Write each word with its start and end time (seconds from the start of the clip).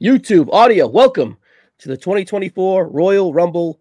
YouTube 0.00 0.48
audio. 0.52 0.86
Welcome 0.86 1.36
to 1.78 1.88
the 1.88 1.96
2024 1.96 2.86
Royal 2.86 3.34
Rumble 3.34 3.80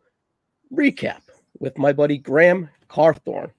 recap 0.74 1.22
with 1.60 1.78
my 1.78 1.94
buddy 1.94 2.18
Graham 2.18 2.70
Cawthon. 2.90 3.52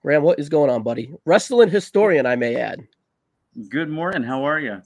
Graham, 0.00 0.22
what 0.22 0.38
is 0.38 0.48
going 0.48 0.70
on, 0.70 0.82
buddy? 0.82 1.12
Wrestling 1.26 1.68
historian, 1.68 2.24
I 2.24 2.34
may 2.34 2.56
add. 2.56 2.86
Good 3.68 3.90
morning. 3.90 4.22
How 4.22 4.44
are 4.44 4.58
you? 4.58 4.80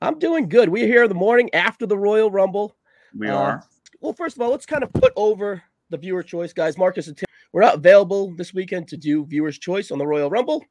I'm 0.00 0.20
doing 0.20 0.48
good. 0.48 0.68
We're 0.68 0.86
here 0.86 1.02
in 1.02 1.08
the 1.08 1.16
morning 1.16 1.52
after 1.52 1.84
the 1.84 1.98
Royal 1.98 2.30
Rumble. 2.30 2.76
We 3.18 3.28
uh, 3.28 3.36
are. 3.36 3.64
Well, 4.00 4.12
first 4.12 4.36
of 4.36 4.42
all, 4.42 4.52
let's 4.52 4.66
kind 4.66 4.84
of 4.84 4.92
put 4.92 5.12
over 5.16 5.60
the 5.90 5.98
viewer 5.98 6.22
choice, 6.22 6.52
guys. 6.52 6.78
Marcus 6.78 7.08
and 7.08 7.16
Tim, 7.16 7.26
we're 7.52 7.62
not 7.62 7.74
available 7.74 8.36
this 8.36 8.54
weekend 8.54 8.86
to 8.88 8.96
do 8.96 9.24
viewer's 9.24 9.58
choice 9.58 9.90
on 9.90 9.98
the 9.98 10.06
Royal 10.06 10.30
Rumble. 10.30 10.64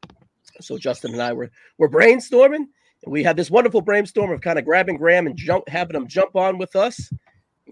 So 0.61 0.77
Justin 0.77 1.11
and 1.11 1.21
I 1.21 1.33
were 1.33 1.51
we're 1.77 1.89
brainstorming 1.89 2.67
we 3.05 3.23
had 3.23 3.36
this 3.36 3.49
wonderful 3.49 3.81
brainstorm 3.81 4.31
of 4.31 4.41
kind 4.41 4.59
of 4.59 4.65
grabbing 4.65 4.97
Graham 4.97 5.27
and 5.27 5.36
jump, 5.36 5.67
having 5.67 5.95
him 5.95 6.07
jump 6.07 6.36
on 6.36 6.57
with 6.57 6.75
us. 6.75 7.11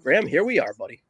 Graham, 0.01 0.25
here 0.25 0.43
we 0.43 0.59
are, 0.59 0.73
buddy. 0.73 1.03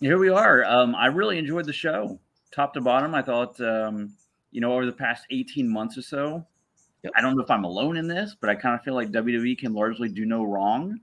Here 0.00 0.18
we 0.18 0.28
are. 0.28 0.64
Um, 0.64 0.94
I 0.94 1.06
really 1.06 1.38
enjoyed 1.38 1.66
the 1.66 1.72
show, 1.72 2.18
top 2.52 2.74
to 2.74 2.80
bottom. 2.80 3.14
I 3.14 3.22
thought, 3.22 3.60
um, 3.60 4.14
you 4.50 4.60
know, 4.60 4.72
over 4.72 4.86
the 4.86 4.92
past 4.92 5.26
18 5.30 5.68
months 5.68 5.96
or 5.98 6.02
so, 6.02 6.44
yep. 7.02 7.12
I 7.14 7.20
don't 7.20 7.36
know 7.36 7.42
if 7.42 7.50
I'm 7.50 7.64
alone 7.64 7.96
in 7.96 8.08
this, 8.08 8.34
but 8.40 8.50
I 8.50 8.54
kind 8.54 8.74
of 8.74 8.82
feel 8.82 8.94
like 8.94 9.12
WWE 9.12 9.58
can 9.58 9.72
largely 9.74 10.08
do 10.08 10.24
no 10.24 10.42
wrong. 10.44 10.98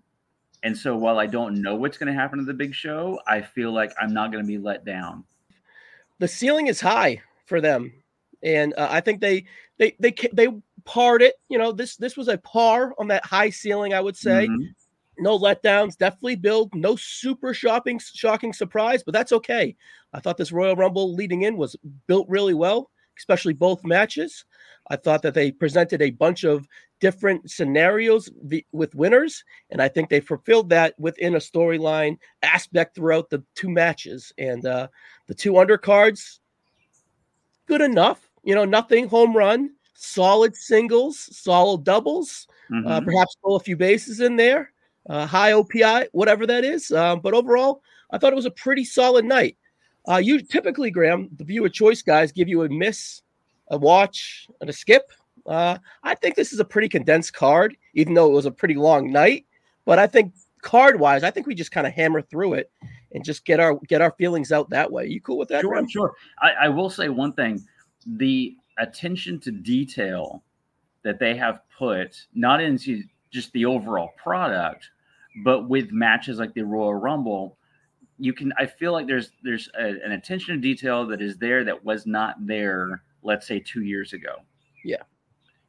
And 0.63 0.75
so 0.75 0.97
while 0.97 1.19
I 1.19 1.27
don't 1.27 1.61
know 1.61 1.75
what's 1.75 1.97
going 1.97 2.11
to 2.11 2.19
happen 2.19 2.39
to 2.39 2.45
the 2.45 2.53
big 2.53 2.73
show, 2.73 3.19
I 3.27 3.41
feel 3.41 3.71
like 3.71 3.93
I'm 4.01 4.13
not 4.13 4.31
going 4.31 4.43
to 4.43 4.47
be 4.47 4.57
let 4.57 4.83
down. 4.83 5.23
The 6.19 6.27
ceiling 6.27 6.67
is 6.67 6.81
high 6.81 7.21
for 7.45 7.61
them, 7.61 7.93
and 8.41 8.73
uh, 8.75 8.87
I 8.89 9.01
think 9.01 9.21
they 9.21 9.45
they 9.77 9.95
they 9.99 10.15
they 10.33 10.47
parred 10.87 11.21
it. 11.21 11.35
You 11.49 11.59
know, 11.59 11.71
this 11.71 11.97
this 11.97 12.17
was 12.17 12.29
a 12.29 12.37
par 12.39 12.95
on 12.97 13.09
that 13.09 13.25
high 13.25 13.51
ceiling, 13.51 13.93
I 13.93 14.01
would 14.01 14.17
say. 14.17 14.47
Mm-hmm. 14.47 14.63
No 15.19 15.37
letdowns, 15.37 15.97
definitely 15.97 16.35
build. 16.35 16.73
No 16.73 16.95
super 16.95 17.53
shopping 17.53 17.99
shocking 17.99 18.53
surprise, 18.53 19.03
but 19.03 19.13
that's 19.13 19.31
okay. 19.33 19.75
I 20.13 20.19
thought 20.19 20.37
this 20.37 20.51
Royal 20.51 20.75
Rumble 20.75 21.13
leading 21.13 21.43
in 21.43 21.57
was 21.57 21.75
built 22.07 22.27
really 22.29 22.53
well, 22.53 22.89
especially 23.17 23.53
both 23.53 23.83
matches. 23.83 24.45
I 24.89 24.95
thought 24.95 25.21
that 25.23 25.33
they 25.33 25.51
presented 25.51 26.01
a 26.01 26.11
bunch 26.11 26.45
of 26.45 26.67
different 26.99 27.51
scenarios 27.51 28.29
with 28.71 28.95
winners, 28.95 29.43
and 29.69 29.81
I 29.81 29.87
think 29.89 30.09
they 30.09 30.21
fulfilled 30.21 30.69
that 30.69 30.97
within 30.97 31.35
a 31.35 31.39
storyline 31.39 32.17
aspect 32.41 32.95
throughout 32.95 33.29
the 33.29 33.43
two 33.55 33.69
matches. 33.69 34.31
And 34.37 34.65
uh, 34.65 34.87
the 35.27 35.35
two 35.35 35.53
undercards, 35.53 36.39
good 37.67 37.81
enough. 37.81 38.29
You 38.43 38.55
know, 38.55 38.65
nothing 38.65 39.09
home 39.09 39.35
run, 39.35 39.71
solid 39.97 40.55
singles, 40.55 41.17
solid 41.35 41.83
doubles, 41.83 42.47
uh, 42.71 42.75
mm-hmm. 42.75 42.87
uh, 42.87 43.01
perhaps 43.01 43.35
pull 43.43 43.55
a 43.55 43.59
few 43.59 43.75
bases 43.75 44.21
in 44.21 44.35
there, 44.35 44.71
uh, 45.09 45.25
high 45.25 45.51
OPI, 45.51 46.07
whatever 46.11 46.45
that 46.45 46.63
is. 46.63 46.91
Um, 46.91 47.19
but 47.19 47.33
overall, 47.33 47.81
I 48.11 48.17
thought 48.17 48.31
it 48.31 48.37
was 48.37 48.45
a 48.45 48.51
pretty 48.51 48.85
solid 48.85 49.25
night. 49.25 49.57
Uh, 50.07 50.17
you 50.17 50.39
typically, 50.39 50.91
Graham, 50.91 51.29
the 51.35 51.43
viewer 51.43 51.67
choice 51.67 52.01
guys 52.01 52.31
give 52.31 52.47
you 52.47 52.63
a 52.63 52.69
miss, 52.69 53.23
a 53.69 53.77
watch, 53.77 54.47
and 54.61 54.69
a 54.69 54.73
skip. 54.73 55.11
Uh, 55.45 55.77
I 56.03 56.15
think 56.15 56.35
this 56.35 56.53
is 56.53 56.59
a 56.59 56.65
pretty 56.65 56.89
condensed 56.89 57.33
card, 57.33 57.75
even 57.93 58.13
though 58.13 58.27
it 58.27 58.33
was 58.33 58.45
a 58.45 58.51
pretty 58.51 58.75
long 58.75 59.11
night. 59.11 59.45
But 59.85 59.99
I 59.99 60.07
think 60.07 60.33
card 60.61 60.99
wise, 60.99 61.23
I 61.23 61.31
think 61.31 61.47
we 61.47 61.55
just 61.55 61.71
kind 61.71 61.87
of 61.87 61.93
hammer 61.93 62.21
through 62.21 62.53
it 62.53 62.71
and 63.13 63.23
just 63.25 63.45
get 63.45 63.59
our 63.59 63.75
get 63.87 64.01
our 64.01 64.11
feelings 64.11 64.51
out 64.51 64.69
that 64.69 64.91
way. 64.91 65.07
You 65.07 65.21
cool 65.21 65.37
with 65.37 65.49
that? 65.49 65.61
Sure, 65.61 65.71
Graham? 65.71 65.89
sure. 65.89 66.13
I, 66.41 66.51
I 66.65 66.69
will 66.69 66.89
say 66.89 67.09
one 67.09 67.33
thing: 67.33 67.65
the 68.05 68.55
attention 68.77 69.39
to 69.41 69.51
detail 69.51 70.43
that 71.03 71.19
they 71.19 71.35
have 71.35 71.61
put 71.77 72.25
not 72.33 72.61
into 72.61 73.03
just 73.31 73.51
the 73.53 73.65
overall 73.65 74.09
product, 74.21 74.89
but 75.43 75.69
with 75.69 75.91
matches 75.91 76.39
like 76.39 76.53
the 76.53 76.63
Royal 76.63 76.95
Rumble, 76.95 77.57
you 78.17 78.33
can. 78.33 78.51
I 78.57 78.65
feel 78.65 78.91
like 78.91 79.07
there's 79.07 79.31
there's 79.43 79.69
a, 79.79 79.85
an 80.03 80.11
attention 80.13 80.55
to 80.55 80.61
detail 80.61 81.05
that 81.07 81.21
is 81.21 81.37
there 81.37 81.63
that 81.63 81.83
was 81.83 82.05
not 82.05 82.35
there. 82.45 83.03
Let's 83.23 83.47
say 83.47 83.59
two 83.59 83.83
years 83.83 84.13
ago. 84.13 84.37
Yeah. 84.83 85.03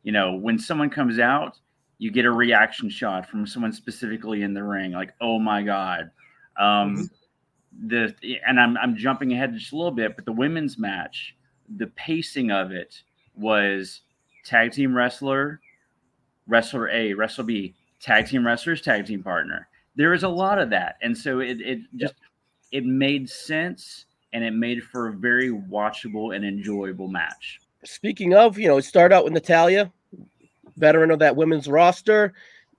You 0.03 0.13
know, 0.13 0.35
when 0.35 0.59
someone 0.59 0.91
comes 0.91 1.19
out, 1.19 1.59
you 1.99 2.11
get 2.11 2.25
a 2.25 2.31
reaction 2.31 2.89
shot 2.89 3.29
from 3.29 3.47
someone 3.47 3.73
specifically 3.73 4.43
in 4.43 4.55
the 4.55 4.63
ring, 4.63 4.93
like, 4.93 5.15
"Oh 5.21 5.39
my 5.39 5.63
god." 5.63 6.11
Um, 6.59 6.97
mm-hmm. 6.97 7.89
The 7.89 8.15
and 8.47 8.59
I'm 8.59 8.77
I'm 8.79 8.97
jumping 8.97 9.33
ahead 9.33 9.53
just 9.55 9.73
a 9.73 9.77
little 9.77 9.93
bit, 9.93 10.17
but 10.17 10.25
the 10.25 10.33
women's 10.33 10.79
match 10.79 11.37
the 11.77 11.87
pacing 11.89 12.51
of 12.51 12.73
it 12.73 13.03
was 13.37 14.03
tag 14.45 14.73
team 14.73 14.97
wrestler, 14.97 15.61
wrestler 16.47 16.89
A, 16.91 17.15
wrestler 17.15 17.45
B, 17.45 17.75
tag 18.01 18.27
team 18.27 18.47
wrestlers, 18.47 18.81
tag 18.81 19.07
team 19.07 19.23
partner. 19.23 19.69
There 19.97 20.15
is 20.15 20.23
a 20.23 20.29
lot 20.29 20.59
of 20.59 20.71
that, 20.71 20.97
and 21.03 21.17
so 21.17 21.41
it 21.41 21.61
it 21.61 21.81
just 21.97 22.15
yep. 22.73 22.83
it 22.83 22.87
made 22.87 23.29
sense 23.29 24.07
and 24.33 24.45
it 24.45 24.53
made 24.53 24.85
for 24.85 25.09
a 25.09 25.13
very 25.13 25.51
watchable 25.51 26.35
and 26.37 26.45
enjoyable 26.45 27.09
match. 27.09 27.61
Speaking 27.85 28.35
of, 28.35 28.59
you 28.59 28.69
know, 28.69 28.81
start 28.81 29.13
out 29.13 29.25
with 29.25 29.33
Natalya, 29.33 29.91
veteran 30.77 31.11
of 31.11 31.19
that 31.21 31.37
women's 31.37 31.69
roster 31.69 32.35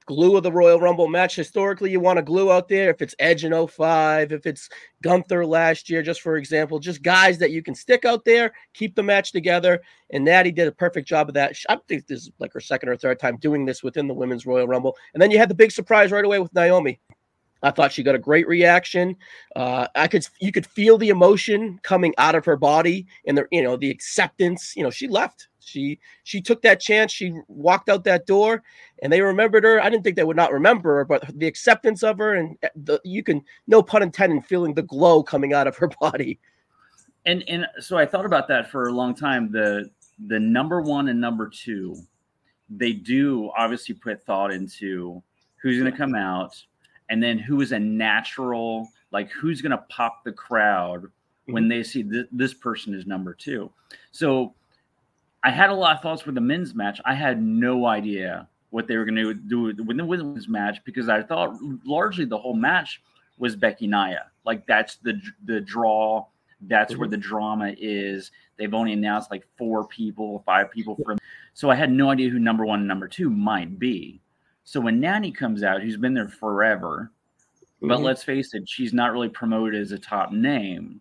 glue 0.10 0.36
of 0.36 0.42
the 0.42 0.52
Royal 0.52 0.80
Rumble 0.80 1.08
match. 1.08 1.36
Historically, 1.36 1.92
you 1.92 2.00
want 2.00 2.18
to 2.18 2.24
glue 2.24 2.52
out 2.52 2.68
there 2.68 2.90
if 2.90 3.00
it's 3.00 3.14
Edge 3.20 3.46
in 3.46 3.68
05, 3.68 4.32
if 4.32 4.48
it's 4.48 4.68
Gunther 5.04 5.46
last 5.46 5.88
year, 5.88 6.02
just 6.02 6.22
for 6.22 6.38
example, 6.38 6.80
just 6.80 7.04
guys 7.04 7.38
that 7.38 7.52
you 7.52 7.62
can 7.62 7.76
stick 7.76 8.06
out 8.06 8.26
there, 8.26 8.52
keep 8.74 8.96
the 8.96 9.04
match 9.04 9.32
together. 9.32 9.80
And 10.10 10.26
Natty 10.26 10.52
did 10.52 10.68
a 10.68 10.72
perfect 10.72 11.08
job 11.08 11.30
of 11.30 11.36
that. 11.36 11.56
I 11.70 11.78
think 11.88 12.08
this 12.08 12.24
is 12.24 12.32
like 12.40 12.52
her 12.54 12.60
second 12.60 12.90
or 12.90 12.98
third 12.98 13.20
time 13.20 13.38
doing 13.38 13.66
this 13.66 13.84
within 13.84 14.08
the 14.08 14.16
Women's 14.16 14.48
Royal 14.48 14.68
Rumble. 14.68 14.98
And 15.14 15.22
then 15.22 15.30
you 15.30 15.38
had 15.38 15.48
the 15.48 15.54
big 15.54 15.72
surprise 15.72 16.12
right 16.12 16.26
away 16.26 16.40
with 16.40 16.56
Naomi. 16.56 17.00
I 17.62 17.70
thought 17.70 17.92
she 17.92 18.02
got 18.02 18.16
a 18.16 18.20
great 18.20 18.48
reaction. 18.48 19.16
Uh, 19.56 19.86
I 19.94 20.08
could 20.08 20.26
you 20.40 20.52
could 20.52 20.66
feel 20.66 20.98
the 20.98 21.10
emotion 21.10 21.80
coming 21.84 22.16
out 22.18 22.34
of 22.34 22.46
her 22.46 22.58
body 22.58 23.06
and 23.28 23.38
the 23.38 23.46
you 23.52 23.62
know 23.62 23.78
the 23.78 23.92
acceptance. 23.92 24.74
You 24.76 24.82
know 24.82 24.90
she 24.90 25.08
left 25.08 25.50
she 25.60 26.00
she 26.24 26.42
took 26.42 26.62
that 26.62 26.80
chance. 26.80 27.12
She 27.12 27.34
walked 27.48 27.90
out 27.90 28.04
that 28.06 28.26
door, 28.26 28.64
and 29.02 29.12
they 29.12 29.22
remembered 29.22 29.64
her. 29.64 29.82
I 29.82 29.90
didn't 29.90 30.04
think 30.04 30.16
they 30.16 30.24
would 30.24 30.36
not 30.36 30.52
remember 30.52 30.98
her, 30.98 31.06
but 31.06 31.24
the 31.38 31.48
acceptance 31.48 32.04
of 32.04 32.18
her 32.18 32.36
and 32.36 32.58
eh, 32.64 32.70
the 32.76 33.00
you 33.04 33.24
can 33.24 33.44
no 33.68 33.82
pun 33.82 34.04
intended 34.04 34.46
feeling 34.46 34.74
the 34.74 34.84
glow 34.84 35.24
coming 35.24 35.54
out 35.54 35.68
of 35.68 35.78
her 35.78 35.90
body. 36.02 36.40
And 37.26 37.44
and 37.48 37.68
so 37.80 37.98
I 37.98 38.06
thought 38.06 38.26
about 38.26 38.48
that 38.48 38.70
for 38.70 38.88
a 38.88 38.92
long 38.92 39.16
time. 39.16 39.52
The 39.52 39.90
the 40.28 40.40
number 40.40 40.82
one 40.82 41.08
and 41.10 41.20
number 41.20 41.50
two, 41.50 41.96
they 42.70 42.94
do 42.94 43.52
obviously 43.58 43.96
put 43.96 44.24
thought 44.24 44.52
into 44.52 45.22
who's 45.62 45.78
going 45.78 45.92
to 45.92 45.98
come 45.98 46.16
out, 46.16 46.56
and 47.10 47.22
then 47.22 47.38
who 47.38 47.62
is 47.62 47.72
a 47.72 47.80
natural 47.80 48.90
like 49.12 49.30
who's 49.32 49.62
going 49.62 49.72
to 49.72 49.84
pop 49.90 50.24
the 50.24 50.32
crowd 50.32 51.06
when 51.46 51.64
mm-hmm. 51.64 51.70
they 51.70 51.84
see 51.84 52.04
th- 52.04 52.28
this 52.32 52.54
person 52.54 52.94
is 52.94 53.06
number 53.06 53.34
two. 53.34 53.72
So 54.12 54.54
I 55.44 55.52
had 55.52 55.70
a 55.70 55.74
lot 55.74 55.96
of 55.96 56.02
thoughts 56.02 56.26
with 56.26 56.36
the 56.36 56.42
men's 56.42 56.76
match. 56.76 57.00
I 57.06 57.14
had 57.14 57.42
no 57.42 57.86
idea 57.86 58.48
what 58.72 58.88
they 58.88 58.98
were 58.98 59.06
going 59.06 59.16
to 59.16 59.34
do 59.34 59.62
with 59.62 59.98
the 59.98 60.06
women's 60.06 60.48
match 60.48 60.80
because 60.84 61.10
I 61.10 61.24
thought 61.24 61.58
largely 61.86 62.26
the 62.26 62.38
whole 62.38 62.56
match 62.56 63.02
was 63.38 63.56
Becky 63.56 63.88
Nia. 63.88 64.28
Like 64.46 64.66
that's 64.68 64.98
the 64.98 65.20
the 65.46 65.62
draw. 65.62 66.26
That's 66.62 66.96
where 66.98 67.08
mm-hmm. 67.08 67.12
the 67.12 67.18
drama 67.18 67.74
is. 67.78 68.32
They've 68.58 68.74
only 68.74 68.92
announced 68.92 69.32
like 69.32 69.46
four 69.58 69.88
people, 69.88 70.44
five 70.46 70.70
people 70.70 70.98
from. 71.04 71.18
So 71.54 71.70
I 71.70 71.76
had 71.76 71.92
no 71.92 72.10
idea 72.10 72.30
who 72.30 72.40
number 72.40 72.66
one 72.66 72.80
and 72.80 72.88
number 72.88 73.08
two 73.08 73.30
might 73.30 73.80
be. 73.80 74.22
So 74.66 74.80
when 74.80 75.00
Natty 75.00 75.32
comes 75.32 75.64
out, 75.64 75.82
who's 75.82 75.98
been 75.98 76.14
there 76.14 76.28
forever, 76.28 77.12
mm-hmm. 77.78 77.88
but 77.88 78.02
let's 78.02 78.24
face 78.24 78.54
it, 78.54 78.68
she's 78.68 78.94
not 78.94 79.14
really 79.14 79.30
promoted 79.30 79.80
as 79.82 79.94
a 79.94 79.98
top 79.98 80.32
name. 80.34 81.00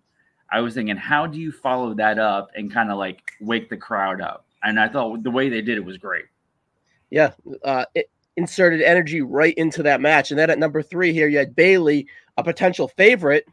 I 0.51 0.61
was 0.61 0.75
thinking, 0.75 0.97
how 0.97 1.27
do 1.27 1.39
you 1.39 1.53
follow 1.53 1.95
that 1.95 2.19
up 2.19 2.51
and 2.55 2.73
kind 2.73 2.91
of 2.91 2.99
like 2.99 3.33
wake 3.41 3.69
the 3.69 3.77
crowd 3.77 4.21
up? 4.21 4.47
And 4.63 4.81
I 4.81 4.89
thought 4.89 5.23
the 5.23 5.31
way 5.31 5.49
they 5.49 5.61
did 5.61 5.79
it 5.79 5.85
was 5.85 5.99
great. 5.99 6.25
Yeah, 7.11 7.33
uh, 7.65 7.85
it 7.95 8.11
inserted 8.37 8.81
energy 8.83 9.21
right 9.21 9.55
into 9.55 9.83
that 9.83 10.01
match. 10.01 10.31
And 10.31 10.39
then 10.39 10.51
at 10.51 10.59
number 10.59 10.83
three 10.83 11.13
here, 11.13 11.29
you 11.29 11.39
had 11.39 11.57
Bayley, 11.57 12.07
a 12.37 12.45
potential 12.45 12.89
favorite, 12.89 13.47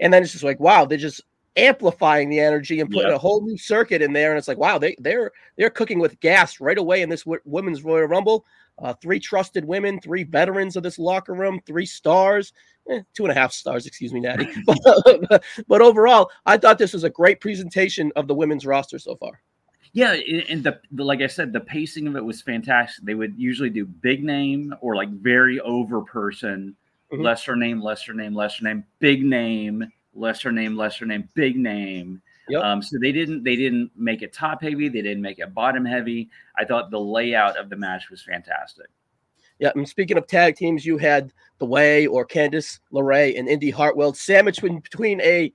and 0.00 0.12
then 0.12 0.22
it's 0.22 0.32
just 0.32 0.44
like, 0.44 0.60
wow, 0.60 0.84
they're 0.84 0.98
just 0.98 1.22
amplifying 1.56 2.28
the 2.28 2.40
energy 2.40 2.80
and 2.80 2.90
putting 2.90 3.08
yep. 3.08 3.16
a 3.16 3.20
whole 3.20 3.40
new 3.42 3.56
circuit 3.56 4.02
in 4.02 4.12
there. 4.12 4.30
And 4.30 4.38
it's 4.38 4.48
like, 4.48 4.58
wow, 4.58 4.78
they 4.78 4.96
they're 4.98 5.30
they're 5.56 5.70
cooking 5.70 5.98
with 5.98 6.18
gas 6.20 6.60
right 6.60 6.78
away 6.78 7.02
in 7.02 7.08
this 7.08 7.24
w- 7.24 7.40
women's 7.44 7.84
Royal 7.84 8.06
Rumble. 8.06 8.44
Uh, 8.80 8.92
three 8.94 9.20
trusted 9.20 9.64
women, 9.64 10.00
three 10.00 10.24
veterans 10.24 10.74
of 10.74 10.82
this 10.82 10.98
locker 10.98 11.32
room, 11.32 11.60
three 11.64 11.86
stars 11.86 12.52
eh, 12.90 13.00
two 13.14 13.24
and 13.24 13.32
a 13.32 13.34
half 13.34 13.52
stars, 13.52 13.86
excuse 13.86 14.12
me, 14.12 14.20
Natty. 14.20 14.48
but, 14.66 15.44
but 15.66 15.82
overall, 15.82 16.30
I 16.46 16.56
thought 16.56 16.78
this 16.78 16.92
was 16.92 17.04
a 17.04 17.10
great 17.10 17.40
presentation 17.40 18.12
of 18.16 18.28
the 18.28 18.34
women's 18.34 18.66
roster 18.66 18.98
so 18.98 19.16
far. 19.16 19.40
Yeah, 19.92 20.14
and 20.48 20.64
the, 20.64 20.80
the, 20.90 21.04
like 21.04 21.20
I 21.20 21.28
said, 21.28 21.52
the 21.52 21.60
pacing 21.60 22.08
of 22.08 22.16
it 22.16 22.24
was 22.24 22.42
fantastic. 22.42 23.04
They 23.04 23.14
would 23.14 23.34
usually 23.38 23.70
do 23.70 23.84
big 23.84 24.24
name 24.24 24.74
or 24.80 24.96
like 24.96 25.08
very 25.08 25.60
over 25.60 26.00
person, 26.02 26.74
mm-hmm. 27.12 27.22
lesser 27.22 27.54
name, 27.54 27.80
lesser 27.80 28.12
name, 28.12 28.34
lesser 28.34 28.64
name, 28.64 28.84
big 28.98 29.24
name, 29.24 29.88
lesser 30.12 30.50
name, 30.50 30.76
lesser 30.76 31.06
name, 31.06 31.28
big 31.34 31.56
name. 31.56 32.20
Yep. 32.48 32.62
Um, 32.62 32.82
so 32.82 32.98
they 33.00 33.12
didn't 33.12 33.44
they 33.44 33.56
didn't 33.56 33.90
make 33.96 34.22
it 34.22 34.32
top 34.32 34.62
heavy. 34.62 34.88
They 34.88 35.00
didn't 35.00 35.22
make 35.22 35.38
it 35.38 35.54
bottom 35.54 35.84
heavy. 35.84 36.28
I 36.58 36.64
thought 36.64 36.90
the 36.90 37.00
layout 37.00 37.56
of 37.56 37.70
the 37.70 37.76
match 37.76 38.10
was 38.10 38.20
fantastic. 38.20 38.86
Yeah, 39.58 39.70
and 39.74 39.88
speaking 39.88 40.18
of 40.18 40.26
tag 40.26 40.56
teams, 40.56 40.84
you 40.84 40.98
had 40.98 41.32
the 41.58 41.66
Way 41.66 42.06
or 42.06 42.26
Candice 42.26 42.80
LeRae 42.92 43.38
and 43.38 43.48
Indi 43.48 43.70
Hartwell 43.70 44.12
sandwiched 44.12 44.62
between 44.62 45.20
a 45.20 45.52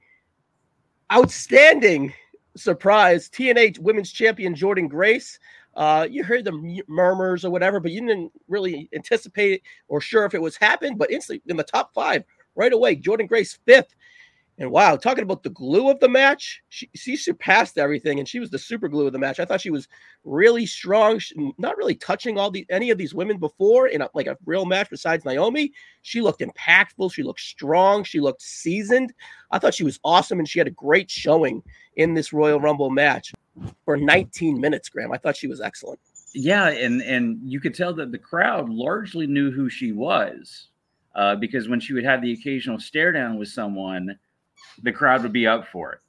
outstanding 1.12 2.14
surprise 2.56 3.30
TNA 3.30 3.80
Women's 3.80 4.12
Champion 4.12 4.54
Jordynne 4.54 4.90
Grace. 4.90 5.40
Uh, 5.76 6.08
you 6.10 6.24
heard 6.24 6.46
the 6.46 6.82
murmurs 6.88 7.46
or 7.46 7.52
whatever, 7.52 7.80
but 7.80 7.92
you 7.92 8.02
didn't 8.02 8.32
really 8.48 8.90
anticipate 8.94 9.64
or 9.88 10.02
sure 10.02 10.26
if 10.26 10.34
it 10.34 10.42
was 10.42 10.58
happened. 10.58 10.98
But 10.98 11.12
instantly 11.12 11.42
in 11.48 11.58
the 11.58 11.64
top 11.64 11.94
five 11.94 12.24
right 12.56 12.74
away, 12.74 12.96
Jordynne 12.96 13.28
Grace 13.28 13.60
fifth, 13.66 13.96
and 14.60 14.70
wow, 14.70 14.98
talking 14.98 15.24
about 15.24 15.42
the 15.42 15.52
glue 15.52 15.90
of 15.90 16.02
the 16.02 16.10
match, 16.10 16.62
she, 16.68 16.90
she 16.94 17.16
surpassed 17.16 17.78
everything, 17.78 18.20
and 18.20 18.28
she 18.28 18.42
was 18.42 18.50
the 18.50 18.60
super 18.60 18.90
glue 18.90 19.08
of 19.08 19.14
the 19.14 19.20
match. 19.20 19.40
I 19.40 19.46
thought 19.46 19.62
she 19.62 19.72
was 19.72 19.88
really 20.26 20.66
strong, 20.66 21.18
she, 21.18 21.34
not 21.58 21.78
really 21.78 21.96
touching 21.96 22.38
all 22.38 22.52
the 22.52 22.66
any 22.70 22.90
of 22.90 22.98
these 22.98 23.14
women 23.14 23.38
before 23.38 23.88
in 23.88 24.02
a, 24.02 24.10
like 24.14 24.28
a 24.28 24.38
real 24.46 24.66
match. 24.66 24.90
Besides 24.90 25.24
Naomi, 25.24 25.72
she 26.02 26.20
looked 26.20 26.42
impactful. 26.42 27.14
She 27.14 27.24
looked 27.24 27.40
strong. 27.40 28.04
She 28.04 28.20
looked 28.20 28.42
seasoned. 28.42 29.14
I 29.50 29.60
thought 29.60 29.74
she 29.74 29.86
was 29.86 29.98
awesome, 30.04 30.40
and 30.40 30.48
she 30.48 30.60
had 30.60 30.68
a 30.68 30.72
great 30.72 31.10
showing 31.10 31.64
in 31.96 32.14
this 32.14 32.34
Royal 32.34 32.60
Rumble 32.60 32.90
match 32.90 33.34
for 33.86 33.96
19 33.96 34.60
minutes. 34.60 34.90
Graham, 34.90 35.14
I 35.14 35.18
thought 35.18 35.38
she 35.38 35.48
was 35.48 35.62
excellent. 35.62 36.02
Yeah, 36.34 36.68
and 36.68 37.02
and 37.02 37.40
you 37.44 37.62
could 37.62 37.74
tell 37.74 37.94
that 37.94 38.12
the 38.12 38.18
crowd 38.18 38.70
largely 38.70 39.26
knew 39.26 39.52
who 39.52 39.70
she 39.70 39.94
was 39.94 40.68
uh, 41.16 41.38
because 41.38 41.70
when 41.70 41.80
she 41.80 41.94
would 41.94 42.04
have 42.04 42.22
the 42.22 42.34
occasional 42.34 42.78
stare 42.78 43.14
down 43.14 43.38
with 43.38 43.48
someone 43.48 44.20
the 44.84 44.92
crowd 44.92 45.24
would 45.24 45.34
be 45.34 45.48
up 45.48 45.68
for 45.68 45.94
it. 45.94 46.00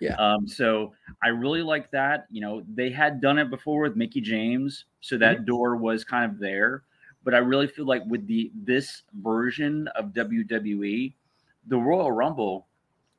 Yeah. 0.00 0.14
Um, 0.16 0.48
so 0.48 0.94
I 1.22 1.28
really 1.28 1.62
like 1.62 1.90
that. 1.92 2.26
You 2.30 2.40
know, 2.40 2.62
they 2.74 2.90
had 2.90 3.20
done 3.20 3.38
it 3.38 3.50
before 3.50 3.82
with 3.82 3.96
Mickie 3.96 4.20
James, 4.20 4.86
so 5.00 5.16
that 5.18 5.36
mm-hmm. 5.36 5.44
door 5.44 5.76
was 5.76 6.02
kind 6.02 6.30
of 6.30 6.38
there. 6.40 6.82
But 7.24 7.34
I 7.34 7.38
really 7.38 7.68
feel 7.68 7.86
like 7.86 8.02
with 8.06 8.26
the 8.26 8.50
this 8.52 9.02
version 9.22 9.86
of 9.94 10.06
WWE, 10.06 11.12
the 11.68 11.78
Royal 11.78 12.10
Rumble 12.10 12.66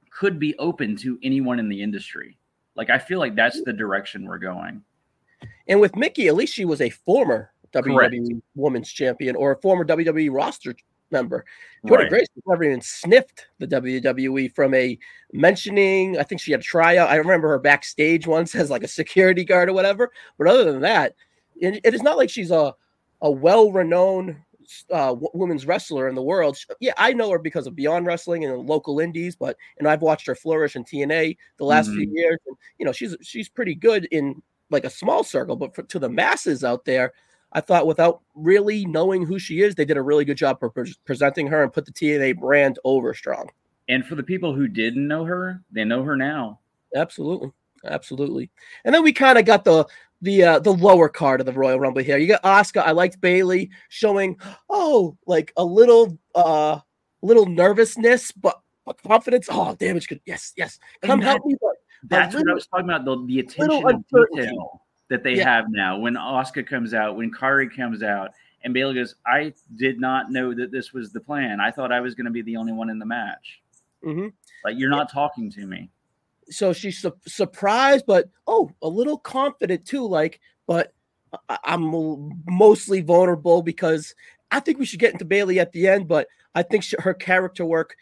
could 0.09 0.39
be 0.39 0.57
open 0.57 0.97
to 0.97 1.17
anyone 1.23 1.59
in 1.59 1.69
the 1.69 1.81
industry. 1.81 2.37
Like 2.75 2.89
I 2.89 2.97
feel 2.97 3.19
like 3.19 3.35
that's 3.35 3.63
the 3.63 3.73
direction 3.73 4.25
we're 4.25 4.37
going. 4.37 4.83
And 5.67 5.79
with 5.79 5.95
Mickey, 5.95 6.27
at 6.27 6.35
least 6.35 6.53
she 6.53 6.65
was 6.65 6.81
a 6.81 6.89
former 6.89 7.53
WWE 7.73 7.95
Correct. 7.95 8.43
Women's 8.55 8.91
Champion 8.91 9.35
or 9.35 9.53
a 9.53 9.61
former 9.61 9.85
WWE 9.85 10.29
roster 10.31 10.75
member. 11.13 11.45
Jordynne 11.85 11.97
right. 11.99 12.09
Grace 12.09 12.27
never 12.45 12.63
even 12.65 12.81
sniffed 12.81 13.47
the 13.59 13.67
WWE 13.67 14.53
from 14.53 14.73
a 14.73 14.99
mentioning. 15.31 16.17
I 16.17 16.23
think 16.23 16.41
she 16.41 16.51
had 16.51 16.59
a 16.59 16.63
tryout. 16.63 17.09
I 17.09 17.15
remember 17.15 17.47
her 17.47 17.59
backstage 17.59 18.27
once 18.27 18.53
as 18.55 18.69
like 18.69 18.83
a 18.83 18.87
security 18.89 19.45
guard 19.45 19.69
or 19.69 19.73
whatever. 19.73 20.11
But 20.37 20.47
other 20.47 20.65
than 20.69 20.81
that, 20.81 21.15
it, 21.55 21.79
it 21.85 21.93
is 21.93 22.03
not 22.03 22.17
like 22.17 22.29
she's 22.29 22.51
a 22.51 22.75
a 23.21 23.31
well 23.31 23.71
renowned 23.71 24.35
uh, 24.91 25.15
women's 25.33 25.65
wrestler 25.65 26.07
in 26.07 26.15
the 26.15 26.21
world. 26.21 26.57
Yeah, 26.79 26.93
I 26.97 27.13
know 27.13 27.29
her 27.31 27.39
because 27.39 27.67
of 27.67 27.75
Beyond 27.75 28.05
Wrestling 28.05 28.45
and 28.45 28.67
local 28.67 28.99
indies, 28.99 29.35
but 29.35 29.57
and 29.77 29.87
I've 29.87 30.01
watched 30.01 30.27
her 30.27 30.35
flourish 30.35 30.75
in 30.75 30.83
TNA 30.83 31.37
the 31.57 31.65
last 31.65 31.87
mm-hmm. 31.87 31.97
few 31.97 32.11
years. 32.13 32.39
And, 32.47 32.57
you 32.77 32.85
know, 32.85 32.91
she's 32.91 33.15
she's 33.21 33.49
pretty 33.49 33.75
good 33.75 34.05
in 34.11 34.41
like 34.69 34.85
a 34.85 34.89
small 34.89 35.23
circle, 35.23 35.55
but 35.55 35.75
for, 35.75 35.83
to 35.83 35.99
the 35.99 36.09
masses 36.09 36.63
out 36.63 36.85
there, 36.85 37.13
I 37.53 37.61
thought 37.61 37.87
without 37.87 38.21
really 38.33 38.85
knowing 38.85 39.25
who 39.25 39.37
she 39.37 39.61
is, 39.61 39.75
they 39.75 39.85
did 39.85 39.97
a 39.97 40.01
really 40.01 40.25
good 40.25 40.37
job 40.37 40.59
pre- 40.59 40.95
presenting 41.05 41.47
her 41.47 41.63
and 41.63 41.71
put 41.71 41.85
the 41.85 41.91
TNA 41.91 42.39
brand 42.39 42.79
over 42.83 43.13
strong. 43.13 43.49
And 43.87 44.05
for 44.05 44.15
the 44.15 44.23
people 44.23 44.53
who 44.53 44.67
didn't 44.67 45.07
know 45.07 45.23
her, 45.23 45.61
they 45.71 45.83
know 45.83 46.03
her 46.03 46.15
now. 46.15 46.59
Absolutely, 46.95 47.51
absolutely. 47.85 48.49
And 48.85 48.93
then 48.93 49.03
we 49.03 49.13
kind 49.13 49.37
of 49.37 49.45
got 49.45 49.63
the 49.63 49.85
the 50.21 50.43
uh, 50.43 50.59
the 50.59 50.71
lower 50.71 51.09
card 51.09 51.41
of 51.41 51.45
the 51.45 51.51
Royal 51.51 51.79
Rumble 51.79 52.01
here. 52.01 52.17
You 52.17 52.27
got 52.27 52.45
Oscar. 52.45 52.79
I 52.79 52.91
liked 52.91 53.19
Bayley 53.21 53.69
showing 53.89 54.37
oh 54.69 55.17
like 55.27 55.51
a 55.57 55.63
little 55.63 56.17
uh 56.33 56.79
little 57.21 57.45
nervousness, 57.45 58.31
but, 58.31 58.59
but 58.85 59.01
confidence. 59.03 59.47
Oh, 59.51 59.75
damage 59.75 60.07
good. 60.07 60.21
yes 60.25 60.53
yes 60.55 60.79
come 61.01 61.21
help 61.21 61.45
me. 61.45 61.55
But 61.61 61.75
that's 62.05 62.35
what 62.35 62.49
I 62.49 62.53
was 62.53 62.67
talking 62.67 62.89
about. 62.89 63.05
The, 63.05 63.25
the 63.25 63.39
attention 63.39 64.05
to 64.13 64.27
detail 64.33 64.82
that 65.13 65.23
they 65.23 65.35
yeah. 65.35 65.43
have 65.43 65.65
now. 65.69 65.95
When 65.99 66.15
Asuka 66.15 66.65
comes 66.65 66.95
out, 66.95 67.15
when 67.15 67.31
Kairi 67.31 67.73
comes 67.73 68.01
out, 68.01 68.31
and 68.63 68.73
Bayley 68.73 68.95
goes, 68.95 69.13
I 69.27 69.53
did 69.75 69.99
not 69.99 70.31
know 70.31 70.55
that 70.55 70.71
this 70.71 70.91
was 70.91 71.11
the 71.11 71.19
plan. 71.19 71.59
I 71.61 71.69
thought 71.69 71.91
I 71.91 71.99
was 71.99 72.15
going 72.15 72.25
to 72.25 72.31
be 72.31 72.41
the 72.41 72.55
only 72.55 72.73
one 72.73 72.89
in 72.89 72.97
the 72.97 73.05
match. 73.05 73.61
Mm-hmm. 74.03 74.29
Like 74.65 74.75
you're 74.75 74.89
not 74.89 75.11
talking 75.11 75.51
to 75.51 75.67
me. 75.67 75.91
So 76.49 76.73
she's 76.73 76.99
su- 76.99 77.15
surprised, 77.27 78.05
but 78.07 78.29
oh, 78.47 78.71
a 78.81 78.87
little 78.87 79.19
confident 79.19 79.85
too. 79.85 80.07
Like, 80.07 80.39
but 80.65 80.93
I- 81.47 81.59
I'm 81.63 82.31
mostly 82.47 83.01
vulnerable 83.01 83.61
because 83.61 84.15
I 84.49 84.61
think 84.61 84.79
we 84.79 84.85
should 84.85 84.99
get 84.99 85.13
into 85.13 85.25
Bayley 85.25 85.59
at 85.59 85.73
the 85.73 85.87
end. 85.87 86.07
But 86.07 86.27
I 86.55 86.63
think 86.63 86.83
she- 86.83 86.97
her 86.99 87.13
character 87.13 87.65
work 87.65 87.95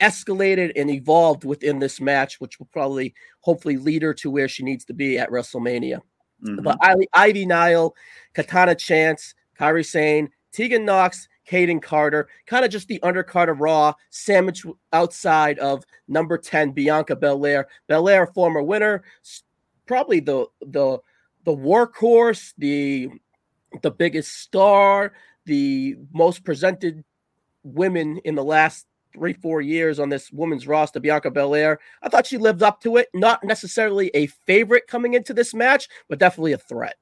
escalated 0.00 0.72
and 0.74 0.88
evolved 0.88 1.44
within 1.44 1.80
this 1.80 2.00
match, 2.00 2.40
which 2.40 2.58
will 2.58 2.68
probably, 2.72 3.14
hopefully, 3.40 3.76
lead 3.76 4.02
her 4.02 4.14
to 4.14 4.30
where 4.30 4.48
she 4.48 4.62
needs 4.62 4.86
to 4.86 4.94
be 4.94 5.18
at 5.18 5.28
WrestleMania. 5.28 6.00
Mm-hmm. 6.42 6.62
But 6.62 6.78
Ivy, 6.80 7.08
Ivy 7.12 7.46
Nile, 7.46 7.94
Katana 8.34 8.74
Chance, 8.74 9.34
Kairi 9.58 9.84
Sane, 9.84 10.30
Tegan 10.52 10.84
Knox, 10.84 11.28
Kayden 11.48 11.80
Carter, 11.80 12.28
kind 12.46 12.64
of 12.64 12.70
just 12.70 12.88
the 12.88 12.98
undercard 13.00 13.50
of 13.50 13.60
Raw, 13.60 13.94
sandwiched 14.10 14.66
outside 14.92 15.58
of 15.58 15.84
number 16.08 16.36
10, 16.36 16.72
Bianca 16.72 17.14
Belair. 17.14 17.68
Belair, 17.86 18.26
former 18.28 18.62
winner, 18.62 19.04
probably 19.86 20.20
the 20.20 20.46
the 20.60 20.98
the 21.44 21.56
workhorse, 21.56 22.52
the 22.58 23.08
the 23.82 23.90
biggest 23.90 24.40
star, 24.40 25.12
the 25.44 25.96
most 26.12 26.44
presented 26.44 27.04
women 27.62 28.18
in 28.24 28.34
the 28.34 28.44
last 28.44 28.86
three, 29.16 29.32
four 29.32 29.62
years 29.62 29.98
on 29.98 30.10
this 30.10 30.30
women's 30.30 30.66
roster, 30.66 31.00
Bianca 31.00 31.30
Belair. 31.30 31.80
I 32.02 32.08
thought 32.08 32.26
she 32.26 32.36
lived 32.36 32.62
up 32.62 32.82
to 32.82 32.98
it. 32.98 33.08
Not 33.14 33.42
necessarily 33.42 34.10
a 34.12 34.26
favorite 34.26 34.86
coming 34.86 35.14
into 35.14 35.32
this 35.32 35.54
match, 35.54 35.88
but 36.08 36.18
definitely 36.18 36.52
a 36.52 36.58
threat. 36.58 36.96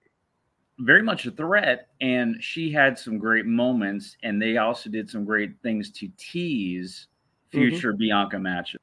Very 0.79 1.03
much 1.03 1.27
a 1.27 1.33
threat. 1.33 1.89
And 2.01 2.37
she 2.43 2.71
had 2.71 2.97
some 2.99 3.19
great 3.19 3.47
moments, 3.47 4.17
and 4.23 4.41
they 4.41 4.57
also 4.57 4.91
did 4.91 5.11
some 5.11 5.25
great 5.25 5.53
things 5.63 5.91
to 5.93 6.09
tease 6.17 7.09
mm-hmm. 7.53 7.71
future 7.71 7.93
mm-hmm. 7.93 7.99
Bianca 7.99 8.39
matches. 8.39 8.81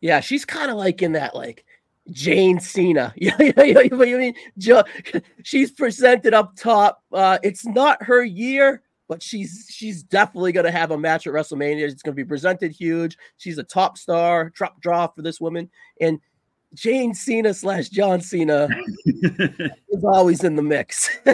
Yeah, 0.00 0.20
she's 0.20 0.44
kind 0.44 0.70
of 0.70 0.76
like 0.76 1.02
in 1.02 1.12
that 1.12 1.34
like 1.34 1.64
Jane 2.10 2.60
Cena. 2.60 3.12
Yeah, 3.16 3.34
yeah, 3.40 3.62
yeah. 3.62 3.80
You 3.80 4.18
mean 4.18 4.34
she's 5.42 5.72
presented 5.72 6.32
up 6.34 6.54
top. 6.56 7.02
Uh, 7.12 7.38
it's 7.42 7.66
not 7.66 8.00
her 8.04 8.22
year, 8.22 8.82
but 9.08 9.22
she's 9.22 9.66
she's 9.70 10.02
definitely 10.02 10.52
going 10.52 10.66
to 10.66 10.70
have 10.70 10.90
a 10.90 10.98
match 10.98 11.26
at 11.26 11.32
WrestleMania. 11.32 11.88
It's 11.88 12.02
going 12.02 12.14
to 12.14 12.22
be 12.22 12.28
presented 12.28 12.72
huge. 12.72 13.16
She's 13.38 13.58
a 13.58 13.64
top 13.64 13.98
star, 13.98 14.50
drop 14.50 14.80
draw 14.80 15.06
for 15.08 15.22
this 15.22 15.40
woman, 15.40 15.70
and 16.00 16.20
Jane 16.74 17.14
Cena 17.14 17.54
slash 17.54 17.88
John 17.88 18.20
Cena 18.20 18.68
is 19.06 20.04
always 20.04 20.44
in 20.44 20.56
the 20.56 20.62
mix. 20.62 21.18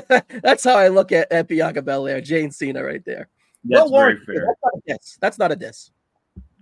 That's 0.43 0.65
how 0.65 0.77
I 0.77 0.89
look 0.89 1.13
at, 1.13 1.31
at 1.33 1.49
Bianca 1.49 1.83
Belair, 1.83 2.21
Jane 2.21 2.51
Cena 2.51 2.85
right 2.85 3.05
there. 3.05 3.29
That's 3.65 3.91
well, 3.91 4.03
very 4.03 4.19
fair. 4.25 4.47
That's 4.47 4.61
not 4.63 4.75
a 4.75 4.93
diss. 4.93 5.19
That's 5.21 5.39
not 5.39 5.53
a 5.53 5.57
diss. 5.57 5.91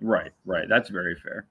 Right, 0.00 0.32
right. 0.44 0.68
That's 0.68 0.88
very 0.88 1.16
fair. 1.16 1.46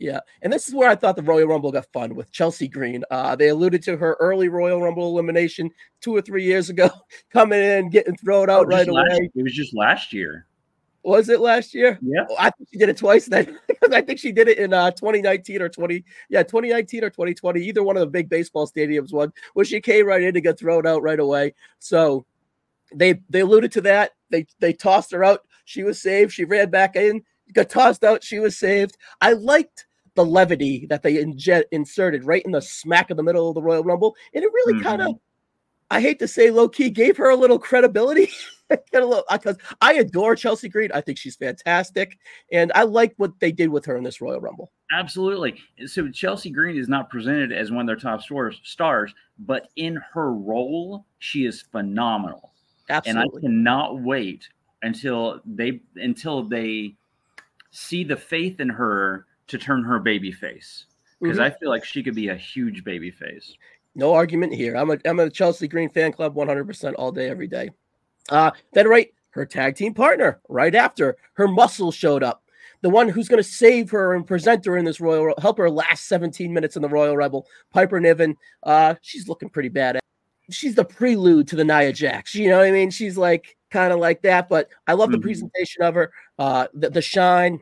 Yeah, 0.00 0.20
and 0.40 0.50
this 0.50 0.66
is 0.66 0.74
where 0.74 0.88
I 0.88 0.94
thought 0.94 1.14
the 1.14 1.22
Royal 1.22 1.46
Rumble 1.46 1.70
got 1.70 1.84
fun 1.92 2.14
with 2.14 2.32
Chelsea 2.32 2.66
Green. 2.66 3.04
Uh, 3.10 3.36
they 3.36 3.48
alluded 3.48 3.82
to 3.82 3.98
her 3.98 4.16
early 4.18 4.48
Royal 4.48 4.80
Rumble 4.80 5.06
elimination 5.06 5.70
two 6.00 6.16
or 6.16 6.22
three 6.22 6.42
years 6.42 6.70
ago, 6.70 6.88
coming 7.30 7.60
in, 7.60 7.90
getting 7.90 8.16
thrown 8.16 8.48
out 8.48 8.64
oh, 8.64 8.68
right 8.68 8.88
last, 8.88 9.12
away. 9.12 9.30
It 9.34 9.42
was 9.42 9.52
just 9.52 9.76
last 9.76 10.14
year. 10.14 10.46
Was 11.02 11.28
it 11.28 11.40
last 11.40 11.74
year? 11.74 11.98
Yeah, 12.00 12.24
oh, 12.30 12.36
I 12.38 12.48
think 12.48 12.70
she 12.72 12.78
did 12.78 12.88
it 12.88 12.96
twice. 12.96 13.26
Then 13.26 13.58
I 13.92 14.00
think 14.00 14.18
she 14.18 14.32
did 14.32 14.48
it 14.48 14.56
in 14.56 14.72
uh, 14.72 14.90
2019 14.90 15.60
or 15.60 15.68
20, 15.68 16.02
yeah, 16.30 16.44
2019 16.44 17.04
or 17.04 17.10
2020, 17.10 17.60
either 17.60 17.82
one 17.82 17.98
of 17.98 18.00
the 18.00 18.06
big 18.06 18.30
baseball 18.30 18.66
stadiums 18.66 19.12
one, 19.12 19.34
where 19.52 19.66
she 19.66 19.82
came 19.82 20.06
right 20.06 20.22
in 20.22 20.32
to 20.32 20.40
get 20.40 20.58
thrown 20.58 20.86
out 20.86 21.02
right 21.02 21.20
away. 21.20 21.52
So 21.78 22.24
they 22.94 23.20
they 23.28 23.40
alluded 23.40 23.72
to 23.72 23.82
that. 23.82 24.12
They 24.30 24.46
they 24.60 24.72
tossed 24.72 25.12
her 25.12 25.22
out. 25.24 25.42
She 25.66 25.82
was 25.82 26.00
saved. 26.00 26.32
She 26.32 26.46
ran 26.46 26.70
back 26.70 26.96
in, 26.96 27.22
got 27.52 27.68
tossed 27.68 28.02
out. 28.02 28.24
She 28.24 28.38
was 28.38 28.56
saved. 28.56 28.96
I 29.20 29.34
liked 29.34 29.86
the 30.14 30.24
levity 30.24 30.86
that 30.86 31.02
they 31.02 31.22
injet, 31.22 31.64
inserted 31.72 32.24
right 32.24 32.44
in 32.44 32.52
the 32.52 32.62
smack 32.62 33.10
of 33.10 33.16
the 33.16 33.22
middle 33.22 33.48
of 33.48 33.54
the 33.54 33.62
Royal 33.62 33.84
Rumble. 33.84 34.16
And 34.34 34.44
it 34.44 34.52
really 34.52 34.74
mm-hmm. 34.74 34.84
kind 34.84 35.02
of, 35.02 35.16
I 35.90 36.00
hate 36.00 36.18
to 36.20 36.28
say 36.28 36.50
low 36.50 36.68
key, 36.68 36.90
gave 36.90 37.16
her 37.16 37.30
a 37.30 37.36
little 37.36 37.58
credibility. 37.58 38.30
because 38.70 39.56
I 39.80 39.94
adore 39.94 40.36
Chelsea 40.36 40.68
Green. 40.68 40.90
I 40.92 41.00
think 41.00 41.18
she's 41.18 41.36
fantastic. 41.36 42.18
And 42.52 42.70
I 42.74 42.84
like 42.84 43.14
what 43.16 43.38
they 43.40 43.52
did 43.52 43.68
with 43.68 43.84
her 43.86 43.96
in 43.96 44.04
this 44.04 44.20
Royal 44.20 44.40
Rumble. 44.40 44.70
Absolutely. 44.92 45.60
So 45.86 46.08
Chelsea 46.10 46.50
Green 46.50 46.76
is 46.76 46.88
not 46.88 47.10
presented 47.10 47.52
as 47.52 47.70
one 47.70 47.80
of 47.80 47.86
their 47.86 47.96
top 47.96 48.22
stars, 48.22 48.60
stars, 48.64 49.12
but 49.40 49.68
in 49.76 50.00
her 50.12 50.32
role, 50.32 51.04
she 51.18 51.46
is 51.46 51.62
phenomenal. 51.62 52.52
Absolutely. 52.88 53.22
And 53.22 53.30
I 53.32 53.40
cannot 53.40 54.00
wait 54.00 54.48
until 54.82 55.40
they 55.44 55.80
until 55.96 56.42
they 56.42 56.94
see 57.70 58.02
the 58.04 58.16
faith 58.16 58.60
in 58.60 58.68
her 58.68 59.26
to 59.50 59.58
turn 59.58 59.82
her 59.84 59.98
baby 59.98 60.32
face 60.32 60.86
because 61.20 61.38
mm-hmm. 61.38 61.46
I 61.46 61.58
feel 61.58 61.68
like 61.68 61.84
she 61.84 62.02
could 62.02 62.14
be 62.14 62.28
a 62.28 62.36
huge 62.36 62.84
baby 62.84 63.10
face. 63.10 63.54
No 63.94 64.14
argument 64.14 64.54
here. 64.54 64.76
I'm 64.76 64.90
a 64.90 64.98
I'm 65.04 65.20
a 65.20 65.30
Chelsea 65.30 65.68
Green 65.68 65.90
fan 65.90 66.12
club 66.12 66.34
100% 66.34 66.94
all 66.96 67.12
day 67.12 67.28
every 67.28 67.48
day. 67.48 67.70
Uh, 68.28 68.52
then 68.72 68.88
right 68.88 69.12
her 69.30 69.46
tag 69.46 69.76
team 69.76 69.94
partner 69.94 70.40
right 70.48 70.74
after 70.74 71.16
her 71.34 71.48
muscle 71.48 71.92
showed 71.92 72.22
up. 72.22 72.42
The 72.82 72.90
one 72.90 73.08
who's 73.08 73.28
going 73.28 73.42
to 73.42 73.48
save 73.48 73.90
her 73.90 74.14
and 74.14 74.26
present 74.26 74.64
her 74.64 74.76
in 74.78 74.86
this 74.86 75.00
Royal, 75.00 75.34
help 75.38 75.58
her 75.58 75.68
last 75.68 76.08
17 76.08 76.52
minutes 76.52 76.76
in 76.76 76.82
the 76.82 76.88
Royal 76.88 77.16
Rumble, 77.16 77.46
Piper 77.72 78.00
Niven. 78.00 78.36
Uh, 78.62 78.94
she's 79.02 79.28
looking 79.28 79.50
pretty 79.50 79.68
bad. 79.68 80.00
She's 80.50 80.74
the 80.74 80.84
prelude 80.84 81.46
to 81.48 81.56
the 81.56 81.64
Nia 81.64 81.92
Jax. 81.92 82.34
You 82.34 82.48
know 82.48 82.58
what 82.58 82.66
I 82.66 82.70
mean? 82.70 82.90
She's 82.90 83.18
like 83.18 83.56
kind 83.70 83.92
of 83.92 83.98
like 83.98 84.22
that, 84.22 84.48
but 84.48 84.68
I 84.86 84.94
love 84.94 85.10
the 85.10 85.18
mm-hmm. 85.18 85.24
presentation 85.24 85.82
of 85.82 85.94
her. 85.94 86.10
Uh, 86.38 86.68
the, 86.72 86.88
the 86.88 87.02
shine, 87.02 87.60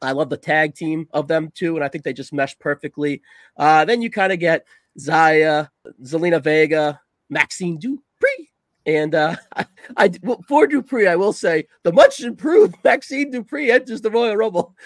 I 0.00 0.12
love 0.12 0.30
the 0.30 0.36
tag 0.36 0.74
team 0.74 1.08
of 1.12 1.28
them 1.28 1.50
too, 1.54 1.76
and 1.76 1.84
I 1.84 1.88
think 1.88 2.04
they 2.04 2.12
just 2.12 2.32
mesh 2.32 2.58
perfectly. 2.58 3.22
Uh, 3.56 3.84
then 3.84 4.02
you 4.02 4.10
kind 4.10 4.32
of 4.32 4.38
get 4.38 4.66
Xia, 4.98 5.68
Zelina 6.02 6.42
Vega, 6.42 7.00
Maxxine 7.30 7.78
Dupri, 7.78 8.48
and 8.86 9.14
uh, 9.14 9.36
I, 9.56 9.66
I 9.96 10.08
for 10.46 10.66
Dupri, 10.66 11.08
I 11.08 11.16
will 11.16 11.32
say 11.32 11.66
the 11.82 11.92
much 11.92 12.20
improved 12.20 12.76
Maxxine 12.84 13.32
Dupri 13.32 13.70
enters 13.70 14.00
the 14.00 14.10
Royal 14.10 14.36
Rumble. 14.36 14.76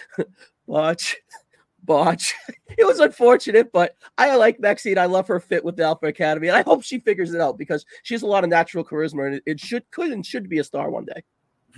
Watch 0.67 1.17
botch. 1.85 2.35
it 2.79 2.87
was 2.87 3.01
unfortunate, 3.01 3.73
but 3.73 3.97
I 4.17 4.37
like 4.37 4.61
Maxxine. 4.61 4.99
I 4.99 5.07
love 5.07 5.27
her 5.29 5.41
fit 5.41 5.65
with 5.65 5.77
the 5.77 5.85
Alpha 5.85 6.07
Academy, 6.07 6.49
and 6.49 6.57
I 6.57 6.63
hope 6.63 6.83
she 6.83 7.01
figures 7.01 7.35
it 7.35 7.41
out 7.41 7.59
because 7.59 7.85
she 8.03 8.15
has 8.15 8.23
a 8.23 8.27
lot 8.27 8.45
of 8.45 8.51
natural 8.51 8.85
charisma, 8.85 9.27
and 9.27 9.43
it 9.47 9.61
should 9.61 9.91
could 9.91 10.11
and 10.11 10.25
should 10.25 10.49
be 10.49 10.59
a 10.59 10.65
star 10.65 10.91
one 10.91 11.05
day 11.05 11.23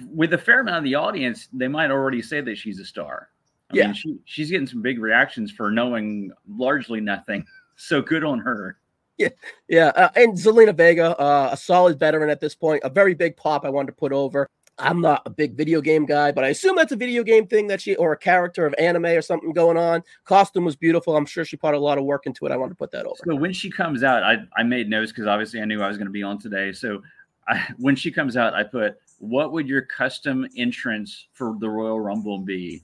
with 0.06 0.32
a 0.32 0.38
fair 0.38 0.60
amount 0.60 0.78
of 0.78 0.84
the 0.84 0.94
audience, 0.94 1.48
they 1.52 1.68
might 1.68 1.90
already 1.90 2.22
say 2.22 2.40
that 2.40 2.56
she's 2.56 2.80
a 2.80 2.84
star. 2.84 3.28
I 3.70 3.76
yeah, 3.76 3.86
mean, 3.86 3.94
she, 3.94 4.18
she's 4.24 4.50
getting 4.50 4.66
some 4.66 4.82
big 4.82 4.98
reactions 4.98 5.50
for 5.50 5.70
knowing 5.70 6.32
largely 6.48 7.00
nothing. 7.00 7.46
So 7.76 8.00
good 8.00 8.22
on 8.22 8.38
her. 8.38 8.78
Yeah, 9.18 9.30
yeah, 9.66 9.88
uh, 9.96 10.10
and 10.14 10.34
Zelina 10.34 10.72
Vega, 10.72 11.18
uh, 11.18 11.48
a 11.50 11.56
solid 11.56 11.98
veteran 11.98 12.30
at 12.30 12.38
this 12.38 12.54
point, 12.54 12.84
a 12.84 12.88
very 12.88 13.14
big 13.14 13.36
pop. 13.36 13.64
I 13.64 13.68
wanted 13.68 13.88
to 13.88 13.92
put 13.94 14.12
over. 14.12 14.48
I'm 14.78 15.00
not 15.00 15.22
a 15.24 15.30
big 15.30 15.54
video 15.54 15.80
game 15.80 16.04
guy, 16.04 16.32
but 16.32 16.44
I 16.44 16.48
assume 16.48 16.74
that's 16.76 16.92
a 16.92 16.96
video 16.96 17.22
game 17.22 17.46
thing 17.46 17.68
that 17.68 17.80
she 17.80 17.94
or 17.96 18.12
a 18.12 18.16
character 18.16 18.66
of 18.66 18.74
anime 18.78 19.06
or 19.06 19.22
something 19.22 19.52
going 19.52 19.76
on. 19.76 20.02
Costume 20.24 20.64
was 20.64 20.74
beautiful. 20.74 21.16
I'm 21.16 21.26
sure 21.26 21.44
she 21.44 21.56
put 21.56 21.74
a 21.74 21.78
lot 21.78 21.98
of 21.98 22.04
work 22.04 22.26
into 22.26 22.46
it. 22.46 22.52
I 22.52 22.56
wanted 22.56 22.70
to 22.70 22.76
put 22.76 22.90
that 22.90 23.06
over. 23.06 23.16
So 23.24 23.34
when 23.36 23.52
she 23.52 23.70
comes 23.70 24.02
out, 24.02 24.22
I, 24.24 24.38
I 24.56 24.62
made 24.64 24.88
notes 24.88 25.12
because 25.12 25.26
obviously 25.26 25.60
I 25.60 25.64
knew 25.64 25.80
I 25.80 25.88
was 25.88 25.96
going 25.96 26.06
to 26.06 26.12
be 26.12 26.22
on 26.22 26.38
today. 26.38 26.72
So 26.72 27.02
I, 27.46 27.66
when 27.76 27.94
she 27.94 28.10
comes 28.10 28.36
out, 28.36 28.54
I 28.54 28.64
put 28.64 28.98
what 29.25 29.52
would 29.52 29.69
your 29.69 29.83
custom 29.83 30.47
entrance 30.57 31.28
for 31.33 31.57
the 31.59 31.69
Royal 31.69 31.99
Rumble 31.99 32.38
be? 32.38 32.83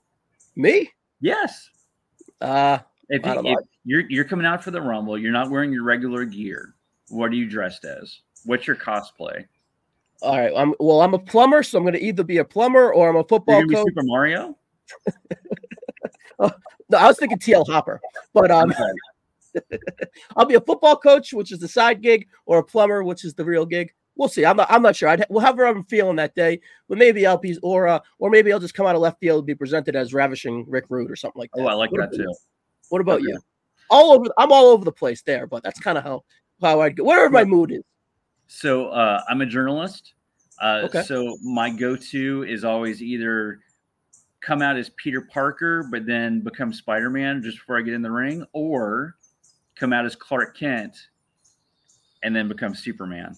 Me? 0.55 0.89
Yes. 1.19 1.69
Uh, 2.39 2.79
if, 3.09 3.25
you, 3.25 3.41
if 3.45 3.59
you're 3.85 4.09
you're 4.09 4.25
coming 4.25 4.45
out 4.45 4.63
for 4.63 4.71
the 4.71 4.81
Rumble, 4.81 5.17
you're 5.17 5.31
not 5.31 5.49
wearing 5.49 5.71
your 5.71 5.83
regular 5.83 6.25
gear. 6.25 6.73
What 7.09 7.31
are 7.31 7.35
you 7.35 7.47
dressed 7.47 7.85
as? 7.85 8.21
What's 8.45 8.65
your 8.65 8.75
cosplay? 8.75 9.45
All 10.21 10.39
right. 10.39 10.51
I'm 10.55 10.73
well. 10.79 11.01
I'm 11.01 11.13
a 11.13 11.19
plumber, 11.19 11.61
so 11.61 11.77
I'm 11.77 11.83
going 11.83 11.93
to 11.93 12.03
either 12.03 12.23
be 12.23 12.37
a 12.37 12.45
plumber 12.45 12.91
or 12.93 13.09
I'm 13.09 13.17
a 13.17 13.23
football 13.23 13.63
coach. 13.65 13.85
Super 13.87 14.03
Mario. 14.03 14.57
oh, 16.39 16.51
no, 16.89 16.97
I 16.97 17.07
was 17.07 17.17
thinking 17.17 17.37
TL 17.37 17.67
Hopper, 17.67 18.01
but 18.33 18.49
um, 18.49 18.73
I'll 20.35 20.45
be 20.45 20.55
a 20.55 20.61
football 20.61 20.95
coach, 20.95 21.33
which 21.33 21.51
is 21.51 21.59
the 21.59 21.67
side 21.67 22.01
gig, 22.01 22.27
or 22.45 22.59
a 22.59 22.63
plumber, 22.63 23.03
which 23.03 23.25
is 23.25 23.35
the 23.35 23.45
real 23.45 23.65
gig 23.65 23.93
we'll 24.21 24.29
see. 24.29 24.45
I'm 24.45 24.55
not. 24.55 24.67
I'm 24.69 24.83
not 24.83 24.95
sure. 24.95 25.09
I'd 25.09 25.25
however 25.29 25.65
I'm 25.65 25.83
feeling 25.85 26.15
that 26.17 26.35
day, 26.35 26.61
but 26.87 26.99
maybe 26.99 27.25
LP's 27.25 27.59
or 27.63 27.87
uh, 27.87 27.99
or 28.19 28.29
maybe 28.29 28.53
I'll 28.53 28.59
just 28.59 28.75
come 28.75 28.85
out 28.85 28.95
of 28.95 29.01
left 29.01 29.19
field 29.19 29.39
and 29.39 29.47
be 29.47 29.55
presented 29.55 29.95
as 29.95 30.13
ravishing 30.13 30.63
Rick 30.69 30.85
Rude 30.89 31.09
or 31.09 31.15
something 31.15 31.39
like 31.39 31.49
that. 31.55 31.63
Oh, 31.63 31.67
I 31.67 31.73
like 31.73 31.91
what 31.91 32.11
that 32.11 32.15
too. 32.15 32.31
What 32.89 33.01
about 33.01 33.21
okay. 33.21 33.29
you? 33.29 33.39
All 33.89 34.13
over. 34.13 34.25
I'm 34.37 34.51
all 34.51 34.67
over 34.67 34.85
the 34.85 34.91
place 34.91 35.23
there, 35.23 35.47
but 35.47 35.63
that's 35.63 35.79
kind 35.79 35.97
of 35.97 36.03
how 36.03 36.23
how 36.61 36.81
I'd 36.81 36.95
go. 36.95 37.03
Whatever 37.03 37.31
my 37.31 37.43
mood 37.43 37.71
is. 37.71 37.81
So 38.47 38.89
uh, 38.89 39.23
I'm 39.27 39.41
a 39.41 39.45
journalist. 39.45 40.13
Uh, 40.61 40.83
okay. 40.83 41.01
So 41.01 41.37
my 41.41 41.71
go-to 41.71 42.43
is 42.43 42.63
always 42.63 43.01
either 43.01 43.61
come 44.41 44.61
out 44.61 44.77
as 44.77 44.89
Peter 44.89 45.21
Parker, 45.21 45.87
but 45.89 46.05
then 46.05 46.41
become 46.41 46.71
Spider-Man 46.71 47.41
just 47.41 47.57
before 47.57 47.79
I 47.79 47.81
get 47.81 47.95
in 47.95 48.03
the 48.03 48.11
ring, 48.11 48.45
or 48.53 49.15
come 49.75 49.93
out 49.93 50.05
as 50.05 50.15
Clark 50.15 50.55
Kent 50.55 51.07
and 52.21 52.35
then 52.35 52.47
become 52.47 52.75
Superman. 52.75 53.35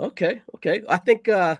Okay, 0.00 0.42
okay. 0.56 0.82
I 0.88 0.96
think 0.96 1.28
uh 1.28 1.56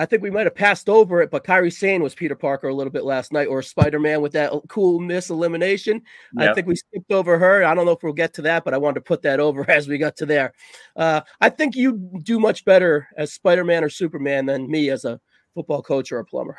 I 0.00 0.06
think 0.06 0.22
we 0.22 0.30
might 0.30 0.46
have 0.46 0.54
passed 0.54 0.88
over 0.88 1.20
it, 1.22 1.30
but 1.30 1.44
Kairi 1.44 1.72
Sane 1.72 2.02
was 2.02 2.14
Peter 2.14 2.36
Parker 2.36 2.68
a 2.68 2.74
little 2.74 2.92
bit 2.92 3.02
last 3.02 3.32
night, 3.32 3.48
or 3.48 3.62
Spider 3.62 3.98
Man 3.98 4.20
with 4.22 4.30
that 4.32 4.52
cool 4.68 5.00
miss 5.00 5.28
elimination. 5.28 6.00
Yep. 6.38 6.50
I 6.50 6.54
think 6.54 6.66
we 6.68 6.76
skipped 6.76 7.10
over 7.10 7.36
her. 7.36 7.64
I 7.64 7.74
don't 7.74 7.84
know 7.84 7.92
if 7.92 8.02
we'll 8.04 8.12
get 8.12 8.32
to 8.34 8.42
that, 8.42 8.64
but 8.64 8.74
I 8.74 8.78
wanted 8.78 8.94
to 8.96 9.00
put 9.00 9.22
that 9.22 9.40
over 9.40 9.68
as 9.70 9.88
we 9.88 9.98
got 9.98 10.16
to 10.18 10.26
there. 10.26 10.52
Uh, 10.94 11.22
I 11.40 11.48
think 11.48 11.74
you 11.74 11.96
do 12.22 12.38
much 12.38 12.64
better 12.64 13.08
as 13.16 13.32
Spider 13.32 13.64
Man 13.64 13.82
or 13.82 13.90
Superman 13.90 14.46
than 14.46 14.70
me 14.70 14.90
as 14.90 15.04
a 15.04 15.20
football 15.54 15.82
coach 15.82 16.12
or 16.12 16.20
a 16.20 16.24
plumber. 16.24 16.56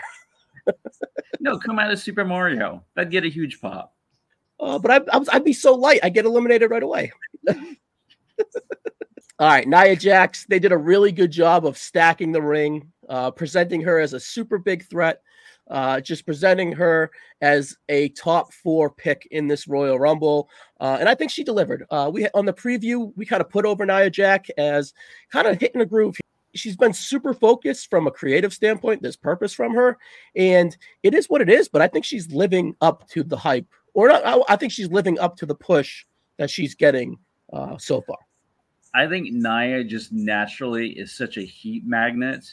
no, 1.40 1.58
come 1.58 1.80
out 1.80 1.92
as 1.92 2.04
Super 2.04 2.26
Mario. 2.26 2.84
That'd 2.96 3.12
get 3.12 3.24
a 3.24 3.30
huge 3.30 3.62
pop. 3.62 3.96
Uh, 4.60 4.78
but 4.78 4.92
I, 4.92 5.18
I 5.18 5.24
I'd 5.32 5.46
be 5.46 5.54
so 5.54 5.74
light, 5.74 6.02
I 6.04 6.10
get 6.10 6.26
eliminated 6.26 6.70
right 6.70 6.84
away. 6.84 7.14
All 9.40 9.48
right, 9.48 9.66
Nia 9.66 9.96
Jax, 9.96 10.46
they 10.50 10.60
did 10.60 10.74
a 10.74 10.78
really 10.78 11.14
good 11.14 11.32
job 11.32 11.66
of 11.66 11.78
stacking 11.78 12.34
the 12.34 12.42
ring, 12.42 12.92
uh, 13.08 13.32
presenting 13.32 13.80
her 13.84 13.98
as 13.98 14.12
a 14.12 14.20
super 14.20 14.58
big 14.58 14.86
threat, 14.90 15.22
uh, 15.70 16.02
just 16.02 16.26
presenting 16.26 16.74
her 16.74 17.10
as 17.40 17.78
a 17.88 18.10
top 18.10 18.52
four 18.52 18.90
pick 18.90 19.30
in 19.32 19.48
this 19.48 19.66
Royal 19.66 19.98
Rumble. 19.98 20.50
Uh, 20.82 20.98
and 21.00 21.08
I 21.08 21.16
think 21.16 21.32
she 21.32 21.46
delivered. 21.46 21.86
Uh, 21.90 22.10
we 22.12 22.28
on 22.34 22.46
the 22.46 22.52
preview, 22.52 23.14
we 23.16 23.26
kind 23.26 23.40
of 23.40 23.50
put 23.50 23.66
over 23.66 23.86
Nia 23.86 24.10
Jax 24.10 24.50
as 24.58 24.94
kind 25.32 25.48
of 25.48 25.58
hitting 25.58 25.80
a 25.80 25.86
groove. 25.86 26.18
She's 26.54 26.76
been 26.76 26.92
super 26.92 27.34
focused 27.34 27.90
from 27.90 28.08
a 28.08 28.12
creative 28.12 28.54
standpoint. 28.54 29.02
There's 29.02 29.16
purpose 29.16 29.54
from 29.54 29.74
her, 29.74 29.98
and 30.36 30.76
it 31.02 31.14
is 31.14 31.28
what 31.30 31.40
it 31.40 31.50
is. 31.50 31.70
But 31.70 31.82
I 31.82 31.88
think 31.88 32.04
she's 32.04 32.30
living 32.30 32.76
up 32.82 33.08
to 33.12 33.24
the 33.24 33.38
hype, 33.38 33.68
or 33.94 34.10
not, 34.10 34.26
I, 34.26 34.42
I 34.50 34.58
think 34.58 34.74
she's 34.74 34.90
living 34.90 35.18
up 35.18 35.38
to 35.38 35.46
the 35.46 35.56
push 35.56 36.04
that 36.36 36.50
she's 36.50 36.76
getting 36.76 37.18
uh, 37.54 37.78
so 37.78 38.02
far. 38.02 38.18
I 38.94 39.08
think 39.08 39.32
Nia 39.32 39.84
just 39.84 40.12
naturally 40.12 40.92
is 40.92 41.16
such 41.16 41.38
a 41.38 41.42
heat 41.42 41.86
magnet 41.86 42.46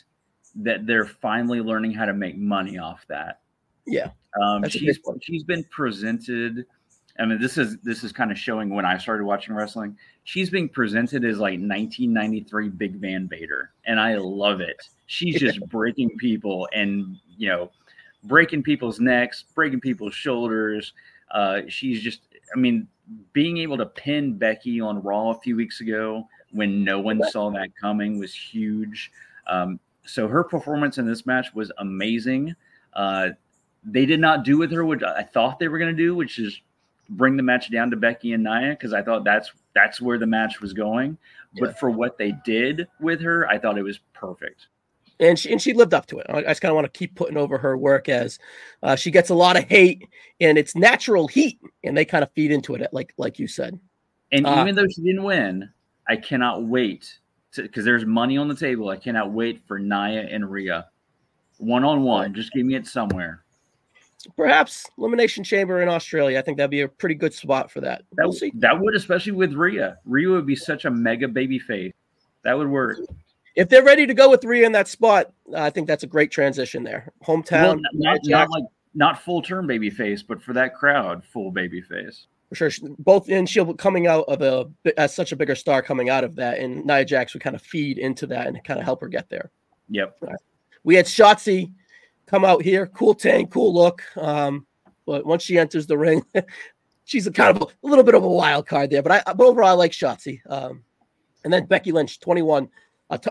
that 0.57 0.87
they're 0.87 1.07
finally 1.07 1.61
learning 1.61 1.93
how 1.93 2.05
to 2.05 2.15
make 2.15 2.37
money 2.37 2.79
off 2.79 3.05
that. 3.09 3.41
Yeah. 3.87 4.11
Um, 4.41 4.69
she's 4.69 4.99
she's 5.23 5.45
been 5.45 5.65
presented. 5.71 6.67
I 7.19 7.25
mean, 7.25 7.41
this 7.41 7.57
is 7.57 7.79
this 7.83 8.05
is 8.05 8.13
kind 8.13 8.31
of 8.31 8.39
showing 8.39 8.69
when 8.75 8.85
I 8.85 8.99
started 8.99 9.25
watching 9.25 9.55
wrestling. 9.55 9.97
She's 10.25 10.51
being 10.51 10.69
presented 10.69 11.25
as 11.25 11.39
like 11.39 11.59
1993 11.59 12.69
Big 12.71 12.97
Van 12.97 13.29
Vader, 13.29 13.71
and 13.87 13.99
I 13.99 14.17
love 14.17 14.61
it. 14.61 14.77
She's 15.07 15.41
just 15.41 15.61
breaking 15.69 16.11
people 16.19 16.69
and 16.75 17.17
you 17.37 17.49
know, 17.49 17.71
breaking 18.25 18.63
people's 18.63 19.01
necks, 19.01 19.45
breaking 19.55 19.81
people's 19.81 20.15
shoulders. 20.15 20.93
Uh, 21.31 21.63
she's 21.69 22.01
just, 22.03 22.21
I 22.55 22.59
mean, 22.59 22.89
being 23.33 23.59
able 23.59 23.77
to 23.79 23.87
pin 23.87 24.37
Becky 24.37 24.81
on 24.81 25.03
Raw 25.03 25.31
a 25.31 25.41
few 25.41 25.57
weeks 25.57 25.81
ago 25.81 26.27
when 26.53 26.85
no 26.85 27.01
one 27.01 27.23
saw 27.31 27.51
that 27.51 27.69
coming 27.81 28.19
was 28.19 28.35
huge. 28.35 29.13
Um, 29.47 29.79
so 30.05 30.29
her 30.29 30.45
performance 30.45 30.99
in 30.99 31.07
this 31.07 31.27
match 31.27 31.55
was 31.55 31.71
amazing. 31.79 32.55
Uh, 32.95 33.31
they 33.85 34.07
did 34.07 34.21
not 34.21 34.45
do 34.45 34.59
with 34.59 34.73
her 34.73 34.85
what 34.85 35.05
I 35.05 35.23
thought 35.23 35.59
they 35.59 35.69
were 35.69 35.79
going 35.79 35.95
to 35.95 36.03
do, 36.03 36.15
which 36.15 36.39
is 36.39 36.61
bring 37.11 37.37
the 37.37 37.43
match 37.43 37.71
down 37.71 37.91
to 37.91 37.97
Becky 37.97 38.33
and 38.33 38.43
Nia 38.43 38.71
because 38.71 38.93
I 38.93 39.03
thought 39.03 39.25
that's 39.25 39.53
that's 39.75 40.01
where 40.01 40.19
the 40.19 40.27
match 40.27 40.61
was 40.61 40.73
going. 40.73 41.17
Yeah. 41.53 41.67
But 41.67 41.79
for 41.79 41.91
what 41.91 42.19
they 42.19 42.33
did 42.45 42.89
with 43.01 43.21
her, 43.21 43.49
I 43.49 43.59
thought 43.59 43.79
it 43.79 43.83
was 43.83 44.01
perfect 44.13 44.67
and 45.21 45.39
she 45.39 45.51
and 45.51 45.61
she 45.61 45.73
lived 45.73 45.95
up 45.95 46.07
to 46.07 46.19
it. 46.19 46.27
I, 46.29 46.43
just 46.43 46.61
kind 46.61 46.71
of 46.71 46.77
want 46.77 46.93
to 46.93 46.99
keep 46.99 47.15
putting 47.15 47.37
over 47.37 47.59
her 47.59 47.77
work 47.77 48.09
as 48.09 48.39
uh, 48.83 48.97
she 48.97 49.11
gets 49.11 49.31
a 49.31 49.35
lot 49.35 49.57
of 49.57 49.65
hate, 49.65 50.09
and 50.41 50.59
it's 50.59 50.77
natural 50.77 51.29
heat, 51.29 51.59
and 51.85 51.97
they 51.97 52.05
kind 52.05 52.23
of 52.23 52.31
feed 52.33 52.51
into 52.51 52.75
it, 52.75 52.89
like 52.93 53.15
like 53.17 53.39
you 53.39 53.49
said. 53.49 53.79
And 54.33 54.47
uh, 54.47 54.59
even 54.61 54.75
though 54.75 54.87
she 54.89 55.03
didn't 55.03 55.23
win, 55.23 55.71
I 56.09 56.17
cannot 56.17 56.65
wait 56.65 57.19
because 57.57 57.85
there's 57.85 58.05
money 58.05 58.37
on 58.37 58.49
the 58.49 58.57
table. 58.57 58.89
I 58.89 58.97
cannot 58.97 59.33
wait 59.33 59.63
for 59.67 59.79
Nia 59.79 60.29
and 60.31 60.51
Rhea 60.51 60.87
one 61.59 61.85
on 61.85 62.03
one. 62.03 62.35
Just 62.35 62.53
give 62.53 62.67
me 62.67 62.75
it 62.75 62.87
somewhere. 62.87 63.43
Perhaps 64.37 64.87
Elimination 64.99 65.45
Chamber 65.45 65.83
in 65.83 65.89
Australia. 65.89 66.39
I 66.39 66.43
think 66.43 66.57
that'd 66.57 66.71
be 66.71 66.81
a 66.81 66.89
pretty 66.89 67.15
good 67.15 67.33
spot 67.33 67.71
for 67.71 67.81
that. 67.83 68.03
That, 68.13 68.29
we'll 68.29 68.51
that 68.55 68.79
would, 68.79 68.95
especially 68.95 69.33
with 69.33 69.53
Rhea. 69.53 69.99
Rhea 70.05 70.29
would 70.29 70.47
be 70.47 70.57
such 70.57 70.85
a 70.85 70.91
mega 70.91 71.29
baby 71.29 71.59
face. 71.59 71.93
That 72.43 72.59
would 72.59 72.69
work 72.69 72.99
if 73.57 73.71
they're 73.71 73.83
ready 73.83 74.07
to 74.07 74.15
go 74.15 74.31
with 74.31 74.43
three 74.43 74.65
in 74.65 74.73
that 74.73 74.87
spot, 74.87 75.33
I 75.55 75.71
think 75.71 75.89
that's 75.89 76.05
a 76.05 76.07
great 76.07 76.31
transition 76.31 76.85
there. 76.85 77.11
Hometown, 77.27 77.63
well, 77.63 77.81
not, 77.95 78.19
not, 78.25 78.51
like 78.51 78.65
not 78.95 79.23
full 79.23 79.43
term 79.43 79.67
baby 79.67 79.91
face, 79.91 80.23
but 80.23 80.43
for 80.43 80.53
that 80.53 80.75
crowd, 80.75 81.25
full 81.25 81.51
baby 81.51 81.81
face. 81.81 82.27
For 82.51 82.71
sure, 82.71 82.71
both 82.99 83.29
and 83.29 83.49
she'll 83.49 83.75
coming 83.75 84.07
out 84.07 84.25
of 84.29 84.43
a 84.43 84.67
as 84.97 85.15
such 85.15 85.33
a 85.33 85.37
bigger 85.37 85.57
star 85.57 85.83
coming 85.83 86.11
out 86.11 86.23
of 86.23 86.37
that, 86.37 86.59
and 86.59 86.85
Nia 86.85 87.05
Jax 87.05 87.33
would 87.33 87.43
kind 87.43 87.57
of 87.57 87.63
feed 87.63 87.99
into 87.99 88.27
that 88.29 88.47
and 88.47 88.63
kind 88.63 88.79
of 88.79 88.85
help 88.85 89.01
her 89.01 89.09
get 89.09 89.29
there. 89.31 89.51
Yep. 89.89 90.19
Right. 90.21 90.37
We 90.85 90.95
had 90.95 91.07
Shotzi 91.07 91.73
come 92.27 92.45
out 92.45 92.63
here, 92.63 92.87
cool 92.87 93.15
tank, 93.15 93.51
cool 93.51 93.73
look. 93.75 94.03
Um, 94.17 94.67
but 95.07 95.25
once 95.25 95.43
she 95.43 95.59
enters 95.59 95.87
the 95.87 95.99
ring, 95.99 96.25
she's 97.05 97.27
a 97.27 97.33
kind 97.33 97.57
of 97.57 97.63
a, 97.63 97.87
a, 97.87 97.89
little 97.89 98.05
bit 98.05 98.15
of 98.15 98.23
a 98.23 98.29
wild 98.29 98.67
card 98.67 98.91
there. 98.91 99.03
But 99.03 99.13
I, 99.27 99.33
but 99.33 99.45
overall, 99.45 99.71
I 99.71 99.73
like 99.73 99.93
Shotzi. 99.93 100.41
Um, 100.49 100.85
and 101.43 101.53
then 101.53 101.67
Becky 101.67 101.91
Lynch, 101.91 102.21
twenty 102.21 102.43
one 102.43 102.69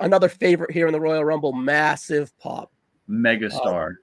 another 0.01 0.29
favorite 0.29 0.71
here 0.71 0.87
in 0.87 0.93
the 0.93 1.01
Royal 1.01 1.23
Rumble, 1.23 1.53
massive 1.53 2.37
pop. 2.39 2.71
Megastar. 3.09 3.87
Um, 3.87 3.97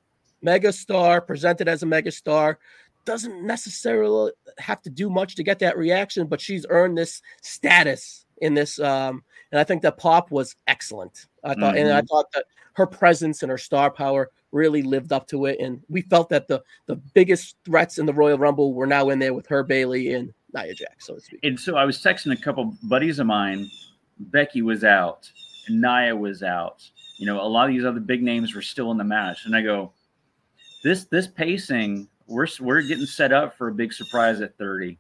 megastar, 0.44 1.26
presented 1.26 1.68
as 1.68 1.82
a 1.82 1.86
megastar. 1.86 2.56
Doesn't 3.04 3.44
necessarily 3.44 4.32
have 4.58 4.80
to 4.82 4.90
do 4.90 5.10
much 5.10 5.34
to 5.36 5.42
get 5.42 5.58
that 5.60 5.76
reaction, 5.76 6.26
but 6.26 6.40
she's 6.40 6.66
earned 6.68 6.96
this 6.96 7.20
status 7.40 8.26
in 8.40 8.54
this. 8.54 8.78
Um, 8.78 9.24
and 9.50 9.58
I 9.60 9.64
think 9.64 9.82
that 9.82 9.98
pop 9.98 10.30
was 10.30 10.54
excellent. 10.66 11.26
I 11.44 11.54
thought, 11.54 11.74
mm-hmm. 11.74 11.78
and 11.78 11.92
I 11.92 12.00
mm-hmm. 12.00 12.06
thought 12.06 12.26
that 12.34 12.44
her 12.74 12.86
presence 12.86 13.42
and 13.42 13.50
her 13.50 13.58
star 13.58 13.90
power 13.90 14.30
really 14.52 14.82
lived 14.82 15.12
up 15.12 15.26
to 15.28 15.46
it. 15.46 15.58
And 15.60 15.82
we 15.88 16.02
felt 16.02 16.28
that 16.28 16.46
the 16.46 16.62
the 16.86 16.96
biggest 16.96 17.56
threats 17.64 17.98
in 17.98 18.06
the 18.06 18.12
Royal 18.12 18.38
Rumble 18.38 18.74
were 18.74 18.86
now 18.86 19.08
in 19.10 19.18
there 19.18 19.34
with 19.34 19.46
her 19.48 19.62
Bayley 19.62 20.14
and 20.14 20.32
Nia 20.54 20.74
Jax, 20.74 21.06
so 21.06 21.14
to 21.14 21.20
speak. 21.20 21.40
And 21.42 21.58
so 21.58 21.76
I 21.76 21.84
was 21.84 21.98
texting 21.98 22.32
a 22.32 22.40
couple 22.40 22.76
buddies 22.84 23.18
of 23.18 23.26
mine. 23.26 23.70
Becky 24.18 24.62
was 24.62 24.84
out, 24.84 25.30
and 25.68 25.80
Nia 25.80 26.14
was 26.14 26.42
out. 26.42 26.88
You 27.18 27.26
know, 27.26 27.40
a 27.40 27.46
lot 27.46 27.68
of 27.68 27.74
these 27.74 27.84
other 27.84 28.00
big 28.00 28.22
names 28.22 28.54
were 28.54 28.62
still 28.62 28.90
in 28.90 28.98
the 28.98 29.04
match, 29.04 29.46
and 29.46 29.54
I 29.54 29.62
go, 29.62 29.92
this 30.82 31.04
this 31.04 31.26
pacing, 31.26 32.08
we're 32.26 32.48
we're 32.60 32.82
getting 32.82 33.06
set 33.06 33.32
up 33.32 33.56
for 33.56 33.68
a 33.68 33.74
big 33.74 33.92
surprise 33.92 34.40
at 34.40 34.56
30. 34.58 34.98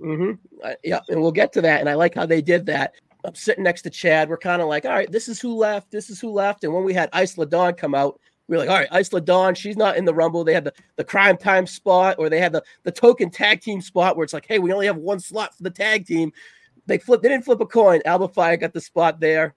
Mm-hmm. 0.00 0.32
Uh, 0.62 0.72
yeah, 0.82 1.00
and 1.08 1.20
we'll 1.20 1.32
get 1.32 1.52
to 1.52 1.62
that. 1.62 1.80
And 1.80 1.88
I 1.88 1.94
like 1.94 2.14
how 2.14 2.26
they 2.26 2.42
did 2.42 2.66
that. 2.66 2.94
I'm 3.24 3.34
sitting 3.34 3.64
next 3.64 3.82
to 3.82 3.90
Chad. 3.90 4.28
We're 4.28 4.36
kind 4.36 4.60
of 4.60 4.68
like, 4.68 4.84
all 4.84 4.92
right, 4.92 5.10
this 5.10 5.28
is 5.28 5.40
who 5.40 5.54
left. 5.54 5.90
This 5.90 6.10
is 6.10 6.20
who 6.20 6.30
left. 6.30 6.64
And 6.64 6.74
when 6.74 6.84
we 6.84 6.92
had 6.92 7.08
Isla 7.14 7.46
Dawn 7.46 7.74
come 7.74 7.94
out, 7.94 8.20
we 8.48 8.56
were 8.56 8.64
like, 8.64 8.68
all 8.68 8.78
right, 8.78 9.06
Isla 9.06 9.22
Dawn, 9.22 9.54
she's 9.54 9.76
not 9.76 9.96
in 9.96 10.04
the 10.04 10.12
Rumble. 10.12 10.44
They 10.44 10.52
had 10.52 10.64
the, 10.64 10.74
the 10.96 11.04
crime 11.04 11.38
time 11.38 11.66
spot, 11.66 12.16
or 12.18 12.28
they 12.28 12.40
had 12.40 12.52
the, 12.52 12.62
the 12.82 12.92
token 12.92 13.30
tag 13.30 13.62
team 13.62 13.80
spot 13.80 14.16
where 14.16 14.24
it's 14.24 14.34
like, 14.34 14.46
hey, 14.46 14.58
we 14.58 14.72
only 14.72 14.86
have 14.86 14.96
one 14.96 15.20
slot 15.20 15.56
for 15.56 15.62
the 15.62 15.70
tag 15.70 16.06
team. 16.06 16.32
They 16.86 16.98
flipped, 16.98 17.22
they 17.22 17.30
didn't 17.30 17.46
flip 17.46 17.60
a 17.60 17.66
coin. 17.66 18.02
Alba 18.04 18.28
Fyre 18.28 18.58
got 18.58 18.74
the 18.74 18.80
spot 18.80 19.20
there. 19.20 19.54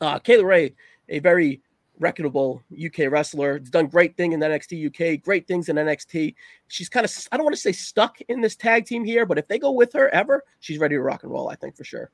Uh, 0.00 0.18
Kay 0.18 0.38
Lee 0.38 0.44
Ray, 0.44 0.74
a 1.08 1.18
very 1.18 1.62
reputable 1.98 2.62
UK 2.72 3.10
wrestler, 3.10 3.58
has 3.58 3.70
done 3.70 3.86
great 3.86 4.16
thing 4.16 4.32
in 4.32 4.40
NXT 4.40 4.86
UK, 4.88 5.22
great 5.22 5.46
things 5.46 5.68
in 5.68 5.76
NXT. 5.76 6.34
She's 6.68 6.88
kind 6.88 7.04
of, 7.04 7.28
I 7.32 7.36
don't 7.36 7.44
want 7.44 7.54
to 7.54 7.60
say 7.60 7.72
stuck 7.72 8.20
in 8.28 8.40
this 8.40 8.56
tag 8.56 8.84
team 8.86 9.04
here, 9.04 9.24
but 9.24 9.38
if 9.38 9.48
they 9.48 9.58
go 9.58 9.70
with 9.70 9.92
her 9.94 10.08
ever, 10.10 10.44
she's 10.60 10.78
ready 10.78 10.96
to 10.96 11.00
rock 11.00 11.22
and 11.22 11.32
roll, 11.32 11.48
I 11.48 11.56
think 11.56 11.76
for 11.76 11.84
sure. 11.84 12.10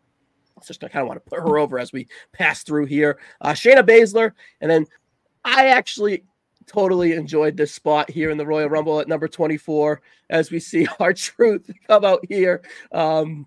I'll 0.57 0.65
just 0.65 0.85
I 0.85 0.89
kind 0.89 1.03
of 1.03 1.09
want 1.09 1.25
to 1.25 1.31
put 1.31 1.41
her 1.41 1.59
over 1.59 1.79
as 1.79 1.93
we 1.93 2.07
pass 2.33 2.62
through 2.62 2.87
here. 2.87 3.19
Uh, 3.41 3.53
Shayna 3.53 3.83
Baszler, 3.83 4.33
and 4.61 4.71
then 4.71 4.87
I 5.45 5.69
actually 5.69 6.25
totally 6.67 7.12
enjoyed 7.12 7.57
this 7.57 7.73
spot 7.73 8.11
here 8.11 8.31
in 8.31 8.39
the 8.39 8.47
Royal 8.47 8.69
Rumble 8.69 9.01
at 9.01 9.09
number 9.09 9.29
24 9.29 10.01
as 10.31 10.51
we 10.51 10.61
see 10.61 10.87
R-Truth 11.01 11.71
come 11.89 12.05
out 12.05 12.25
here. 12.29 12.62
Um, 12.93 13.47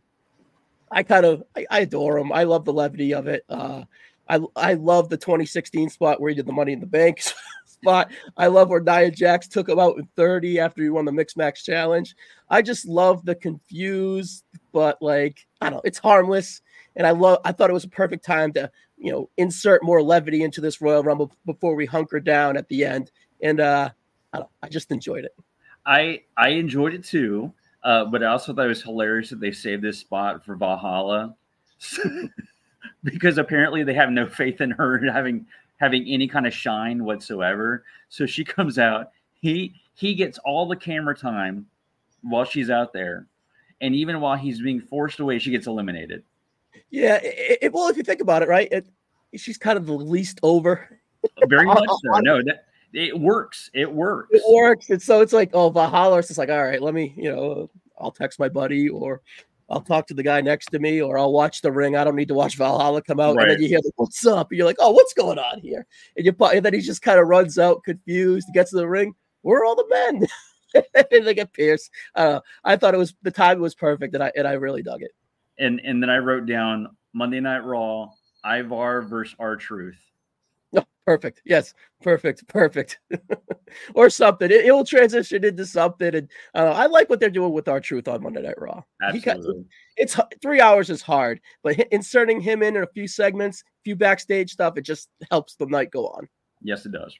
I 0.91 1.03
kind 1.03 1.25
of 1.25 1.43
I, 1.55 1.65
I, 1.69 1.79
adore 1.81 2.17
him. 2.17 2.31
I 2.31 2.43
love 2.43 2.65
the 2.65 2.73
levity 2.73 3.13
of 3.13 3.27
it. 3.27 3.43
Uh, 3.49 3.83
I 4.27 4.39
I 4.55 4.73
love 4.73 5.09
the 5.09 5.17
2016 5.17 5.89
spot 5.89 6.19
where 6.19 6.29
he 6.29 6.35
did 6.35 6.45
the 6.45 6.53
Money 6.53 6.73
in 6.73 6.79
the 6.79 6.85
Bank 6.85 7.21
spot. 7.65 8.11
I 8.37 8.47
love 8.47 8.69
where 8.69 8.81
Nia 8.81 9.11
Jax 9.11 9.47
took 9.47 9.69
him 9.69 9.79
out 9.79 9.97
in 9.97 10.07
30 10.15 10.59
after 10.59 10.81
he 10.81 10.89
won 10.89 11.05
the 11.05 11.11
Mixed 11.11 11.37
Match 11.37 11.63
Challenge. 11.63 12.15
I 12.49 12.61
just 12.61 12.85
love 12.87 13.25
the 13.25 13.35
confused, 13.35 14.43
but 14.71 15.01
like 15.01 15.45
I 15.61 15.69
don't 15.69 15.77
know, 15.77 15.81
it's 15.85 15.99
harmless. 15.99 16.61
And 16.95 17.05
I 17.05 17.11
love 17.11 17.39
I 17.45 17.51
thought 17.51 17.69
it 17.69 17.73
was 17.73 17.83
a 17.83 17.89
perfect 17.89 18.25
time 18.25 18.53
to 18.53 18.71
you 18.97 19.11
know, 19.11 19.29
insert 19.37 19.83
more 19.83 20.01
levity 20.01 20.43
into 20.43 20.61
this 20.61 20.81
Royal 20.81 21.03
Rumble 21.03 21.31
before 21.45 21.75
we 21.75 21.85
hunker 21.85 22.19
down 22.19 22.57
at 22.57 22.67
the 22.69 22.85
end. 22.85 23.11
And 23.41 23.59
uh, 23.59 23.89
I, 24.33 24.41
I 24.61 24.69
just 24.69 24.91
enjoyed 24.91 25.25
it. 25.25 25.35
I 25.85 26.21
I 26.37 26.49
enjoyed 26.49 26.93
it 26.93 27.03
too, 27.03 27.53
uh, 27.83 28.05
but 28.05 28.23
I 28.23 28.27
also 28.27 28.53
thought 28.53 28.65
it 28.65 28.69
was 28.69 28.81
hilarious 28.81 29.29
that 29.29 29.39
they 29.39 29.51
saved 29.51 29.83
this 29.83 29.99
spot 29.99 30.43
for 30.43 30.55
Valhalla, 30.55 31.35
because 33.03 33.37
apparently 33.37 33.83
they 33.83 33.93
have 33.93 34.11
no 34.11 34.27
faith 34.27 34.61
in 34.61 34.71
her 34.71 34.99
having 35.11 35.45
having 35.77 36.07
any 36.07 36.27
kind 36.27 36.47
of 36.47 36.53
shine 36.53 37.03
whatsoever. 37.03 37.83
So 38.09 38.25
she 38.25 38.43
comes 38.45 38.79
out. 38.79 39.11
He 39.41 39.73
he 39.93 40.15
gets 40.15 40.37
all 40.39 40.67
the 40.67 40.75
camera 40.75 41.15
time 41.15 41.67
while 42.21 42.45
she's 42.45 42.69
out 42.69 42.93
there, 42.93 43.27
and 43.81 43.93
even 43.95 44.19
while 44.19 44.35
he's 44.35 44.61
being 44.61 44.81
forced 44.81 45.19
away, 45.19 45.39
she 45.39 45.51
gets 45.51 45.67
eliminated. 45.67 46.23
Yeah, 46.89 47.19
it, 47.21 47.59
it, 47.61 47.73
well, 47.73 47.87
if 47.89 47.97
you 47.97 48.03
think 48.03 48.21
about 48.21 48.41
it, 48.41 48.49
right, 48.49 48.67
it, 48.71 48.87
she's 49.35 49.57
kind 49.57 49.77
of 49.77 49.85
the 49.85 49.93
least 49.93 50.39
over. 50.43 50.99
Oh, 51.23 51.45
very 51.47 51.65
much 51.65 51.89
so. 51.89 52.19
No, 52.19 52.41
that, 52.43 52.65
it 52.93 53.19
works. 53.19 53.69
It 53.73 53.91
works. 53.91 54.29
It 54.31 54.41
works. 54.49 54.89
And 54.89 55.01
so 55.01 55.21
it's 55.21 55.33
like, 55.33 55.49
oh, 55.53 55.69
Valhalla. 55.69 56.19
It's 56.19 56.29
just 56.29 56.37
like, 56.37 56.49
all 56.49 56.63
right, 56.63 56.81
let 56.81 56.93
me, 56.93 57.13
you 57.17 57.29
know, 57.29 57.69
I'll 57.99 58.11
text 58.11 58.39
my 58.39 58.49
buddy 58.49 58.87
or 58.87 59.21
I'll 59.69 59.81
talk 59.81 60.07
to 60.07 60.13
the 60.13 60.23
guy 60.23 60.41
next 60.41 60.67
to 60.71 60.79
me 60.79 61.01
or 61.01 61.17
I'll 61.17 61.31
watch 61.31 61.61
the 61.61 61.71
ring. 61.71 61.95
I 61.95 62.03
don't 62.03 62.15
need 62.15 62.27
to 62.27 62.33
watch 62.33 62.55
Valhalla 62.55 63.01
come 63.01 63.19
out. 63.19 63.35
Right. 63.35 63.43
And 63.43 63.51
then 63.51 63.61
you 63.61 63.67
hear, 63.67 63.81
the, 63.81 63.91
what's 63.95 64.25
up? 64.25 64.51
And 64.51 64.57
you're 64.57 64.67
like, 64.67 64.77
oh, 64.79 64.91
what's 64.91 65.13
going 65.13 65.39
on 65.39 65.59
here? 65.59 65.87
And, 66.15 66.25
you, 66.25 66.35
and 66.39 66.63
then 66.63 66.73
he 66.73 66.81
just 66.81 67.01
kind 67.01 67.19
of 67.19 67.27
runs 67.27 67.57
out 67.57 67.83
confused, 67.83 68.49
gets 68.53 68.71
to 68.71 68.77
the 68.77 68.87
ring. 68.87 69.15
Where 69.41 69.61
are 69.61 69.65
all 69.65 69.75
the 69.75 69.87
men? 69.89 70.27
and 71.11 71.25
they 71.25 71.33
get 71.33 71.53
pierced. 71.53 71.89
Uh, 72.13 72.41
I 72.63 72.75
thought 72.75 72.93
it 72.93 72.97
was 72.97 73.15
the 73.23 73.31
time 73.31 73.59
was 73.59 73.75
perfect 73.75 74.13
and 74.13 74.23
I, 74.23 74.31
and 74.35 74.47
I 74.47 74.53
really 74.53 74.83
dug 74.83 75.01
it 75.01 75.11
and 75.57 75.79
and 75.83 76.01
then 76.01 76.09
I 76.09 76.17
wrote 76.17 76.45
down 76.45 76.95
Monday 77.13 77.39
Night 77.39 77.63
Raw, 77.63 78.09
Ivar 78.45 79.01
versus 79.03 79.35
R-Truth. 79.39 79.97
Oh, 79.97 80.14
perfect. 81.05 81.41
Yes, 81.45 81.73
perfect, 82.01 82.47
perfect. 82.49 82.99
or 83.93 84.09
something. 84.09 84.51
It, 84.51 84.65
it, 84.65 84.71
will 84.71 84.85
transition 84.85 85.43
into 85.43 85.65
something, 85.65 86.15
and 86.15 86.29
uh, 86.53 86.71
I 86.71 86.87
like 86.87 87.09
what 87.09 87.19
they're 87.19 87.29
doing 87.29 87.53
with 87.53 87.67
R-Truth 87.67 88.07
on 88.07 88.23
Monday 88.23 88.41
Night 88.41 88.59
Raw. 88.59 88.83
Absolutely. 89.01 89.63
Got, 89.63 89.65
it's 89.97 90.19
three 90.41 90.61
hours 90.61 90.89
is 90.89 91.01
hard, 91.01 91.39
but 91.63 91.79
inserting 91.91 92.41
him 92.41 92.63
in, 92.63 92.75
in 92.75 92.83
a 92.83 92.87
few 92.87 93.07
segments, 93.07 93.61
a 93.61 93.83
few 93.83 93.95
backstage 93.95 94.51
stuff, 94.51 94.77
it 94.77 94.83
just 94.83 95.09
helps 95.31 95.55
the 95.55 95.65
night 95.65 95.91
go 95.91 96.07
on. 96.07 96.27
Yes, 96.61 96.85
it 96.85 96.91
does. 96.91 97.15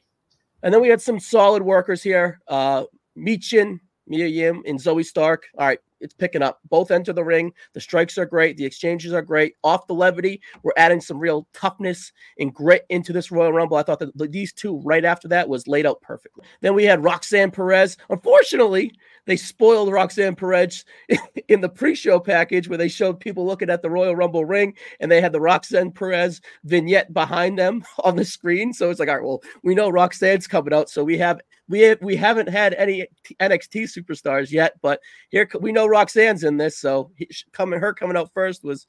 And 0.62 0.72
then 0.72 0.80
we 0.80 0.88
had 0.88 1.00
some 1.00 1.20
solid 1.20 1.62
workers 1.62 2.02
here. 2.02 2.40
Uh, 2.48 2.84
Michin, 3.16 3.78
Mia 4.06 4.26
Yim, 4.26 4.62
and 4.66 4.78
Zoey 4.78 5.04
Stark. 5.04 5.44
All 5.58 5.66
right, 5.66 5.78
it's 6.06 6.14
picking 6.14 6.42
up. 6.42 6.60
Both 6.70 6.90
enter 6.90 7.12
the 7.12 7.24
ring. 7.24 7.52
The 7.74 7.80
strikes 7.80 8.16
are 8.16 8.24
great. 8.24 8.56
The 8.56 8.64
exchanges 8.64 9.12
are 9.12 9.22
great. 9.22 9.54
Off 9.64 9.86
the 9.86 9.94
levity, 9.94 10.40
we're 10.62 10.72
adding 10.76 11.00
some 11.00 11.18
real 11.18 11.46
toughness 11.52 12.12
and 12.38 12.54
grit 12.54 12.86
into 12.88 13.12
this 13.12 13.32
Royal 13.32 13.52
Rumble. 13.52 13.76
I 13.76 13.82
thought 13.82 13.98
that 13.98 14.32
these 14.32 14.52
two 14.52 14.78
right 14.84 15.04
after 15.04 15.26
that 15.28 15.48
was 15.48 15.66
laid 15.66 15.84
out 15.84 16.00
perfectly. 16.00 16.44
Then 16.60 16.74
we 16.74 16.84
had 16.84 17.02
Roxanne 17.02 17.50
Perez. 17.50 17.96
Unfortunately, 18.08 18.92
they 19.26 19.36
spoiled 19.36 19.92
Roxanne 19.92 20.36
Perez 20.36 20.84
in 21.48 21.60
the 21.60 21.68
pre-show 21.68 22.18
package 22.18 22.68
where 22.68 22.78
they 22.78 22.88
showed 22.88 23.20
people 23.20 23.44
looking 23.44 23.70
at 23.70 23.82
the 23.82 23.90
Royal 23.90 24.16
Rumble 24.16 24.44
ring 24.44 24.74
and 25.00 25.10
they 25.10 25.20
had 25.20 25.32
the 25.32 25.40
Roxanne 25.40 25.90
Perez 25.90 26.40
vignette 26.64 27.12
behind 27.12 27.58
them 27.58 27.84
on 28.04 28.16
the 28.16 28.24
screen. 28.24 28.72
So 28.72 28.90
it's 28.90 29.00
like, 29.00 29.08
all 29.08 29.16
right, 29.16 29.24
well, 29.24 29.42
we 29.62 29.74
know 29.74 29.90
Roxanne's 29.90 30.46
coming 30.46 30.72
out, 30.72 30.88
so 30.88 31.04
we 31.04 31.18
have 31.18 31.40
we 31.68 31.80
have, 31.80 32.00
we 32.00 32.14
haven't 32.14 32.48
had 32.48 32.74
any 32.74 33.08
NXT 33.40 33.84
superstars 33.84 34.52
yet, 34.52 34.74
but 34.82 35.00
here 35.30 35.48
we 35.60 35.72
know 35.72 35.86
Roxanne's 35.86 36.44
in 36.44 36.56
this, 36.56 36.78
so 36.78 37.10
coming 37.52 37.80
her 37.80 37.92
coming 37.92 38.16
out 38.16 38.32
first 38.32 38.62
was 38.62 38.86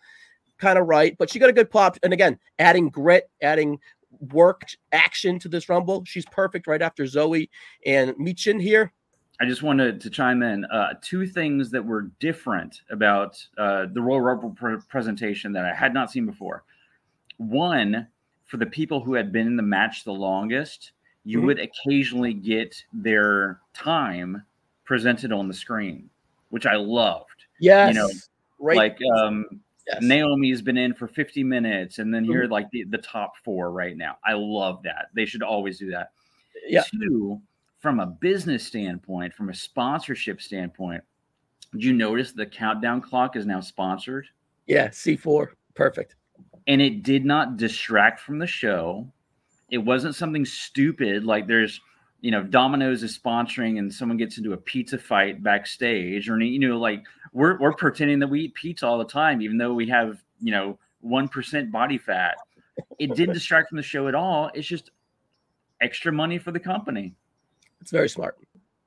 kind 0.60 0.78
of 0.78 0.88
right. 0.88 1.17
But 1.17 1.32
she 1.32 1.39
got 1.39 1.50
a 1.50 1.54
good 1.54 1.71
pop, 1.71 1.97
and 2.04 2.13
again, 2.13 2.38
adding 2.60 2.89
grit, 2.89 3.32
adding 3.41 3.80
work 4.32 4.63
action 4.91 5.39
to 5.39 5.50
this 5.50 5.69
Rumble. 5.69 6.04
She's 6.06 6.26
perfect 6.26 6.67
right 6.67 6.82
after 6.82 7.04
Zoey 7.04 7.50
and 7.86 8.12
Michin 8.12 8.62
here. 8.62 8.93
I 9.39 9.45
just 9.45 9.62
wanted 9.62 10.02
to 10.02 10.10
chime 10.10 10.41
in. 10.41 10.65
Uh, 10.65 10.93
two 11.02 11.28
things 11.28 11.69
that 11.71 11.86
were 11.86 12.10
different 12.19 12.82
about 12.89 13.45
uh, 13.58 13.86
the 13.91 14.02
Royal 14.02 14.21
Rumble 14.21 14.50
pre- 14.52 14.78
presentation 14.89 15.54
that 15.54 15.65
I 15.65 15.73
had 15.73 15.93
not 15.93 16.12
seen 16.12 16.26
before. 16.26 16.63
One, 17.38 18.08
for 18.45 18.58
the 18.58 18.65
people 18.65 19.00
who 19.00 19.13
had 19.13 19.32
been 19.32 19.45
in 19.45 19.56
the 19.56 19.63
match 19.63 20.04
the 20.04 20.12
longest, 20.12 20.93
you 21.23 21.38
mm-hmm. 21.38 21.47
would 21.47 21.60
occasionally 21.60 22.34
get 22.34 22.76
their 22.91 23.60
time 23.73 24.43
presented 24.86 25.32
on 25.32 25.47
the 25.47 25.54
screen, 25.54 26.10
which 26.50 26.65
I 26.65 26.76
loved. 26.76 27.45
Yes. 27.60 27.93
You 27.93 28.02
know, 28.02 28.10
right. 28.60 28.78
like 28.78 28.97
um, 29.19 29.45
yes. 29.86 30.02
Naomi's 30.02 30.63
been 30.63 30.78
in 30.78 30.93
for 30.93 31.08
50 31.08 31.43
minutes, 31.43 32.00
and 32.00 32.12
then 32.12 32.23
mm-hmm. 32.23 32.32
here 32.32 32.45
like 32.45 32.71
the, 32.71 32.86
the 32.86 32.97
top 32.97 33.34
four 33.43 33.71
right 33.71 33.95
now. 33.95 34.17
I 34.26 34.34
love 34.34 34.82
that. 34.84 35.08
They 35.13 35.26
should 35.26 35.43
always 35.43 35.78
do 35.78 35.91
that. 35.91 36.12
Yeah. 36.67 36.84
Two, 36.91 37.39
from 37.79 37.99
a 37.99 38.05
business 38.05 38.65
standpoint, 38.65 39.33
from 39.33 39.49
a 39.49 39.53
sponsorship 39.53 40.41
standpoint, 40.41 41.03
did 41.71 41.83
you 41.83 41.93
notice 41.93 42.31
the 42.31 42.45
countdown 42.45 43.01
clock 43.01 43.35
is 43.35 43.45
now 43.45 43.59
sponsored? 43.59 44.27
Yeah, 44.65 44.87
C4. 44.89 45.47
Perfect. 45.75 46.15
And 46.67 46.81
it 46.81 47.03
did 47.03 47.25
not 47.25 47.57
distract 47.57 48.19
from 48.19 48.39
the 48.39 48.47
show. 48.47 49.07
It 49.69 49.77
wasn't 49.77 50.15
something 50.15 50.45
stupid 50.45 51.23
like 51.23 51.47
there's 51.47 51.79
you 52.21 52.31
know 52.31 52.41
Domino's 52.41 53.03
is 53.03 53.17
sponsoring 53.17 53.77
and 53.77 53.93
someone 53.93 54.17
gets 54.17 54.37
into 54.37 54.53
a 54.53 54.57
pizza 54.57 54.97
fight 54.97 55.43
backstage 55.43 56.29
or 56.29 56.39
you 56.39 56.59
know 56.59 56.79
like 56.79 57.03
we're 57.31 57.59
we're 57.59 57.73
pretending 57.73 58.19
that 58.19 58.27
we 58.27 58.41
eat 58.41 58.55
pizza 58.55 58.87
all 58.87 58.97
the 58.97 59.05
time 59.05 59.41
even 59.41 59.57
though 59.57 59.73
we 59.73 59.87
have 59.87 60.23
you 60.41 60.51
know 60.51 60.79
1% 61.05 61.71
body 61.71 61.97
fat. 61.97 62.35
It 62.99 63.15
didn't 63.15 63.33
distract 63.33 63.69
from 63.69 63.77
the 63.77 63.83
show 63.83 64.07
at 64.07 64.15
all. 64.15 64.51
It's 64.53 64.67
just 64.67 64.91
extra 65.81 66.11
money 66.11 66.37
for 66.37 66.51
the 66.51 66.59
company. 66.59 67.13
It's 67.81 67.91
very 67.91 68.09
smart. 68.09 68.37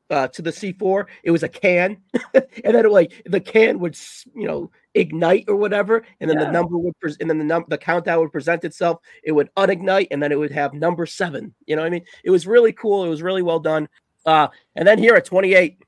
Uh, 0.09 0.27
to 0.27 0.43
the 0.43 0.51
C4, 0.51 1.05
it 1.23 1.31
was 1.31 1.45
a 1.45 1.49
can, 1.49 1.97
and 2.35 2.75
then 2.75 2.91
like 2.91 3.23
the 3.27 3.39
can 3.39 3.79
would, 3.79 3.97
you 4.35 4.49
know, 4.49 4.69
ignite 4.95 5.45
or 5.47 5.55
whatever, 5.55 6.05
and 6.19 6.29
then 6.29 6.37
yeah. 6.37 6.47
the 6.47 6.51
number 6.51 6.77
would 6.77 6.99
pre- 6.99 7.15
and 7.21 7.31
then 7.31 7.39
the 7.39 7.45
num- 7.45 7.65
the 7.69 7.79
countdown 7.79 8.19
would 8.19 8.33
present 8.33 8.65
itself. 8.65 8.99
It 9.23 9.31
would 9.31 9.55
unignite, 9.55 10.09
and 10.11 10.21
then 10.21 10.33
it 10.33 10.39
would 10.39 10.51
have 10.51 10.75
number 10.75 11.07
seven. 11.07 11.55
You 11.67 11.77
know 11.77 11.83
what 11.83 11.87
I 11.87 11.91
mean? 11.91 12.05
It 12.25 12.31
was 12.31 12.45
really 12.45 12.73
cool. 12.73 13.05
It 13.05 13.09
was 13.09 13.23
really 13.23 13.43
well 13.43 13.61
done. 13.61 13.89
Uh, 14.27 14.49
and 14.75 14.87
then 14.87 14.99
here 14.99 15.15
at 15.15 15.25
28, 15.25 15.83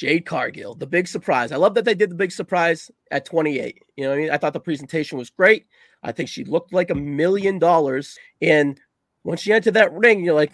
Jade 0.00 0.24
Cargill, 0.24 0.74
the 0.74 0.86
big 0.86 1.06
surprise. 1.06 1.52
I 1.52 1.56
love 1.56 1.74
that 1.74 1.84
they 1.84 1.94
did 1.94 2.10
the 2.10 2.14
big 2.14 2.32
surprise 2.32 2.90
at 3.10 3.26
28. 3.26 3.82
You 3.96 4.04
know, 4.04 4.14
I 4.14 4.16
mean, 4.16 4.30
I 4.30 4.38
thought 4.38 4.54
the 4.54 4.60
presentation 4.60 5.18
was 5.18 5.30
great. 5.30 5.66
I 6.02 6.12
think 6.12 6.28
she 6.28 6.44
looked 6.44 6.72
like 6.72 6.90
a 6.90 6.94
million 6.94 7.58
dollars. 7.58 8.16
And 8.40 8.80
once 9.24 9.42
she 9.42 9.52
entered 9.52 9.74
that 9.74 9.92
ring, 9.92 10.24
you're 10.24 10.34
like, 10.34 10.52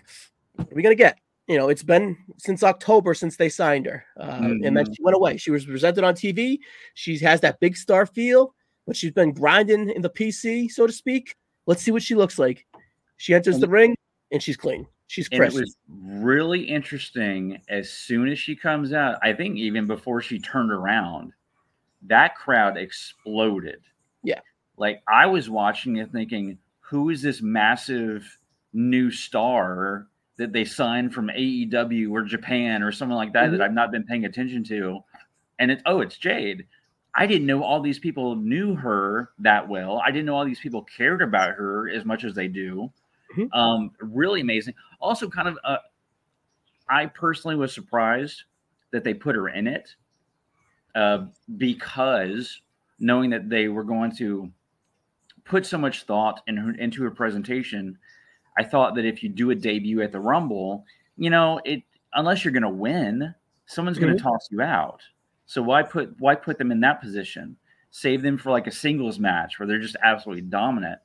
we 0.73 0.83
gonna 0.83 0.95
get? 0.95 1.19
You 1.47 1.57
know, 1.57 1.69
it's 1.69 1.83
been 1.83 2.17
since 2.39 2.63
October 2.63 3.15
since 3.15 3.37
they 3.37 3.49
signed 3.49 3.87
her, 3.87 4.05
uh, 4.19 4.31
mm-hmm. 4.31 4.65
and 4.65 4.77
then 4.77 4.85
mm-hmm. 4.85 4.93
she 4.93 5.03
went 5.03 5.17
away. 5.17 5.37
She 5.37 5.51
was 5.51 5.65
presented 5.65 6.03
on 6.03 6.15
TV. 6.15 6.59
She 6.95 7.19
has 7.19 7.41
that 7.43 7.61
big 7.61 7.77
star 7.77 8.05
feel, 8.05 8.55
but 8.87 8.97
she's 8.97 9.13
been 9.13 9.33
grinding 9.33 9.91
in 9.91 10.03
the 10.03 10.11
PC, 10.11 10.71
so 10.71 10.87
to 10.87 10.93
speak. 10.93 11.37
Let's 11.67 11.83
see 11.83 11.93
what 11.93 12.03
she 12.03 12.15
looks 12.15 12.39
like. 12.39 12.67
She 13.17 13.35
enters 13.35 13.59
the 13.59 13.69
ring 13.69 13.97
and 14.31 14.43
she's 14.43 14.57
clean. 14.57 14.87
She's 15.09 15.29
and 15.31 15.43
it 15.43 15.53
was 15.53 15.77
really 15.89 16.63
interesting. 16.63 17.61
As 17.69 17.91
soon 17.91 18.29
as 18.29 18.39
she 18.39 18.57
comes 18.57 18.93
out, 18.93 19.17
I 19.23 19.33
think 19.33 19.57
even 19.57 19.87
before 19.87 20.21
she 20.21 20.41
turned 20.41 20.73
around, 20.73 21.33
that 22.03 22.35
crowd 22.35 22.77
exploded. 22.77 23.81
Yeah, 24.25 24.41
like 24.77 25.03
I 25.09 25.27
was 25.27 25.49
watching 25.49 25.97
it, 25.97 26.11
thinking, 26.11 26.59
"Who 26.81 27.11
is 27.11 27.23
this 27.23 27.41
massive 27.41 28.39
new 28.73 29.11
star 29.13 30.09
that 30.39 30.53
they 30.53 30.65
signed 30.65 31.15
from 31.15 31.29
AEW 31.29 32.11
or 32.11 32.23
Japan 32.23 32.83
or 32.83 32.93
something 32.93 33.17
like 33.17 33.33
that 33.33 33.45
mm-hmm. 33.45 33.53
that 33.53 33.63
I've 33.63 33.73
not 33.73 33.91
been 33.91 34.05
paying 34.05 34.25
attention 34.25 34.65
to?" 34.65 35.01
And 35.59 35.71
it's 35.71 35.83
oh, 35.87 36.01
it's 36.01 36.19
Jade. 36.19 36.67
I 37.15 37.27
didn't 37.27 37.47
know 37.47 37.63
all 37.63 37.81
these 37.81 37.99
people 37.99 38.37
knew 38.37 38.75
her 38.75 39.31
that 39.39 39.67
well. 39.67 40.03
I 40.05 40.11
didn't 40.11 40.27
know 40.27 40.37
all 40.37 40.45
these 40.45 40.61
people 40.61 40.83
cared 40.83 41.23
about 41.23 41.55
her 41.55 41.89
as 41.89 42.05
much 42.05 42.25
as 42.25 42.35
they 42.35 42.47
do. 42.47 42.93
Mm-hmm. 43.37 43.59
Um, 43.59 43.91
really 44.01 44.43
amazing. 44.43 44.75
Also, 45.01 45.29
kind 45.29 45.49
of, 45.49 45.59
uh, 45.65 45.79
I 46.91 47.07
personally 47.07 47.57
was 47.57 47.73
surprised 47.73 48.43
that 48.93 49.03
they 49.03 49.15
put 49.15 49.35
her 49.35 49.49
in 49.49 49.67
it 49.67 49.95
uh, 50.95 51.27
because 51.57 52.61
knowing 52.99 53.31
that 53.31 53.49
they 53.49 53.69
were 53.69 53.85
going 53.85 54.15
to 54.17 54.51
put 55.45 55.65
so 55.65 55.79
much 55.79 56.05
thought 56.05 56.43
in 56.47 56.57
her, 56.57 56.73
into 56.73 57.03
her 57.03 57.11
presentation, 57.11 57.99
I 58.59 58.65
thought 58.65 58.95
that 58.95 59.05
if 59.05 59.23
you 59.23 59.29
do 59.29 59.51
a 59.51 59.55
debut 59.55 60.03
at 60.03 60.13
the 60.13 60.21
Rumble, 60.21 60.85
you 61.17 61.31
know, 61.31 61.61
it 61.65 61.83
unless 62.15 62.45
you're 62.45 62.53
going 62.53 62.63
to 62.63 62.69
win, 62.69 63.35
someone's 63.67 63.99
going 63.99 64.17
to 64.17 64.19
mm-hmm. 64.19 64.29
toss 64.29 64.49
you 64.51 64.63
out. 64.63 65.03
So 65.47 65.63
why 65.63 65.83
put 65.83 66.15
why 66.19 66.35
put 66.35 66.59
them 66.59 66.73
in 66.73 66.81
that 66.81 67.01
position? 67.01 67.57
Save 67.91 68.23
them 68.23 68.37
for 68.37 68.51
like 68.51 68.67
a 68.67 68.73
singles 68.73 69.19
match 69.19 69.59
where 69.59 69.67
they're 69.67 69.79
just 69.79 69.97
absolutely 70.03 70.43
dominant. 70.43 70.99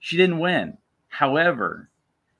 She 0.00 0.16
didn't 0.16 0.38
win. 0.38 0.76
However, 1.08 1.88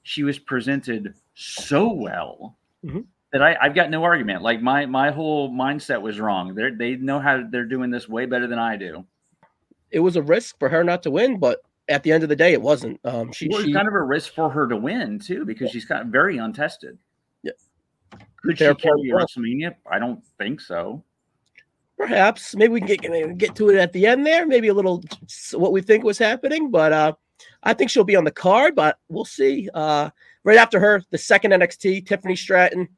she 0.03 0.23
was 0.23 0.39
presented 0.39 1.15
so 1.35 1.93
well 1.93 2.57
mm-hmm. 2.85 3.01
that 3.33 3.43
I, 3.43 3.57
have 3.61 3.75
got 3.75 3.91
no 3.91 4.03
argument. 4.03 4.43
Like 4.43 4.61
my 4.61 4.87
my 4.87 5.11
whole 5.11 5.51
mindset 5.51 6.03
was 6.03 6.19
wrong. 6.19 6.55
They 6.55 6.71
they 6.71 6.97
know 6.97 7.21
how 7.21 7.45
they're 7.49 7.65
doing 7.65 7.91
this 7.91 8.09
way 8.09 8.27
better 8.27 8.47
than 8.47 8.59
I 8.59 8.77
do. 8.77 9.05
It 9.91 10.01
was 10.01 10.17
a 10.17 10.23
risk 10.23 10.59
for 10.59 10.69
her 10.69 10.83
not 10.83 11.05
to 11.05 11.11
win, 11.11 11.39
but 11.39 11.61
at 11.89 12.03
the 12.03 12.13
end 12.13 12.23
of 12.23 12.29
the 12.29 12.37
day, 12.37 12.53
it 12.53 12.63
wasn't. 12.63 12.99
Um, 13.05 13.33
she, 13.33 13.49
well, 13.49 13.63
she 13.63 13.73
kind 13.73 13.89
of 13.89 13.95
a 13.95 14.03
risk 14.03 14.35
for 14.35 14.51
her 14.51 14.67
to 14.69 14.77
win 14.77 15.19
too 15.19 15.45
because 15.45 15.71
she's 15.71 15.89
of 15.91 16.07
very 16.07 16.39
untested. 16.39 16.99
Yeah. 17.43 17.53
Could 18.43 18.59
Fair 18.59 18.75
she 18.75 18.83
carry 18.83 19.11
WrestleMania? 19.11 19.75
I 19.91 19.99
don't 19.99 20.25
think 20.39 20.61
so. 20.61 21.03
Perhaps 21.97 22.57
maybe 22.57 22.73
we 22.73 22.81
can 22.81 22.97
get 22.97 23.39
get 23.39 23.55
to 23.57 23.71
it 23.71 23.77
at 23.77 23.93
the 23.93 24.07
end 24.07 24.27
there. 24.27 24.47
Maybe 24.47 24.69
a 24.69 24.75
little 24.75 25.03
what 25.53 25.73
we 25.73 25.81
think 25.81 26.05
was 26.05 26.19
happening, 26.19 26.71
but 26.71 26.93
uh, 26.93 27.13
I 27.63 27.75
think 27.75 27.91
she'll 27.91 28.05
be 28.05 28.17
on 28.17 28.25
the 28.25 28.33
card, 28.33 28.75
but 28.75 28.99
we'll 29.09 29.25
see. 29.25 29.69
Uh, 29.73 30.11
right 30.43 30.59
after 30.59 30.81
her, 30.81 31.03
the 31.11 31.19
second 31.19 31.53
NXT, 31.53 32.07
Tiffany 32.07 32.37
Stratton. 32.37 32.89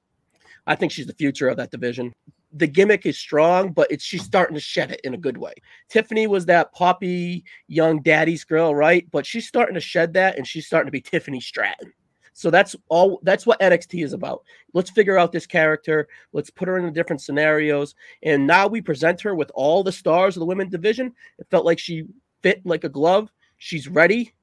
I 0.66 0.74
think 0.74 0.92
she's 0.92 1.06
the 1.06 1.14
future 1.14 1.48
of 1.48 1.58
that 1.58 1.70
division. 1.70 2.12
The 2.56 2.66
gimmick 2.66 3.06
is 3.06 3.18
strong, 3.18 3.72
but 3.72 3.90
it's 3.90 4.04
she's 4.04 4.24
starting 4.24 4.54
to 4.54 4.60
shed 4.60 4.92
it 4.92 5.00
in 5.04 5.14
a 5.14 5.18
good 5.18 5.36
way. 5.36 5.54
Tiffany 5.88 6.26
was 6.26 6.46
that 6.46 6.72
poppy 6.72 7.44
young 7.68 8.02
daddy's 8.02 8.44
girl, 8.44 8.74
right? 8.74 9.06
But 9.10 9.26
she's 9.26 9.46
starting 9.46 9.74
to 9.74 9.80
shed 9.80 10.14
that, 10.14 10.36
and 10.36 10.46
she's 10.46 10.66
starting 10.66 10.86
to 10.86 10.92
be 10.92 11.00
Tiffany 11.00 11.40
Stratton. 11.40 11.92
So 12.32 12.50
that's 12.50 12.76
all. 12.90 13.18
That's 13.22 13.46
what 13.46 13.60
NXT 13.60 14.04
is 14.04 14.12
about. 14.12 14.42
Let's 14.74 14.90
figure 14.90 15.16
out 15.16 15.32
this 15.32 15.46
character. 15.46 16.06
Let's 16.32 16.50
put 16.50 16.68
her 16.68 16.76
in 16.76 16.84
the 16.84 16.90
different 16.90 17.22
scenarios. 17.22 17.94
And 18.22 18.46
now 18.46 18.66
we 18.66 18.82
present 18.82 19.22
her 19.22 19.34
with 19.34 19.50
all 19.54 19.82
the 19.82 19.90
stars 19.90 20.36
of 20.36 20.40
the 20.40 20.46
women 20.46 20.68
division. 20.68 21.14
It 21.38 21.46
felt 21.50 21.64
like 21.64 21.78
she 21.78 22.04
fit 22.42 22.60
like 22.66 22.84
a 22.84 22.90
glove. 22.90 23.32
She's 23.56 23.88
ready, 23.88 24.34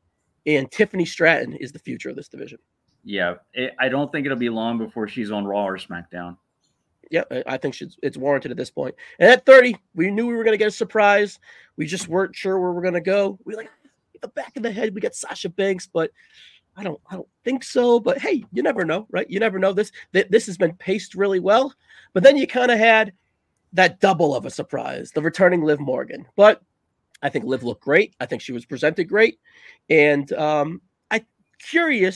and 0.48 0.72
Tiffany 0.72 1.06
Stratton 1.06 1.54
is 1.54 1.72
the 1.72 1.78
future 1.78 2.10
of 2.10 2.16
this 2.16 2.30
division. 2.30 2.58
Yeah, 3.04 3.36
it, 3.54 3.76
I 3.80 3.90
don't 3.90 4.12
think 4.12 4.26
it'll 4.26 4.38
be 4.38 4.50
long 4.50 4.78
before 4.78 5.08
she's 5.08 5.30
on 5.30 5.46
Raw 5.46 5.68
or 5.68 5.78
SmackDown. 5.78 6.38
Yeah, 7.12 7.24
I 7.46 7.58
think 7.58 7.78
it's 8.02 8.18
warranted 8.18 8.52
at 8.52 8.58
this 8.58 8.72
point. 8.72 8.96
And 9.20 9.30
at 9.30 9.46
30, 9.46 9.76
we 9.94 10.10
knew 10.10 10.26
we 10.26 10.34
were 10.34 10.44
going 10.44 10.54
to 10.54 10.58
get 10.58 10.68
a 10.68 10.72
surprise. 10.72 11.40
We 11.76 11.86
just 11.86 12.08
weren't 12.08 12.36
sure 12.36 12.60
where 12.60 12.72
we 12.72 12.80
are 12.80 12.82
going 12.82 12.94
to 12.94 13.02
go. 13.02 13.38
We 13.46 13.56
like 13.56 13.70
the 14.22 14.28
back 14.30 14.56
of 14.56 14.64
the 14.64 14.72
head. 14.72 14.96
We 14.96 15.02
got 15.02 15.16
Sasha 15.16 15.50
Banks, 15.50 15.88
but 15.92 16.12
I 16.76 16.84
don't, 16.84 17.00
I 17.10 17.16
don't 17.16 17.28
think 17.44 17.64
so. 17.64 18.00
But 18.00 18.18
hey, 18.18 18.44
you 18.52 18.64
never 18.64 18.86
know, 18.86 19.06
right? 19.12 19.30
You 19.30 19.40
never 19.40 19.60
know. 19.60 19.74
This, 19.74 19.92
this 20.12 20.46
has 20.48 20.58
been 20.58 20.74
paced 20.76 21.14
really 21.14 21.40
well. 21.40 21.74
But 22.14 22.24
then 22.24 22.38
you 22.38 22.48
kind 22.48 22.72
of 22.72 22.80
had 22.80 23.14
that 23.74 24.00
double 24.00 24.36
of 24.36 24.46
a 24.46 24.50
surprise, 24.50 25.12
the 25.12 25.22
returning 25.22 25.64
Liv 25.64 25.80
Morgan. 25.80 26.26
But 26.36 26.62
I 27.22 27.30
think 27.30 27.46
Liv 27.46 27.64
looked 27.64 27.84
great. 27.84 28.16
I 28.20 28.26
think 28.26 28.42
she 28.42 28.52
was 28.52 28.66
presented 28.66 29.06
great, 29.06 29.40
and 29.90 30.32
um, 30.34 30.82
I'm 31.10 31.26
curious 31.60 32.16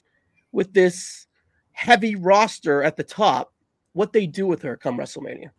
with 0.52 0.74
this 0.74 1.28
heavy 1.72 2.16
roster 2.16 2.84
at 2.84 2.98
the 2.98 3.04
top, 3.04 3.54
what 3.98 4.14
they 4.14 4.28
do 4.28 4.48
with 4.48 4.62
her 4.62 4.78
come 4.78 4.98
WrestleMania. 4.98 5.50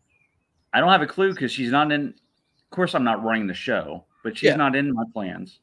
I 0.73 0.81
don't 0.81 0.91
have 0.91 1.03
a 1.03 1.07
clue 1.07 1.33
because 1.33 1.53
she's 1.53 1.71
not 1.71 1.93
in. 1.93 2.09
Of 2.09 2.71
course, 2.71 2.95
I'm 2.95 3.05
not 3.05 3.23
running 3.25 3.47
the 3.47 3.55
show, 3.55 4.05
but 4.23 4.37
she's 4.37 4.49
yeah. 4.49 4.57
not 4.57 4.77
in 4.77 4.93
my 4.93 5.05
plans. 5.13 5.61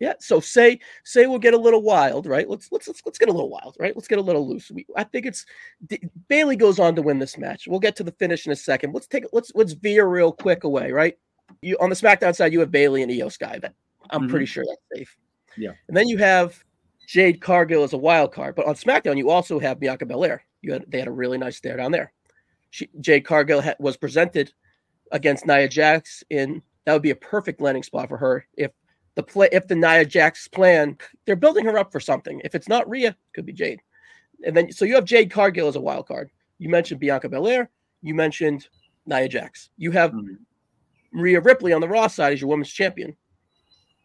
Yeah. 0.00 0.14
So 0.18 0.40
say 0.40 0.80
say 1.04 1.26
we'll 1.26 1.38
get 1.38 1.54
a 1.54 1.58
little 1.58 1.82
wild, 1.82 2.26
right? 2.26 2.48
Let's 2.48 2.70
let's 2.70 2.88
let's 2.88 3.02
let's 3.04 3.18
get 3.18 3.28
a 3.28 3.32
little 3.32 3.48
wild, 3.48 3.76
right? 3.78 3.94
Let's 3.94 4.08
get 4.08 4.18
a 4.18 4.22
little 4.22 4.48
loose. 4.48 4.70
We, 4.70 4.86
I 4.96 5.04
think 5.04 5.26
it's 5.26 5.46
Bayley 6.28 6.56
goes 6.56 6.78
on 6.78 6.94
to 6.96 7.02
win 7.02 7.18
this 7.18 7.38
match. 7.38 7.66
We'll 7.66 7.80
get 7.80 7.96
to 7.96 8.04
the 8.04 8.12
finish 8.12 8.46
in 8.46 8.52
a 8.52 8.56
second. 8.56 8.92
Let's 8.92 9.06
take 9.06 9.24
let's 9.32 9.52
let's 9.54 9.72
veer 9.72 10.06
real 10.06 10.32
quick 10.32 10.64
away, 10.64 10.92
right? 10.92 11.16
you 11.62 11.76
on 11.80 11.90
the 11.90 11.96
SmackDown 11.96 12.34
side, 12.34 12.52
you 12.52 12.60
have 12.60 12.70
Bayley 12.70 13.02
and 13.02 13.10
Iyo 13.10 13.30
Sky. 13.30 13.58
That 13.58 13.74
I'm 14.10 14.22
mm-hmm. 14.22 14.30
pretty 14.30 14.46
sure 14.46 14.64
that's 14.68 15.00
safe. 15.00 15.16
Yeah. 15.56 15.72
And 15.88 15.96
then 15.96 16.08
you 16.08 16.18
have 16.18 16.62
Jade 17.06 17.40
Cargill 17.40 17.84
as 17.84 17.92
a 17.92 17.98
wild 17.98 18.32
card. 18.32 18.54
But 18.54 18.66
on 18.66 18.74
SmackDown, 18.74 19.16
you 19.16 19.30
also 19.30 19.58
have 19.58 19.80
Bianca 19.80 20.06
Belair. 20.06 20.44
You 20.64 20.72
had 20.72 20.84
they 20.88 20.98
had 20.98 21.08
a 21.08 21.12
really 21.12 21.38
nice 21.38 21.56
stare 21.56 21.76
down 21.76 21.92
there. 21.92 22.12
She, 22.70 22.88
Jade 23.00 23.24
Cargill 23.24 23.62
ha- 23.62 23.74
was 23.78 23.96
presented 23.96 24.52
against 25.12 25.46
Nia 25.46 25.68
Jax, 25.68 26.24
in 26.30 26.62
that 26.84 26.92
would 26.92 27.02
be 27.02 27.10
a 27.10 27.16
perfect 27.16 27.60
landing 27.60 27.82
spot 27.82 28.08
for 28.08 28.16
her 28.16 28.46
if 28.56 28.72
the 29.14 29.22
play 29.22 29.48
if 29.52 29.68
the 29.68 29.76
Nia 29.76 30.04
Jax 30.04 30.48
plan 30.48 30.96
they're 31.24 31.36
building 31.36 31.64
her 31.64 31.78
up 31.78 31.92
for 31.92 32.00
something. 32.00 32.40
If 32.44 32.54
it's 32.54 32.68
not 32.68 32.88
Rhea, 32.88 33.10
it 33.10 33.34
could 33.34 33.46
be 33.46 33.52
Jade. 33.52 33.80
And 34.44 34.56
then 34.56 34.72
so 34.72 34.84
you 34.84 34.94
have 34.94 35.04
Jade 35.04 35.30
Cargill 35.30 35.68
as 35.68 35.76
a 35.76 35.80
wild 35.80 36.06
card. 36.06 36.30
You 36.58 36.68
mentioned 36.68 37.00
Bianca 37.00 37.28
Belair. 37.28 37.70
You 38.02 38.14
mentioned 38.14 38.68
Nia 39.06 39.28
Jax. 39.28 39.70
You 39.76 39.90
have 39.92 40.12
mm-hmm. 40.12 40.34
Rhea 41.20 41.40
Ripley 41.40 41.72
on 41.72 41.80
the 41.80 41.88
Raw 41.88 42.06
side 42.08 42.32
as 42.32 42.40
your 42.40 42.50
women's 42.50 42.72
champion. 42.72 43.16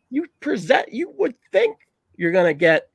You 0.09 0.25
present, 0.39 0.91
you 0.91 1.13
would 1.17 1.35
think 1.51 1.77
you're 2.15 2.31
going 2.31 2.47
to 2.47 2.53
get 2.53 2.89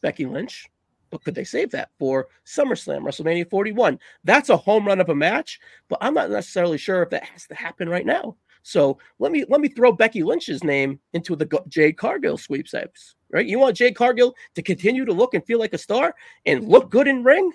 Becky 0.00 0.26
Lynch, 0.26 0.68
but 1.10 1.22
could 1.24 1.34
they 1.34 1.44
save 1.44 1.70
that 1.70 1.90
for 1.98 2.28
SummerSlam, 2.46 3.02
WrestleMania 3.02 3.48
41? 3.48 3.98
That's 4.24 4.48
a 4.48 4.56
home 4.56 4.86
run 4.86 5.00
of 5.00 5.08
a 5.08 5.14
match, 5.14 5.60
but 5.88 5.98
I'm 6.00 6.14
not 6.14 6.30
necessarily 6.30 6.78
sure 6.78 7.02
if 7.02 7.10
that 7.10 7.24
has 7.24 7.46
to 7.46 7.54
happen 7.54 7.88
right 7.88 8.06
now. 8.06 8.36
So 8.62 8.98
let 9.18 9.32
me 9.32 9.44
let 9.48 9.60
me 9.60 9.68
throw 9.68 9.92
Becky 9.92 10.22
Lynch's 10.22 10.62
name 10.62 11.00
into 11.14 11.36
the 11.36 11.62
Jade 11.68 11.96
Cargill 11.96 12.36
sweepstakes. 12.36 13.14
Right? 13.30 13.46
You 13.46 13.58
want 13.58 13.76
Jade 13.76 13.96
Cargill 13.96 14.34
to 14.54 14.62
continue 14.62 15.04
to 15.04 15.12
look 15.12 15.34
and 15.34 15.44
feel 15.44 15.58
like 15.58 15.72
a 15.72 15.78
star 15.78 16.14
and 16.46 16.66
look 16.66 16.90
good 16.90 17.08
in 17.08 17.24
ring? 17.24 17.52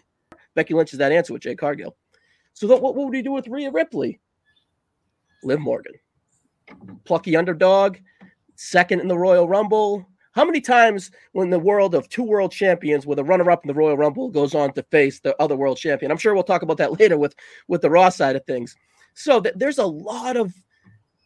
Becky 0.56 0.74
Lynch 0.74 0.94
is 0.94 1.00
that 1.00 1.12
answer 1.12 1.34
with 1.34 1.42
Jade 1.42 1.58
Cargill. 1.58 1.96
So 2.54 2.68
what, 2.68 2.82
what 2.82 2.96
would 2.96 3.16
he 3.16 3.22
do 3.22 3.32
with 3.32 3.48
Rhea 3.48 3.72
Ripley? 3.72 4.20
Liv 5.44 5.60
Morgan. 5.60 5.94
Plucky 7.04 7.36
underdog, 7.36 7.98
second 8.56 9.00
in 9.00 9.08
the 9.08 9.18
Royal 9.18 9.48
Rumble. 9.48 10.08
How 10.34 10.46
many 10.46 10.62
times 10.62 11.12
when 11.32 11.50
the 11.50 11.60
world 11.60 11.94
of 11.94 12.10
two 12.10 12.24
world 12.24 12.52
champions 12.52 13.06
with 13.06 13.20
a 13.20 13.24
runner 13.24 13.50
up 13.52 13.64
in 13.64 13.68
the 13.68 13.74
Royal 13.74 13.98
Rumble 13.98 14.30
goes 14.30 14.56
on 14.56 14.74
to 14.74 14.84
face 14.84 15.20
the 15.20 15.40
other 15.42 15.56
world 15.56 15.78
champion? 15.78 16.12
I'm 16.12 16.18
sure 16.18 16.34
we'll 16.34 16.44
talk 16.44 16.64
about 16.64 16.78
that 16.78 17.00
later 17.00 17.18
with, 17.18 17.36
with 17.68 17.82
the 17.82 17.90
Raw 17.90 18.10
side 18.10 18.36
of 18.36 18.46
things. 18.46 18.76
So 19.14 19.40
th- 19.42 19.56
there's 19.58 19.78
a 19.78 19.86
lot 19.86 20.36
of 20.36 20.54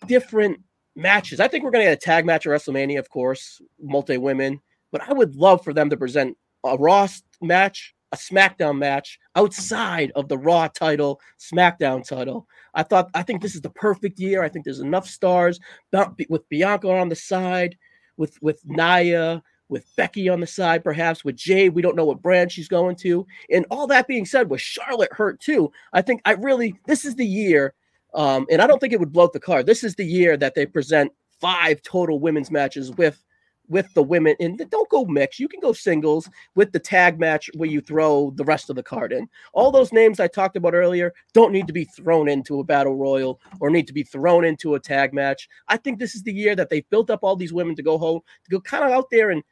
different 0.08 0.60
matches. 0.96 1.40
I 1.40 1.48
think 1.48 1.64
we're 1.64 1.72
going 1.72 1.86
to 1.86 1.92
get 1.92 1.98
a 1.98 2.06
tag 2.06 2.26
match 2.26 2.46
at 2.46 2.52
WrestleMania, 2.52 3.00
of 3.00 3.10
course, 3.10 3.62
multi 3.82 4.18
women, 4.18 4.60
but 4.92 5.02
I 5.08 5.14
would 5.14 5.36
love 5.36 5.64
for 5.64 5.74
them 5.74 5.90
to 5.90 5.98
present 5.98 6.38
a 6.66 6.76
Raw 6.76 7.08
match 7.42 7.96
a 8.12 8.18
SmackDown 8.18 8.78
match 8.78 9.20
outside 9.36 10.12
of 10.16 10.30
the 10.30 10.38
Raw 10.38 10.68
title, 10.68 11.20
SmackDown 11.40 12.08
title. 12.08 12.48
I 12.74 12.84
thought 12.84 13.10
I 13.14 13.24
think 13.24 13.42
this 13.42 13.56
is 13.56 13.62
the 13.62 13.70
perfect 13.70 14.20
year. 14.20 14.44
I 14.44 14.50
think 14.50 14.64
there's 14.64 14.80
enough 14.80 15.08
stars 15.08 15.60
with 16.30 16.48
Bianca 16.50 16.90
on 16.90 17.10
the 17.10 17.16
side, 17.16 17.78
with 18.18 18.42
with 18.42 18.62
Nia, 18.66 19.42
with 19.70 19.86
Becky 19.96 20.30
on 20.30 20.40
the 20.40 20.48
side, 20.48 20.84
perhaps 20.84 21.24
with 21.24 21.36
Jade. 21.36 21.74
We 21.74 21.82
don't 21.82 21.96
know 21.96 22.06
what 22.06 22.22
brand 22.22 22.52
she's 22.52 22.68
going 22.68 22.96
to. 22.98 23.26
And 23.52 23.66
all 23.70 23.88
that 23.88 24.08
being 24.08 24.26
said, 24.26 24.50
with 24.50 24.62
Charlotte 24.62 25.14
hurt 25.14 25.40
too, 25.40 25.72
I 25.94 26.02
think 26.02 26.22
I 26.26 26.34
really 26.34 26.76
this 26.86 27.06
is 27.06 27.16
the 27.16 27.26
year, 27.26 27.74
um, 28.14 28.46
and 28.50 28.62
I 28.62 28.68
don't 28.68 28.80
think 28.80 28.94
it 28.94 29.00
would 29.00 29.14
blow 29.14 29.30
the 29.32 29.40
card. 29.40 29.66
This 29.66 29.84
is 29.84 29.96
the 29.96 30.06
year 30.06 30.38
that 30.38 30.56
they 30.56 30.66
present 30.66 31.12
five 31.40 31.82
total 31.82 32.20
women's 32.20 32.52
matches 32.52 32.92
with 32.92 33.24
with 33.70 33.94
the 33.94 34.04
women 34.04 34.36
and 34.40 34.62
don't 34.70 34.90
go 34.90 35.06
mix. 35.06 35.40
You 35.40 35.48
can 35.48 35.60
go 35.60 35.74
singles 35.74 36.30
with 36.56 36.72
the 36.72 36.80
tag 36.80 37.20
match 37.20 37.50
where 37.56 37.70
you 37.70 37.82
throw 37.82 38.32
the 38.36 38.46
rest 38.46 38.70
of 38.70 38.76
the 38.76 38.84
card 38.84 39.12
in. 39.12 39.28
All 39.54 39.72
those 39.72 39.92
names 39.92 40.20
i 40.20 40.28
talked 40.28 40.58
about 40.58 40.74
earlier 40.74 41.14
don't 41.34 41.52
need 41.52 41.68
to 41.68 41.74
be 41.74 41.86
thrown 41.86 42.30
into 42.30 42.60
a 42.60 42.64
battle 42.64 42.96
royal 42.96 43.40
or 43.60 43.70
need 43.70 43.88
to 43.88 43.94
be 43.94 44.04
thrown 44.04 44.46
into 44.46 44.76
a 44.76 44.80
tag 44.80 45.14
match. 45.14 45.48
I 45.68 45.78
think 45.78 46.00
this 46.00 46.16
is 46.16 46.24
the 46.24 46.34
year 46.34 46.56
that 46.56 46.70
they've 46.70 46.90
built 46.90 47.10
up 47.10 47.20
all 47.24 47.36
these 47.36 47.54
women 47.54 47.76
to 47.76 47.84
go 47.84 47.98
home 47.98 48.22
to 48.46 48.50
go 48.50 48.60
kind 48.62 48.84
of 48.84 48.92
out 48.92 49.10
there 49.12 49.32
and 49.32 49.44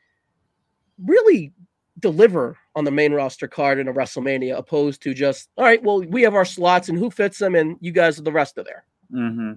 really 1.04 1.54
deliver 1.99 2.58
on 2.75 2.84
the 2.84 2.91
main 2.91 3.13
roster 3.13 3.47
card 3.47 3.80
in 3.80 3.88
a 3.88 3.93
wrestlemania 3.93 4.58
opposed 4.58 5.01
to 5.01 5.13
just 5.13 5.49
all 5.58 5.63
right 5.63 5.82
well 5.84 6.01
we 6.04 6.21
have 6.21 6.36
our 6.36 6.45
slots 6.45 6.89
and 6.89 6.97
who 6.97 7.10
fits 7.10 7.38
them 7.38 7.56
and 7.56 7.78
you 7.80 7.91
guys 7.91 8.19
are 8.19 8.23
the 8.23 8.32
rest 8.32 8.58
of 8.58 8.65
there. 8.65 8.86
Mm-hmm. 9.13 9.54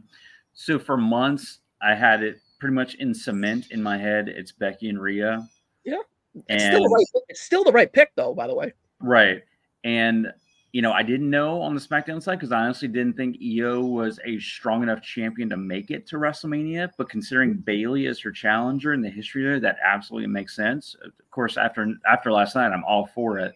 so 0.53 0.79
for 0.79 0.97
months 0.97 1.61
i 1.83 1.95
had 1.95 2.23
it 2.23 2.41
pretty 2.59 2.75
much 2.75 2.95
in 2.95 3.15
cement 3.15 3.71
in 3.71 3.83
my 3.83 3.97
head. 3.97 4.29
It's 4.29 4.53
Becky 4.53 4.89
and 4.89 5.01
Rhea. 5.01 5.47
Yeah. 5.85 5.99
It's, 6.35 6.45
and, 6.49 6.61
still, 6.61 6.83
the 6.83 6.89
right, 6.89 7.25
it's 7.29 7.41
still 7.41 7.65
the 7.65 7.73
right 7.73 7.93
pick, 7.93 8.13
though, 8.15 8.35
by 8.35 8.47
the 8.47 8.55
way. 8.55 8.73
Right. 9.01 9.43
And, 9.85 10.33
you 10.73 10.83
know, 10.83 10.93
I 10.93 11.03
didn't 11.03 11.31
know 11.31 11.63
on 11.63 11.75
the 11.75 11.81
SmackDown 11.81 12.23
side 12.23 12.37
because 12.37 12.53
I 12.53 12.61
honestly 12.61 12.89
didn't 12.89 13.17
think 13.17 13.41
Iyo 13.41 13.89
was 13.89 14.21
a 14.25 14.39
strong 14.39 14.83
enough 14.83 15.03
champion 15.03 15.49
to 15.51 15.57
make 15.57 15.91
it 15.91 16.07
to 16.09 16.17
WrestleMania. 16.17 16.91
But 16.99 17.09
considering 17.09 17.55
Bayley 17.55 18.07
as 18.07 18.21
her 18.21 18.31
challenger 18.31 18.93
in 18.93 19.01
the 19.01 19.09
history 19.09 19.43
there, 19.43 19.61
that 19.61 19.79
absolutely 19.83 20.29
makes 20.29 20.55
sense. 20.55 20.95
Of 21.03 21.13
course, 21.31 21.57
after 21.57 21.95
after 22.11 22.31
last 22.31 22.55
night, 22.55 22.73
I'm 22.73 22.85
all 22.85 23.07
for 23.07 23.39
it. 23.39 23.55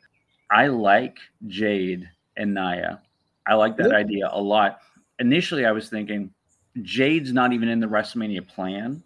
I 0.51 0.69
like 0.69 1.19
Jade 1.47 2.09
and 2.37 2.55
Nia. 2.55 3.03
I 3.47 3.55
like 3.55 3.77
that 3.77 3.91
yeah. 3.91 3.97
idea 3.97 4.29
a 4.33 4.41
lot. 4.41 4.81
Initially, 5.19 5.67
I 5.67 5.73
was 5.73 5.88
thinking, 5.88 6.33
Jade's 6.81 7.33
not 7.33 7.53
even 7.53 7.69
in 7.69 7.81
the 7.81 7.87
WrestleMania 7.87 8.47
plan, 8.47 9.03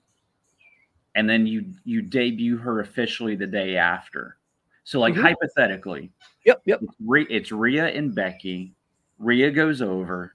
and 1.14 1.28
then 1.28 1.46
you 1.46 1.64
you 1.84 2.02
debut 2.02 2.56
her 2.58 2.80
officially 2.80 3.34
the 3.34 3.46
day 3.46 3.76
after. 3.76 4.36
So, 4.84 5.00
like 5.00 5.14
mm-hmm. 5.14 5.24
hypothetically, 5.24 6.12
yep, 6.44 6.62
yep, 6.64 6.80
it's, 7.28 7.50
Rhea 7.50 7.88
and 7.88 8.14
Becky. 8.14 8.72
Rhea 9.18 9.50
goes 9.50 9.82
over. 9.82 10.34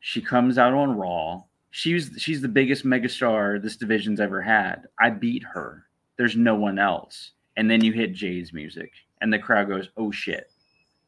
She 0.00 0.22
comes 0.22 0.56
out 0.56 0.72
on 0.72 0.96
Raw. 0.96 1.42
She's 1.72 2.10
she's 2.16 2.40
the 2.40 2.48
biggest 2.48 2.86
megastar 2.86 3.60
this 3.60 3.76
division's 3.76 4.20
ever 4.20 4.40
had. 4.40 4.86
I 4.98 5.10
beat 5.10 5.42
her. 5.42 5.84
There's 6.16 6.36
no 6.36 6.54
one 6.54 6.78
else. 6.78 7.32
And 7.58 7.70
then 7.70 7.84
you 7.84 7.92
hit 7.92 8.14
Jade's 8.14 8.52
music, 8.52 8.92
and 9.20 9.30
the 9.30 9.38
crowd 9.38 9.68
goes, 9.68 9.90
"Oh 9.98 10.10
shit!" 10.10 10.50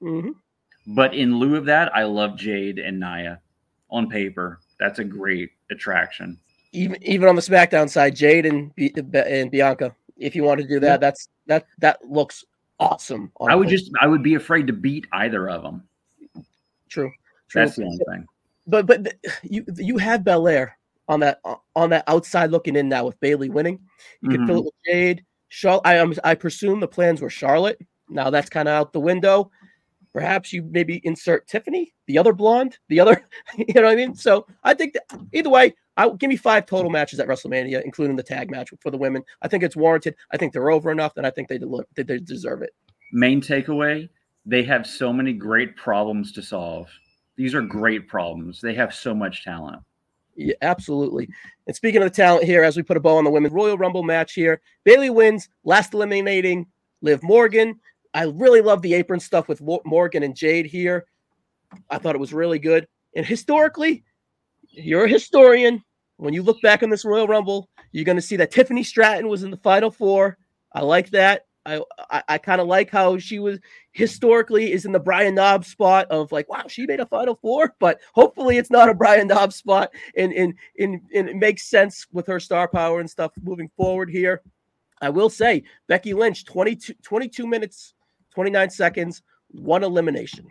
Mm-hmm. 0.02 0.32
But 0.94 1.14
in 1.14 1.38
lieu 1.38 1.56
of 1.56 1.64
that, 1.66 1.94
I 1.94 2.04
love 2.04 2.36
Jade 2.36 2.78
and 2.78 3.00
Nia 3.00 3.40
on 3.90 4.10
paper 4.10 4.60
that's 4.78 4.98
a 4.98 5.04
great 5.04 5.50
attraction. 5.70 6.38
Even 6.72 7.02
even 7.02 7.28
on 7.28 7.36
the 7.36 7.42
SmackDown 7.42 7.88
side, 7.88 8.14
Jade 8.14 8.46
and 8.46 8.72
and 9.14 9.50
Bianca. 9.50 9.94
If 10.16 10.34
you 10.34 10.42
want 10.42 10.60
to 10.60 10.66
do 10.66 10.80
that, 10.80 10.86
yeah. 10.86 10.96
that's 10.96 11.28
that 11.46 11.66
that 11.78 12.04
looks 12.04 12.44
awesome. 12.80 13.32
I 13.40 13.54
would 13.54 13.68
just 13.68 13.90
I 14.00 14.06
would 14.06 14.22
be 14.22 14.34
afraid 14.34 14.66
to 14.66 14.72
beat 14.72 15.06
either 15.12 15.48
of 15.48 15.62
them. 15.62 15.88
True. 16.88 17.10
True. 17.48 17.62
That's 17.62 17.76
the 17.76 17.84
only 17.84 17.98
thing. 17.98 18.26
But 18.66 18.86
but 18.86 19.14
you 19.42 19.64
you 19.76 19.98
have 19.98 20.24
Belair 20.24 20.76
on 21.08 21.20
that 21.20 21.40
on 21.74 21.90
that 21.90 22.04
outside 22.06 22.50
looking 22.50 22.76
in 22.76 22.88
now 22.88 23.06
with 23.06 23.18
Bayley 23.20 23.48
winning. 23.48 23.80
You 24.20 24.30
can 24.30 24.38
mm-hmm. 24.38 24.46
fill 24.46 24.58
it 24.58 24.64
with 24.64 24.74
Jade. 24.86 25.24
Charlotte. 25.48 25.86
I 25.86 26.30
I 26.30 26.34
presume 26.34 26.80
the 26.80 26.88
plans 26.88 27.20
were 27.20 27.30
Charlotte. 27.30 27.80
Now 28.10 28.30
that's 28.30 28.50
kind 28.50 28.68
of 28.68 28.74
out 28.74 28.92
the 28.92 29.00
window. 29.00 29.50
Perhaps 30.18 30.52
you 30.52 30.64
maybe 30.64 31.00
insert 31.04 31.46
Tiffany, 31.46 31.94
the 32.08 32.18
other 32.18 32.32
blonde, 32.32 32.76
the 32.88 32.98
other, 32.98 33.22
you 33.56 33.72
know 33.72 33.82
what 33.82 33.92
I 33.92 33.94
mean? 33.94 34.16
So 34.16 34.48
I 34.64 34.74
think 34.74 34.94
that 34.94 35.04
either 35.32 35.48
way, 35.48 35.76
I 35.96 36.08
give 36.10 36.28
me 36.28 36.34
five 36.34 36.66
total 36.66 36.90
matches 36.90 37.20
at 37.20 37.28
WrestleMania, 37.28 37.84
including 37.84 38.16
the 38.16 38.24
tag 38.24 38.50
match 38.50 38.70
for 38.80 38.90
the 38.90 38.98
women. 38.98 39.22
I 39.42 39.46
think 39.46 39.62
it's 39.62 39.76
warranted. 39.76 40.16
I 40.32 40.36
think 40.36 40.52
they're 40.52 40.72
over 40.72 40.90
enough, 40.90 41.16
and 41.16 41.24
I 41.24 41.30
think 41.30 41.46
they, 41.46 41.58
del- 41.58 41.84
they 41.94 42.02
deserve 42.02 42.62
it. 42.62 42.70
Main 43.12 43.40
takeaway: 43.40 44.08
they 44.44 44.64
have 44.64 44.88
so 44.88 45.12
many 45.12 45.32
great 45.32 45.76
problems 45.76 46.32
to 46.32 46.42
solve. 46.42 46.88
These 47.36 47.54
are 47.54 47.62
great 47.62 48.08
problems. 48.08 48.60
They 48.60 48.74
have 48.74 48.92
so 48.92 49.14
much 49.14 49.44
talent. 49.44 49.80
Yeah, 50.34 50.54
absolutely. 50.62 51.28
And 51.68 51.76
speaking 51.76 52.02
of 52.02 52.10
the 52.10 52.16
talent 52.16 52.42
here, 52.42 52.64
as 52.64 52.76
we 52.76 52.82
put 52.82 52.96
a 52.96 53.00
bow 53.00 53.18
on 53.18 53.24
the 53.24 53.30
women's 53.30 53.54
Royal 53.54 53.78
Rumble 53.78 54.02
match 54.02 54.32
here, 54.32 54.60
Bayley 54.82 55.10
wins, 55.10 55.48
last 55.62 55.94
eliminating 55.94 56.66
Liv 57.02 57.22
Morgan. 57.22 57.78
I 58.18 58.24
really 58.24 58.62
love 58.62 58.82
the 58.82 58.94
apron 58.94 59.20
stuff 59.20 59.46
with 59.46 59.62
Morgan 59.62 60.24
and 60.24 60.34
Jade 60.34 60.66
here. 60.66 61.06
I 61.88 61.98
thought 61.98 62.16
it 62.16 62.20
was 62.20 62.32
really 62.32 62.58
good. 62.58 62.88
And 63.14 63.24
historically, 63.24 64.02
you're 64.70 65.04
a 65.04 65.08
historian. 65.08 65.84
When 66.16 66.34
you 66.34 66.42
look 66.42 66.60
back 66.60 66.82
on 66.82 66.90
this 66.90 67.04
Royal 67.04 67.28
Rumble, 67.28 67.68
you're 67.92 68.04
going 68.04 68.16
to 68.16 68.22
see 68.22 68.34
that 68.34 68.50
Tiffany 68.50 68.82
Stratton 68.82 69.28
was 69.28 69.44
in 69.44 69.52
the 69.52 69.56
final 69.58 69.92
four. 69.92 70.36
I 70.72 70.80
like 70.80 71.10
that. 71.10 71.46
I 71.64 71.80
I, 72.10 72.22
I 72.28 72.38
kind 72.38 72.60
of 72.60 72.66
like 72.66 72.90
how 72.90 73.18
she 73.18 73.38
was 73.38 73.60
historically 73.92 74.72
is 74.72 74.84
in 74.84 74.90
the 74.90 74.98
Brian 74.98 75.36
Knobbs 75.36 75.68
spot 75.68 76.08
of 76.10 76.32
like, 76.32 76.48
wow, 76.48 76.64
she 76.66 76.86
made 76.86 76.98
a 76.98 77.06
final 77.06 77.36
four, 77.36 77.76
but 77.78 78.00
hopefully 78.14 78.56
it's 78.56 78.70
not 78.70 78.88
a 78.88 78.94
Brian 78.94 79.28
Knobbs 79.28 79.54
spot 79.54 79.92
and 80.16 80.32
and, 80.32 80.54
and, 80.76 81.02
and 81.14 81.28
it 81.28 81.36
makes 81.36 81.70
sense 81.70 82.04
with 82.10 82.26
her 82.26 82.40
star 82.40 82.66
power 82.66 82.98
and 82.98 83.08
stuff 83.08 83.30
moving 83.40 83.70
forward 83.76 84.10
here. 84.10 84.42
I 85.00 85.10
will 85.10 85.30
say 85.30 85.62
Becky 85.86 86.14
Lynch, 86.14 86.44
22, 86.44 86.94
22 87.04 87.46
minutes 87.46 87.94
29 88.38 88.70
seconds, 88.70 89.22
one 89.50 89.82
elimination. 89.82 90.46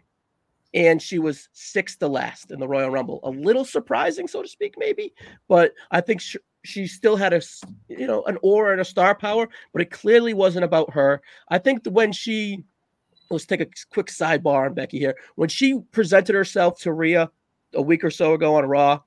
And 0.74 1.02
she 1.02 1.20
was 1.20 1.48
sixth 1.54 2.00
to 2.00 2.10
last 2.10 2.52
in 2.52 2.60
the 2.60 2.68
Royal 2.68 2.90
Rumble. 2.90 3.22
A 3.24 3.30
little 3.30 3.64
surprising, 3.64 4.28
so 4.28 4.42
to 4.42 4.48
speak, 4.50 4.74
maybe, 4.78 5.14
but 5.48 5.72
I 5.90 6.02
think 6.02 6.20
she, 6.20 6.38
she 6.66 6.86
still 6.86 7.16
had 7.16 7.32
a, 7.32 7.42
you 7.88 8.06
know, 8.06 8.24
an 8.24 8.40
aura 8.42 8.74
and 8.74 8.82
a 8.82 8.86
star 8.86 9.16
power, 9.16 9.48
but 9.72 9.82
it 9.82 9.90
clearly 9.90 10.34
wasn't 10.34 10.66
about 10.66 10.92
her. 10.92 11.22
I 11.48 11.60
think 11.60 11.88
when 11.88 12.12
she, 12.12 12.66
let's 13.30 13.46
take 13.46 13.62
a 13.62 13.68
quick 13.90 14.08
sidebar 14.08 14.66
on 14.66 14.74
Becky 14.74 15.00
here. 15.00 15.16
When 15.36 15.48
she 15.48 15.80
presented 15.94 16.36
herself 16.36 16.82
to 16.82 16.92
Rhea 16.92 17.32
a 17.74 17.82
week 17.82 18.04
or 18.04 18.12
so 18.12 18.34
ago 18.34 18.56
on 18.56 18.66
Raw, 18.66 19.00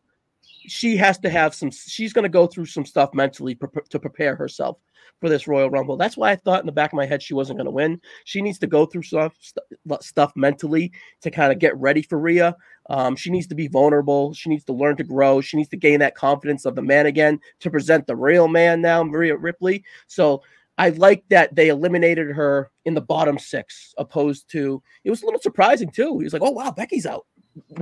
she 0.70 0.96
has 0.96 1.18
to 1.18 1.30
have 1.30 1.54
some, 1.54 1.70
she's 1.70 2.12
going 2.12 2.24
to 2.24 2.28
go 2.28 2.46
through 2.46 2.66
some 2.66 2.84
stuff 2.84 3.12
mentally 3.14 3.54
pre- 3.54 3.82
to 3.88 3.98
prepare 3.98 4.36
herself 4.36 4.78
for 5.20 5.28
this 5.28 5.46
Royal 5.46 5.70
Rumble. 5.70 5.96
That's 5.96 6.16
why 6.16 6.30
I 6.30 6.36
thought 6.36 6.60
in 6.60 6.66
the 6.66 6.72
back 6.72 6.92
of 6.92 6.96
my 6.96 7.06
head 7.06 7.22
she 7.22 7.34
wasn't 7.34 7.58
going 7.58 7.66
to 7.66 7.70
win. 7.72 8.00
She 8.24 8.40
needs 8.40 8.58
to 8.60 8.66
go 8.66 8.86
through 8.86 9.02
stuff 9.02 9.34
st- 9.40 10.02
stuff 10.02 10.32
mentally 10.34 10.92
to 11.22 11.30
kind 11.30 11.52
of 11.52 11.58
get 11.58 11.76
ready 11.76 12.02
for 12.02 12.18
Rhea. 12.18 12.56
Um, 12.88 13.16
she 13.16 13.30
needs 13.30 13.46
to 13.48 13.54
be 13.54 13.68
vulnerable. 13.68 14.32
She 14.32 14.48
needs 14.48 14.64
to 14.64 14.72
learn 14.72 14.96
to 14.96 15.04
grow. 15.04 15.40
She 15.40 15.56
needs 15.56 15.68
to 15.70 15.76
gain 15.76 16.00
that 16.00 16.14
confidence 16.14 16.64
of 16.64 16.74
the 16.74 16.82
man 16.82 17.06
again 17.06 17.38
to 17.60 17.70
present 17.70 18.06
the 18.06 18.16
real 18.16 18.48
man 18.48 18.80
now, 18.80 19.02
maria 19.02 19.36
Ripley. 19.36 19.84
So 20.06 20.42
I 20.78 20.88
like 20.90 21.24
that 21.28 21.54
they 21.54 21.68
eliminated 21.68 22.30
her 22.30 22.70
in 22.86 22.94
the 22.94 23.02
bottom 23.02 23.38
six, 23.38 23.94
opposed 23.98 24.48
to 24.52 24.82
it 25.04 25.10
was 25.10 25.22
a 25.22 25.26
little 25.26 25.40
surprising 25.40 25.90
too. 25.90 26.18
He 26.18 26.24
was 26.24 26.32
like, 26.32 26.42
"Oh 26.42 26.52
wow, 26.52 26.70
Becky's 26.70 27.04
out." 27.04 27.26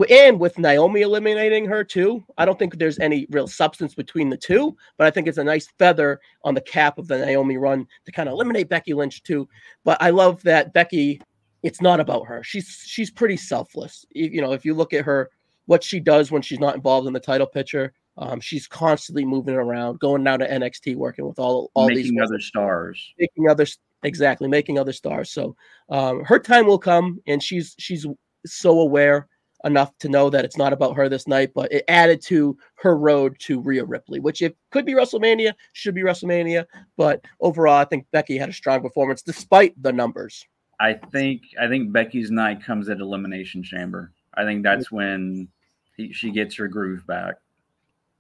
And 0.09 0.40
with 0.40 0.59
Naomi 0.59 1.02
eliminating 1.02 1.66
her 1.66 1.85
too, 1.85 2.24
I 2.38 2.44
don't 2.44 2.59
think 2.59 2.78
there's 2.78 2.98
any 2.98 3.26
real 3.31 3.46
substance 3.46 3.94
between 3.94 4.31
the 4.31 4.37
two, 4.37 4.76
but 4.96 5.07
I 5.07 5.11
think 5.11 5.28
it's 5.28 5.38
a 5.38 5.44
nice 5.44 5.68
feather 5.78 6.20
on 6.44 6.54
the 6.54 6.61
cap 6.61 6.98
of 6.98 7.09
the 7.09 7.18
Naomi 7.18 7.57
run 7.57 7.87
to 8.07 8.12
kind 8.12 8.28
of 8.28 8.33
eliminate 8.33 8.68
Becky 8.68 8.94
Lynch 8.94 9.22
too. 9.22 9.48
But 9.85 10.00
I 10.00 10.11
love 10.11 10.42
that 10.44 10.72
Becky, 10.72 11.20
it's 11.62 11.83
not 11.83 12.00
about 12.00 12.26
her. 12.26 12.42
She's 12.42 12.83
she's 12.85 13.11
pretty 13.11 13.37
selfless. 13.37 14.07
You 14.11 14.40
know, 14.40 14.52
if 14.52 14.64
you 14.64 14.74
look 14.74 14.94
at 14.94 15.04
her, 15.04 15.31
what 15.66 15.85
she 15.85 16.00
does 16.00 16.31
when 16.31 16.42
she's 16.42 16.61
not 16.61 16.74
involved 16.74 17.07
in 17.07 17.12
the 17.12 17.20
title 17.20 17.46
picture, 17.46 17.92
um, 18.16 18.40
she's 18.40 18.66
constantly 18.66 19.24
moving 19.24 19.54
around, 19.54 20.00
going 20.00 20.24
down 20.24 20.38
to 20.38 20.48
NXT, 20.48 20.96
working 20.96 21.26
with 21.26 21.38
all 21.38 21.70
all 21.74 21.88
making 21.88 22.14
these 22.14 22.22
other 22.22 22.40
stars, 22.40 23.14
making 23.18 23.50
other 23.50 23.66
exactly 24.02 24.48
making 24.48 24.78
other 24.78 24.92
stars. 24.92 25.31
So 25.31 25.57
um, 25.90 26.24
her 26.24 26.38
time 26.38 26.66
will 26.66 26.78
come, 26.78 27.20
and 27.26 27.42
she's 27.42 27.74
she's 27.78 28.07
so 28.46 28.81
aware 28.81 29.28
enough 29.64 29.97
to 29.99 30.09
know 30.09 30.31
that 30.31 30.44
it's 30.44 30.57
not 30.57 30.73
about 30.73 30.97
her 30.97 31.09
this 31.09 31.27
night, 31.27 31.53
but 31.55 31.73
it 31.73 31.85
added 31.88 32.23
to 32.23 32.57
her 32.77 32.97
road 32.97 33.37
to 33.40 33.61
Rhea 33.61 33.85
Ripley, 33.85 34.21
which 34.21 34.42
it 34.42 34.57
could 34.71 34.85
be 34.85 34.94
WrestleMania, 34.94 35.53
should 35.73 35.94
be 35.94 36.03
WrestleMania, 36.03 36.64
but 36.97 37.25
overall, 37.40 37.77
I 37.77 37.85
think 37.85 38.07
Becky 38.12 38.38
had 38.38 38.49
a 38.49 38.53
strong 38.53 38.83
performance 38.83 39.23
despite 39.23 39.81
the 39.83 39.92
numbers. 39.92 40.47
I 40.81 40.94
think 40.94 41.42
I 41.61 41.66
think 41.66 41.92
Becky's 41.92 42.31
night 42.31 42.62
comes 42.62 42.88
at 42.88 43.01
Elimination 43.01 43.62
Chamber. 43.62 44.12
I 44.35 44.44
think 44.44 44.62
that's 44.62 44.87
mm-hmm. 44.87 44.97
when 44.97 45.49
he, 45.97 46.12
she 46.12 46.31
gets 46.31 46.55
her 46.57 46.68
groove 46.68 47.07
back. 47.07 47.37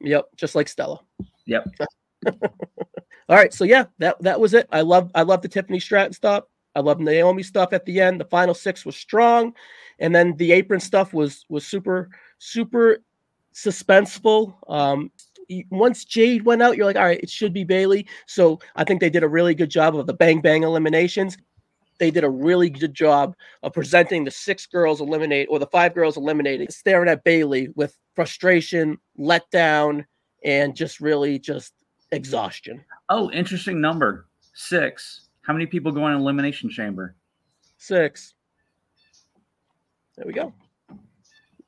Yep, 0.00 0.28
just 0.36 0.54
like 0.54 0.68
Stella. 0.68 1.00
Yep. 1.46 1.68
All 2.26 3.36
right, 3.36 3.52
so 3.52 3.64
yeah, 3.64 3.84
that 3.98 4.20
that 4.22 4.40
was 4.40 4.54
it. 4.54 4.66
I 4.72 4.80
love 4.80 5.10
I 5.14 5.22
love 5.22 5.42
the 5.42 5.48
Tiffany 5.48 5.78
Stratton 5.78 6.12
stop. 6.12 6.50
I 6.78 6.80
love 6.80 7.00
Naomi 7.00 7.42
stuff 7.42 7.72
at 7.72 7.84
the 7.86 8.00
end. 8.00 8.20
The 8.20 8.24
final 8.24 8.54
six 8.54 8.86
was 8.86 8.94
strong, 8.94 9.52
and 9.98 10.14
then 10.14 10.36
the 10.36 10.52
apron 10.52 10.78
stuff 10.78 11.12
was 11.12 11.44
was 11.48 11.66
super 11.66 12.08
super 12.38 12.98
suspenseful. 13.52 14.54
Um, 14.68 15.10
once 15.70 16.04
Jade 16.04 16.44
went 16.44 16.62
out, 16.62 16.76
you're 16.76 16.86
like, 16.86 16.94
all 16.94 17.02
right, 17.02 17.20
it 17.20 17.30
should 17.30 17.52
be 17.52 17.64
Bayley. 17.64 18.06
So 18.26 18.60
I 18.76 18.84
think 18.84 19.00
they 19.00 19.10
did 19.10 19.24
a 19.24 19.28
really 19.28 19.56
good 19.56 19.70
job 19.70 19.96
of 19.96 20.06
the 20.06 20.14
bang 20.14 20.40
bang 20.40 20.62
eliminations. 20.62 21.36
They 21.98 22.12
did 22.12 22.22
a 22.22 22.30
really 22.30 22.70
good 22.70 22.94
job 22.94 23.34
of 23.64 23.72
presenting 23.72 24.22
the 24.22 24.30
six 24.30 24.66
girls 24.66 25.00
eliminate 25.00 25.48
or 25.50 25.58
the 25.58 25.66
five 25.66 25.94
girls 25.94 26.16
eliminated, 26.16 26.72
staring 26.72 27.08
at 27.08 27.24
Bayley 27.24 27.70
with 27.74 27.98
frustration, 28.14 28.98
letdown, 29.18 30.04
and 30.44 30.76
just 30.76 31.00
really 31.00 31.40
just 31.40 31.72
exhaustion. 32.12 32.84
Oh, 33.08 33.32
interesting 33.32 33.80
number 33.80 34.26
six. 34.54 35.27
How 35.48 35.54
many 35.54 35.64
people 35.64 35.90
go 35.90 36.06
in 36.06 36.12
elimination 36.12 36.68
chamber? 36.68 37.16
Six. 37.78 38.34
There 40.16 40.26
we 40.26 40.34
go. 40.34 40.52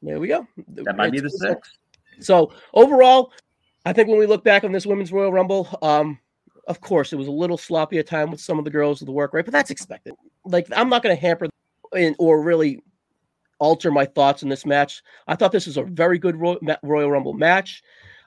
There 0.03 0.21
we 0.21 0.29
go. 0.29 0.47
That 0.69 0.97
might 0.97 1.15
it's, 1.15 1.15
be 1.15 1.21
the 1.21 1.31
six. 1.31 1.79
So 2.21 2.53
overall, 2.75 3.33
I 3.87 3.95
think 3.95 4.09
when 4.09 4.19
we 4.19 4.27
look 4.27 4.45
back 4.45 4.65
on 4.65 4.73
this 4.73 4.85
women's 4.85 5.13
Royal 5.13 5.33
Rumble, 5.33 5.67
um, 5.81 6.19
of 6.69 6.83
course, 6.83 7.15
it 7.15 7.17
was 7.17 7.27
a 7.27 7.33
little 7.33 7.57
sloppy 7.57 7.99
at 7.99 8.07
time 8.07 8.31
with 8.31 8.41
some 8.41 8.59
of 8.59 8.67
the 8.67 8.71
girls 8.71 9.01
of 9.01 9.07
the 9.07 9.13
work 9.13 9.33
rate, 9.33 9.47
but 9.47 9.53
that's 9.53 9.71
expected. 9.71 10.13
Like 10.45 10.67
I'm 10.77 10.91
not 10.91 11.03
going 11.03 11.17
to 11.17 11.21
hamper 11.21 11.49
in, 11.97 12.15
or 12.19 12.43
really 12.43 12.83
alter 13.61 13.91
my 13.91 14.05
thoughts 14.05 14.43
in 14.43 14.51
this 14.51 14.67
match. 14.67 15.03
I 15.27 15.37
thought 15.37 15.53
this 15.53 15.67
was 15.67 15.79
a 15.79 15.85
very 15.85 16.19
good 16.19 16.37
Royal 16.37 17.11
Rumble 17.11 17.33
match. 17.33 17.83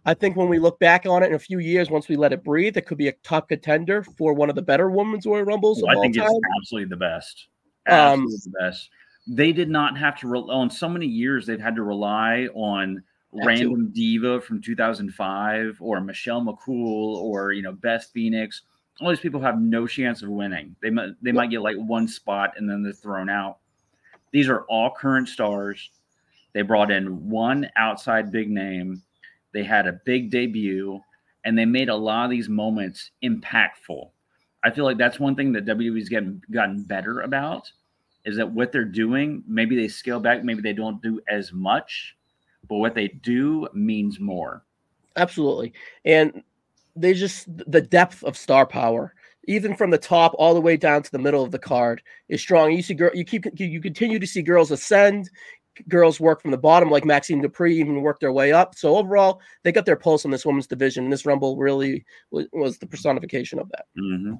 I 0.05 0.13
think 0.13 0.35
when 0.35 0.49
we 0.49 0.59
look 0.59 0.79
back 0.79 1.05
on 1.05 1.23
it 1.23 1.27
in 1.27 1.33
a 1.33 1.39
few 1.39 1.59
years, 1.59 1.89
once 1.89 2.09
we 2.09 2.17
let 2.17 2.33
it 2.33 2.43
breathe, 2.43 2.75
it 2.75 2.85
could 2.85 2.97
be 2.97 3.07
a 3.07 3.13
top 3.23 3.49
contender 3.49 4.03
for 4.03 4.33
one 4.33 4.49
of 4.49 4.55
the 4.55 4.61
better 4.61 4.89
women's 4.89 5.25
Royal 5.25 5.43
Rumbles. 5.43 5.81
Well, 5.81 5.97
I 5.97 6.01
think 6.01 6.17
time. 6.17 6.27
it's 6.27 6.39
absolutely 6.57 6.89
the 6.89 6.97
best. 6.97 7.47
Absolutely 7.87 8.35
um, 8.35 8.41
the 8.43 8.53
best. 8.59 8.89
They 9.27 9.53
did 9.53 9.69
not 9.69 9.97
have 9.97 10.17
to 10.19 10.27
rely 10.27 10.53
on 10.53 10.69
so 10.69 10.89
many 10.89 11.05
years. 11.05 11.45
They've 11.45 11.59
had 11.59 11.75
to 11.75 11.83
rely 11.83 12.49
on 12.53 13.01
random 13.31 13.91
diva 13.93 14.41
from 14.41 14.61
2005 14.61 15.77
or 15.79 16.01
Michelle 16.01 16.41
McCool 16.41 17.15
or 17.15 17.51
you 17.53 17.61
know 17.61 17.71
Beth 17.71 18.09
Phoenix. 18.13 18.61
All 19.01 19.09
these 19.09 19.19
people 19.19 19.41
have 19.41 19.59
no 19.59 19.87
chance 19.87 20.21
of 20.21 20.29
winning. 20.29 20.75
They 20.81 20.89
might 20.89 21.11
they 21.21 21.31
might 21.31 21.49
get 21.49 21.61
like 21.61 21.77
one 21.77 22.07
spot 22.07 22.53
and 22.57 22.69
then 22.69 22.83
they're 22.83 22.93
thrown 22.93 23.29
out. 23.29 23.57
These 24.31 24.49
are 24.49 24.61
all 24.63 24.91
current 24.91 25.29
stars. 25.29 25.91
They 26.53 26.61
brought 26.61 26.91
in 26.91 27.29
one 27.29 27.69
outside 27.75 28.31
big 28.31 28.49
name. 28.49 29.01
They 29.53 29.63
had 29.63 29.87
a 29.87 29.99
big 30.05 30.31
debut 30.31 30.99
and 31.45 31.57
they 31.57 31.65
made 31.65 31.89
a 31.89 31.95
lot 31.95 32.25
of 32.25 32.31
these 32.31 32.49
moments 32.49 33.11
impactful. 33.23 34.09
I 34.63 34.71
feel 34.71 34.85
like 34.85 34.97
that's 34.97 35.19
one 35.19 35.35
thing 35.35 35.51
that 35.53 35.65
WWE's 35.65 36.09
getting 36.09 36.41
gotten 36.51 36.83
better 36.83 37.21
about 37.21 37.71
is 38.25 38.37
that 38.37 38.49
what 38.49 38.71
they're 38.71 38.85
doing, 38.85 39.43
maybe 39.47 39.75
they 39.75 39.87
scale 39.87 40.19
back, 40.19 40.43
maybe 40.43 40.61
they 40.61 40.73
don't 40.73 41.01
do 41.01 41.19
as 41.27 41.51
much, 41.51 42.15
but 42.69 42.77
what 42.77 42.95
they 42.95 43.09
do 43.09 43.67
means 43.73 44.19
more. 44.19 44.63
Absolutely. 45.17 45.73
And 46.05 46.43
they 46.95 47.13
just 47.13 47.45
the 47.69 47.81
depth 47.81 48.23
of 48.23 48.37
star 48.37 48.65
power, 48.65 49.13
even 49.45 49.75
from 49.75 49.89
the 49.89 49.97
top 49.97 50.33
all 50.37 50.53
the 50.53 50.61
way 50.61 50.77
down 50.77 51.03
to 51.03 51.11
the 51.11 51.19
middle 51.19 51.43
of 51.43 51.51
the 51.51 51.59
card, 51.59 52.01
is 52.29 52.39
strong. 52.39 52.71
You 52.71 52.81
see, 52.81 52.93
girl, 52.93 53.11
you 53.13 53.25
keep 53.25 53.45
you 53.59 53.81
continue 53.81 54.19
to 54.19 54.27
see 54.27 54.41
girls 54.41 54.71
ascend, 54.71 55.29
girls 55.87 56.19
work 56.19 56.41
from 56.41 56.51
the 56.51 56.57
bottom, 56.57 56.89
like 56.89 57.05
Maxxine 57.05 57.41
Dupri 57.41 57.73
even 57.73 58.01
work 58.01 58.19
their 58.19 58.31
way 58.31 58.51
up. 58.51 58.75
So 58.75 58.97
overall, 58.97 59.41
they 59.63 59.71
got 59.71 59.85
their 59.85 59.95
pulse 59.95 60.25
on 60.25 60.31
this 60.31 60.45
women's 60.45 60.67
division, 60.67 61.03
and 61.03 61.13
this 61.13 61.25
Rumble 61.25 61.57
really 61.57 62.05
was, 62.31 62.47
was 62.53 62.77
the 62.77 62.87
personification 62.87 63.59
of 63.59 63.69
that. 63.69 63.85
Mm-hmm. 63.97 64.33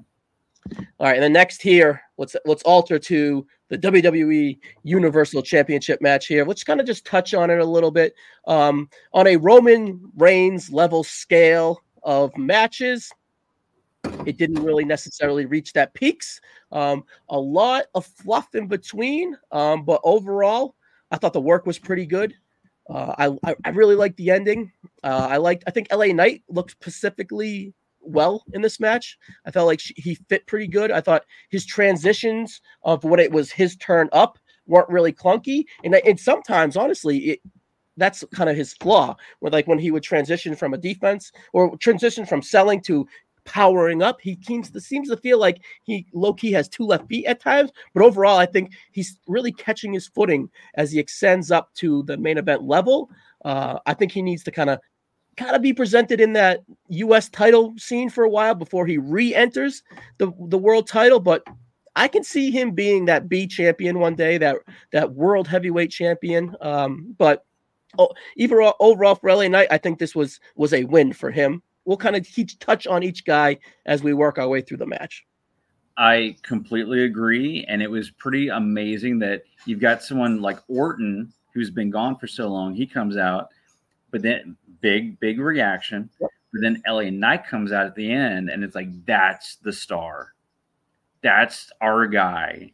All 0.98 1.06
right, 1.06 1.14
and 1.14 1.22
then 1.22 1.32
next 1.32 1.60
here, 1.60 2.00
let's 2.16 2.36
let's 2.46 2.62
alter 2.62 2.98
to 2.98 3.46
the 3.68 3.78
WWE 3.78 4.58
Universal 4.82 5.42
Championship 5.42 6.00
match 6.00 6.26
here. 6.26 6.44
Let's 6.44 6.64
kind 6.64 6.80
of 6.80 6.86
just 6.86 7.04
touch 7.04 7.34
on 7.34 7.50
it 7.50 7.58
a 7.58 7.64
little 7.64 7.90
bit. 7.90 8.14
Um, 8.46 8.88
on 9.12 9.26
a 9.26 9.36
Roman 9.36 10.10
Reigns 10.16 10.70
level 10.70 11.04
scale 11.04 11.82
of 12.02 12.36
matches, 12.38 13.12
it 14.26 14.38
didn't 14.38 14.62
really 14.62 14.84
necessarily 14.84 15.46
reach 15.46 15.72
that 15.74 15.92
peaks. 15.94 16.40
Um, 16.72 17.04
a 17.28 17.38
lot 17.38 17.86
of 17.94 18.06
fluff 18.06 18.54
in 18.54 18.66
between, 18.66 19.36
um, 19.52 19.84
but 19.84 20.00
overall, 20.04 20.74
I 21.14 21.16
thought 21.16 21.32
the 21.32 21.40
work 21.40 21.64
was 21.64 21.78
pretty 21.78 22.06
good. 22.06 22.34
Uh, 22.90 23.36
I, 23.44 23.54
I 23.64 23.68
really 23.70 23.94
liked 23.94 24.16
the 24.16 24.30
ending. 24.32 24.72
Uh, 25.04 25.28
I 25.30 25.36
liked. 25.36 25.62
I 25.68 25.70
think 25.70 25.86
LA 25.92 26.06
Knight 26.06 26.42
looked 26.48 26.72
specifically 26.72 27.72
well 28.00 28.42
in 28.52 28.62
this 28.62 28.80
match. 28.80 29.16
I 29.46 29.52
felt 29.52 29.68
like 29.68 29.78
she, 29.78 29.94
he 29.96 30.16
fit 30.28 30.44
pretty 30.48 30.66
good. 30.66 30.90
I 30.90 31.00
thought 31.00 31.24
his 31.50 31.64
transitions 31.64 32.60
of 32.82 33.04
when 33.04 33.20
it 33.20 33.30
was 33.30 33.52
his 33.52 33.76
turn 33.76 34.08
up 34.12 34.38
weren't 34.66 34.88
really 34.88 35.12
clunky, 35.12 35.66
and 35.84 35.94
and 35.94 36.18
sometimes 36.18 36.76
honestly 36.76 37.18
it 37.18 37.40
that's 37.96 38.24
kind 38.34 38.50
of 38.50 38.56
his 38.56 38.72
flaw. 38.74 39.16
Where 39.38 39.52
like 39.52 39.68
when 39.68 39.78
he 39.78 39.92
would 39.92 40.02
transition 40.02 40.56
from 40.56 40.74
a 40.74 40.78
defense 40.78 41.30
or 41.52 41.76
transition 41.76 42.26
from 42.26 42.42
selling 42.42 42.80
to 42.82 43.06
powering 43.44 44.02
up. 44.02 44.20
He 44.20 44.38
seems 44.42 44.70
to 44.70 44.80
seems 44.80 45.08
to 45.08 45.16
feel 45.16 45.38
like 45.38 45.62
he 45.84 46.06
low 46.12 46.34
key 46.34 46.52
has 46.52 46.68
two 46.68 46.84
left 46.84 47.08
feet 47.08 47.26
at 47.26 47.40
times, 47.40 47.70
but 47.92 48.02
overall, 48.02 48.38
I 48.38 48.46
think 48.46 48.72
he's 48.92 49.18
really 49.26 49.52
catching 49.52 49.92
his 49.92 50.06
footing 50.06 50.50
as 50.74 50.92
he 50.92 50.98
extends 50.98 51.50
up 51.50 51.72
to 51.74 52.02
the 52.04 52.16
main 52.16 52.38
event 52.38 52.62
level. 52.62 53.10
Uh, 53.44 53.78
I 53.86 53.94
think 53.94 54.12
he 54.12 54.22
needs 54.22 54.42
to 54.44 54.50
kind 54.50 54.70
of 54.70 54.78
kind 55.36 55.56
of 55.56 55.62
be 55.62 55.72
presented 55.72 56.20
in 56.20 56.32
that 56.34 56.60
U.S. 56.88 57.28
title 57.28 57.74
scene 57.76 58.08
for 58.08 58.24
a 58.24 58.30
while 58.30 58.54
before 58.54 58.86
he 58.86 58.98
re-enters 58.98 59.82
the 60.18 60.32
the 60.48 60.58
world 60.58 60.86
title. 60.88 61.20
But 61.20 61.44
I 61.96 62.08
can 62.08 62.24
see 62.24 62.50
him 62.50 62.72
being 62.72 63.04
that 63.06 63.28
B 63.28 63.46
champion 63.46 63.98
one 63.98 64.14
day, 64.14 64.38
that 64.38 64.56
that 64.92 65.12
world 65.12 65.46
heavyweight 65.46 65.90
champion. 65.90 66.56
Um, 66.60 67.14
but 67.18 67.44
oh, 67.98 68.10
overall, 68.40 68.74
overall 68.80 69.14
for 69.14 69.32
LA 69.32 69.48
Knight, 69.48 69.68
I 69.70 69.78
think 69.78 69.98
this 69.98 70.14
was 70.14 70.40
was 70.56 70.72
a 70.72 70.84
win 70.84 71.12
for 71.12 71.30
him. 71.30 71.62
We'll 71.84 71.96
kind 71.96 72.16
of 72.16 72.26
each 72.36 72.58
touch 72.58 72.86
on 72.86 73.02
each 73.02 73.24
guy 73.24 73.58
as 73.86 74.02
we 74.02 74.14
work 74.14 74.38
our 74.38 74.48
way 74.48 74.60
through 74.60 74.78
the 74.78 74.86
match. 74.86 75.24
I 75.96 76.36
completely 76.42 77.04
agree, 77.04 77.64
and 77.68 77.80
it 77.82 77.90
was 77.90 78.10
pretty 78.10 78.48
amazing 78.48 79.18
that 79.20 79.42
you've 79.64 79.80
got 79.80 80.02
someone 80.02 80.40
like 80.40 80.58
Orton 80.68 81.32
who's 81.52 81.70
been 81.70 81.90
gone 81.90 82.16
for 82.16 82.26
so 82.26 82.48
long. 82.48 82.74
He 82.74 82.86
comes 82.86 83.16
out, 83.16 83.50
but 84.10 84.22
then 84.22 84.56
big, 84.80 85.20
big 85.20 85.38
reaction. 85.38 86.10
Yep. 86.20 86.30
But 86.52 86.62
then 86.62 86.82
LA 86.86 87.10
Knight 87.10 87.46
comes 87.46 87.72
out 87.72 87.86
at 87.86 87.94
the 87.94 88.10
end, 88.10 88.48
and 88.48 88.64
it's 88.64 88.74
like 88.74 88.88
that's 89.06 89.56
the 89.56 89.72
star, 89.72 90.34
that's 91.22 91.70
our 91.80 92.06
guy. 92.06 92.72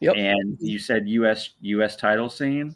Yep. 0.00 0.16
And 0.16 0.56
you 0.60 0.78
said 0.78 1.08
U.S. 1.08 1.50
U.S. 1.60 1.96
title 1.96 2.30
scene. 2.30 2.74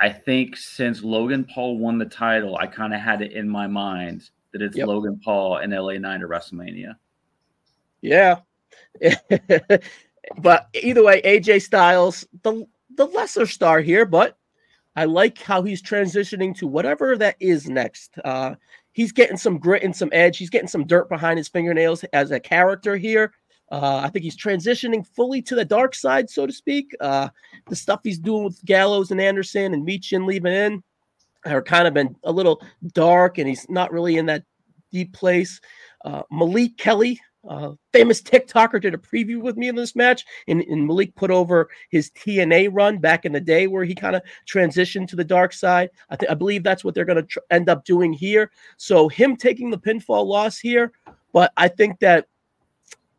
I 0.00 0.10
think 0.10 0.56
since 0.56 1.02
Logan 1.02 1.44
Paul 1.44 1.78
won 1.78 1.98
the 1.98 2.04
title, 2.04 2.56
I 2.56 2.66
kind 2.66 2.92
of 2.92 3.00
had 3.00 3.22
it 3.22 3.32
in 3.32 3.48
my 3.48 3.66
mind 3.66 4.28
that 4.52 4.62
it's 4.62 4.76
yep. 4.76 4.88
Logan 4.88 5.20
Paul 5.24 5.58
and 5.58 5.72
LA 5.72 5.94
Knight 5.94 6.22
at 6.22 6.28
WrestleMania. 6.28 6.96
Yeah. 8.00 8.40
but 10.38 10.68
either 10.74 11.02
way, 11.02 11.22
AJ 11.22 11.62
Styles, 11.62 12.26
the 12.42 12.66
the 12.96 13.06
lesser 13.06 13.46
star 13.46 13.80
here, 13.80 14.04
but 14.04 14.36
I 14.96 15.04
like 15.04 15.38
how 15.40 15.62
he's 15.62 15.82
transitioning 15.82 16.56
to 16.58 16.66
whatever 16.66 17.16
that 17.16 17.36
is 17.40 17.68
next. 17.68 18.16
Uh, 18.24 18.54
he's 18.92 19.12
getting 19.12 19.36
some 19.36 19.58
grit 19.58 19.82
and 19.82 19.94
some 19.94 20.10
edge. 20.12 20.38
He's 20.38 20.50
getting 20.50 20.68
some 20.68 20.86
dirt 20.86 21.08
behind 21.08 21.38
his 21.38 21.48
fingernails 21.48 22.04
as 22.12 22.30
a 22.30 22.38
character 22.38 22.96
here. 22.96 23.32
Uh, 23.70 24.02
I 24.04 24.08
think 24.08 24.24
he's 24.24 24.36
transitioning 24.36 25.06
fully 25.06 25.42
to 25.42 25.54
the 25.54 25.64
dark 25.64 25.94
side, 25.94 26.28
so 26.28 26.46
to 26.46 26.52
speak. 26.52 26.94
Uh, 27.00 27.28
the 27.68 27.76
stuff 27.76 28.00
he's 28.04 28.18
doing 28.18 28.44
with 28.44 28.64
Gallows 28.64 29.10
and 29.10 29.20
Anderson 29.20 29.74
and 29.74 29.86
Michin 29.86 30.26
leaving 30.26 30.52
in 30.52 30.82
are 31.46 31.62
kind 31.62 31.88
of 31.88 31.94
been 31.94 32.14
a 32.24 32.32
little 32.32 32.62
dark, 32.92 33.38
and 33.38 33.48
he's 33.48 33.68
not 33.68 33.92
really 33.92 34.16
in 34.16 34.26
that 34.26 34.44
deep 34.92 35.12
place. 35.12 35.60
Uh, 36.04 36.22
Malik 36.30 36.76
Kelly, 36.76 37.20
uh, 37.48 37.72
famous 37.92 38.22
TikToker 38.22 38.80
did 38.80 38.94
a 38.94 38.98
preview 38.98 39.40
with 39.40 39.56
me 39.56 39.68
in 39.68 39.74
this 39.74 39.96
match, 39.96 40.24
and, 40.48 40.62
and 40.62 40.86
Malik 40.86 41.14
put 41.14 41.30
over 41.30 41.68
his 41.90 42.10
TNA 42.10 42.68
run 42.72 42.98
back 42.98 43.24
in 43.24 43.32
the 43.32 43.40
day 43.40 43.66
where 43.66 43.84
he 43.84 43.94
kind 43.94 44.16
of 44.16 44.22
transitioned 44.46 45.08
to 45.08 45.16
the 45.16 45.24
dark 45.24 45.52
side. 45.52 45.90
I 46.10 46.16
think 46.16 46.30
I 46.30 46.34
believe 46.34 46.62
that's 46.62 46.84
what 46.84 46.94
they're 46.94 47.04
going 47.04 47.16
to 47.16 47.22
tr- 47.22 47.38
end 47.50 47.68
up 47.68 47.84
doing 47.84 48.12
here. 48.12 48.50
So 48.76 49.08
him 49.08 49.36
taking 49.36 49.70
the 49.70 49.78
pinfall 49.78 50.26
loss 50.26 50.58
here, 50.58 50.92
but 51.32 51.52
I 51.56 51.68
think 51.68 51.98
that 52.00 52.26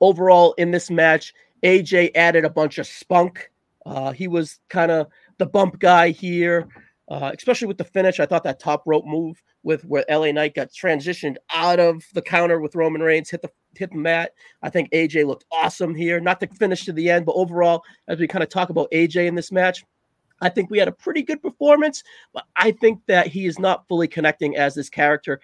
overall 0.06 0.54
in 0.54 0.72
this 0.72 0.92
match, 0.92 1.34
AJ 1.64 2.12
added 2.16 2.46
a 2.46 2.50
bunch 2.50 2.78
of 2.78 2.88
spunk. 2.88 3.52
Uh, 3.86 4.12
he 4.12 4.28
was 4.28 4.60
kind 4.70 4.92
of 4.92 5.08
the 5.38 5.46
bump 5.46 5.80
guy 5.80 6.10
here, 6.10 6.68
uh, 7.10 7.32
especially 7.36 7.68
with 7.68 7.78
the 7.78 7.84
finish. 7.84 8.20
I 8.20 8.26
thought 8.26 8.44
that 8.44 8.60
top 8.60 8.84
rope 8.86 9.06
move 9.06 9.42
with 9.64 9.84
where 9.86 10.06
LA 10.10 10.32
Knight 10.32 10.54
got 10.54 10.70
transitioned 10.70 11.38
out 11.54 11.80
of 11.80 12.04
the 12.14 12.22
counter 12.22 12.60
with 12.60 12.76
Roman 12.76 13.02
Reigns, 13.02 13.30
hit 13.30 13.42
the 13.42 13.50
hit 13.76 13.92
the 13.92 13.98
mat. 13.98 14.32
I 14.62 14.70
think 14.70 14.92
AJ 14.92 15.26
looked 15.26 15.46
awesome 15.52 15.96
here. 15.96 16.20
Not 16.20 16.40
to 16.40 16.48
finish 16.48 16.86
to 16.86 16.94
the 16.94 17.10
end, 17.10 17.26
but 17.26 17.34
overall, 17.34 17.84
as 18.08 18.20
we 18.20 18.28
kind 18.28 18.44
of 18.44 18.50
talk 18.50 18.70
about 18.70 18.92
AJ 18.92 19.28
in 19.28 19.36
this 19.36 19.52
match, 19.52 19.84
I 20.42 20.50
think 20.50 20.70
we 20.70 20.78
had 20.78 20.88
a 20.88 20.94
pretty 20.94 21.24
good 21.24 21.42
performance, 21.42 22.04
but 22.34 22.46
I 22.56 22.72
think 22.72 23.02
that 23.08 23.28
he 23.28 23.46
is 23.46 23.58
not 23.58 23.88
fully 23.88 24.08
connecting 24.08 24.56
as 24.56 24.76
this 24.76 24.90
character. 24.90 25.40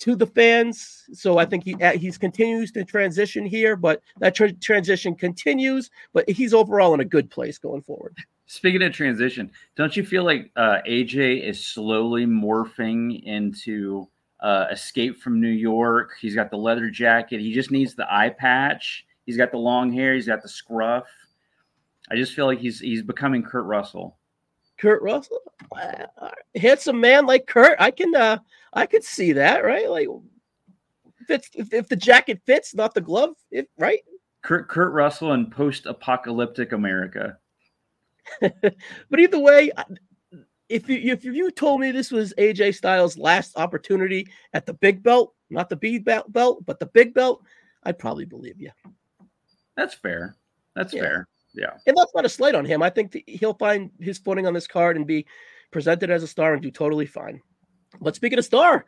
To 0.00 0.16
the 0.16 0.26
fans. 0.26 1.04
So 1.12 1.38
I 1.38 1.44
think 1.44 1.64
he 1.64 1.74
uh, 1.82 1.92
he's 1.92 2.18
continues 2.18 2.72
to 2.72 2.84
transition 2.84 3.46
here, 3.46 3.76
but 3.76 4.02
that 4.18 4.34
tra- 4.34 4.52
transition 4.52 5.14
continues. 5.14 5.90
But 6.12 6.28
he's 6.28 6.54
overall 6.54 6.94
in 6.94 7.00
a 7.00 7.04
good 7.04 7.30
place 7.30 7.58
going 7.58 7.82
forward. 7.82 8.16
Speaking 8.46 8.82
of 8.82 8.92
transition, 8.92 9.50
don't 9.76 9.96
you 9.96 10.04
feel 10.04 10.24
like 10.24 10.50
uh, 10.56 10.78
AJ 10.86 11.42
is 11.42 11.64
slowly 11.64 12.26
morphing 12.26 13.22
into 13.24 14.08
uh, 14.40 14.66
Escape 14.70 15.20
from 15.20 15.40
New 15.40 15.48
York? 15.48 16.12
He's 16.20 16.34
got 16.34 16.50
the 16.50 16.58
leather 16.58 16.90
jacket. 16.90 17.40
He 17.40 17.54
just 17.54 17.70
needs 17.70 17.94
the 17.94 18.06
eye 18.12 18.28
patch. 18.28 19.06
He's 19.24 19.38
got 19.38 19.50
the 19.50 19.58
long 19.58 19.92
hair. 19.92 20.14
He's 20.14 20.26
got 20.26 20.42
the 20.42 20.48
scruff. 20.48 21.06
I 22.10 22.16
just 22.16 22.34
feel 22.34 22.46
like 22.46 22.58
he's 22.58 22.80
he's 22.80 23.02
becoming 23.02 23.42
Kurt 23.42 23.64
Russell. 23.64 24.18
Kurt 24.84 25.00
Russell, 25.00 25.40
uh, 25.74 26.28
handsome 26.56 27.00
man 27.00 27.24
like 27.24 27.46
Kurt. 27.46 27.80
I 27.80 27.90
can 27.90 28.14
uh 28.14 28.36
I 28.74 28.84
could 28.84 29.02
see 29.02 29.32
that, 29.32 29.64
right? 29.64 29.88
Like 29.88 30.08
if, 31.26 31.48
if, 31.54 31.72
if 31.72 31.88
the 31.88 31.96
jacket 31.96 32.42
fits, 32.44 32.74
not 32.74 32.92
the 32.92 33.00
glove, 33.00 33.30
if 33.50 33.64
right. 33.78 34.00
Kurt 34.42 34.68
Kurt 34.68 34.92
Russell 34.92 35.32
in 35.32 35.48
post-apocalyptic 35.48 36.72
America. 36.72 37.38
but 38.42 39.18
either 39.18 39.38
way, 39.38 39.70
if 40.68 40.86
you 40.90 41.12
if 41.12 41.24
you 41.24 41.50
told 41.50 41.80
me 41.80 41.90
this 41.90 42.10
was 42.10 42.34
AJ 42.36 42.74
Styles' 42.74 43.16
last 43.16 43.56
opportunity 43.56 44.28
at 44.52 44.66
the 44.66 44.74
big 44.74 45.02
belt, 45.02 45.32
not 45.48 45.70
the 45.70 45.76
B 45.76 45.98
belt, 45.98 46.30
belt 46.30 46.66
but 46.66 46.78
the 46.78 46.86
big 46.86 47.14
belt, 47.14 47.42
I'd 47.84 47.98
probably 47.98 48.26
believe 48.26 48.60
you. 48.60 48.70
That's 49.78 49.94
fair. 49.94 50.36
That's 50.76 50.92
yeah. 50.92 51.00
fair. 51.00 51.28
Yeah. 51.54 51.70
And 51.86 51.96
that's 51.96 52.14
not 52.14 52.24
a 52.24 52.28
slight 52.28 52.54
on 52.54 52.64
him. 52.64 52.82
I 52.82 52.90
think 52.90 53.16
he'll 53.26 53.54
find 53.54 53.90
his 54.00 54.18
footing 54.18 54.46
on 54.46 54.54
this 54.54 54.66
card 54.66 54.96
and 54.96 55.06
be 55.06 55.26
presented 55.70 56.10
as 56.10 56.22
a 56.22 56.28
star 56.28 56.52
and 56.52 56.62
do 56.62 56.70
totally 56.70 57.06
fine. 57.06 57.40
But 58.00 58.16
speaking 58.16 58.38
of 58.38 58.44
star, 58.44 58.86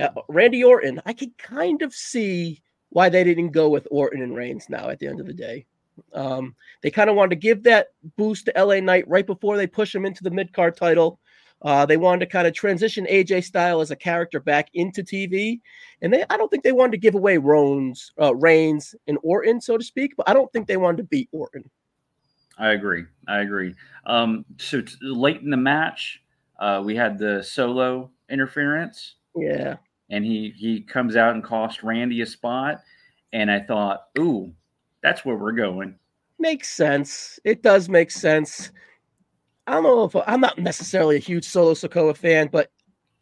uh, 0.00 0.08
Randy 0.28 0.62
Orton, 0.62 1.00
I 1.06 1.12
can 1.12 1.32
kind 1.38 1.82
of 1.82 1.92
see 1.92 2.62
why 2.90 3.08
they 3.08 3.24
didn't 3.24 3.50
go 3.50 3.68
with 3.68 3.88
Orton 3.90 4.22
and 4.22 4.34
Reigns 4.34 4.68
now 4.68 4.88
at 4.88 4.98
the 5.00 5.08
end 5.08 5.20
of 5.20 5.26
the 5.26 5.34
day. 5.34 5.66
Um, 6.12 6.54
they 6.82 6.90
kind 6.90 7.10
of 7.10 7.16
wanted 7.16 7.30
to 7.30 7.36
give 7.36 7.62
that 7.64 7.88
boost 8.16 8.46
to 8.46 8.64
LA 8.64 8.80
Knight 8.80 9.06
right 9.08 9.26
before 9.26 9.56
they 9.56 9.66
push 9.66 9.94
him 9.94 10.04
into 10.04 10.22
the 10.22 10.30
mid 10.30 10.52
card 10.52 10.76
title. 10.76 11.20
Uh, 11.62 11.86
they 11.86 11.96
wanted 11.96 12.20
to 12.20 12.30
kind 12.30 12.46
of 12.46 12.52
transition 12.52 13.06
AJ 13.10 13.44
Style 13.44 13.80
as 13.80 13.90
a 13.90 13.96
character 13.96 14.38
back 14.38 14.68
into 14.74 15.02
TV, 15.02 15.60
and 16.02 16.12
they 16.12 16.24
I 16.28 16.36
don't 16.36 16.50
think 16.50 16.62
they 16.62 16.72
wanted 16.72 16.92
to 16.92 16.98
give 16.98 17.14
away 17.14 17.38
Rones, 17.38 18.12
uh, 18.20 18.34
Reigns, 18.34 18.94
and 19.06 19.18
Orton, 19.22 19.60
so 19.60 19.78
to 19.78 19.84
speak. 19.84 20.14
But 20.16 20.28
I 20.28 20.34
don't 20.34 20.52
think 20.52 20.66
they 20.66 20.76
wanted 20.76 20.98
to 20.98 21.04
beat 21.04 21.28
Orton. 21.32 21.70
I 22.58 22.72
agree. 22.72 23.04
I 23.28 23.40
agree. 23.40 23.74
Um, 24.06 24.44
so 24.58 24.80
t- 24.80 24.94
late 25.00 25.40
in 25.40 25.50
the 25.50 25.56
match, 25.56 26.22
uh, 26.58 26.82
we 26.84 26.94
had 26.94 27.18
the 27.18 27.42
solo 27.42 28.10
interference. 28.30 29.16
Yeah, 29.36 29.76
and 30.10 30.24
he 30.24 30.54
he 30.56 30.80
comes 30.80 31.16
out 31.16 31.34
and 31.34 31.42
cost 31.42 31.82
Randy 31.82 32.20
a 32.20 32.26
spot, 32.26 32.82
and 33.32 33.50
I 33.50 33.60
thought, 33.60 34.06
ooh, 34.18 34.52
that's 35.02 35.24
where 35.24 35.36
we're 35.36 35.52
going. 35.52 35.98
Makes 36.38 36.70
sense. 36.70 37.38
It 37.44 37.62
does 37.62 37.88
make 37.88 38.10
sense. 38.10 38.70
I 39.66 39.72
don't 39.72 39.82
know 39.82 40.04
if 40.04 40.14
I'm 40.26 40.40
not 40.40 40.58
necessarily 40.58 41.16
a 41.16 41.20
huge 41.20 41.44
Solo 41.44 41.72
Sikoa 41.72 42.16
fan, 42.16 42.48
but 42.52 42.70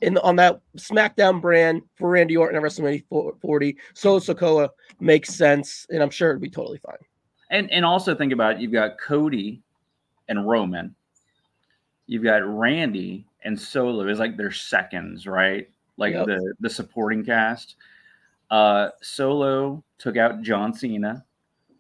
in 0.01 0.19
on 0.19 0.37
that 0.37 0.61
SmackDown 0.77 1.41
brand 1.41 1.83
for 1.95 2.11
Randy 2.11 2.37
Orton 2.37 2.57
at 2.57 2.63
WrestleMania 2.63 3.05
40, 3.41 3.77
Solo 3.95 4.19
Sikoa 4.19 4.69
makes 5.01 5.33
sense, 5.33 5.87
and 5.91 6.03
I'm 6.03 6.11
sure 6.11 6.31
it'd 6.31 6.43
be 6.43 6.51
totally 6.51 6.79
fine. 6.79 6.97
And 7.53 7.71
and 7.71 7.85
also 7.85 8.15
think 8.15 8.33
about 8.33 8.57
it, 8.57 8.61
you've 8.61 8.73
got 8.73 8.99
Cody 8.99 9.63
and 10.29 10.49
Roman, 10.49 10.95
you've 12.07 12.25
got 12.25 12.43
Randy 12.45 13.25
and 13.45 13.59
Solo 13.61 14.09
is 14.09 14.19
like 14.19 14.37
their 14.37 14.51
seconds, 14.51 15.27
right? 15.27 15.69
Like 15.97 16.15
yep. 16.15 16.27
the 16.27 16.55
the 16.59 16.71
supporting 16.71 17.25
cast. 17.25 17.77
Uh, 18.51 18.89
Solo 19.01 19.85
took 19.99 20.17
out 20.17 20.43
John 20.43 20.75
Cena 20.75 21.25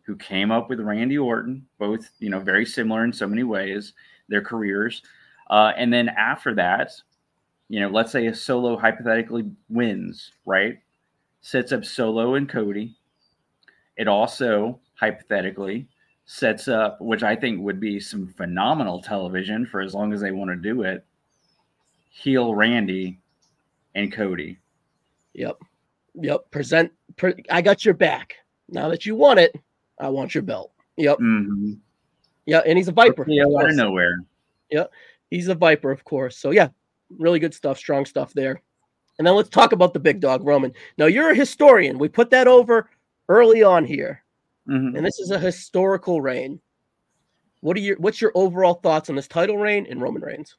who 0.04 0.16
came 0.16 0.50
up 0.50 0.68
with 0.68 0.80
Randy 0.80 1.16
Orton, 1.16 1.66
both, 1.78 2.10
you 2.18 2.28
know, 2.28 2.40
very 2.40 2.66
similar 2.66 3.04
in 3.04 3.12
so 3.12 3.26
many 3.26 3.44
ways, 3.44 3.92
their 4.28 4.42
careers. 4.42 5.02
Uh, 5.48 5.72
and 5.76 5.92
then 5.92 6.08
after 6.08 6.54
that, 6.54 6.90
you 7.68 7.80
know, 7.80 7.88
let's 7.88 8.12
say 8.12 8.26
a 8.26 8.34
solo 8.34 8.76
hypothetically 8.76 9.50
wins, 9.68 10.32
right? 10.44 10.78
Sets 11.40 11.72
up 11.72 11.84
solo 11.84 12.34
and 12.34 12.48
Cody. 12.48 12.96
It 13.96 14.08
also 14.08 14.80
hypothetically 15.02 15.88
sets 16.26 16.68
up, 16.68 17.00
which 17.00 17.24
I 17.24 17.34
think 17.34 17.60
would 17.60 17.80
be 17.80 17.98
some 17.98 18.28
phenomenal 18.36 19.02
television 19.02 19.66
for 19.66 19.80
as 19.80 19.94
long 19.94 20.12
as 20.12 20.20
they 20.20 20.30
want 20.30 20.50
to 20.50 20.56
do 20.56 20.82
it, 20.82 21.04
heel 22.08 22.54
Randy 22.54 23.18
and 23.96 24.12
Cody. 24.12 24.58
Yep. 25.34 25.58
Yep. 26.14 26.50
Present. 26.52 26.92
Pre- 27.16 27.42
I 27.50 27.62
got 27.62 27.84
your 27.84 27.94
back. 27.94 28.36
Now 28.68 28.88
that 28.90 29.04
you 29.04 29.16
want 29.16 29.40
it, 29.40 29.56
I 29.98 30.08
want 30.08 30.36
your 30.36 30.42
belt. 30.42 30.70
Yep. 30.98 31.18
Mm-hmm. 31.18 31.72
Yeah, 32.46 32.62
and 32.64 32.78
he's 32.78 32.88
a 32.88 32.92
Viper. 32.92 33.24
Yeah, 33.26 33.44
out 33.44 33.70
of 33.70 33.74
nowhere. 33.74 34.18
Yep. 34.70 34.92
he's 35.30 35.48
a 35.48 35.54
Viper, 35.56 35.90
of 35.90 36.04
course. 36.04 36.36
So 36.38 36.52
yeah, 36.52 36.68
really 37.18 37.40
good 37.40 37.54
stuff, 37.54 37.76
strong 37.76 38.06
stuff 38.06 38.32
there. 38.34 38.62
And 39.18 39.26
then 39.26 39.34
let's 39.34 39.48
talk 39.48 39.72
about 39.72 39.94
the 39.94 40.00
big 40.00 40.20
dog, 40.20 40.44
Roman. 40.44 40.72
Now 40.96 41.06
you're 41.06 41.32
a 41.32 41.34
historian. 41.34 41.98
We 41.98 42.08
put 42.08 42.30
that 42.30 42.46
over 42.46 42.88
early 43.28 43.62
on 43.62 43.84
here, 43.84 44.21
mm-hmm. 44.68 44.96
and 44.96 45.04
this 45.04 45.18
is 45.18 45.30
a 45.30 45.38
historical 45.38 46.20
reign. 46.20 46.60
What 47.60 47.76
are 47.76 47.80
your 47.80 47.96
what's 47.98 48.20
your 48.20 48.32
overall 48.34 48.74
thoughts 48.74 49.08
on 49.08 49.16
this 49.16 49.28
title 49.28 49.56
reign 49.56 49.86
and 49.88 50.00
Roman 50.00 50.22
Reigns? 50.22 50.56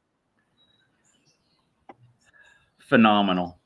Phenomenal. 2.78 3.58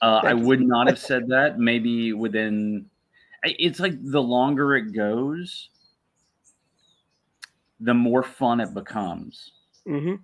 Uh, 0.00 0.20
I 0.22 0.34
would 0.34 0.60
not 0.60 0.86
have 0.86 0.98
said 1.10 1.28
that. 1.28 1.58
Maybe 1.58 2.12
within 2.12 2.86
it's 3.44 3.80
like 3.80 3.94
the 4.02 4.22
longer 4.22 4.76
it 4.76 4.92
goes, 4.92 5.68
the 7.80 7.94
more 7.94 8.22
fun 8.22 8.60
it 8.60 8.72
becomes. 8.74 9.52
Mm-hmm. 9.86 10.14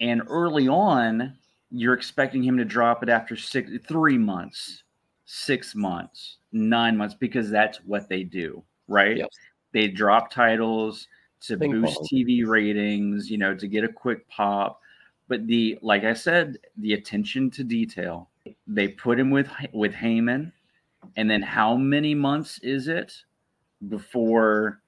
And 0.00 0.22
early 0.28 0.68
on, 0.68 1.36
you're 1.70 1.94
expecting 1.94 2.42
him 2.42 2.56
to 2.58 2.64
drop 2.64 3.02
it 3.02 3.08
after 3.08 3.36
six, 3.36 3.70
three 3.86 4.18
months, 4.18 4.82
six 5.24 5.74
months, 5.74 6.38
nine 6.52 6.96
months, 6.96 7.14
because 7.14 7.50
that's 7.50 7.78
what 7.78 8.08
they 8.08 8.22
do, 8.22 8.62
right? 8.88 9.18
Yep. 9.18 9.30
They 9.72 9.88
drop 9.88 10.30
titles 10.30 11.08
to 11.42 11.56
Ping 11.56 11.80
boost. 11.80 12.00
TV 12.02 12.46
ratings, 12.46 13.30
you 13.30 13.38
know, 13.38 13.54
to 13.54 13.66
get 13.66 13.84
a 13.84 13.88
quick 13.88 14.28
pop. 14.28 14.80
But 15.28 15.46
the, 15.46 15.78
like 15.82 16.04
I 16.04 16.12
said, 16.12 16.58
the 16.76 16.92
attention 16.94 17.50
to 17.52 17.64
detail. 17.64 18.28
They 18.66 18.88
put 18.88 19.18
him 19.18 19.30
with 19.30 19.48
with 19.72 19.92
Heyman 19.92 20.52
and 21.16 21.30
then 21.30 21.42
how 21.42 21.76
many 21.76 22.14
months 22.14 22.58
is 22.62 22.88
it 22.88 23.14
before 23.88 24.80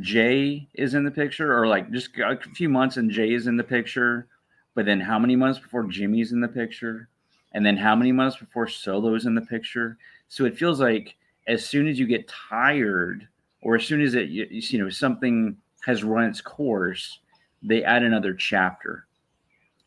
Jey 0.00 0.68
is 0.74 0.94
in 0.94 1.04
the 1.04 1.10
picture, 1.10 1.56
or 1.56 1.66
like 1.66 1.90
just 1.90 2.10
a 2.18 2.36
few 2.54 2.68
months 2.68 2.96
and 2.96 3.10
Jey 3.10 3.32
is 3.32 3.46
in 3.46 3.56
the 3.56 3.64
picture? 3.64 4.26
But 4.74 4.84
then 4.84 5.00
how 5.00 5.18
many 5.18 5.36
months 5.36 5.58
before 5.58 5.84
Jimmy's 5.84 6.32
in 6.32 6.40
the 6.40 6.48
picture? 6.48 7.08
And 7.56 7.64
then 7.64 7.78
how 7.78 7.96
many 7.96 8.12
months 8.12 8.36
before 8.36 8.68
Solo's 8.68 9.24
in 9.24 9.34
the 9.34 9.40
picture? 9.40 9.96
So 10.28 10.44
it 10.44 10.58
feels 10.58 10.78
like 10.78 11.16
as 11.48 11.64
soon 11.64 11.88
as 11.88 11.98
you 11.98 12.06
get 12.06 12.28
tired, 12.28 13.26
or 13.62 13.76
as 13.76 13.86
soon 13.86 14.02
as 14.02 14.14
it 14.14 14.28
you, 14.28 14.46
you 14.50 14.78
know 14.78 14.90
something 14.90 15.56
has 15.86 16.04
run 16.04 16.28
its 16.28 16.42
course, 16.42 17.18
they 17.62 17.82
add 17.82 18.02
another 18.02 18.34
chapter, 18.34 19.06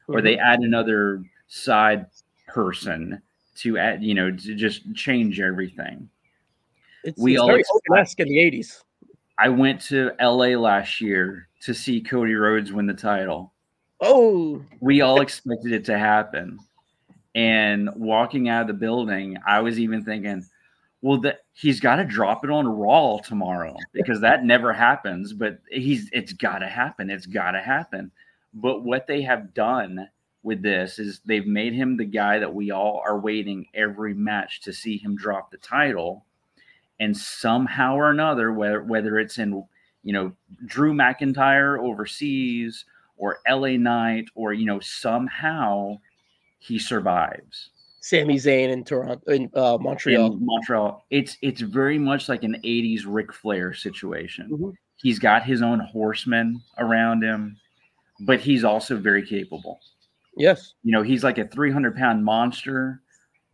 or 0.07 0.19
they 0.19 0.33
mm-hmm. 0.33 0.51
add 0.51 0.59
another 0.61 1.23
side 1.47 2.07
person 2.47 3.21
to 3.57 3.77
add, 3.77 4.03
you 4.03 4.15
know, 4.15 4.31
to 4.31 4.55
just 4.55 4.91
change 4.95 5.39
everything. 5.39 6.09
It's, 7.03 7.21
we 7.21 7.33
it's 7.33 7.41
all 7.41 7.47
very 7.49 7.59
expect, 7.59 8.19
in 8.21 8.29
the 8.29 8.37
80s. 8.37 8.81
I 9.37 9.49
went 9.49 9.79
to 9.81 10.11
LA 10.19 10.57
last 10.57 10.99
year 10.99 11.47
to 11.61 11.75
see 11.75 12.01
Cody 12.01 12.33
Rhodes 12.33 12.73
win 12.73 12.87
the 12.87 12.95
title. 12.95 13.53
Oh, 14.01 14.65
we 14.79 15.01
all 15.01 15.21
expected 15.21 15.71
it 15.71 15.85
to 15.85 15.99
happen. 15.99 16.57
And 17.39 17.89
walking 17.95 18.49
out 18.49 18.63
of 18.63 18.67
the 18.67 18.73
building, 18.73 19.37
I 19.47 19.61
was 19.61 19.79
even 19.79 20.03
thinking, 20.03 20.45
well, 21.01 21.23
he's 21.53 21.79
got 21.79 21.95
to 21.95 22.03
drop 22.03 22.43
it 22.43 22.51
on 22.51 22.67
Raw 22.67 23.19
tomorrow 23.19 23.77
because 23.93 24.19
that 24.19 24.43
never 24.43 24.73
happens. 24.73 25.31
But 25.31 25.59
he's 25.71 26.09
it's 26.11 26.33
got 26.33 26.59
to 26.59 26.67
happen. 26.67 27.09
It's 27.09 27.25
got 27.25 27.51
to 27.51 27.61
happen. 27.61 28.11
But 28.53 28.83
what 28.83 29.07
they 29.07 29.21
have 29.21 29.53
done 29.53 30.09
with 30.43 30.61
this 30.61 30.99
is 30.99 31.21
they've 31.23 31.47
made 31.47 31.73
him 31.73 31.95
the 31.95 32.03
guy 32.03 32.39
that 32.39 32.53
we 32.53 32.71
all 32.71 33.01
are 33.05 33.17
waiting 33.17 33.67
every 33.73 34.13
match 34.13 34.59
to 34.63 34.73
see 34.73 34.97
him 34.97 35.15
drop 35.15 35.49
the 35.49 35.57
title 35.59 36.25
and 36.99 37.15
somehow 37.15 37.95
or 37.95 38.09
another 38.09 38.51
whether 38.51 38.83
whether 38.83 39.17
it's 39.17 39.37
in 39.37 39.63
you 40.03 40.11
know 40.11 40.33
Drew 40.65 40.93
McIntyre 40.93 41.79
overseas 41.79 42.83
or 43.15 43.39
LA 43.49 43.77
Knight 43.77 44.25
or 44.35 44.51
you 44.51 44.65
know 44.65 44.81
somehow 44.81 45.99
he 46.59 46.77
survives 46.79 47.69
Sami 48.01 48.35
Zayn 48.35 48.69
in 48.69 48.83
Toronto 48.83 49.31
in 49.31 49.49
uh, 49.55 49.77
Montreal 49.79 50.33
in 50.33 50.45
Montreal 50.45 51.05
it's 51.09 51.37
it's 51.41 51.61
very 51.61 51.97
much 51.97 52.29
like 52.29 52.43
an 52.43 52.55
80s 52.63 53.03
Ric 53.05 53.33
Flair 53.33 53.73
situation 53.73 54.49
mm-hmm. 54.51 54.69
he's 54.97 55.19
got 55.19 55.43
his 55.43 55.61
own 55.61 55.79
horsemen 55.79 56.61
around 56.77 57.23
him 57.23 57.57
but 58.21 58.39
he's 58.39 58.63
also 58.63 58.97
very 58.97 59.25
capable 59.25 59.79
Yes. 60.39 60.73
You 60.83 60.93
know, 60.93 61.03
he's 61.03 61.23
like 61.23 61.37
a 61.37 61.45
300 61.45 61.95
pound 61.95 62.23
monster, 62.23 63.01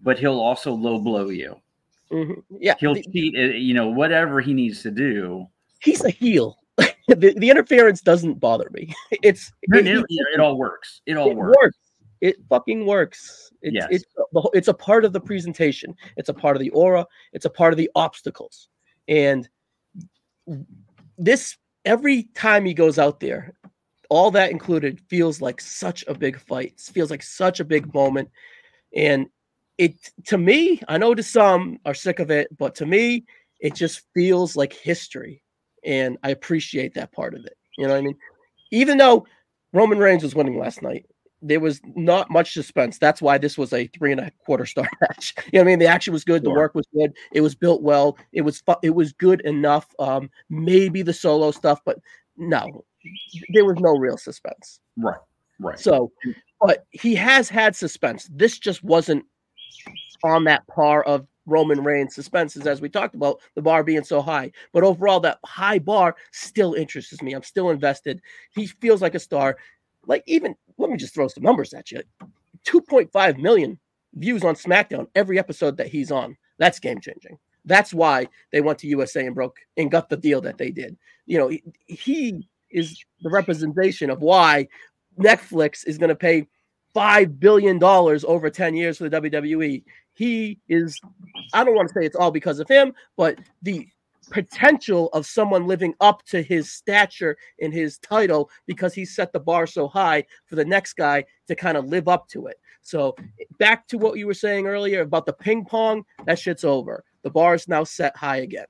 but 0.02 0.20
he'll 0.20 0.40
also 0.40 0.72
low 0.72 1.00
blow 1.00 1.30
you. 1.30 1.60
Mm-hmm. 2.12 2.58
Yeah, 2.60 2.76
he'll 2.80 2.94
the, 2.94 3.04
cheat. 3.12 3.36
Uh, 3.36 3.56
you 3.56 3.74
know, 3.74 3.88
whatever 3.88 4.40
he 4.40 4.54
needs 4.54 4.84
to 4.84 4.92
do. 4.92 5.48
He's 5.82 6.04
a 6.04 6.12
heel. 6.12 6.60
the, 6.78 7.34
the 7.38 7.50
interference 7.50 8.02
doesn't 8.02 8.40
bother 8.40 8.70
me. 8.72 8.94
It's 9.24 9.52
it, 9.64 9.88
it, 9.88 10.06
it 10.10 10.40
all 10.40 10.58
works. 10.58 11.02
It 11.08 11.18
all 11.18 11.32
it 11.32 11.36
works. 11.36 11.58
works. 11.60 11.78
It 12.26 12.38
fucking 12.50 12.88
works. 12.88 13.52
It's, 13.62 13.76
yes. 13.76 13.88
it's 13.92 14.06
it's 14.56 14.68
a 14.68 14.74
part 14.74 15.06
of 15.06 15.14
the 15.14 15.20
presentation. 15.20 15.94
It's 16.18 16.30
a 16.30 16.34
part 16.34 16.56
of 16.56 16.60
the 16.60 16.72
aura. 16.72 17.06
It's 17.34 17.46
a 17.46 17.52
part 17.52 17.72
of 17.72 17.78
the 17.78 17.92
obstacles. 17.94 18.68
And 19.08 19.48
this 21.20 21.56
every 21.86 22.24
time 22.34 22.66
he 22.66 22.74
goes 22.74 22.98
out 22.98 23.20
there, 23.20 23.54
all 24.10 24.32
that 24.32 24.50
included 24.50 25.00
feels 25.08 25.40
like 25.40 25.62
such 25.62 26.04
a 26.08 26.16
big 26.16 26.40
fight. 26.40 26.74
It 26.88 26.92
feels 26.92 27.12
like 27.12 27.22
such 27.22 27.60
a 27.60 27.64
big 27.64 27.94
moment. 27.94 28.32
And 28.96 29.28
it 29.78 29.94
to 30.26 30.40
me, 30.40 30.82
I 30.88 30.98
know 30.98 31.14
to 31.14 31.22
some 31.22 31.78
are 31.86 31.94
sick 31.94 32.18
of 32.18 32.32
it, 32.32 32.48
but 32.58 32.74
to 32.76 32.88
me, 32.88 33.26
it 33.60 33.76
just 33.76 34.02
feels 34.16 34.56
like 34.56 34.74
history. 34.74 35.44
And 35.84 36.18
I 36.24 36.32
appreciate 36.32 36.96
that 36.96 37.12
part 37.12 37.36
of 37.36 37.46
it. 37.46 37.56
You 37.78 37.86
know 37.86 37.94
what 37.94 38.00
I 38.00 38.02
mean? 38.02 38.18
Even 38.72 38.98
though 38.98 39.28
Roman 39.74 40.00
Reigns 40.00 40.24
was 40.24 40.34
winning 40.34 40.58
last 40.58 40.82
night, 40.82 41.06
there 41.48 41.60
was 41.60 41.82
not 41.96 42.30
much 42.30 42.54
suspense. 42.54 42.98
That's 42.98 43.22
why 43.22 43.38
this 43.38 43.58
was 43.58 43.72
a 43.72 43.88
three 43.88 44.12
and 44.12 44.22
a 44.22 44.32
quarter 44.46 44.66
star 44.66 44.90
match. 45.02 45.36
You 45.38 45.44
know 45.54 45.60
what 45.60 45.68
I 45.68 45.72
mean? 45.72 45.80
The 45.80 45.88
action 45.88 46.14
was 46.14 46.24
good, 46.24 46.44
the 46.44 46.50
work 46.50 46.76
was 46.76 46.86
good, 46.94 47.14
it 47.34 47.42
was 47.42 47.56
built 47.56 47.82
well, 47.82 48.18
it 48.34 48.42
was 48.42 48.62
fu- 48.62 48.76
it 48.82 48.92
was 48.92 49.14
good 49.14 49.42
enough. 49.42 49.88
Um, 50.00 50.30
maybe 50.50 51.02
the 51.02 51.14
solo 51.14 51.52
stuff, 51.52 51.82
but 51.86 52.00
no, 52.38 52.84
there 53.54 53.66
was 53.66 53.78
no 53.80 53.98
real 53.98 54.18
suspense. 54.18 54.80
Right, 54.98 55.20
right. 55.60 55.80
So, 55.80 56.12
but 56.62 56.86
he 56.92 57.16
has 57.16 57.50
had 57.50 57.76
suspense. 57.76 58.30
This 58.32 58.58
just 58.58 58.84
wasn't 58.84 59.26
on 60.24 60.46
that 60.46 60.66
par 60.68 61.04
of 61.04 61.28
Roman 61.46 61.84
Reigns 61.84 62.16
suspenses, 62.16 62.66
as 62.66 62.82
we 62.82 62.90
talked 62.90 63.16
about, 63.16 63.40
the 63.56 63.62
bar 63.62 63.84
being 63.84 64.04
so 64.04 64.22
high. 64.22 64.52
But 64.74 64.84
overall, 64.84 65.20
that 65.22 65.40
high 65.46 65.80
bar 65.80 66.16
still 66.32 66.74
interests 66.74 67.22
me. 67.22 67.34
I'm 67.34 67.44
still 67.44 67.70
invested. 67.70 68.22
He 68.56 68.68
feels 68.68 69.02
like 69.02 69.16
a 69.16 69.20
star. 69.20 69.58
Like, 70.08 70.24
even 70.28 70.56
let 70.78 70.90
me 70.90 70.98
just 70.98 71.14
throw 71.14 71.28
some 71.28 71.44
numbers 71.44 71.74
at 71.74 71.92
you 71.92 72.02
2.5 72.66 73.38
million 73.38 73.80
views 74.16 74.44
on 74.44 74.56
SmackDown 74.56 75.08
every 75.16 75.38
episode 75.38 75.78
that 75.78 75.88
he's 75.88 76.12
on. 76.12 76.38
That's 76.58 76.80
game 76.80 77.00
changing. 77.00 77.38
That's 77.66 77.94
why 77.94 78.28
they 78.52 78.62
went 78.62 78.80
to 78.80 78.88
USA 78.88 79.26
and 79.26 79.36
broke 79.36 79.58
and 79.78 79.92
got 79.92 80.10
the 80.10 80.18
deal 80.18 80.42
that 80.42 80.58
they 80.58 80.72
did. 80.72 80.98
You 81.26 81.38
know, 81.40 81.48
he, 81.48 81.64
he 81.88 82.48
is 82.70 83.04
the 83.22 83.30
representation 83.30 84.10
of 84.10 84.22
why 84.22 84.68
Netflix 85.20 85.86
is 85.88 85.98
going 85.98 86.10
to 86.10 86.16
pay 86.16 86.48
five 86.94 87.40
billion 87.40 87.80
dollars 87.80 88.24
over 88.24 88.50
10 88.50 88.76
years 88.76 88.98
for 88.98 89.10
the 89.10 89.22
WWE. 89.22 89.84
He 90.14 90.60
is, 90.70 91.00
I 91.54 91.64
don't 91.64 91.76
want 91.76 91.90
to 91.90 91.94
say 91.94 92.06
it's 92.06 92.16
all 92.16 92.32
because 92.32 92.60
of 92.60 92.70
him, 92.70 92.94
but 93.18 93.40
the 93.62 93.88
potential 94.30 95.10
of 95.14 95.26
someone 95.26 95.68
living 95.68 95.94
up 96.02 96.24
to 96.26 96.42
his 96.42 96.72
stature 96.72 97.38
in 97.60 97.72
his 97.72 97.98
title 98.00 98.50
because 98.66 98.94
he 98.94 99.06
set 99.06 99.32
the 99.34 99.40
bar 99.40 99.68
so 99.68 99.88
high 99.88 100.24
for 100.46 100.56
the 100.56 100.66
next 100.66 100.94
guy 100.94 101.24
to 101.48 101.56
kind 101.56 101.78
of 101.78 101.86
live 101.86 102.08
up 102.08 102.28
to 102.30 102.48
it. 102.48 102.60
So 102.82 103.16
back 103.58 103.88
to 103.88 103.98
what 103.98 104.18
you 104.18 104.28
were 104.28 104.34
saying 104.34 104.68
earlier 104.68 105.02
about 105.02 105.26
the 105.26 105.34
ping 105.34 105.66
pong, 105.66 106.06
that 106.26 106.40
shit's 106.40 106.64
over. 106.64 107.04
The 107.24 107.32
bar 107.32 107.56
is 107.56 107.68
now 107.68 107.84
set 107.84 108.16
high 108.16 108.38
again. 108.38 108.68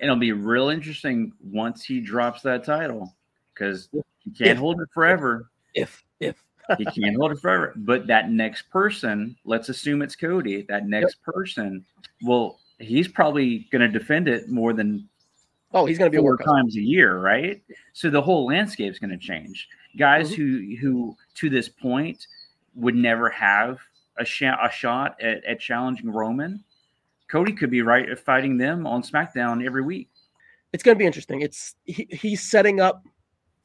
And 0.00 0.08
it'll 0.08 0.20
be 0.20 0.32
real 0.32 0.68
interesting 0.68 1.32
once 1.42 1.82
he 1.82 2.00
drops 2.00 2.42
that 2.42 2.64
title 2.64 3.14
because 3.54 3.88
he 4.18 4.30
can't 4.30 4.50
if, 4.50 4.58
hold 4.58 4.80
it 4.80 4.88
forever. 4.92 5.50
If 5.74 6.04
if 6.20 6.42
he 6.76 6.84
can't 6.84 7.16
hold 7.16 7.32
it 7.32 7.40
forever. 7.40 7.72
But 7.76 8.06
that 8.08 8.30
next 8.30 8.68
person, 8.70 9.36
let's 9.44 9.68
assume 9.68 10.02
it's 10.02 10.16
Cody, 10.16 10.62
that 10.68 10.86
next 10.86 11.16
yep. 11.26 11.34
person 11.34 11.84
will 12.22 12.58
he's 12.78 13.08
probably 13.08 13.66
going 13.70 13.82
to 13.82 13.98
defend 13.98 14.28
it 14.28 14.48
more 14.48 14.72
than 14.72 15.08
oh 15.72 15.86
he's 15.86 15.98
going 15.98 16.10
to 16.10 16.16
be 16.16 16.20
four 16.20 16.36
times 16.36 16.76
a 16.76 16.80
year, 16.80 17.18
right? 17.18 17.62
So 17.92 18.10
the 18.10 18.22
whole 18.22 18.46
landscape 18.46 18.92
is 18.92 18.98
going 18.98 19.10
to 19.10 19.18
change. 19.18 19.68
Guys 19.96 20.32
mm-hmm. 20.32 20.42
who 20.42 20.76
who 20.76 21.16
to 21.36 21.50
this 21.50 21.68
point 21.68 22.26
would 22.74 22.94
never 22.94 23.30
have 23.30 23.78
a, 24.18 24.24
sh- 24.24 24.42
a 24.42 24.70
shot 24.70 25.20
at, 25.20 25.44
at 25.44 25.60
challenging 25.60 26.10
Roman. 26.10 26.62
Cody 27.28 27.52
could 27.52 27.70
be 27.70 27.82
right 27.82 28.08
at 28.08 28.18
fighting 28.18 28.56
them 28.56 28.86
on 28.86 29.02
SmackDown 29.02 29.64
every 29.64 29.82
week. 29.82 30.08
It's 30.72 30.82
going 30.82 30.94
to 30.94 30.98
be 30.98 31.06
interesting. 31.06 31.40
It's 31.40 31.74
he, 31.84 32.06
he's 32.10 32.42
setting 32.42 32.80
up 32.80 33.04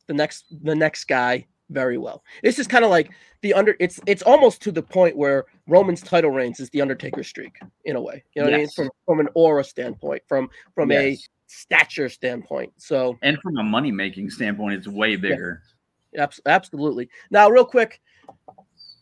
the 0.07 0.13
next 0.13 0.45
the 0.63 0.75
next 0.75 1.05
guy 1.05 1.45
very 1.71 1.97
well. 1.97 2.23
This 2.43 2.59
is 2.59 2.67
kind 2.67 2.85
of 2.85 2.91
like 2.91 3.11
the 3.41 3.53
under. 3.53 3.75
It's 3.79 3.99
it's 4.05 4.21
almost 4.21 4.61
to 4.63 4.71
the 4.71 4.83
point 4.83 5.17
where 5.17 5.45
Roman's 5.67 6.01
title 6.01 6.31
reigns 6.31 6.59
is 6.59 6.69
the 6.69 6.81
Undertaker 6.81 7.23
streak 7.23 7.57
in 7.85 7.95
a 7.95 8.01
way. 8.01 8.23
You 8.35 8.43
know 8.43 8.49
yes. 8.49 8.51
what 8.51 8.53
I 8.53 8.57
mean? 8.57 8.69
From 8.69 8.89
from 9.05 9.19
an 9.19 9.29
aura 9.33 9.63
standpoint, 9.63 10.21
from 10.27 10.49
from 10.75 10.91
yes. 10.91 11.01
a 11.01 11.17
stature 11.47 12.09
standpoint. 12.09 12.73
So 12.77 13.17
and 13.21 13.37
from 13.41 13.57
a 13.57 13.63
money 13.63 13.91
making 13.91 14.29
standpoint, 14.29 14.75
it's 14.75 14.87
way 14.87 15.15
bigger. 15.15 15.61
Yeah. 16.13 16.27
absolutely. 16.45 17.09
Now, 17.29 17.49
real 17.49 17.65
quick, 17.65 18.01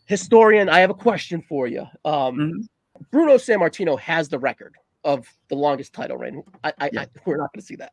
historian, 0.06 0.68
I 0.68 0.80
have 0.80 0.90
a 0.90 0.94
question 0.94 1.42
for 1.48 1.66
you. 1.66 1.82
Um, 2.04 2.36
mm-hmm. 2.36 2.60
Bruno 3.10 3.34
Sammartino 3.34 3.98
has 3.98 4.28
the 4.28 4.38
record 4.38 4.74
of 5.04 5.26
the 5.48 5.54
longest 5.54 5.92
title 5.92 6.18
reign. 6.18 6.42
I, 6.62 6.72
I, 6.78 6.90
yeah. 6.92 7.00
I 7.02 7.06
we're 7.24 7.38
not 7.38 7.52
going 7.52 7.60
to 7.60 7.66
see 7.66 7.76
that, 7.76 7.92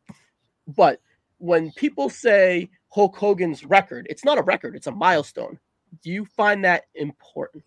but 0.66 1.00
when 1.38 1.72
people 1.72 2.10
say 2.10 2.68
Hulk 2.90 3.16
Hogan's 3.16 3.64
record. 3.64 4.06
It's 4.10 4.24
not 4.24 4.38
a 4.38 4.42
record, 4.42 4.76
it's 4.76 4.86
a 4.86 4.92
milestone. 4.92 5.58
Do 6.02 6.10
you 6.10 6.24
find 6.24 6.64
that 6.64 6.84
important? 6.94 7.64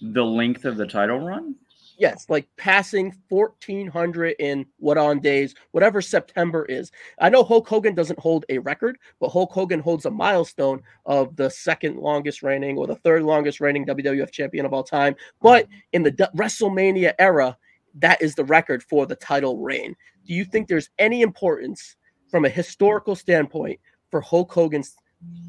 The 0.00 0.24
length 0.24 0.64
of 0.64 0.76
the 0.76 0.86
title 0.86 1.20
run? 1.20 1.54
Yes, 1.98 2.26
like 2.28 2.48
passing 2.56 3.14
1400 3.28 4.34
in 4.40 4.66
what 4.78 4.98
on 4.98 5.20
days, 5.20 5.54
whatever 5.70 6.02
September 6.02 6.64
is. 6.64 6.90
I 7.20 7.28
know 7.28 7.44
Hulk 7.44 7.68
Hogan 7.68 7.94
doesn't 7.94 8.18
hold 8.18 8.44
a 8.48 8.58
record, 8.58 8.98
but 9.20 9.28
Hulk 9.28 9.52
Hogan 9.52 9.78
holds 9.78 10.06
a 10.06 10.10
milestone 10.10 10.82
of 11.06 11.36
the 11.36 11.50
second 11.50 11.98
longest 11.98 12.42
reigning 12.42 12.76
or 12.76 12.86
the 12.86 12.96
third 12.96 13.22
longest 13.22 13.60
reigning 13.60 13.86
WWF 13.86 14.32
champion 14.32 14.66
of 14.66 14.72
all 14.72 14.82
time. 14.82 15.14
But 15.40 15.68
in 15.92 16.02
the 16.02 16.10
D- 16.10 16.24
WrestleMania 16.34 17.12
era, 17.18 17.56
that 17.96 18.20
is 18.20 18.34
the 18.34 18.44
record 18.44 18.82
for 18.82 19.06
the 19.06 19.16
title 19.16 19.58
reign. 19.58 19.94
Do 20.26 20.34
you 20.34 20.44
think 20.44 20.66
there's 20.66 20.90
any 20.98 21.22
importance 21.22 21.96
from 22.32 22.46
a 22.46 22.48
historical 22.48 23.14
standpoint 23.14 23.78
for 24.10 24.20
Hulk 24.20 24.50
Hogan's 24.50 24.96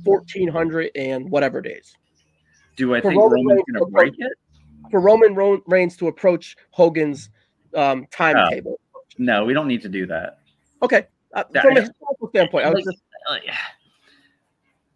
1400 0.04 0.92
and 0.96 1.32
whatever 1.32 1.62
days. 1.62 1.96
Do 2.76 2.94
I 2.94 3.02
for 3.02 3.10
think 3.10 3.22
Roman 3.22 3.46
Reigns 3.48 3.64
going 3.72 3.86
to 3.86 3.92
break 3.92 4.14
it? 4.18 4.34
For 4.92 5.00
Roman 5.00 5.62
Reigns 5.66 5.98
to 5.98 6.10
approach 6.10 6.58
Hogan's 6.72 7.30
um, 7.74 8.06
timetable. 8.12 8.80
No, 9.18 9.46
we 9.46 9.54
don't 9.54 9.68
need 9.68 9.82
to 9.84 9.90
do 9.90 10.06
that. 10.08 10.40
Okay. 10.84 11.08
Uh, 11.34 11.44
from 11.62 11.78
a 11.78 11.82
historical 11.82 12.30
standpoint, 12.30 12.66
like, 12.66 12.84
just... 12.84 12.98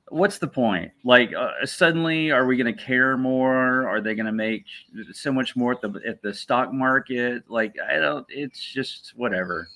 what's 0.10 0.38
the 0.38 0.48
point? 0.48 0.92
Like, 1.04 1.34
uh, 1.34 1.66
suddenly, 1.66 2.32
are 2.32 2.46
we 2.46 2.58
going 2.58 2.76
to 2.76 2.84
care 2.84 3.18
more? 3.18 3.88
Are 3.88 4.02
they 4.02 4.14
going 4.14 4.28
to 4.28 4.32
make 4.32 4.66
so 5.14 5.32
much 5.32 5.56
more 5.56 5.72
at 5.72 5.82
the 5.82 6.00
at 6.06 6.22
the 6.22 6.34
stock 6.34 6.74
market? 6.74 7.50
Like, 7.50 7.76
I 7.80 7.96
don't. 7.98 8.26
It's 8.30 8.60
just 8.60 9.14
whatever 9.16 9.70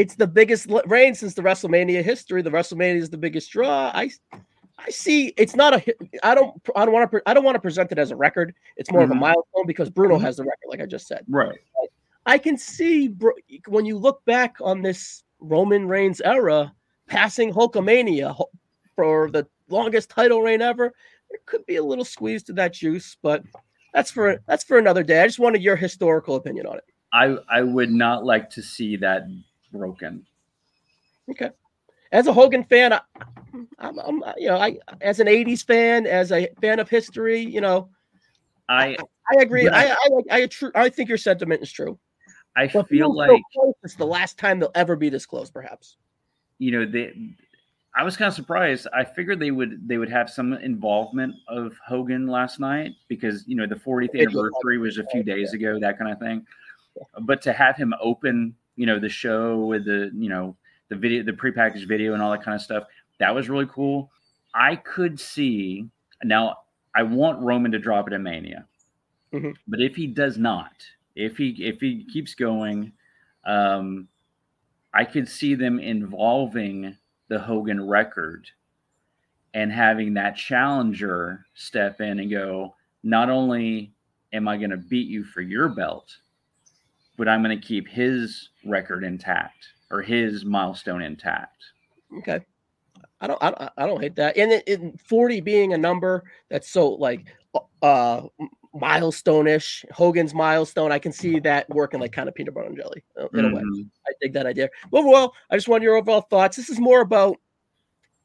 it's 0.00 0.14
the 0.14 0.26
biggest 0.26 0.66
reign 0.86 1.14
since 1.14 1.34
the 1.34 1.42
WrestleMania 1.42 2.02
history. 2.02 2.40
The 2.40 2.50
WrestleMania 2.50 2.96
is 2.96 3.10
the 3.10 3.18
biggest 3.18 3.50
draw. 3.50 3.90
I 3.94 4.10
I 4.78 4.88
see 4.88 5.34
it's 5.36 5.54
not 5.54 5.74
a 5.74 5.94
I 6.22 6.34
don't 6.34 6.58
I 6.74 6.86
don't 6.86 6.94
want 6.94 7.10
to 7.10 7.22
I 7.26 7.34
don't 7.34 7.44
want 7.44 7.56
to 7.56 7.60
present 7.60 7.92
it 7.92 7.98
as 7.98 8.10
a 8.10 8.16
record. 8.16 8.54
It's 8.78 8.90
more 8.90 9.02
mm-hmm. 9.02 9.04
of 9.04 9.10
a 9.10 9.14
mm-hmm. 9.14 9.20
milestone 9.20 9.66
because 9.66 9.90
Bruno 9.90 10.14
mm-hmm. 10.14 10.24
has 10.24 10.38
the 10.38 10.44
record, 10.44 10.68
like 10.68 10.80
I 10.80 10.86
just 10.86 11.06
said. 11.06 11.24
Right. 11.28 11.58
I 12.24 12.38
can 12.38 12.56
see 12.56 13.14
when 13.66 13.84
you 13.84 13.98
look 13.98 14.24
back 14.24 14.56
on 14.62 14.80
this 14.80 15.22
Roman 15.38 15.86
Reigns 15.86 16.22
era, 16.22 16.72
passing 17.06 17.52
Hulkamania 17.52 18.34
for 18.96 19.30
the 19.30 19.46
longest 19.68 20.08
title 20.08 20.40
reign 20.40 20.62
ever. 20.62 20.94
It 21.30 21.44
could 21.44 21.66
be 21.66 21.76
a 21.76 21.84
little 21.84 22.04
squeeze 22.06 22.42
to 22.44 22.54
that 22.54 22.72
juice, 22.72 23.18
but 23.22 23.42
that's 23.92 24.10
for 24.10 24.40
that's 24.46 24.64
for 24.64 24.78
another 24.78 25.02
day. 25.02 25.22
I 25.22 25.26
just 25.26 25.38
wanted 25.38 25.62
your 25.62 25.76
historical 25.76 26.36
opinion 26.36 26.66
on 26.66 26.78
it. 26.78 26.84
I 27.12 27.36
I 27.50 27.62
would 27.62 27.90
not 27.90 28.24
like 28.24 28.48
to 28.50 28.62
see 28.62 28.96
that 28.96 29.24
broken. 29.72 30.26
Okay. 31.30 31.50
As 32.12 32.26
a 32.26 32.32
Hogan 32.32 32.64
fan, 32.64 32.92
I, 32.92 33.00
I'm, 33.78 33.98
I'm, 33.98 34.22
you 34.36 34.48
know, 34.48 34.56
I 34.56 34.78
as 35.00 35.20
an 35.20 35.28
'80s 35.28 35.64
fan, 35.64 36.06
as 36.06 36.32
a 36.32 36.48
fan 36.60 36.80
of 36.80 36.88
history, 36.88 37.40
you 37.40 37.60
know, 37.60 37.88
I 38.68 38.96
I, 39.30 39.42
agree. 39.42 39.68
I 39.68 39.90
I, 39.90 39.94
I, 39.94 40.22
I, 40.30 40.46
true, 40.46 40.70
I 40.74 40.88
think 40.88 41.08
your 41.08 41.18
sentiment 41.18 41.62
is 41.62 41.70
true. 41.70 41.98
I 42.56 42.68
but 42.72 42.88
feel 42.88 43.14
like 43.14 43.30
so 43.54 43.74
it's 43.84 43.94
the 43.94 44.06
last 44.06 44.38
time 44.38 44.58
they'll 44.58 44.72
ever 44.74 44.96
be 44.96 45.08
this 45.08 45.26
close, 45.26 45.50
perhaps. 45.50 45.96
You 46.58 46.72
know, 46.72 46.86
they. 46.86 47.14
I 47.96 48.04
was 48.04 48.16
kind 48.16 48.28
of 48.28 48.34
surprised. 48.34 48.86
I 48.94 49.04
figured 49.04 49.40
they 49.40 49.50
would 49.50 49.86
they 49.88 49.98
would 49.98 50.10
have 50.10 50.30
some 50.30 50.52
involvement 50.54 51.34
of 51.48 51.76
Hogan 51.84 52.26
last 52.26 52.60
night 52.60 52.92
because 53.08 53.44
you 53.46 53.56
know 53.56 53.66
the 53.66 53.74
40th 53.74 54.14
anniversary 54.14 54.78
was 54.78 54.98
a 54.98 55.04
few 55.06 55.22
days 55.22 55.52
ago, 55.52 55.78
that 55.80 55.98
kind 55.98 56.12
of 56.12 56.18
thing. 56.18 56.46
But 57.20 57.42
to 57.42 57.52
have 57.52 57.76
him 57.76 57.94
open 58.00 58.54
you 58.80 58.86
know, 58.86 58.98
the 58.98 59.10
show 59.10 59.58
with 59.58 59.84
the, 59.84 60.10
you 60.14 60.30
know, 60.30 60.56
the 60.88 60.96
video, 60.96 61.22
the 61.22 61.32
prepackaged 61.32 61.86
video 61.86 62.14
and 62.14 62.22
all 62.22 62.30
that 62.30 62.42
kind 62.42 62.54
of 62.54 62.62
stuff. 62.62 62.84
That 63.18 63.34
was 63.34 63.50
really 63.50 63.68
cool. 63.70 64.10
I 64.54 64.76
could 64.76 65.20
see 65.20 65.86
now 66.24 66.60
I 66.94 67.02
want 67.02 67.42
Roman 67.42 67.72
to 67.72 67.78
drop 67.78 68.08
it 68.08 68.14
at 68.14 68.22
Mania. 68.22 68.64
Mm-hmm. 69.34 69.50
But 69.68 69.80
if 69.82 69.96
he 69.96 70.06
does 70.06 70.38
not, 70.38 70.72
if 71.14 71.36
he 71.36 71.50
if 71.60 71.78
he 71.78 72.06
keeps 72.10 72.34
going, 72.34 72.92
um, 73.44 74.08
I 74.94 75.04
could 75.04 75.28
see 75.28 75.54
them 75.54 75.78
involving 75.78 76.96
the 77.28 77.38
Hogan 77.38 77.86
record 77.86 78.48
and 79.52 79.70
having 79.70 80.14
that 80.14 80.36
challenger 80.36 81.44
step 81.52 82.00
in 82.00 82.18
and 82.18 82.30
go, 82.30 82.76
not 83.02 83.28
only 83.28 83.92
am 84.32 84.48
I 84.48 84.56
going 84.56 84.70
to 84.70 84.78
beat 84.78 85.08
you 85.08 85.22
for 85.22 85.42
your 85.42 85.68
belt, 85.68 86.16
but 87.20 87.28
I'm 87.28 87.42
going 87.42 87.60
to 87.60 87.66
keep 87.66 87.86
his 87.86 88.48
record 88.64 89.04
intact 89.04 89.66
or 89.90 90.00
his 90.00 90.46
milestone 90.46 91.02
intact. 91.02 91.62
Okay. 92.20 92.40
I 93.20 93.26
don't, 93.26 93.42
I 93.42 93.50
don't, 93.50 93.72
I 93.76 93.86
don't 93.86 94.00
hate 94.00 94.16
that. 94.16 94.38
And 94.38 94.50
in 94.66 94.96
40 95.06 95.42
being 95.42 95.74
a 95.74 95.78
number 95.78 96.24
that's 96.48 96.70
so 96.70 96.88
like, 96.88 97.26
uh, 97.82 98.22
milestone-ish 98.72 99.84
hogan's 99.90 100.32
milestone 100.32 100.92
i 100.92 100.98
can 100.98 101.10
see 101.10 101.40
that 101.40 101.68
working 101.70 101.98
like 101.98 102.12
kind 102.12 102.28
of 102.28 102.34
peanut 102.36 102.54
butter 102.54 102.68
and 102.68 102.76
jelly 102.76 103.02
uh, 103.20 103.26
in 103.34 103.40
mm-hmm. 103.40 103.52
a 103.52 103.56
way 103.56 103.62
mm-hmm. 103.62 103.82
i 104.06 104.12
dig 104.20 104.32
that 104.32 104.46
idea 104.46 104.68
overall 104.92 105.34
i 105.50 105.56
just 105.56 105.66
want 105.66 105.82
your 105.82 105.96
overall 105.96 106.20
thoughts 106.20 106.56
this 106.56 106.70
is 106.70 106.78
more 106.78 107.00
about 107.00 107.36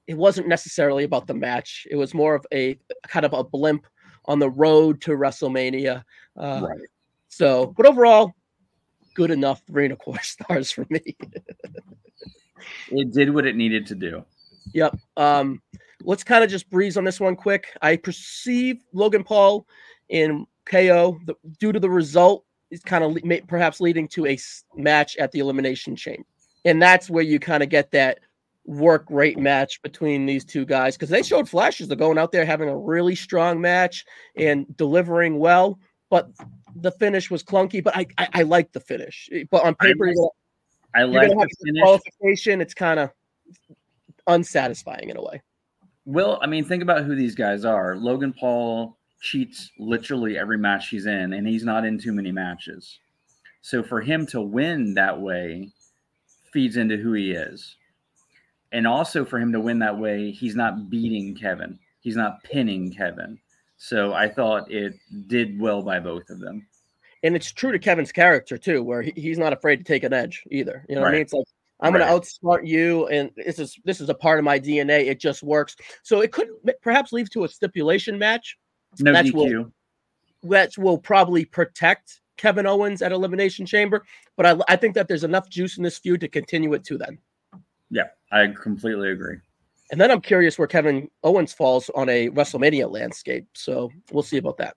it 0.06 0.16
wasn't 0.16 0.48
necessarily 0.48 1.04
about 1.04 1.26
the 1.26 1.34
match 1.34 1.88
it 1.90 1.96
was 1.96 2.14
more 2.14 2.36
of 2.36 2.46
a 2.54 2.78
kind 3.08 3.26
of 3.26 3.34
a 3.34 3.44
blimp 3.44 3.88
on 4.26 4.38
the 4.38 4.52
road 4.52 5.02
to 5.02 5.14
wrestlemania 5.14 6.04
uh, 6.38 6.62
right 6.64 6.82
so 7.28 7.74
but 7.76 7.88
overall 7.88 8.32
good 9.16 9.32
enough 9.32 9.62
three 9.66 9.86
and 9.86 9.94
a 9.94 9.96
quarter 9.96 10.24
stars 10.24 10.72
for 10.72 10.86
me 10.90 11.16
it 12.92 13.12
did 13.12 13.34
what 13.34 13.46
it 13.46 13.56
needed 13.56 13.88
to 13.88 13.96
do 13.96 14.24
yep 14.74 14.96
um 15.18 15.62
let's 16.04 16.24
kind 16.24 16.44
of 16.44 16.50
just 16.50 16.70
breeze 16.70 16.98
on 16.98 17.04
this 17.04 17.20
one 17.20 17.36
quick 17.36 17.68
i 17.82 17.96
perceive 17.96 18.78
logan 18.94 19.24
paul 19.24 19.66
in 20.10 20.46
KO 20.66 21.20
the, 21.26 21.36
due 21.60 21.72
to 21.72 21.80
the 21.80 21.90
result 21.90 22.46
is 22.72 22.82
kind 22.82 23.04
of 23.04 23.14
le- 23.14 23.42
perhaps 23.48 23.80
leading 23.80 24.08
to 24.10 24.26
a 24.26 24.38
match 24.76 25.16
at 25.18 25.32
the 25.32 25.40
Elimination 25.40 25.96
Chamber. 25.96 26.26
And 26.66 26.82
that's 26.82 27.10
where 27.10 27.24
you 27.24 27.40
kind 27.40 27.64
of 27.64 27.70
get 27.70 27.92
that 27.92 28.20
work 28.66 29.06
rate 29.10 29.38
match 29.38 29.82
between 29.84 30.26
these 30.26 30.44
two 30.44 30.66
guys 30.66 30.96
because 30.96 31.10
they 31.10 31.22
showed 31.22 31.48
flashes 31.48 31.92
of 31.92 32.00
going 32.00 32.18
out 32.18 32.32
there 32.32 32.46
having 32.46 32.70
a 32.70 32.78
really 32.78 33.14
strong 33.14 33.62
match 33.62 34.04
and 34.36 34.66
delivering 34.76 35.38
well. 35.38 35.80
But 36.10 36.30
the 36.76 36.92
finish 36.92 37.32
was 37.32 37.44
clunky, 37.44 37.84
but 37.84 37.96
I 37.96 38.06
I, 38.18 38.28
I 38.34 38.42
like 38.44 38.72
the 38.72 38.80
finish. 38.80 39.30
But 39.50 39.64
on 39.64 39.76
paper, 39.76 40.12
I, 40.94 41.02
I 41.02 41.04
like 41.04 41.30
the 41.30 41.48
finish. 41.66 41.82
qualification. 41.82 42.62
It's 42.62 42.74
kind 42.74 43.00
of 43.00 43.12
unsatisfying 44.28 45.10
in 45.10 45.18
a 45.18 45.22
way. 45.22 45.42
Well, 46.06 46.40
I 46.42 46.48
mean, 46.48 46.64
think 46.64 46.84
about 46.84 47.04
who 47.04 47.16
these 47.16 47.36
guys 47.36 47.66
are. 47.66 47.96
Logan 47.96 48.34
Paul 48.34 48.98
cheats 49.22 49.72
literally 49.80 50.38
every 50.38 50.58
match 50.58 50.90
he's 50.90 51.08
in, 51.08 51.34
and 51.34 51.48
he's 51.48 51.64
not 51.64 51.86
in 51.86 51.98
too 51.98 52.14
many 52.14 52.32
matches. 52.32 53.00
So 53.62 53.82
for 53.82 54.02
him 54.02 54.28
to 54.28 54.42
win 54.42 54.94
that 54.94 55.20
way 55.20 55.72
feeds 56.54 56.78
into 56.78 56.96
who 56.96 57.14
he 57.14 57.32
is. 57.32 57.76
And 58.72 58.88
also 58.88 59.26
for 59.26 59.40
him 59.40 59.52
to 59.52 59.60
win 59.60 59.80
that 59.80 59.98
way, 59.98 60.32
he's 60.32 60.56
not 60.56 60.90
beating 60.90 61.36
Kevin. 61.36 61.80
He's 62.00 62.16
not 62.16 62.44
pinning 62.44 62.94
Kevin. 62.94 63.40
So 63.78 64.14
I 64.14 64.30
thought 64.30 64.72
it 64.72 64.96
did 65.28 65.60
well 65.60 65.82
by 65.82 66.00
both 66.00 66.30
of 66.30 66.40
them. 66.40 66.68
And 67.24 67.36
it's 67.36 67.52
true 67.52 67.72
to 67.72 67.80
Kevin's 67.80 68.12
character 68.12 68.58
too, 68.58 68.84
where 68.84 69.02
he, 69.02 69.14
he's 69.16 69.38
not 69.38 69.54
afraid 69.54 69.78
to 69.78 69.84
take 69.84 70.04
an 70.04 70.14
edge 70.14 70.44
either. 70.52 70.86
You 70.88 70.96
know 70.96 71.02
right. 71.02 71.08
what 71.08 71.10
I 71.10 71.14
mean? 71.14 71.22
It's 71.22 71.34
like 71.34 71.46
I'm 71.82 71.94
right. 71.94 72.08
going 72.08 72.22
to 72.22 72.28
outsmart 72.28 72.66
you, 72.66 73.08
and 73.08 73.32
this 73.36 73.60
is 73.60 73.78
this 73.84 74.00
is 74.00 74.10
a 74.10 74.14
part 74.14 74.40
of 74.40 74.46
my 74.46 74.60
DNA. 74.60 75.08
It 75.08 75.20
just 75.20 75.44
works. 75.44 75.76
So 76.04 76.22
it 76.22 76.32
could 76.32 76.48
perhaps 76.82 77.12
lead 77.12 77.28
to 77.32 77.44
a 77.44 77.50
stipulation 77.50 78.18
match 78.18 78.58
no 79.00 79.12
that's 79.12 79.30
DQ. 79.30 79.34
Will, 79.34 79.72
that 80.44 80.78
will 80.78 80.98
probably 80.98 81.46
protect 81.46 82.22
Kevin 82.38 82.66
Owens 82.66 83.02
at 83.02 83.12
Elimination 83.12 83.66
Chamber, 83.66 84.06
but 84.36 84.46
I, 84.46 84.58
I 84.68 84.76
think 84.76 84.96
that 84.96 85.08
there's 85.08 85.24
enough 85.24 85.50
juice 85.50 85.78
in 85.78 85.84
this 85.84 85.98
feud 85.98 86.22
to 86.22 86.28
continue 86.28 86.74
it 86.74 86.84
to 86.86 86.98
then. 86.98 87.18
Yeah, 87.90 88.08
I 88.32 88.48
completely 88.48 89.12
agree. 89.12 89.38
And 89.92 90.02
then 90.02 90.10
I'm 90.12 90.22
curious 90.22 90.58
where 90.58 90.68
Kevin 90.68 91.10
Owens 91.24 91.54
falls 91.54 91.90
on 91.96 92.10
a 92.10 92.30
WrestleMania 92.30 92.90
landscape. 92.90 93.48
So 93.54 93.92
we'll 94.12 94.24
see 94.24 94.38
about 94.38 94.58
that. 94.58 94.76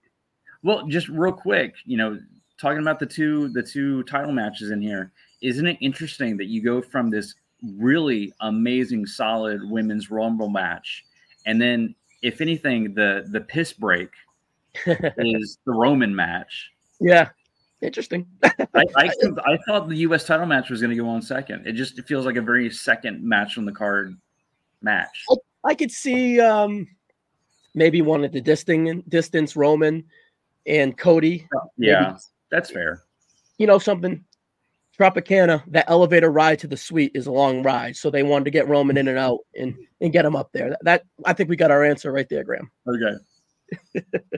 Well, 0.61 0.85
just 0.87 1.07
real 1.09 1.31
quick, 1.31 1.75
you 1.85 1.97
know, 1.97 2.19
talking 2.59 2.79
about 2.79 2.99
the 2.99 3.05
two 3.05 3.49
the 3.49 3.63
two 3.63 4.03
title 4.03 4.31
matches 4.31 4.71
in 4.71 4.81
here, 4.81 5.11
isn't 5.41 5.65
it 5.65 5.77
interesting 5.81 6.37
that 6.37 6.47
you 6.47 6.61
go 6.61 6.81
from 6.81 7.09
this 7.09 7.35
really 7.77 8.33
amazing, 8.41 9.05
solid 9.05 9.61
women's 9.69 10.11
rumble 10.11 10.49
match, 10.49 11.05
and 11.45 11.61
then 11.61 11.95
if 12.21 12.41
anything, 12.41 12.93
the 12.93 13.25
the 13.31 13.41
piss 13.41 13.73
break 13.73 14.09
is 14.85 15.57
the 15.65 15.71
Roman 15.71 16.13
match. 16.13 16.71
Yeah, 16.99 17.29
interesting. 17.81 18.27
I, 18.43 18.59
I, 18.75 19.11
I 19.45 19.57
thought 19.65 19.87
the 19.87 19.95
U.S. 19.97 20.25
title 20.25 20.45
match 20.45 20.69
was 20.69 20.81
going 20.81 20.95
to 20.95 21.01
go 21.01 21.07
on 21.07 21.21
second. 21.21 21.65
It 21.65 21.73
just 21.73 21.97
it 21.97 22.05
feels 22.05 22.25
like 22.25 22.35
a 22.35 22.41
very 22.41 22.69
second 22.69 23.23
match 23.23 23.57
on 23.57 23.65
the 23.65 23.71
card 23.71 24.17
match. 24.81 25.25
I, 25.29 25.35
I 25.69 25.75
could 25.75 25.91
see 25.91 26.39
um, 26.39 26.87
maybe 27.73 28.01
one 28.01 28.23
at 28.23 28.31
the 28.31 28.41
distance 28.41 29.03
distance 29.07 29.55
Roman 29.55 30.03
and 30.65 30.97
Cody. 30.97 31.47
Yeah, 31.77 32.01
maybe. 32.01 32.19
that's 32.51 32.71
fair. 32.71 33.03
You 33.57 33.67
know 33.67 33.79
something. 33.79 34.23
Tropicana, 34.99 35.63
that 35.67 35.89
elevator 35.89 36.29
ride 36.29 36.59
to 36.59 36.67
the 36.67 36.75
suite 36.75 37.13
is 37.15 37.25
a 37.25 37.31
long 37.31 37.63
ride, 37.63 37.95
so 37.95 38.09
they 38.09 38.21
wanted 38.21 38.45
to 38.45 38.51
get 38.51 38.67
Roman 38.67 38.97
in 38.97 39.07
and 39.07 39.17
out 39.17 39.39
and 39.55 39.75
and 40.01 40.11
get 40.11 40.25
him 40.25 40.35
up 40.35 40.51
there. 40.51 40.71
That, 40.71 40.83
that 40.83 41.03
I 41.25 41.33
think 41.33 41.49
we 41.49 41.55
got 41.55 41.71
our 41.71 41.85
answer 41.85 42.11
right 42.11 42.27
there, 42.29 42.43
Graham. 42.43 42.69
Okay. 42.87 44.03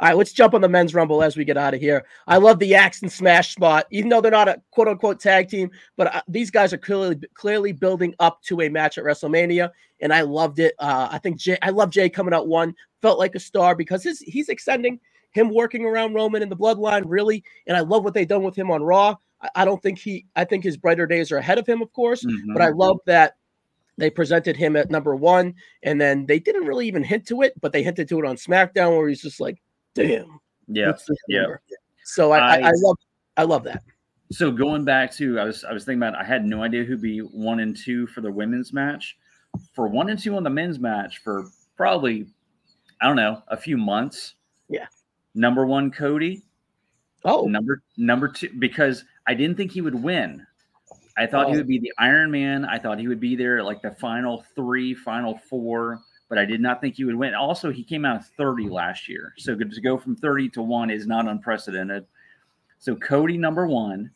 All 0.00 0.08
right, 0.08 0.16
let's 0.16 0.32
jump 0.32 0.54
on 0.54 0.62
the 0.62 0.68
men's 0.68 0.94
rumble 0.94 1.22
as 1.22 1.36
we 1.36 1.44
get 1.44 1.58
out 1.58 1.74
of 1.74 1.80
here. 1.80 2.06
I 2.26 2.38
love 2.38 2.58
the 2.58 2.74
axe 2.74 3.02
and 3.02 3.12
smash 3.12 3.52
spot, 3.52 3.86
even 3.90 4.08
though 4.08 4.22
they're 4.22 4.30
not 4.30 4.48
a 4.48 4.62
quote 4.70 4.88
unquote 4.88 5.20
tag 5.20 5.50
team, 5.50 5.70
but 5.98 6.14
uh, 6.14 6.22
these 6.26 6.50
guys 6.50 6.72
are 6.72 6.78
clearly 6.78 7.20
clearly 7.34 7.72
building 7.72 8.14
up 8.18 8.40
to 8.44 8.62
a 8.62 8.70
match 8.70 8.96
at 8.96 9.04
WrestleMania, 9.04 9.70
and 10.00 10.10
I 10.10 10.22
loved 10.22 10.58
it. 10.58 10.74
Uh, 10.78 11.08
I 11.12 11.18
think 11.18 11.36
Jey, 11.36 11.58
I 11.60 11.68
love 11.68 11.90
Jey 11.90 12.08
coming 12.08 12.32
out 12.32 12.48
one, 12.48 12.74
felt 13.02 13.18
like 13.18 13.34
a 13.34 13.38
star 13.38 13.74
because 13.74 14.02
his, 14.02 14.20
he's 14.20 14.48
extending 14.48 14.98
him 15.32 15.50
working 15.50 15.84
around 15.84 16.14
Roman 16.14 16.40
in 16.40 16.48
the 16.48 16.56
bloodline 16.56 17.04
really, 17.04 17.44
and 17.66 17.76
I 17.76 17.80
love 17.80 18.02
what 18.02 18.14
they've 18.14 18.26
done 18.26 18.42
with 18.42 18.56
him 18.56 18.70
on 18.70 18.82
Raw. 18.82 19.16
I, 19.42 19.50
I 19.54 19.64
don't 19.66 19.82
think 19.82 19.98
he, 19.98 20.24
I 20.34 20.44
think 20.44 20.64
his 20.64 20.78
brighter 20.78 21.06
days 21.06 21.30
are 21.30 21.36
ahead 21.36 21.58
of 21.58 21.66
him, 21.66 21.82
of 21.82 21.92
course, 21.92 22.24
mm-hmm. 22.24 22.54
but 22.54 22.62
I 22.62 22.70
love 22.70 23.00
that 23.04 23.36
they 23.98 24.08
presented 24.08 24.56
him 24.56 24.76
at 24.76 24.90
number 24.90 25.14
one, 25.14 25.56
and 25.82 26.00
then 26.00 26.24
they 26.24 26.38
didn't 26.38 26.66
really 26.66 26.86
even 26.88 27.04
hint 27.04 27.26
to 27.26 27.42
it, 27.42 27.52
but 27.60 27.70
they 27.72 27.82
hinted 27.82 28.08
to 28.08 28.18
it 28.18 28.24
on 28.24 28.36
SmackDown, 28.36 28.96
where 28.96 29.06
he's 29.06 29.20
just 29.20 29.40
like, 29.40 29.60
"Damn, 29.94 30.40
yeah, 30.68 30.92
yeah." 31.28 31.46
So 32.04 32.32
I, 32.32 32.38
I, 32.38 32.68
I, 32.68 32.72
love, 32.74 32.96
I 33.36 33.42
love 33.44 33.64
that. 33.64 33.82
So 34.32 34.50
going 34.50 34.84
back 34.84 35.12
to, 35.14 35.38
I 35.38 35.44
was, 35.44 35.64
I 35.64 35.72
was 35.72 35.84
thinking 35.84 36.02
about, 36.02 36.14
I 36.14 36.24
had 36.24 36.44
no 36.44 36.62
idea 36.62 36.84
who'd 36.84 37.02
be 37.02 37.18
one 37.18 37.60
and 37.60 37.76
two 37.76 38.06
for 38.06 38.20
the 38.20 38.30
women's 38.30 38.72
match. 38.72 39.16
For 39.74 39.88
one 39.88 40.10
and 40.10 40.18
two 40.18 40.36
on 40.36 40.44
the 40.44 40.50
men's 40.50 40.78
match, 40.78 41.18
for 41.18 41.46
probably, 41.76 42.28
I 43.00 43.06
don't 43.06 43.16
know, 43.16 43.42
a 43.48 43.56
few 43.56 43.76
months. 43.76 44.34
Yeah. 44.68 44.86
Number 45.34 45.66
one, 45.66 45.90
Cody. 45.90 46.42
Oh, 47.24 47.46
number 47.46 47.82
number 47.96 48.28
two, 48.28 48.50
because 48.58 49.04
I 49.26 49.34
didn't 49.34 49.56
think 49.56 49.72
he 49.72 49.80
would 49.80 49.94
win. 49.94 50.46
I 51.18 51.26
thought 51.26 51.46
oh. 51.46 51.50
he 51.50 51.56
would 51.56 51.66
be 51.66 51.78
the 51.78 51.92
Iron 51.98 52.30
Man. 52.30 52.64
I 52.64 52.78
thought 52.78 52.98
he 52.98 53.08
would 53.08 53.20
be 53.20 53.36
there 53.36 53.62
like 53.62 53.82
the 53.82 53.90
final 53.90 54.44
three, 54.54 54.94
final 54.94 55.38
four, 55.50 56.00
but 56.30 56.38
I 56.38 56.46
did 56.46 56.60
not 56.60 56.80
think 56.80 56.94
he 56.94 57.04
would 57.04 57.16
win. 57.16 57.34
Also, 57.34 57.70
he 57.70 57.82
came 57.82 58.04
out 58.06 58.16
of 58.16 58.26
30 58.38 58.68
last 58.68 59.08
year. 59.08 59.34
So 59.36 59.56
to 59.56 59.80
go 59.80 59.98
from 59.98 60.14
30 60.14 60.48
to 60.50 60.62
one 60.62 60.88
is 60.88 61.06
not 61.06 61.26
unprecedented. 61.26 62.06
So 62.78 62.94
Cody, 62.94 63.36
number 63.36 63.66
one, 63.66 64.12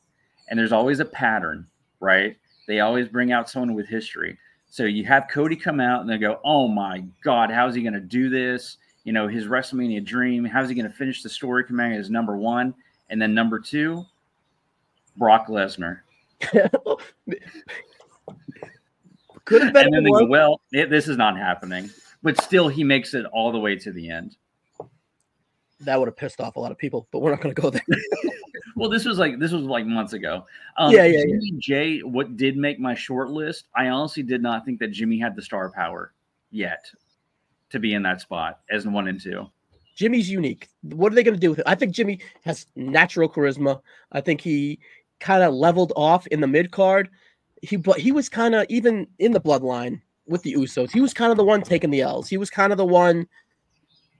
and 0.49 0.59
there's 0.59 0.73
always 0.73 1.01
a 1.01 1.05
pattern, 1.05 1.67
right? 1.99 2.37
They 2.69 2.79
always 2.81 3.09
bring 3.09 3.33
out 3.33 3.51
someone 3.51 3.75
with 3.75 3.89
history. 3.89 4.39
So 4.71 4.85
you 4.85 5.05
have 5.07 5.27
Cody 5.29 5.57
come 5.57 5.81
out 5.81 6.03
and 6.03 6.09
they 6.09 6.17
go, 6.17 6.41
Oh 6.45 6.69
my 6.69 7.05
God, 7.25 7.51
how's 7.51 7.75
he 7.75 7.83
going 7.83 7.95
to 7.95 8.01
do 8.01 8.31
this? 8.31 8.79
You 9.03 9.13
know, 9.13 9.27
his 9.27 9.47
WrestleMania 9.47 10.05
dream. 10.05 10.45
How's 10.45 10.69
he 10.69 10.75
going 10.77 10.91
to 10.91 10.97
finish 10.97 11.23
the 11.23 11.29
story 11.29 11.65
coming 11.65 11.93
as 11.93 12.11
number 12.11 12.37
one? 12.37 12.75
And 13.11 13.21
then 13.21 13.35
number 13.35 13.59
two, 13.59 14.07
Brock 15.17 15.49
Lesnar. 15.49 16.01
Could 19.45 19.63
have 19.63 19.73
been. 19.75 19.87
And 19.87 19.95
then 19.95 20.05
they 20.05 20.11
go, 20.11 20.27
well, 20.27 20.61
it, 20.73 20.91
this 20.91 21.09
is 21.09 21.17
not 21.17 21.37
happening. 21.37 21.91
But 22.25 22.41
still, 22.43 22.69
he 22.69 22.83
makes 22.83 23.13
it 23.13 23.27
all 23.27 23.53
the 23.53 23.59
way 23.59 23.77
to 23.77 23.93
the 23.93 24.09
end. 24.09 24.37
That 25.81 25.99
would 25.99 26.09
have 26.09 26.17
pissed 26.17 26.41
off 26.41 26.57
a 26.57 26.61
lot 26.61 26.73
of 26.73 26.79
people, 26.79 27.07
but 27.13 27.21
we're 27.21 27.31
not 27.31 27.43
going 27.43 27.55
to 27.55 27.61
go 27.61 27.69
there. 27.69 27.85
well, 28.77 28.89
this 28.89 29.05
was 29.05 29.19
like 29.19 29.39
this 29.39 29.53
was 29.53 29.65
like 29.65 29.85
months 29.85 30.15
ago. 30.15 30.47
Um, 30.79 30.91
yeah, 30.91 31.05
yeah, 31.05 31.21
Jimmy 31.21 31.51
yeah. 31.53 31.59
J. 31.61 31.99
What 32.01 32.39
did 32.39 32.57
make 32.57 32.81
my 32.81 32.95
short 32.95 33.29
list? 33.29 33.67
I 33.77 33.89
honestly 33.89 34.23
did 34.23 34.43
not 34.43 34.65
think 34.65 34.81
that 34.81 34.89
Jimmy 34.89 35.19
had 35.19 35.37
the 35.37 35.43
star 35.43 35.71
power 35.71 36.15
yet 36.51 36.87
to 37.69 37.79
be 37.79 37.93
in 37.93 38.03
that 38.05 38.23
spot 38.23 38.61
as 38.71 38.87
one 38.87 39.07
and 39.07 39.21
two. 39.21 39.47
Jimmy's 39.95 40.31
unique. 40.31 40.69
What 40.81 41.13
are 41.13 41.15
they 41.15 41.23
going 41.23 41.35
to 41.35 41.41
do 41.41 41.51
with 41.51 41.59
it? 41.59 41.67
I 41.67 41.75
think 41.75 41.95
Jimmy 41.95 42.21
has 42.45 42.67
natural 42.75 43.29
charisma. 43.29 43.83
I 44.13 44.23
think 44.23 44.41
he 44.41 44.79
kind 45.21 45.43
of 45.43 45.53
leveled 45.53 45.93
off 45.95 46.27
in 46.29 46.41
the 46.41 46.47
mid 46.47 46.71
card. 46.71 47.11
He 47.61 47.77
but 47.77 47.99
he 47.99 48.13
was 48.13 48.31
kind 48.31 48.55
of 48.55 48.65
even 48.71 49.09
in 49.19 49.33
the 49.33 49.41
bloodline 49.41 50.01
with 50.27 50.43
the 50.43 50.55
Usos. 50.55 50.91
He 50.91 51.01
was 51.01 51.15
kind 51.15 51.31
of 51.31 51.37
the 51.37 51.45
one 51.45 51.63
taking 51.63 51.91
the 51.91 52.01
L's. 52.01 52.29
He 52.29 52.37
was 52.37 52.51
kind 52.51 52.73
of 52.73 52.79
the 52.79 52.87
one 52.87 53.27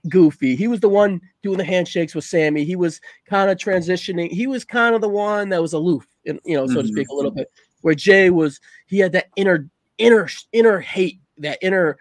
goofy. 0.09 0.55
He 0.55 0.67
was 0.67 0.79
the 0.79 0.89
one 0.89 1.21
doing 1.43 1.57
the 1.57 1.65
handshakes 1.65 2.15
with 2.15 2.23
Sami. 2.23 2.63
He 2.63 2.75
was 2.75 3.01
kind 3.27 3.49
of 3.49 3.57
transitioning. 3.57 4.29
He 4.29 4.47
was 4.47 4.63
kind 4.63 4.95
of 4.95 5.01
the 5.01 5.09
one 5.09 5.49
that 5.49 5.61
was 5.61 5.73
aloof, 5.73 6.05
and 6.25 6.39
you 6.45 6.55
know, 6.55 6.67
so 6.67 6.73
mm-hmm. 6.73 6.81
to 6.81 6.87
speak, 6.87 7.07
a 7.09 7.13
little 7.15 7.31
bit. 7.31 7.51
Where 7.81 7.95
Jey 7.95 8.29
was, 8.29 8.59
he 8.87 8.99
had 8.99 9.11
that 9.11 9.27
inner, 9.35 9.69
inner, 9.97 10.27
inner 10.51 10.79
hate, 10.79 11.19
that 11.37 11.59
inner 11.61 11.97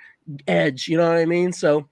edge. 0.46 0.88
You 0.88 0.96
know 0.96 1.08
what 1.08 1.18
I 1.18 1.26
mean? 1.26 1.52
So 1.52 1.88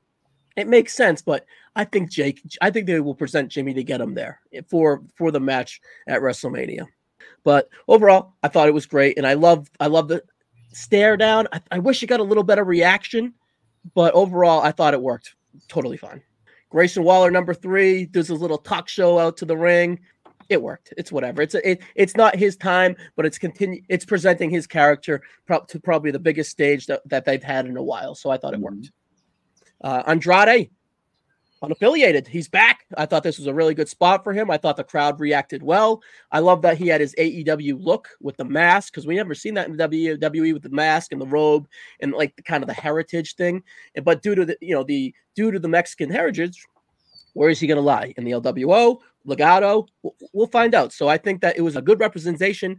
it 0.57 0.67
makes 0.67 0.95
sense. 0.95 1.23
But 1.23 1.45
I 1.77 1.85
think 1.85 2.11
Jake, 2.11 2.41
I 2.61 2.71
think 2.71 2.87
they 2.87 3.01
will 3.01 3.15
present 3.15 3.51
Jimmy 3.51 3.75
to 3.75 3.85
get 3.85 4.01
him 4.01 4.15
there 4.15 4.41
for 4.69 5.03
for 5.17 5.31
the 5.31 5.41
match 5.41 5.81
at 6.07 6.21
WrestleMania. 6.21 6.87
But 7.45 7.69
overall, 7.89 8.35
I 8.43 8.49
thought 8.49 8.69
it 8.69 8.75
was 8.75 8.87
great, 8.87 9.19
and 9.19 9.27
I 9.27 9.35
love 9.35 9.71
I 9.81 9.89
love 9.89 10.09
the 10.09 10.23
stare 10.73 11.17
down. 11.17 11.47
I, 11.53 11.61
I 11.73 11.79
wish 11.79 12.03
it 12.03 12.07
got 12.07 12.21
a 12.21 12.25
little 12.25 12.45
better 12.45 12.65
reaction, 12.65 13.35
but 13.95 14.13
overall, 14.15 14.61
I 14.63 14.73
thought 14.73 14.95
it 14.95 15.03
worked 15.03 15.35
totally 15.69 15.97
fine. 15.97 16.23
Grayson 16.71 17.05
Waller, 17.05 17.31
number 17.31 17.55
three, 17.55 18.07
does 18.07 18.31
a 18.31 18.35
little 18.35 18.59
talk 18.59 18.89
show 18.89 19.19
out 19.19 19.37
to 19.39 19.45
the 19.45 19.57
ring. 19.57 20.01
It 20.49 20.61
worked. 20.61 20.93
It's 20.97 21.13
whatever. 21.13 21.43
It's 21.43 21.55
a, 21.55 21.71
it, 21.71 21.83
it's 21.95 22.17
not 22.17 22.37
his 22.37 22.57
time, 22.57 22.97
but 23.17 23.27
it's 23.27 23.39
continue. 23.39 23.83
It's 23.89 24.05
presenting 24.05 24.51
his 24.51 24.67
character 24.67 25.23
pro- 25.47 25.65
to 25.65 25.81
probably 25.81 26.11
the 26.11 26.19
biggest 26.19 26.51
stage 26.51 26.87
that, 26.87 27.07
that 27.09 27.25
they've 27.25 27.43
had 27.43 27.67
in 27.67 27.77
a 27.77 27.83
while. 27.83 28.15
So 28.15 28.31
I 28.31 28.37
thought 28.37 28.55
it 28.55 28.61
mm-hmm. 28.61 28.77
worked. 28.77 28.91
Uh, 29.83 30.03
Andrade, 30.07 30.71
unaffiliated. 31.63 32.27
He's 32.27 32.49
back. 32.49 32.87
I 32.97 33.07
thought 33.07 33.23
this 33.23 33.39
was 33.39 33.47
a 33.47 33.55
really 33.55 33.75
good 33.75 33.89
spot 33.89 34.25
for 34.25 34.33
him. 34.33 34.51
I 34.51 34.57
thought 34.57 34.77
the 34.77 34.85
crowd 34.85 35.21
reacted 35.21 35.63
well. 35.63 36.03
I 36.33 36.41
love 36.41 36.63
that 36.63 36.77
he 36.77 36.89
had 36.89 37.01
his 37.01 37.15
AEW 37.19 37.83
look 37.83 38.09
with 38.21 38.37
the 38.37 38.45
mask 38.45 38.93
because 38.93 39.07
we 39.07 39.15
never 39.15 39.35
seen 39.35 39.55
that 39.55 39.69
in 39.69 39.77
WWE 39.77 40.53
with 40.53 40.63
the 40.63 40.71
mask 40.71 41.13
and 41.13 41.21
the 41.21 41.27
robe 41.27 41.69
and 42.01 42.13
like 42.13 42.35
the 42.37 42.43
kind 42.43 42.63
of 42.63 42.67
the 42.67 42.75
heritage 42.75 43.37
thing. 43.37 43.63
But 44.03 44.23
due 44.23 44.35
to 44.35 44.45
the 44.45 44.57
you 44.61 44.75
know 44.75 44.83
the 44.83 45.15
due 45.35 45.51
to 45.51 45.59
the 45.59 45.69
Mexican 45.69 46.11
heritage, 46.11 46.67
where 47.35 47.49
is 47.49 47.61
he 47.61 47.67
going 47.67 47.77
to 47.77 47.83
lie 47.83 48.13
in 48.17 48.25
the 48.25 48.33
LWO? 48.33 48.99
Legado? 49.27 49.87
We'll 50.33 50.49
find 50.49 50.75
out. 50.75 50.93
So 50.93 51.09
I 51.09 51.17
think 51.17 51.41
that 51.43 51.57
it 51.57 51.63
was 51.63 51.77
a 51.77 51.83
good 51.83 52.01
representation 52.01 52.79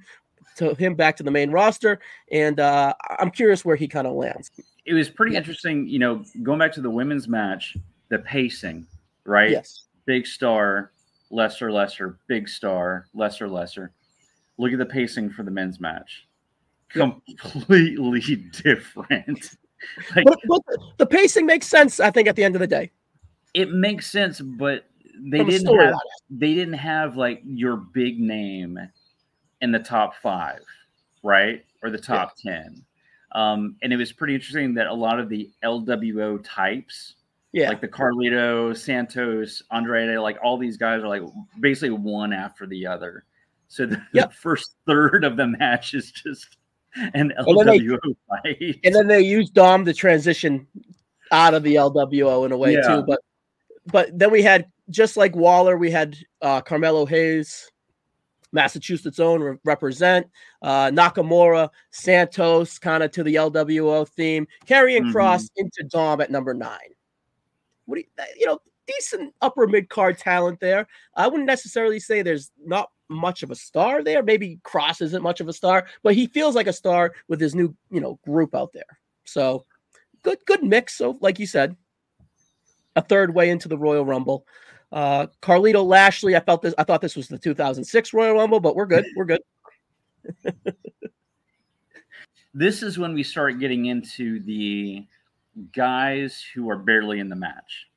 to 0.57 0.75
him 0.75 0.93
back 0.93 1.15
to 1.17 1.23
the 1.23 1.31
main 1.31 1.51
roster, 1.51 1.99
and 2.31 2.59
uh, 2.59 2.93
I'm 3.17 3.31
curious 3.31 3.63
where 3.63 3.75
he 3.75 3.87
kind 3.87 4.05
of 4.05 4.13
lands. 4.13 4.51
It 4.85 4.93
was 4.93 5.09
pretty 5.09 5.35
interesting, 5.35 5.87
you 5.87 5.97
know, 5.97 6.23
going 6.43 6.59
back 6.59 6.73
to 6.73 6.81
the 6.81 6.89
women's 6.89 7.27
match 7.29 7.77
the 8.13 8.19
pacing, 8.19 8.85
right? 9.25 9.49
Yes. 9.49 9.87
Big 10.05 10.27
star, 10.27 10.91
lesser, 11.31 11.71
lesser, 11.71 12.19
big 12.27 12.47
star, 12.47 13.07
lesser, 13.15 13.47
lesser. 13.49 13.91
Look 14.57 14.71
at 14.71 14.77
the 14.77 14.85
pacing 14.85 15.31
for 15.31 15.41
the 15.41 15.49
men's 15.49 15.79
match. 15.79 16.27
Completely 16.89 18.21
different. 18.63 19.57
like, 20.15 20.25
but, 20.25 20.39
but 20.47 20.61
the 20.97 21.07
pacing 21.07 21.47
makes 21.47 21.67
sense, 21.67 21.99
I 21.99 22.11
think, 22.11 22.27
at 22.27 22.35
the 22.35 22.43
end 22.43 22.55
of 22.55 22.59
the 22.59 22.67
day. 22.67 22.91
It 23.55 23.71
makes 23.71 24.11
sense, 24.11 24.39
but 24.39 24.85
they 25.19 25.39
From 25.39 25.49
didn't 25.49 25.79
have 25.79 25.95
they 26.29 26.53
didn't 26.53 26.73
have 26.75 27.17
like 27.17 27.41
your 27.45 27.77
big 27.77 28.19
name 28.19 28.79
in 29.61 29.71
the 29.71 29.79
top 29.79 30.13
five, 30.21 30.61
right? 31.23 31.65
Or 31.81 31.89
the 31.89 31.97
top 31.97 32.33
yeah. 32.43 32.51
ten. 32.51 32.85
Um, 33.31 33.75
and 33.81 33.91
it 33.91 33.97
was 33.97 34.11
pretty 34.11 34.35
interesting 34.35 34.75
that 34.75 34.85
a 34.85 34.93
lot 34.93 35.19
of 35.19 35.29
the 35.29 35.49
LWO 35.63 36.39
types 36.43 37.15
yeah. 37.53 37.69
Like 37.69 37.81
the 37.81 37.87
Carlito, 37.87 38.75
Santos, 38.75 39.61
Andrade, 39.71 40.17
like 40.19 40.39
all 40.43 40.57
these 40.57 40.75
guys 40.75 41.03
are 41.03 41.07
like 41.07 41.21
basically 41.59 41.91
one 41.91 42.33
after 42.33 42.65
the 42.65 42.87
other. 42.87 43.25
So 43.67 43.85
the, 43.85 44.01
yep. 44.13 44.31
the 44.31 44.35
first 44.35 44.75
third 44.87 45.23
of 45.23 45.37
the 45.37 45.47
match 45.47 45.93
is 45.93 46.11
just 46.11 46.57
an 46.95 47.31
LWO 47.39 47.97
and 48.03 48.15
fight. 48.27 48.79
And 48.83 48.93
then 48.93 49.07
they 49.07 49.21
use 49.21 49.51
Dom 49.51 49.85
to 49.85 49.93
transition 49.93 50.67
out 51.31 51.53
of 51.53 51.61
the 51.61 51.75
LWO 51.75 52.45
in 52.45 52.51
a 52.51 52.57
way 52.57 52.73
yeah. 52.73 52.81
too. 52.81 53.03
But 53.03 53.19
but 53.85 54.17
then 54.17 54.31
we 54.31 54.41
had 54.41 54.65
just 54.89 55.15
like 55.15 55.35
Waller, 55.35 55.77
we 55.77 55.91
had 55.91 56.17
uh, 56.41 56.61
Carmelo 56.61 57.05
Hayes, 57.05 57.69
Massachusetts 58.51 59.19
own 59.19 59.59
represent 59.63 60.27
uh, 60.63 60.89
Nakamura, 60.89 61.69
Santos, 61.91 62.79
kind 62.79 63.03
of 63.03 63.11
to 63.11 63.23
the 63.23 63.35
LWO 63.35 64.07
theme, 64.07 64.47
Karrion 64.65 65.01
mm-hmm. 65.01 65.15
Kross 65.15 65.49
into 65.55 65.83
Dom 65.83 66.19
at 66.19 66.31
number 66.31 66.55
nine 66.55 66.92
what 67.85 67.95
do 67.95 68.01
you, 68.01 68.25
you 68.39 68.45
know, 68.45 68.59
decent 68.87 69.33
upper 69.41 69.67
mid 69.67 69.89
card 69.89 70.17
talent 70.17 70.59
there. 70.59 70.87
I 71.15 71.27
wouldn't 71.27 71.47
necessarily 71.47 71.99
say 71.99 72.21
there's 72.21 72.51
not 72.63 72.89
much 73.09 73.43
of 73.43 73.51
a 73.51 73.55
star 73.55 74.03
there. 74.03 74.23
Maybe 74.23 74.59
Kross 74.63 75.01
isn't 75.01 75.23
much 75.23 75.39
of 75.39 75.47
a 75.47 75.53
star, 75.53 75.85
but 76.01 76.15
he 76.15 76.27
feels 76.27 76.55
like 76.55 76.67
a 76.67 76.73
star 76.73 77.13
with 77.27 77.39
his 77.39 77.55
new, 77.55 77.75
you 77.91 78.01
know, 78.01 78.19
group 78.25 78.55
out 78.55 78.73
there. 78.73 78.99
So 79.25 79.65
good, 80.23 80.39
good 80.45 80.63
mix. 80.63 80.95
So, 80.97 81.17
like 81.21 81.39
you 81.39 81.47
said, 81.47 81.75
a 82.95 83.01
third 83.01 83.33
way 83.33 83.49
into 83.49 83.67
the 83.67 83.77
Royal 83.77 84.05
Rumble. 84.05 84.45
Uh, 84.91 85.27
Carlito 85.41 85.83
Lashley, 85.83 86.35
I 86.35 86.39
felt 86.39 86.61
this. 86.61 86.75
I 86.77 86.83
thought 86.83 87.01
this 87.01 87.15
was 87.15 87.27
the 87.27 87.39
2006 87.39 88.13
Royal 88.13 88.35
Rumble, 88.35 88.59
but 88.59 88.75
we're 88.75 88.85
good. 88.85 89.05
We're 89.15 89.25
good. 89.25 89.41
this 92.53 92.83
is 92.83 92.99
when 92.99 93.13
we 93.13 93.23
start 93.23 93.59
getting 93.59 93.87
into 93.87 94.39
the 94.41 95.05
guys 95.71 96.43
who 96.53 96.69
are 96.69 96.77
barely 96.77 97.19
in 97.19 97.29
the 97.29 97.35
match. 97.35 97.87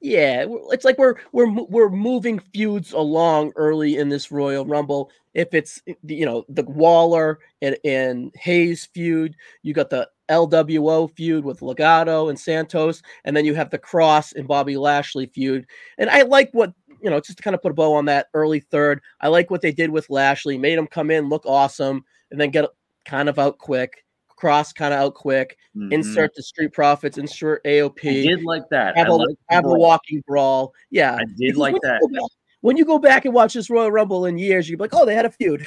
Yeah, 0.00 0.46
it's 0.72 0.84
like 0.84 0.98
we're 0.98 1.14
we're 1.30 1.48
we're 1.48 1.88
moving 1.88 2.40
feuds 2.40 2.92
along 2.92 3.52
early 3.54 3.98
in 3.98 4.08
this 4.08 4.32
Royal 4.32 4.66
Rumble. 4.66 5.12
If 5.32 5.54
it's 5.54 5.80
eh, 5.86 5.94
you 6.02 6.26
know 6.26 6.44
the 6.48 6.64
Waller 6.64 7.38
and, 7.62 7.76
and 7.84 8.34
Hayes 8.34 8.86
feud, 8.86 9.36
you 9.62 9.72
got 9.72 9.90
the 9.90 10.08
LWO 10.28 11.08
feud 11.14 11.44
with 11.44 11.60
Legado 11.60 12.30
and 12.30 12.38
Santos, 12.38 13.00
and 13.24 13.36
then 13.36 13.44
you 13.44 13.54
have 13.54 13.70
the 13.70 13.78
Kross 13.78 14.34
and 14.34 14.48
Bobby 14.48 14.76
Lashley 14.76 15.26
feud. 15.26 15.66
And 15.98 16.10
I 16.10 16.22
like 16.22 16.50
what 16.50 16.72
you 17.00 17.10
know, 17.10 17.20
just 17.20 17.38
to 17.38 17.42
kind 17.44 17.54
of 17.54 17.62
put 17.62 17.72
a 17.72 17.74
bow 17.74 17.94
on 17.94 18.06
that 18.06 18.28
early 18.34 18.60
third. 18.60 19.00
I 19.20 19.28
like 19.28 19.50
what 19.50 19.60
they 19.60 19.72
did 19.72 19.90
with 19.90 20.10
Lashley, 20.10 20.58
made 20.58 20.78
him 20.78 20.86
come 20.86 21.10
in, 21.10 21.28
look 21.28 21.44
awesome, 21.46 22.04
and 22.30 22.40
then 22.40 22.50
get 22.50 22.64
kind 23.04 23.28
of 23.28 23.38
out 23.38 23.58
quick. 23.58 24.04
Kross 24.42 24.74
kind 24.74 24.92
of 24.92 25.00
out 25.00 25.14
quick, 25.14 25.56
mm-hmm. 25.76 25.92
insert 25.92 26.34
the 26.34 26.42
Street 26.42 26.72
Profits, 26.72 27.18
insert 27.18 27.62
AOP. 27.64 28.08
I 28.08 28.26
did 28.26 28.44
like 28.44 28.68
that. 28.70 28.96
Have, 28.96 29.08
a, 29.08 29.26
have 29.50 29.64
a, 29.64 29.68
walking 29.68 30.22
brawl. 30.26 30.74
Yeah, 30.90 31.14
I 31.14 31.24
did 31.38 31.56
like 31.56 31.76
that. 31.82 32.00
You 32.02 32.20
back, 32.20 32.30
when 32.60 32.76
you 32.76 32.84
go 32.84 32.98
back 32.98 33.24
and 33.24 33.32
watch 33.32 33.54
this 33.54 33.70
Royal 33.70 33.90
Rumble 33.90 34.26
in 34.26 34.38
years, 34.38 34.68
you're 34.68 34.78
like, 34.78 34.94
oh, 34.94 35.06
they 35.06 35.14
had 35.14 35.26
a 35.26 35.30
feud. 35.30 35.64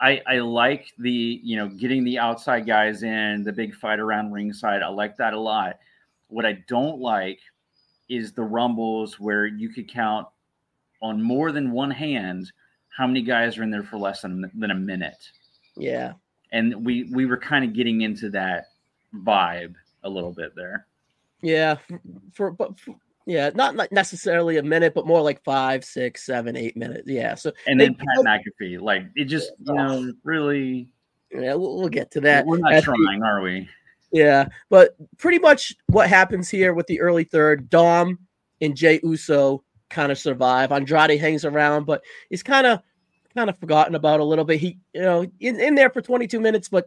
I, 0.00 0.20
I 0.26 0.38
like 0.38 0.92
the 0.98 1.40
you 1.42 1.56
know 1.56 1.68
getting 1.68 2.04
the 2.04 2.18
outside 2.18 2.66
guys 2.66 3.02
in 3.02 3.42
the 3.44 3.52
big 3.52 3.74
fight 3.74 3.98
around 4.00 4.32
ringside. 4.32 4.82
I 4.82 4.88
like 4.88 5.16
that 5.16 5.34
a 5.34 5.40
lot. 5.40 5.78
What 6.28 6.46
I 6.46 6.64
don't 6.68 7.00
like 7.00 7.40
is 8.08 8.32
the 8.32 8.42
rumbles 8.42 9.18
where 9.18 9.46
you 9.46 9.68
could 9.68 9.88
count 9.88 10.26
on 11.02 11.20
more 11.20 11.52
than 11.52 11.72
one 11.72 11.90
hand 11.90 12.52
how 12.88 13.06
many 13.06 13.22
guys 13.22 13.58
are 13.58 13.62
in 13.62 13.70
there 13.70 13.82
for 13.82 13.96
less 13.96 14.22
than, 14.22 14.50
than 14.54 14.70
a 14.70 14.74
minute. 14.74 15.30
Yeah 15.76 16.12
and 16.52 16.84
we 16.84 17.04
we 17.12 17.26
were 17.26 17.36
kind 17.36 17.64
of 17.64 17.72
getting 17.72 18.02
into 18.02 18.30
that 18.30 18.66
vibe 19.14 19.74
a 20.04 20.08
little 20.08 20.32
bit 20.32 20.54
there. 20.54 20.86
Yeah, 21.40 21.78
for, 22.32 22.52
but 22.52 22.78
for, 22.78 22.94
yeah, 23.26 23.50
not 23.54 23.74
not 23.74 23.90
necessarily 23.90 24.58
a 24.58 24.62
minute, 24.62 24.94
but 24.94 25.06
more 25.06 25.20
like 25.20 25.42
five, 25.42 25.84
six, 25.84 26.24
seven, 26.24 26.56
eight 26.56 26.76
minutes. 26.76 27.08
Yeah. 27.08 27.34
So 27.34 27.52
and 27.66 27.80
then 27.80 27.94
Pat 27.94 28.24
McAfee, 28.24 28.80
like 28.80 29.04
it 29.16 29.24
just 29.24 29.52
you 29.64 29.74
know 29.74 30.12
really. 30.24 30.88
Yeah, 31.34 31.54
we'll, 31.54 31.78
we'll 31.78 31.88
get 31.88 32.10
to 32.10 32.20
that. 32.20 32.44
We're 32.44 32.58
not 32.58 32.82
trying, 32.82 33.20
the, 33.20 33.26
are 33.26 33.40
we? 33.40 33.66
Yeah, 34.12 34.48
but 34.68 34.94
pretty 35.16 35.38
much 35.38 35.74
what 35.86 36.10
happens 36.10 36.50
here 36.50 36.74
with 36.74 36.86
the 36.88 37.00
early 37.00 37.24
third, 37.24 37.70
Dom 37.70 38.18
and 38.60 38.76
Jey 38.76 39.00
Uso 39.02 39.64
kind 39.88 40.12
of 40.12 40.18
survive. 40.18 40.72
Andrade 40.72 41.18
hangs 41.18 41.46
around, 41.46 41.86
but 41.86 42.02
he's 42.28 42.42
kind 42.42 42.66
of 42.66 42.82
kind 43.34 43.50
of 43.50 43.58
forgotten 43.58 43.94
about 43.94 44.20
a 44.20 44.24
little 44.24 44.44
bit. 44.44 44.60
He, 44.60 44.78
you 44.92 45.02
know, 45.02 45.26
in, 45.40 45.60
in 45.60 45.74
there 45.74 45.90
for 45.90 46.02
22 46.02 46.40
minutes, 46.40 46.68
but 46.68 46.86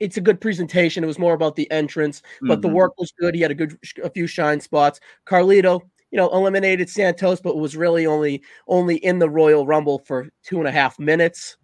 it's 0.00 0.16
a 0.16 0.20
good 0.20 0.40
presentation. 0.40 1.04
It 1.04 1.06
was 1.06 1.18
more 1.18 1.34
about 1.34 1.56
the 1.56 1.70
entrance, 1.70 2.22
but 2.40 2.54
mm-hmm. 2.54 2.60
the 2.62 2.68
work 2.68 2.98
was 2.98 3.12
good. 3.18 3.34
He 3.34 3.40
had 3.40 3.50
a 3.50 3.54
good, 3.54 3.78
a 4.02 4.10
few 4.10 4.26
shine 4.26 4.60
spots. 4.60 5.00
Carlito, 5.26 5.80
you 6.10 6.16
know, 6.18 6.28
eliminated 6.30 6.90
Santos, 6.90 7.40
but 7.40 7.56
was 7.56 7.76
really 7.76 8.06
only 8.06 8.42
only 8.66 8.96
in 8.96 9.18
the 9.18 9.30
Royal 9.30 9.66
Rumble 9.66 10.00
for 10.00 10.28
two 10.42 10.58
and 10.58 10.68
a 10.68 10.72
half 10.72 10.98
minutes. 10.98 11.56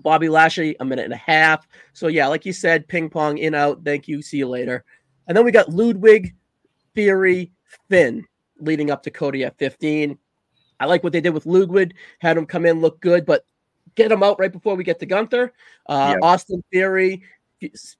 Bobby 0.00 0.28
Lashley, 0.28 0.76
a 0.80 0.84
minute 0.84 1.04
and 1.04 1.14
a 1.14 1.16
half. 1.16 1.66
So 1.92 2.06
yeah, 2.06 2.28
like 2.28 2.46
you 2.46 2.52
said, 2.52 2.88
ping 2.88 3.10
pong 3.10 3.38
in 3.38 3.54
out. 3.54 3.84
Thank 3.84 4.08
you. 4.08 4.22
See 4.22 4.38
you 4.38 4.48
later. 4.48 4.84
And 5.26 5.36
then 5.36 5.44
we 5.44 5.50
got 5.50 5.68
Ludwig, 5.68 6.34
Theory, 6.94 7.52
Finn 7.88 8.24
leading 8.60 8.90
up 8.90 9.02
to 9.02 9.10
Cody 9.10 9.44
at 9.44 9.58
15. 9.58 10.18
I 10.78 10.86
like 10.86 11.02
what 11.02 11.12
they 11.12 11.20
did 11.20 11.34
with 11.34 11.46
Ludwig, 11.46 11.94
had 12.20 12.36
him 12.36 12.46
come 12.46 12.66
in, 12.66 12.80
look 12.80 13.00
good, 13.00 13.26
but 13.26 13.44
get 13.96 14.12
him 14.12 14.22
out 14.22 14.38
right 14.38 14.52
before 14.52 14.76
we 14.76 14.84
get 14.84 15.00
to 15.00 15.06
Gunther. 15.06 15.52
Uh, 15.86 16.14
yeah. 16.14 16.26
Austin 16.26 16.62
Theory, 16.72 17.22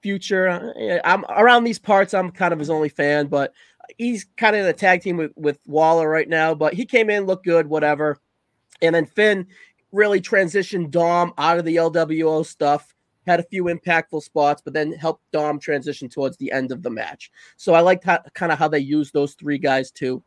future. 0.01 0.49
Uh, 0.49 1.01
I'm 1.05 1.24
around 1.28 1.64
these 1.64 1.78
parts. 1.78 2.14
I'm 2.14 2.30
kind 2.30 2.53
of 2.53 2.59
his 2.59 2.70
only 2.70 2.88
fan, 2.88 3.26
but 3.26 3.53
he's 3.99 4.26
kind 4.36 4.55
of 4.55 4.62
in 4.62 4.68
a 4.68 4.72
tag 4.72 5.03
team 5.03 5.16
with, 5.16 5.32
with 5.36 5.59
Waller 5.66 6.09
right 6.09 6.28
now. 6.28 6.55
But 6.55 6.74
he 6.74 6.84
came 6.84 7.11
in, 7.11 7.24
looked 7.24 7.44
good, 7.44 7.66
whatever. 7.66 8.20
And 8.82 8.94
then 8.94 9.07
Finn 9.07 9.47
really 9.92 10.20
transitioned 10.20 10.90
Dom 10.90 11.32
out 11.38 11.59
of 11.59 11.64
the 11.64 11.76
LWO 11.76 12.44
stuff 12.44 12.94
had 13.26 13.40
a 13.40 13.44
few 13.44 13.64
impactful 13.64 14.22
spots, 14.22 14.62
but 14.64 14.72
then 14.72 14.92
helped 14.92 15.22
Dom 15.32 15.59
transition 15.59 16.09
towards 16.09 16.36
the 16.36 16.53
end 16.53 16.70
of 16.70 16.82
the 16.82 16.90
match. 16.90 17.30
So 17.57 17.74
I 17.74 17.80
liked 17.80 18.05
how, 18.05 18.18
kind 18.34 18.53
of 18.53 18.59
how 18.59 18.68
they 18.68 18.78
used 18.78 19.12
those 19.12 19.34
three 19.34 19.59
guys 19.59 19.90
too. 19.90 20.22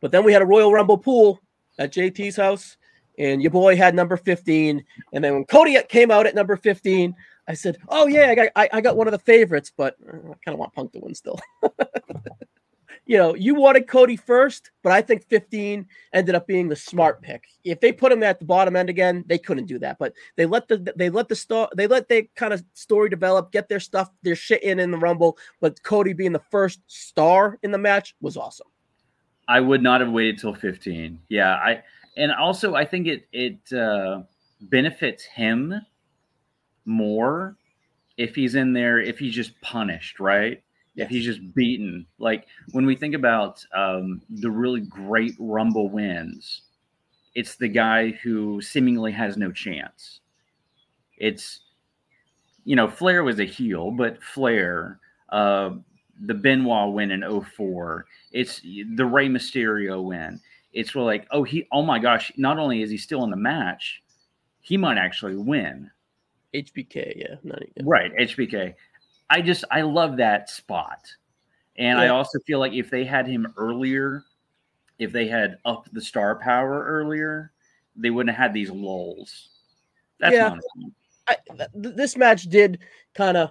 But 0.00 0.12
then 0.12 0.24
we 0.24 0.32
had 0.32 0.42
a 0.42 0.46
Royal 0.46 0.72
Rumble 0.72 0.98
pool 0.98 1.40
at 1.78 1.92
JT's 1.92 2.36
house, 2.36 2.76
and 3.18 3.42
your 3.42 3.50
boy 3.50 3.76
had 3.76 3.94
number 3.94 4.16
15. 4.16 4.84
And 5.12 5.24
then 5.24 5.34
when 5.34 5.44
Cody 5.44 5.78
came 5.88 6.10
out 6.10 6.26
at 6.26 6.34
number 6.34 6.56
15, 6.56 7.14
I 7.46 7.54
said, 7.54 7.78
"Oh 7.88 8.06
yeah, 8.06 8.30
I 8.30 8.34
got 8.34 8.48
I, 8.56 8.68
I 8.72 8.80
got 8.80 8.96
one 8.96 9.06
of 9.06 9.12
the 9.12 9.18
favorites, 9.18 9.72
but 9.76 9.96
uh, 10.06 10.16
I 10.16 10.34
kind 10.44 10.54
of 10.54 10.58
want 10.58 10.72
Punk 10.72 10.92
to 10.92 11.00
win 11.00 11.14
still." 11.14 11.38
you 13.06 13.18
know, 13.18 13.34
you 13.34 13.54
wanted 13.54 13.86
Cody 13.86 14.16
first, 14.16 14.70
but 14.82 14.92
I 14.92 15.02
think 15.02 15.24
15 15.24 15.86
ended 16.14 16.34
up 16.34 16.46
being 16.46 16.68
the 16.68 16.76
smart 16.76 17.20
pick. 17.20 17.44
If 17.62 17.80
they 17.80 17.92
put 17.92 18.12
him 18.12 18.22
at 18.22 18.38
the 18.38 18.46
bottom 18.46 18.76
end 18.76 18.88
again, 18.88 19.24
they 19.26 19.36
couldn't 19.36 19.66
do 19.66 19.78
that. 19.80 19.98
But 19.98 20.14
they 20.36 20.46
let 20.46 20.68
the 20.68 20.92
they 20.96 21.10
let 21.10 21.28
the 21.28 21.36
story 21.36 21.68
they 21.76 21.86
let 21.86 22.08
the 22.08 22.28
kind 22.34 22.54
of 22.54 22.64
story 22.72 23.10
develop, 23.10 23.52
get 23.52 23.68
their 23.68 23.80
stuff, 23.80 24.10
their 24.22 24.36
shit 24.36 24.62
in 24.62 24.80
in 24.80 24.90
the 24.90 24.98
Rumble. 24.98 25.36
But 25.60 25.82
Cody 25.82 26.14
being 26.14 26.32
the 26.32 26.42
first 26.50 26.80
star 26.86 27.58
in 27.62 27.72
the 27.72 27.78
match 27.78 28.14
was 28.20 28.36
awesome. 28.36 28.68
I 29.46 29.60
would 29.60 29.82
not 29.82 30.00
have 30.00 30.10
waited 30.10 30.38
till 30.38 30.54
15. 30.54 31.20
Yeah, 31.28 31.52
I 31.56 31.82
and 32.16 32.32
also 32.32 32.74
I 32.74 32.84
think 32.84 33.06
it 33.06 33.26
it 33.32 33.72
uh, 33.72 34.22
benefits 34.60 35.24
him 35.24 35.74
more 36.84 37.56
if 38.16 38.34
he's 38.34 38.54
in 38.54 38.72
there 38.72 39.00
if 39.00 39.18
he's 39.18 39.34
just 39.34 39.60
punished, 39.60 40.20
right? 40.20 40.62
If 40.96 41.08
he's 41.08 41.24
just 41.24 41.54
beaten. 41.54 42.06
Like 42.18 42.46
when 42.70 42.86
we 42.86 42.94
think 42.94 43.16
about 43.16 43.64
um, 43.74 44.22
the 44.30 44.50
really 44.50 44.80
great 44.80 45.34
Rumble 45.40 45.88
wins, 45.88 46.62
it's 47.34 47.56
the 47.56 47.68
guy 47.68 48.10
who 48.10 48.60
seemingly 48.60 49.10
has 49.10 49.36
no 49.36 49.50
chance. 49.50 50.20
It's 51.18 51.60
you 52.64 52.76
know, 52.76 52.88
Flair 52.88 53.22
was 53.24 53.40
a 53.40 53.44
heel, 53.44 53.90
but 53.90 54.22
Flair, 54.22 54.98
uh, 55.28 55.70
the 56.20 56.34
Benoit 56.34 56.92
win 56.94 57.10
in 57.10 57.42
04, 57.42 58.06
it's 58.32 58.60
the 58.62 59.04
Rey 59.04 59.28
Mysterio 59.28 60.02
win. 60.02 60.40
It's 60.74 60.94
really 60.94 61.06
like, 61.06 61.26
oh, 61.30 61.44
he, 61.44 61.66
oh 61.72 61.82
my 61.82 61.98
gosh, 61.98 62.32
not 62.36 62.58
only 62.58 62.82
is 62.82 62.90
he 62.90 62.98
still 62.98 63.24
in 63.24 63.30
the 63.30 63.36
match, 63.36 64.02
he 64.60 64.76
might 64.76 64.98
actually 64.98 65.36
win. 65.36 65.90
HBK, 66.52 67.16
yeah, 67.16 67.36
not 67.42 67.62
even. 67.62 67.86
right, 67.88 68.14
HBK. 68.16 68.74
I 69.30 69.40
just 69.40 69.64
I 69.70 69.82
love 69.82 70.18
that 70.18 70.50
spot, 70.50 71.08
and 71.76 71.98
yeah. 71.98 72.04
I 72.04 72.08
also 72.08 72.38
feel 72.40 72.58
like 72.58 72.72
if 72.72 72.90
they 72.90 73.04
had 73.04 73.26
him 73.26 73.52
earlier, 73.56 74.24
if 74.98 75.10
they 75.10 75.26
had 75.26 75.58
upped 75.64 75.92
the 75.94 76.00
star 76.00 76.36
power 76.36 76.84
earlier, 76.84 77.52
they 77.96 78.10
wouldn't 78.10 78.36
have 78.36 78.46
had 78.46 78.54
these 78.54 78.70
lulls. 78.70 79.48
That's 80.20 80.34
yeah. 80.34 80.56
I, 81.26 81.36
th- 81.56 81.70
this 81.72 82.16
match 82.16 82.44
did 82.44 82.80
kind 83.14 83.36
of 83.36 83.50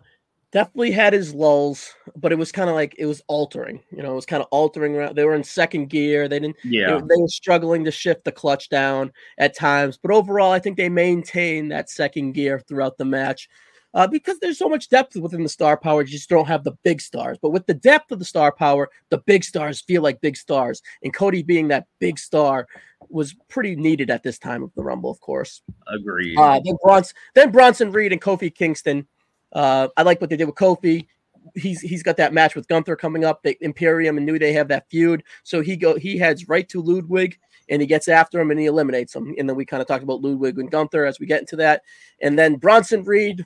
definitely 0.53 0.91
had 0.91 1.13
his 1.13 1.33
lulls, 1.33 1.93
but 2.15 2.31
it 2.31 2.37
was 2.37 2.51
kind 2.51 2.69
of 2.69 2.75
like 2.75 2.95
it 2.97 3.07
was 3.07 3.21
altering. 3.27 3.81
You 3.91 4.03
know, 4.03 4.11
it 4.13 4.15
was 4.15 4.25
kind 4.25 4.41
of 4.41 4.47
altering 4.51 4.95
around. 4.95 5.15
They 5.15 5.25
were 5.25 5.35
in 5.35 5.43
second 5.43 5.89
gear. 5.89 6.27
They 6.27 6.39
didn't. 6.39 6.57
Yeah. 6.63 6.99
They, 6.99 7.15
they, 7.15 7.21
were 7.21 7.27
struggling 7.27 7.83
to 7.83 7.91
shift 7.91 8.23
the 8.23 8.31
clutch 8.31 8.69
down 8.69 9.11
at 9.39 9.57
times, 9.57 9.97
but 10.01 10.11
overall, 10.11 10.51
I 10.51 10.59
think 10.59 10.77
they 10.77 10.89
maintained 10.89 11.71
that 11.71 11.89
second 11.89 12.33
gear 12.33 12.61
throughout 12.67 12.97
the 12.97 13.05
match. 13.05 13.49
Uh, 13.95 14.07
because 14.07 14.39
there's 14.39 14.57
so 14.57 14.67
much 14.67 14.89
depth 14.89 15.15
within 15.15 15.43
the 15.43 15.49
star 15.49 15.77
power, 15.77 16.01
you 16.01 16.07
just 16.07 16.29
don't 16.29 16.47
have 16.47 16.63
the 16.63 16.71
big 16.83 16.99
stars. 16.99 17.37
But 17.39 17.51
with 17.51 17.67
the 17.67 17.75
depth 17.75 18.11
of 18.11 18.17
the 18.17 18.25
star 18.25 18.51
power, 18.51 18.89
the 19.09 19.19
big 19.19 19.43
stars 19.43 19.81
feel 19.81 20.01
like 20.01 20.19
big 20.19 20.35
stars. 20.35 20.81
And 21.03 21.13
Cody 21.13 21.43
being 21.43 21.67
that 21.67 21.85
big 21.99 22.17
star 22.17 22.67
was 23.09 23.35
pretty 23.49 23.75
needed 23.75 24.09
at 24.09 24.23
this 24.23 24.39
time 24.39 24.63
of 24.63 24.71
the 24.75 24.81
Rumble, 24.81 25.11
of 25.11 25.19
course. 25.19 25.61
Agreed. 25.87 26.37
Uh, 26.39 26.59
then, 26.63 26.75
Bronson, 26.83 27.15
then 27.35 27.51
Bronson 27.51 27.91
Reed 27.91 28.11
and 28.11 28.21
Kofi 28.21 28.53
Kingston 28.53 29.07
uh, 29.53 29.87
I 29.95 30.03
like 30.03 30.19
what 30.21 30.29
they 30.29 30.37
did 30.37 30.45
with 30.45 30.55
Kofi. 30.55 31.07
He's 31.55 31.81
he's 31.81 32.03
got 32.03 32.17
that 32.17 32.33
match 32.33 32.55
with 32.55 32.67
Gunther 32.67 32.95
coming 32.95 33.25
up. 33.25 33.43
The 33.43 33.57
Imperium 33.61 34.17
and 34.17 34.25
New 34.25 34.39
Day 34.39 34.53
have 34.53 34.69
that 34.69 34.89
feud, 34.89 35.23
so 35.43 35.61
he 35.61 35.75
go 35.75 35.97
he 35.97 36.17
heads 36.17 36.47
right 36.47 36.67
to 36.69 36.81
Ludwig 36.81 37.37
and 37.69 37.81
he 37.81 37.87
gets 37.87 38.07
after 38.07 38.39
him 38.39 38.51
and 38.51 38.59
he 38.59 38.65
eliminates 38.65 39.15
him. 39.15 39.33
And 39.37 39.47
then 39.47 39.55
we 39.55 39.65
kind 39.65 39.81
of 39.81 39.87
talked 39.87 40.03
about 40.03 40.21
Ludwig 40.21 40.59
and 40.59 40.71
Gunther 40.71 41.05
as 41.05 41.19
we 41.19 41.25
get 41.25 41.39
into 41.39 41.55
that. 41.57 41.83
And 42.21 42.37
then 42.37 42.55
Bronson 42.55 43.03
Reed, 43.03 43.45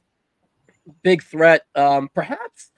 big 1.04 1.24
threat. 1.24 1.66
Um, 1.76 2.10
perhaps 2.14 2.72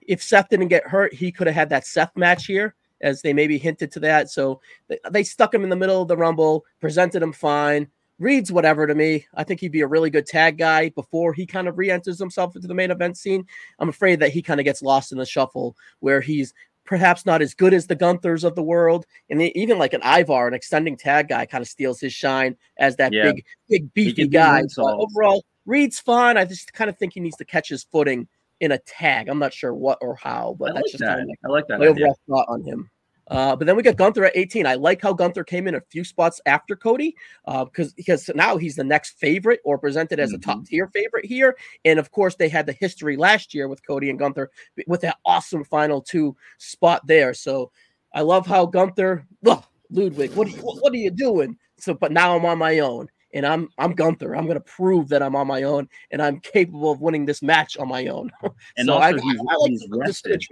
if 0.00 0.22
Seth 0.22 0.48
didn't 0.48 0.68
get 0.68 0.86
hurt, 0.86 1.12
he 1.12 1.32
could 1.32 1.46
have 1.46 1.56
had 1.56 1.68
that 1.70 1.86
Seth 1.86 2.16
match 2.16 2.46
here, 2.46 2.74
as 3.00 3.22
they 3.22 3.32
maybe 3.32 3.58
hinted 3.58 3.92
to 3.92 4.00
that. 4.00 4.30
So 4.30 4.60
they, 4.88 4.98
they 5.10 5.22
stuck 5.22 5.52
him 5.52 5.64
in 5.64 5.70
the 5.70 5.76
middle 5.76 6.02
of 6.02 6.08
the 6.08 6.16
Rumble, 6.16 6.64
presented 6.80 7.22
him 7.22 7.32
fine. 7.32 7.88
Reed's 8.18 8.50
whatever 8.50 8.86
to 8.86 8.94
me. 8.94 9.26
I 9.34 9.44
think 9.44 9.60
he'd 9.60 9.72
be 9.72 9.82
a 9.82 9.86
really 9.86 10.10
good 10.10 10.26
tag 10.26 10.58
guy 10.58 10.88
before 10.90 11.32
he 11.32 11.46
kind 11.46 11.68
of 11.68 11.78
re-enters 11.78 12.18
himself 12.18 12.56
into 12.56 12.68
the 12.68 12.74
main 12.74 12.90
event 12.90 13.18
scene. 13.18 13.46
I'm 13.78 13.88
afraid 13.88 14.20
that 14.20 14.32
he 14.32 14.42
kind 14.42 14.60
of 14.60 14.64
gets 14.64 14.82
lost 14.82 15.12
in 15.12 15.18
the 15.18 15.26
shuffle 15.26 15.76
where 16.00 16.20
he's 16.20 16.54
perhaps 16.84 17.26
not 17.26 17.42
as 17.42 17.52
good 17.52 17.74
as 17.74 17.86
the 17.86 17.96
Gunthers 17.96 18.44
of 18.44 18.54
the 18.54 18.62
world, 18.62 19.06
and 19.28 19.42
even 19.42 19.76
like 19.76 19.92
an 19.92 20.02
Ivar, 20.02 20.48
an 20.48 20.54
extending 20.54 20.96
tag 20.96 21.28
guy, 21.28 21.44
kind 21.44 21.60
of 21.60 21.68
steals 21.68 22.00
his 22.00 22.12
shine 22.12 22.56
as 22.78 22.96
that 22.96 23.12
yeah. 23.12 23.24
big, 23.24 23.44
big 23.68 23.92
beefy 23.92 24.28
guy. 24.28 24.62
So 24.68 24.84
overall, 24.88 25.44
Reed's 25.66 25.98
fine. 25.98 26.36
I 26.36 26.44
just 26.44 26.72
kind 26.72 26.88
of 26.88 26.96
think 26.96 27.12
he 27.12 27.20
needs 27.20 27.36
to 27.36 27.44
catch 27.44 27.68
his 27.68 27.84
footing 27.84 28.28
in 28.60 28.72
a 28.72 28.78
tag. 28.78 29.28
I'm 29.28 29.38
not 29.38 29.52
sure 29.52 29.74
what 29.74 29.98
or 30.00 30.14
how, 30.14 30.56
but 30.58 30.70
I 30.70 30.74
that's 30.74 30.84
like 30.84 30.92
just 30.92 31.00
that. 31.00 31.18
Kind 31.18 31.30
of 31.30 31.36
I 31.44 31.52
like 31.52 31.66
that. 31.68 31.80
My 31.80 31.86
overall 31.86 32.18
thought 32.28 32.46
on 32.48 32.62
him. 32.62 32.90
Uh, 33.28 33.56
but 33.56 33.66
then 33.66 33.76
we 33.76 33.82
got 33.82 33.96
Gunther 33.96 34.24
at 34.24 34.36
18. 34.36 34.66
I 34.66 34.74
like 34.74 35.02
how 35.02 35.12
Gunther 35.12 35.44
came 35.44 35.66
in 35.66 35.74
a 35.74 35.80
few 35.80 36.04
spots 36.04 36.40
after 36.46 36.76
Cody 36.76 37.16
because 37.44 37.88
uh, 37.88 37.94
because 37.96 38.30
now 38.34 38.56
he's 38.56 38.76
the 38.76 38.84
next 38.84 39.18
favorite 39.18 39.60
or 39.64 39.78
presented 39.78 40.20
as 40.20 40.30
mm-hmm. 40.30 40.36
a 40.50 40.54
top 40.54 40.64
tier 40.64 40.86
favorite 40.88 41.24
here. 41.24 41.56
And 41.84 41.98
of 41.98 42.10
course, 42.12 42.36
they 42.36 42.48
had 42.48 42.66
the 42.66 42.72
history 42.72 43.16
last 43.16 43.52
year 43.54 43.68
with 43.68 43.86
Cody 43.86 44.10
and 44.10 44.18
Gunther 44.18 44.50
with 44.86 45.00
that 45.00 45.18
awesome 45.24 45.64
final 45.64 46.00
two 46.00 46.36
spot 46.58 47.06
there. 47.06 47.34
So 47.34 47.72
I 48.14 48.20
love 48.22 48.46
how 48.46 48.66
Gunther, 48.66 49.26
ugh, 49.46 49.64
Ludwig, 49.90 50.32
what 50.34 50.46
are 50.48 50.50
you, 50.50 50.58
what 50.58 50.92
are 50.92 50.96
you 50.96 51.10
doing? 51.10 51.56
So, 51.78 51.94
but 51.94 52.12
now 52.12 52.36
I'm 52.36 52.44
on 52.44 52.58
my 52.58 52.78
own. 52.78 53.08
And 53.34 53.44
I'm 53.44 53.68
I'm 53.76 53.92
Gunther. 53.92 54.34
I'm 54.34 54.44
going 54.44 54.56
to 54.56 54.64
prove 54.64 55.08
that 55.08 55.22
I'm 55.22 55.36
on 55.36 55.46
my 55.46 55.64
own 55.64 55.88
and 56.10 56.22
I'm 56.22 56.40
capable 56.40 56.90
of 56.90 57.02
winning 57.02 57.26
this 57.26 57.42
match 57.42 57.76
on 57.76 57.88
my 57.88 58.06
own. 58.06 58.30
And 58.78 58.86
so 58.86 58.94
also, 58.94 59.04
I, 59.04 59.12
he's, 59.12 59.40
I, 59.40 59.52
I 59.52 59.56
like 59.56 59.70
he's 59.70 59.86
rested 59.90 60.42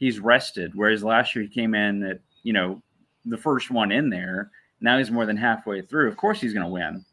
he's 0.00 0.18
rested. 0.18 0.72
Whereas 0.74 1.04
last 1.04 1.36
year 1.36 1.44
he 1.44 1.48
came 1.48 1.76
in 1.76 2.02
at, 2.02 2.18
you 2.42 2.52
know, 2.52 2.82
the 3.24 3.36
first 3.36 3.70
one 3.70 3.92
in 3.92 4.10
there. 4.10 4.50
Now 4.80 4.98
he's 4.98 5.10
more 5.10 5.26
than 5.26 5.36
halfway 5.36 5.82
through. 5.82 6.08
Of 6.08 6.16
course 6.16 6.40
he's 6.40 6.54
going 6.54 6.66
to 6.66 6.72
win. 6.72 7.04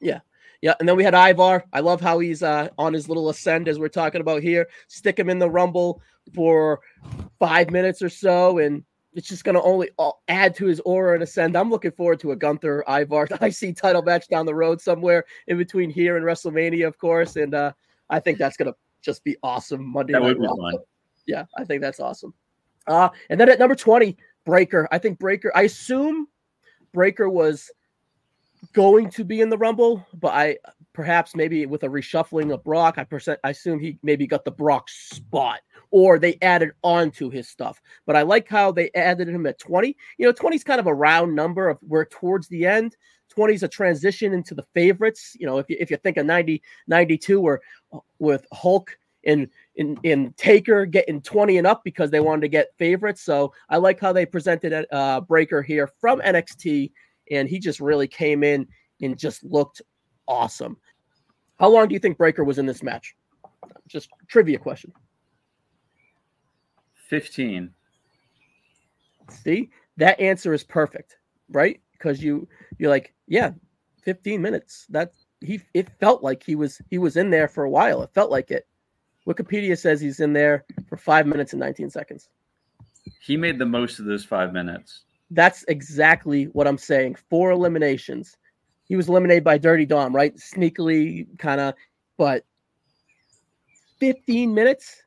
Yeah. 0.00 0.20
Yeah, 0.60 0.74
and 0.80 0.88
then 0.88 0.96
we 0.96 1.04
had 1.04 1.14
Ivar. 1.14 1.62
I 1.74 1.80
love 1.80 2.00
how 2.00 2.20
he's 2.20 2.42
uh, 2.42 2.68
on 2.78 2.94
his 2.94 3.06
little 3.06 3.28
ascend 3.28 3.68
as 3.68 3.78
we're 3.78 3.88
talking 3.88 4.22
about 4.22 4.42
here. 4.42 4.66
Stick 4.88 5.18
him 5.18 5.28
in 5.28 5.38
the 5.38 5.50
Rumble 5.50 6.00
for 6.34 6.80
five 7.38 7.70
minutes 7.70 8.00
or 8.00 8.08
so, 8.08 8.56
and 8.56 8.82
it's 9.12 9.28
just 9.28 9.44
going 9.44 9.56
to 9.56 9.62
only 9.62 9.90
uh, 9.98 10.12
add 10.28 10.54
to 10.54 10.64
his 10.64 10.80
aura 10.80 11.14
and 11.14 11.22
ascend. 11.22 11.54
I'm 11.54 11.68
looking 11.68 11.90
forward 11.90 12.18
to 12.20 12.32
a 12.32 12.36
Gunther 12.36 12.82
Ivar 12.88 13.28
IC 13.42 13.76
title 13.76 14.00
match 14.00 14.28
down 14.28 14.46
the 14.46 14.54
road 14.54 14.80
somewhere 14.80 15.26
in 15.48 15.58
between 15.58 15.90
here 15.90 16.16
and 16.16 16.24
WrestleMania, 16.24 16.86
of 16.86 16.96
course. 16.96 17.36
And 17.36 17.54
uh, 17.54 17.72
I 18.08 18.18
think 18.18 18.38
that's 18.38 18.56
going 18.56 18.72
to 18.72 18.76
just 19.02 19.22
be 19.22 19.36
awesome 19.42 19.84
Monday 19.84 20.14
that 20.14 20.22
Night 20.22 20.38
Raw 20.38 20.70
yeah, 21.26 21.44
I 21.56 21.64
think 21.64 21.80
that's 21.80 22.00
awesome. 22.00 22.34
Uh, 22.86 23.08
and 23.30 23.40
then 23.40 23.48
at 23.48 23.58
number 23.58 23.74
20, 23.74 24.16
Breakker. 24.44 24.88
I 24.92 24.98
think 24.98 25.18
Breakker, 25.18 25.50
I 25.54 25.62
assume 25.62 26.28
Breakker 26.92 27.28
was 27.28 27.70
going 28.72 29.10
to 29.10 29.24
be 29.24 29.40
in 29.40 29.50
the 29.50 29.58
Rumble, 29.58 30.06
but 30.14 30.34
I 30.34 30.58
perhaps 30.92 31.34
maybe 31.34 31.66
with 31.66 31.82
a 31.82 31.88
reshuffling 31.88 32.52
of 32.52 32.62
Brock, 32.62 32.98
I 32.98 33.04
percent 33.04 33.40
I 33.44 33.50
assume 33.50 33.80
he 33.80 33.98
maybe 34.02 34.26
got 34.26 34.44
the 34.44 34.50
Brock 34.50 34.88
spot 34.88 35.60
or 35.90 36.18
they 36.18 36.38
added 36.40 36.72
on 36.82 37.10
to 37.12 37.30
his 37.30 37.48
stuff. 37.48 37.80
But 38.06 38.16
I 38.16 38.22
like 38.22 38.48
how 38.48 38.72
they 38.72 38.90
added 38.94 39.28
him 39.28 39.46
at 39.46 39.58
20. 39.58 39.96
You 40.18 40.26
know, 40.26 40.32
20 40.32 40.56
is 40.56 40.64
kind 40.64 40.80
of 40.80 40.86
a 40.86 40.94
round 40.94 41.34
number 41.34 41.68
of 41.68 41.78
where 41.80 42.04
towards 42.04 42.48
the 42.48 42.66
end. 42.66 42.96
20 43.30 43.54
is 43.54 43.62
a 43.62 43.68
transition 43.68 44.32
into 44.32 44.54
the 44.54 44.64
favorites. 44.74 45.36
You 45.38 45.46
know, 45.46 45.58
if 45.58 45.68
you 45.68 45.76
if 45.80 45.90
you 45.90 45.96
think 45.96 46.16
of 46.16 46.26
90, 46.26 46.62
92 46.86 47.40
or 47.40 47.60
with 48.18 48.46
Hulk 48.52 48.96
and 49.26 49.48
in 49.76 49.98
in 50.02 50.32
Taker 50.36 50.86
getting 50.86 51.20
20 51.20 51.58
and 51.58 51.66
up 51.66 51.82
because 51.84 52.10
they 52.10 52.20
wanted 52.20 52.42
to 52.42 52.48
get 52.48 52.76
favorites. 52.78 53.22
So 53.22 53.52
I 53.68 53.76
like 53.76 54.00
how 54.00 54.12
they 54.12 54.26
presented 54.26 54.86
uh, 54.92 55.20
Breakker 55.20 55.62
here 55.62 55.88
from 56.00 56.20
NXT, 56.20 56.92
and 57.30 57.48
he 57.48 57.58
just 57.58 57.80
really 57.80 58.08
came 58.08 58.44
in 58.44 58.66
and 59.02 59.18
just 59.18 59.42
looked 59.44 59.82
awesome. 60.28 60.76
How 61.58 61.68
long 61.68 61.88
do 61.88 61.94
you 61.94 61.98
think 61.98 62.18
Breakker 62.18 62.44
was 62.44 62.58
in 62.58 62.66
this 62.66 62.82
match? 62.82 63.14
Just 63.86 64.08
trivia 64.28 64.58
question. 64.58 64.92
15. 67.08 67.70
See, 69.30 69.70
that 69.96 70.18
answer 70.20 70.52
is 70.52 70.64
perfect, 70.64 71.18
right? 71.50 71.80
Because 71.92 72.22
you 72.22 72.48
you're 72.78 72.90
like, 72.90 73.14
yeah, 73.26 73.52
15 74.02 74.40
minutes. 74.40 74.86
That 74.90 75.12
he 75.40 75.60
it 75.74 75.88
felt 76.00 76.22
like 76.22 76.42
he 76.42 76.54
was 76.54 76.80
he 76.90 76.98
was 76.98 77.16
in 77.16 77.30
there 77.30 77.48
for 77.48 77.64
a 77.64 77.70
while. 77.70 78.02
It 78.02 78.10
felt 78.14 78.30
like 78.30 78.50
it. 78.50 78.66
Wikipedia 79.26 79.78
says 79.78 80.00
he's 80.00 80.20
in 80.20 80.32
there 80.32 80.64
for 80.88 80.96
five 80.96 81.26
minutes 81.26 81.52
and 81.52 81.60
19 81.60 81.90
seconds. 81.90 82.28
He 83.20 83.36
made 83.36 83.58
the 83.58 83.66
most 83.66 83.98
of 83.98 84.04
those 84.04 84.24
five 84.24 84.52
minutes. 84.52 85.02
That's 85.30 85.64
exactly 85.68 86.44
what 86.46 86.66
I'm 86.66 86.78
saying. 86.78 87.16
Four 87.30 87.50
eliminations. 87.50 88.36
He 88.84 88.96
was 88.96 89.08
eliminated 89.08 89.44
by 89.44 89.58
Dirty 89.58 89.86
Dom, 89.86 90.14
right? 90.14 90.36
Sneakily, 90.36 91.26
kind 91.38 91.60
of, 91.60 91.74
but 92.18 92.44
15 93.98 94.52
minutes 94.52 95.02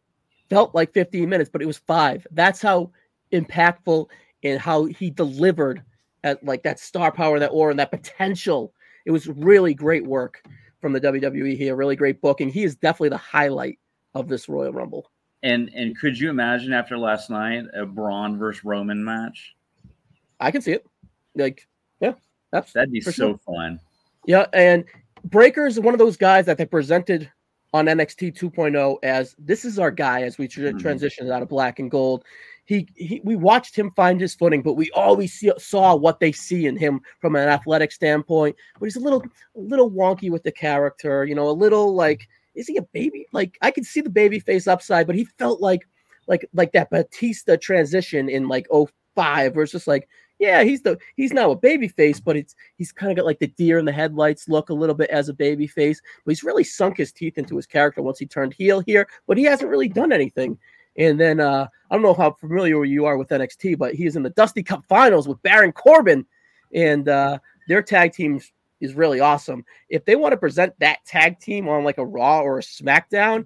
felt 0.50 0.74
like 0.74 0.94
15 0.94 1.30
minutes, 1.30 1.50
but 1.50 1.62
it 1.62 1.66
was 1.66 1.78
five. 1.78 2.26
That's 2.32 2.62
how 2.62 2.92
impactful 3.32 4.08
and 4.44 4.60
how 4.60 4.86
he 4.86 5.10
delivered 5.10 5.84
at 6.24 6.44
like 6.44 6.64
that 6.64 6.80
star 6.80 7.12
power, 7.12 7.40
that 7.40 7.50
aura, 7.50 7.72
and 7.72 7.80
that 7.80 7.92
potential. 7.92 8.74
It 9.06 9.12
was 9.12 9.28
really 9.28 9.74
great 9.74 10.06
work 10.06 10.44
from 10.82 10.94
the 10.94 11.02
WWE 11.02 11.58
here. 11.58 11.76
Really 11.76 11.96
great 11.96 12.22
booking. 12.22 12.50
He 12.50 12.64
is 12.64 12.76
definitely 12.76 13.10
the 13.10 13.18
highlight 13.18 13.80
of 14.14 14.28
this 14.28 14.50
Royal 14.50 14.74
Rumble. 14.74 15.10
And 15.44 15.70
and 15.76 15.98
could 15.98 16.20
you 16.20 16.30
imagine 16.30 16.74
after 16.74 16.98
last 16.98 17.30
night 17.30 17.66
a 17.74 17.86
Bron 17.86 18.38
versus 18.38 18.66
Roman 18.66 19.04
match? 19.04 19.56
I 20.40 20.52
can 20.52 20.62
see 20.62 20.72
it. 20.74 20.86
Like, 21.36 21.68
yeah, 22.00 22.14
that's 22.52 22.74
that'd 22.74 22.92
be 22.92 23.02
so 23.02 23.12
sure. 23.12 23.40
fun. 23.46 23.80
Yeah, 24.26 24.48
and 24.54 24.84
Breakker 25.24 25.66
is 25.66 25.80
one 25.80 25.94
of 25.94 26.00
those 26.00 26.18
guys 26.18 26.46
that 26.48 26.58
they 26.58 26.66
presented 26.66 27.32
on 27.74 27.86
NXT 27.86 28.38
2.0 28.38 28.98
as 29.04 29.36
this 29.38 29.66
is 29.66 29.78
our 29.78 29.92
guy 29.92 30.24
as 30.24 30.38
we 30.38 30.48
tra- 30.48 30.64
mm-hmm. 30.64 30.78
transitioned 30.86 31.32
out 31.32 31.42
of 31.42 31.50
black 31.50 31.80
and 31.80 31.92
gold. 31.92 32.24
He, 32.66 32.88
he, 32.96 33.22
we 33.24 33.38
watched 33.38 33.78
him 33.78 33.92
find 33.92 34.20
his 34.20 34.36
footing, 34.36 34.62
but 34.62 34.74
we 34.74 34.92
always 34.92 35.34
see, 35.34 35.52
saw 35.58 35.96
what 35.96 36.20
they 36.20 36.34
see 36.34 36.66
in 36.66 36.76
him 36.76 37.00
from 37.22 37.36
an 37.36 37.48
athletic 37.48 37.94
standpoint. 37.94 38.58
But 38.78 38.88
he's 38.88 38.98
a 38.98 39.02
little 39.02 39.24
a 39.56 39.60
little 39.60 39.90
wonky 39.90 40.30
with 40.30 40.44
the 40.44 40.52
character, 40.52 41.24
you 41.24 41.36
know, 41.36 41.50
a 41.50 41.52
little 41.52 41.96
like 41.96 42.28
is 42.58 42.68
he 42.68 42.78
a 42.78 42.82
baby? 42.82 43.28
Like 43.32 43.58
I 43.62 43.72
could 43.72 43.86
see 43.86 44.02
the 44.02 44.10
baby 44.10 44.40
face 44.40 44.68
upside, 44.68 45.08
but 45.08 45.16
he 45.16 45.26
felt 45.26 45.62
like 45.62 45.88
like 46.28 46.50
like 46.54 46.74
that 46.74 46.90
Batista 46.90 47.56
transition 47.56 48.28
in 48.28 48.48
like 48.48 48.68
05 49.16 49.56
where 49.56 49.64
it's 49.64 49.72
just 49.72 49.88
like 49.88 50.10
yeah, 50.40 50.64
he's 50.64 50.82
the 50.82 50.98
he's 51.16 51.34
now 51.34 51.52
a 51.52 51.56
baby 51.56 51.88
face, 51.88 52.20
but 52.20 52.38
it's 52.38 52.56
he's 52.76 52.92
kind 52.92 53.12
of 53.12 53.18
got 53.18 53.26
like 53.26 53.40
the 53.40 53.48
deer 53.48 53.80
in 53.80 53.86
the 53.86 53.92
headlights 53.92 54.48
look 54.48 54.70
a 54.70 54.74
little 54.74 54.96
bit 54.96 55.10
as 55.10 55.30
a 55.30 55.34
baby 55.34 55.68
face, 55.68 56.02
but 56.26 56.32
he's 56.32 56.44
really 56.44 56.64
sunk 56.64 56.98
his 56.98 57.12
teeth 57.12 57.38
into 57.38 57.56
his 57.56 57.66
character 57.66 58.02
once 58.02 58.20
he 58.20 58.26
turned 58.26 58.54
heel 58.54 58.80
here, 58.82 59.08
but 59.28 59.38
he 59.38 59.44
hasn't 59.44 59.70
really 59.70 59.90
done 59.90 60.12
anything. 60.12 60.58
And 60.98 61.20
then 61.20 61.40
uh, 61.40 61.68
I 61.90 61.96
don't 61.96 62.04
know 62.04 62.14
how 62.14 62.32
familiar 62.32 62.84
you 62.86 63.06
are 63.06 63.18
with 63.18 63.30
NXT, 63.30 63.78
but 63.78 63.96
he's 63.96 64.16
in 64.16 64.24
the 64.24 64.32
Dusty 64.32 64.64
Cup 64.64 64.84
Finals 64.88 65.28
with 65.28 65.42
Baron 65.42 65.72
Corbin, 65.72 66.26
and 66.74 67.08
uh, 67.08 67.40
their 67.68 67.82
tag 67.82 68.14
team 68.14 68.40
is 68.80 68.94
really 68.94 69.20
awesome. 69.20 69.66
If 69.90 70.06
they 70.06 70.16
want 70.16 70.34
to 70.34 70.38
present 70.38 70.74
that 70.80 71.06
tag 71.06 71.40
team 71.40 71.68
on 71.68 71.84
like 71.84 71.98
a 71.98 72.06
Raw 72.06 72.42
or 72.42 72.60
a 72.60 72.62
SmackDown, 72.62 73.46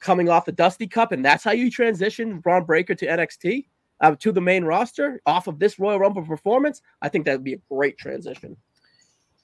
coming 0.00 0.28
off 0.28 0.44
the 0.44 0.52
Dusty 0.52 0.86
Cup, 0.86 1.12
and 1.12 1.24
that's 1.24 1.44
how 1.44 1.52
you 1.52 1.70
transition 1.70 2.38
Bron 2.40 2.64
Breakker 2.64 2.94
to 2.94 3.06
NXT 3.06 3.66
uh, 4.00 4.14
to 4.16 4.32
the 4.32 4.40
main 4.40 4.64
roster 4.64 5.20
off 5.26 5.46
of 5.46 5.58
this 5.58 5.78
Royal 5.78 5.98
Rumble 5.98 6.22
performance, 6.22 6.82
I 7.02 7.08
think 7.08 7.24
that 7.24 7.32
would 7.32 7.44
be 7.44 7.54
a 7.54 7.60
great 7.70 7.98
transition. 7.98 8.56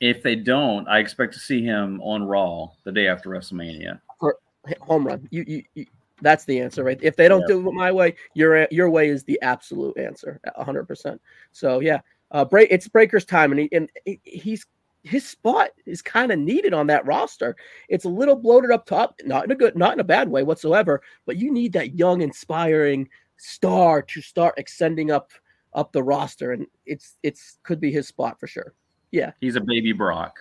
If 0.01 0.23
they 0.23 0.37
don't, 0.37 0.89
I 0.89 0.99
expect 0.99 1.33
to 1.35 1.41
see 1.41 1.63
him 1.63 2.01
on 2.03 2.25
Raw 2.25 2.69
the 2.85 2.93
day 2.93 3.07
after 3.07 3.31
WrestleMania. 3.31 4.01
For 4.19 4.37
home 4.81 5.07
run, 5.07 5.29
you, 5.31 5.45
you, 5.47 5.63
you 5.75 5.87
that's 6.21 6.45
the 6.45 6.61
answer, 6.61 6.85
right? 6.85 6.99
If 7.03 7.17
they 7.17 7.29
don't 7.29 7.43
yeah. 7.43 7.57
do 7.57 7.69
it 7.69 7.73
my 7.73 7.93
way, 7.93 8.15
your 8.35 8.67
your 8.71 8.91
way 8.91 9.09
is 9.09 9.25
the 9.25 9.41
absolute 9.43 9.97
answer, 9.99 10.41
hundred 10.57 10.87
percent. 10.87 11.21
So 11.53 11.81
yeah, 11.81 12.01
uh, 12.31 12.45
break 12.45 12.69
it's 12.71 12.89
Breakker's 12.89 13.25
time, 13.25 13.53
and 13.53 13.61
he 13.61 13.69
and 13.73 13.89
he's 14.25 14.67
his 15.05 15.29
spot 15.29 15.71
is 15.87 16.03
kind 16.03 16.33
of 16.33 16.39
needed 16.39 16.73
on 16.73 16.87
that 16.89 17.07
roster. 17.07 17.57
It's 17.89 18.07
a 18.07 18.09
little 18.09 18.37
bloated 18.37 18.71
up 18.71 18.87
top, 18.87 19.21
not 19.25 19.45
in 19.45 19.51
a 19.51 19.55
good, 19.55 19.77
not 19.77 19.93
in 19.93 20.01
a 20.01 20.05
bad 20.05 20.29
way 20.29 20.43
whatsoever. 20.43 21.03
But 21.27 21.37
you 21.37 21.53
need 21.53 21.75
that 21.75 21.95
young, 21.95 22.23
inspiring 22.23 23.09
star 23.37 24.03
to 24.03 24.23
start 24.23 24.55
extending 24.57 25.11
up 25.11 25.31
up 25.75 25.93
the 25.93 26.03
roster, 26.03 26.53
and 26.53 26.67
it's 26.87 27.17
it's 27.23 27.59
could 27.63 27.81
be 27.81 27.93
his 27.93 28.09
spot 28.09 28.41
for 28.41 28.47
sure. 28.47 28.75
Yeah, 29.11 29.33
he's 29.41 29.57
a 29.57 29.61
baby 29.61 29.93
Brock. 29.93 30.39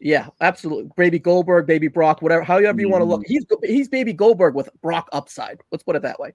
Yeah, 0.00 0.28
absolutely. 0.40 0.90
Baby 0.96 1.18
Goldberg, 1.18 1.66
baby 1.66 1.88
Brock, 1.88 2.22
whatever, 2.22 2.42
however 2.42 2.80
you 2.80 2.88
mm. 2.88 2.92
want 2.92 3.02
to 3.02 3.06
look. 3.06 3.22
He's 3.26 3.44
he's 3.62 3.88
baby 3.88 4.14
Goldberg 4.14 4.54
with 4.54 4.70
Brock 4.80 5.08
upside. 5.12 5.60
Let's 5.70 5.84
put 5.84 5.94
it 5.94 6.02
that 6.02 6.18
way. 6.18 6.32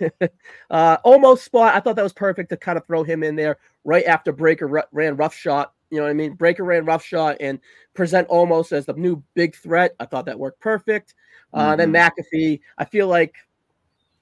uh, 0.70 0.96
almost 1.02 1.44
spot. 1.44 1.74
I 1.74 1.80
thought 1.80 1.96
that 1.96 2.02
was 2.02 2.12
perfect 2.12 2.50
to 2.50 2.56
kind 2.56 2.78
of 2.78 2.86
throw 2.86 3.02
him 3.02 3.24
in 3.24 3.34
there 3.34 3.58
right 3.84 4.04
after 4.04 4.32
Breakker 4.32 4.84
ran 4.92 5.16
rough 5.16 5.34
shot. 5.34 5.72
You 5.90 5.98
know 5.98 6.04
what 6.04 6.10
I 6.10 6.14
mean? 6.14 6.34
Breakker 6.34 6.64
ran 6.64 6.84
rough 6.84 7.04
shot 7.04 7.36
and 7.40 7.60
present 7.94 8.28
almost 8.28 8.72
as 8.72 8.86
the 8.86 8.94
new 8.94 9.22
big 9.34 9.54
threat. 9.54 9.94
I 10.00 10.06
thought 10.06 10.26
that 10.26 10.38
worked 10.38 10.60
perfect. 10.60 11.14
Uh, 11.52 11.74
mm-hmm. 11.74 11.92
Then 11.92 11.92
McAfee, 11.92 12.60
I 12.76 12.84
feel 12.84 13.08
like 13.08 13.34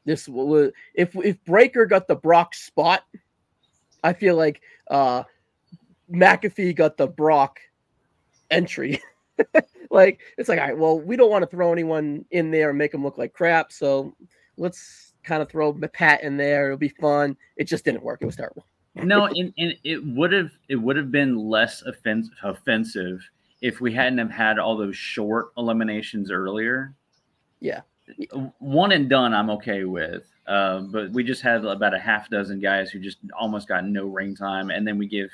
this 0.05 0.29
was 0.29 0.73
if 0.95 1.17
if 1.17 1.43
Breakker 1.45 1.87
got 1.87 2.07
the 2.07 2.17
Brock 2.17 2.55
spot, 2.55 3.05
I 4.03 4.13
feel 4.13 4.37
like 4.37 4.61
uh 4.91 5.25
McAfee 6.13 6.77
got 6.77 6.97
the 6.97 7.07
Brock 7.07 7.61
entry. 8.51 9.01
like 9.91 10.21
it's 10.37 10.49
like, 10.49 10.61
all 10.61 10.67
right, 10.67 10.79
well, 10.79 11.01
we 11.01 11.17
don't 11.17 11.31
want 11.31 11.43
to 11.43 11.51
throw 11.51 11.73
anyone 11.73 12.25
in 12.31 12.51
there 12.51 12.71
and 12.71 12.79
make 12.79 12.93
them 12.93 13.03
look 13.03 13.19
like 13.19 13.33
crap, 13.33 13.73
so 13.73 14.15
let's 14.57 15.15
kind 15.25 15.43
of 15.43 15.49
throw 15.49 15.73
Pat 15.73 16.23
in 16.23 16.37
there. 16.37 16.67
It'll 16.67 16.77
be 16.77 16.89
fun. 16.89 17.37
It 17.57 17.65
just 17.65 17.85
didn't 17.85 18.03
work. 18.03 18.21
It 18.21 18.27
was 18.27 18.37
terrible. 18.37 18.67
No, 18.97 19.27
and, 19.27 19.53
and 19.59 19.77
it 19.83 20.05
would 20.05 20.33
have 20.33 20.51
it 20.69 20.77
would 20.77 20.97
have 20.97 21.11
been 21.11 21.37
less 21.37 21.83
offense, 21.83 22.29
offensive 22.43 23.21
if 23.61 23.81
we 23.81 23.93
hadn't 23.93 24.19
have 24.19 24.31
had 24.31 24.59
all 24.59 24.77
those 24.77 24.97
short 24.97 25.49
eliminations 25.57 26.31
earlier. 26.31 26.95
Yeah 27.61 27.81
one 28.59 28.93
and 28.93 29.09
done 29.09 29.33
I'm 29.33 29.51
okay 29.51 29.85
with. 29.85 30.25
Uh, 30.47 30.81
but 30.81 31.11
we 31.13 31.25
just 31.25 31.41
had 31.43 31.65
about 31.65 31.95
a 31.95 31.99
half 31.99 32.29
dozen 32.29 32.61
guys 32.61 32.91
who 32.91 32.99
just 32.99 33.19
almost 33.39 33.67
got 33.67 33.87
no 33.87 34.07
ring 34.07 34.37
time, 34.37 34.71
and 34.71 34.87
then 34.87 34.99
we 34.99 35.07
give 35.07 35.31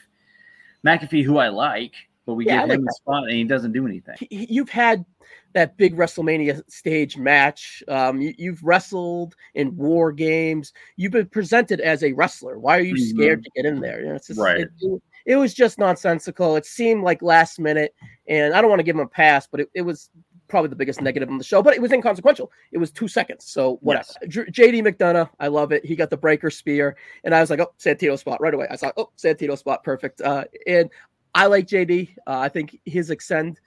McAfee, 0.86 1.24
who 1.24 1.38
I 1.38 1.48
like, 1.48 1.94
but 2.26 2.34
we 2.34 2.46
yeah, 2.46 2.66
give 2.66 2.76
him 2.78 2.88
a 2.88 2.92
spot 2.92 3.24
and 3.24 3.32
he 3.32 3.44
doesn't 3.44 3.72
do 3.72 3.86
anything. 3.86 4.16
You've 4.30 4.68
had 4.68 5.04
that 5.52 5.76
big 5.76 5.96
WrestleMania 5.96 6.62
stage 6.68 7.16
match. 7.16 7.82
Um, 7.88 8.20
you, 8.20 8.50
have 8.50 8.62
wrestled 8.62 9.34
in 9.54 9.76
war 9.76 10.12
games. 10.12 10.72
You've 10.96 11.12
been 11.12 11.26
presented 11.26 11.80
as 11.80 12.04
a 12.04 12.12
wrestler. 12.12 12.58
Why 12.58 12.78
are 12.78 12.82
you 12.82 12.94
mm-hmm. 12.94 13.18
scared 13.18 13.44
to 13.44 13.50
get 13.56 13.64
in 13.66 13.80
there? 13.80 14.00
You 14.00 14.08
know, 14.08 14.14
it's 14.14 14.28
just, 14.28 14.40
right. 14.40 14.60
It, 14.60 15.02
it, 15.26 15.36
was 15.36 15.54
just 15.54 15.78
nonsensical. 15.78 16.56
It 16.56 16.66
seemed 16.66 17.02
like 17.02 17.22
last 17.22 17.58
minute, 17.58 17.94
and 18.28 18.54
I 18.54 18.60
don't 18.60 18.70
want 18.70 18.80
to 18.80 18.84
give 18.84 18.96
him 18.96 19.02
a 19.02 19.08
pass, 19.08 19.46
but 19.46 19.60
it, 19.60 19.70
it 19.74 19.82
was 19.82 20.10
probably 20.50 20.68
the 20.68 20.76
biggest 20.76 21.00
negative 21.00 21.30
on 21.30 21.38
the 21.38 21.44
show, 21.44 21.62
but 21.62 21.74
it 21.74 21.80
was 21.80 21.92
inconsequential. 21.92 22.50
It 22.72 22.78
was 22.78 22.90
two 22.90 23.08
seconds. 23.08 23.46
So 23.46 23.78
whatever. 23.80 24.08
Yes. 24.22 24.46
JD 24.50 24.82
McDonagh, 24.82 25.30
I 25.38 25.48
love 25.48 25.72
it. 25.72 25.84
He 25.84 25.96
got 25.96 26.10
the 26.10 26.16
Breakker 26.16 26.50
spear. 26.50 26.96
And 27.24 27.34
I 27.34 27.40
was 27.40 27.48
like, 27.48 27.60
oh, 27.60 27.72
Santino 27.78 28.18
spot 28.18 28.40
right 28.40 28.52
away. 28.52 28.66
I 28.70 28.76
saw, 28.76 28.90
oh, 28.96 29.10
Santino 29.16 29.56
spot. 29.56 29.82
Perfect. 29.84 30.20
Uh, 30.20 30.44
and 30.66 30.90
I 31.34 31.46
like 31.46 31.66
JD. 31.66 32.16
Uh, 32.26 32.38
I 32.38 32.48
think 32.48 32.78
his 32.84 33.10
extend 33.10 33.60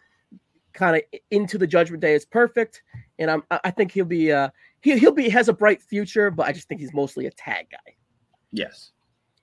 kind 0.73 0.95
of 0.95 1.19
into 1.31 1.57
the 1.57 1.67
judgment 1.67 2.01
day 2.01 2.13
is 2.13 2.25
perfect. 2.25 2.83
And 3.19 3.29
I'm, 3.29 3.43
I 3.51 3.71
think 3.71 3.91
he'll 3.91 4.05
be, 4.05 4.31
uh, 4.31 4.49
he, 4.81 4.97
he'll 4.97 5.11
be, 5.11 5.29
has 5.29 5.49
a 5.49 5.53
bright 5.53 5.81
future, 5.81 6.31
but 6.31 6.47
I 6.47 6.51
just 6.51 6.67
think 6.67 6.81
he's 6.81 6.93
mostly 6.93 7.27
a 7.27 7.31
tag 7.31 7.67
guy. 7.71 7.93
Yes. 8.51 8.91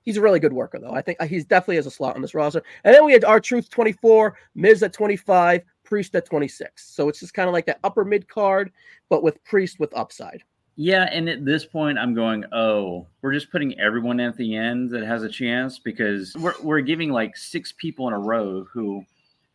He's 0.02 0.16
a 0.16 0.20
really 0.20 0.40
good 0.40 0.52
worker, 0.52 0.78
though. 0.78 0.92
I 0.92 1.02
think 1.02 1.18
uh, 1.20 1.26
he's 1.26 1.44
definitely 1.44 1.76
has 1.76 1.86
a 1.86 1.90
slot 1.90 2.16
on 2.16 2.22
this 2.22 2.34
roster. 2.34 2.62
And 2.84 2.94
then 2.94 3.04
we 3.04 3.12
had 3.12 3.24
R-Truth 3.24 3.70
24, 3.70 4.36
Miz 4.54 4.82
at 4.82 4.92
25, 4.92 5.62
Priest 5.84 6.14
at 6.14 6.26
26. 6.26 6.94
So 6.94 7.08
it's 7.08 7.20
just 7.20 7.34
kind 7.34 7.48
of 7.48 7.52
like 7.52 7.66
that 7.66 7.80
upper 7.84 8.04
mid 8.04 8.28
card, 8.28 8.72
but 9.08 9.22
with 9.22 9.42
Priest 9.44 9.78
with 9.78 9.96
upside. 9.96 10.42
Yeah, 10.83 11.11
and 11.12 11.28
at 11.28 11.45
this 11.45 11.66
point, 11.66 11.99
I'm 11.99 12.14
going, 12.14 12.43
oh, 12.53 13.07
we're 13.20 13.35
just 13.35 13.53
putting 13.53 13.78
everyone 13.78 14.18
at 14.18 14.35
the 14.39 14.57
end 14.57 14.89
that 14.93 15.03
has 15.03 15.22
a 15.22 15.28
chance 15.28 15.78
because 15.78 16.35
we're, 16.39 16.55
we're 16.62 16.81
giving 16.81 17.11
like 17.11 17.37
six 17.37 17.74
people 17.76 18.09
in 18.09 18.14
a 18.14 18.18
row 18.18 18.64
who 18.64 19.05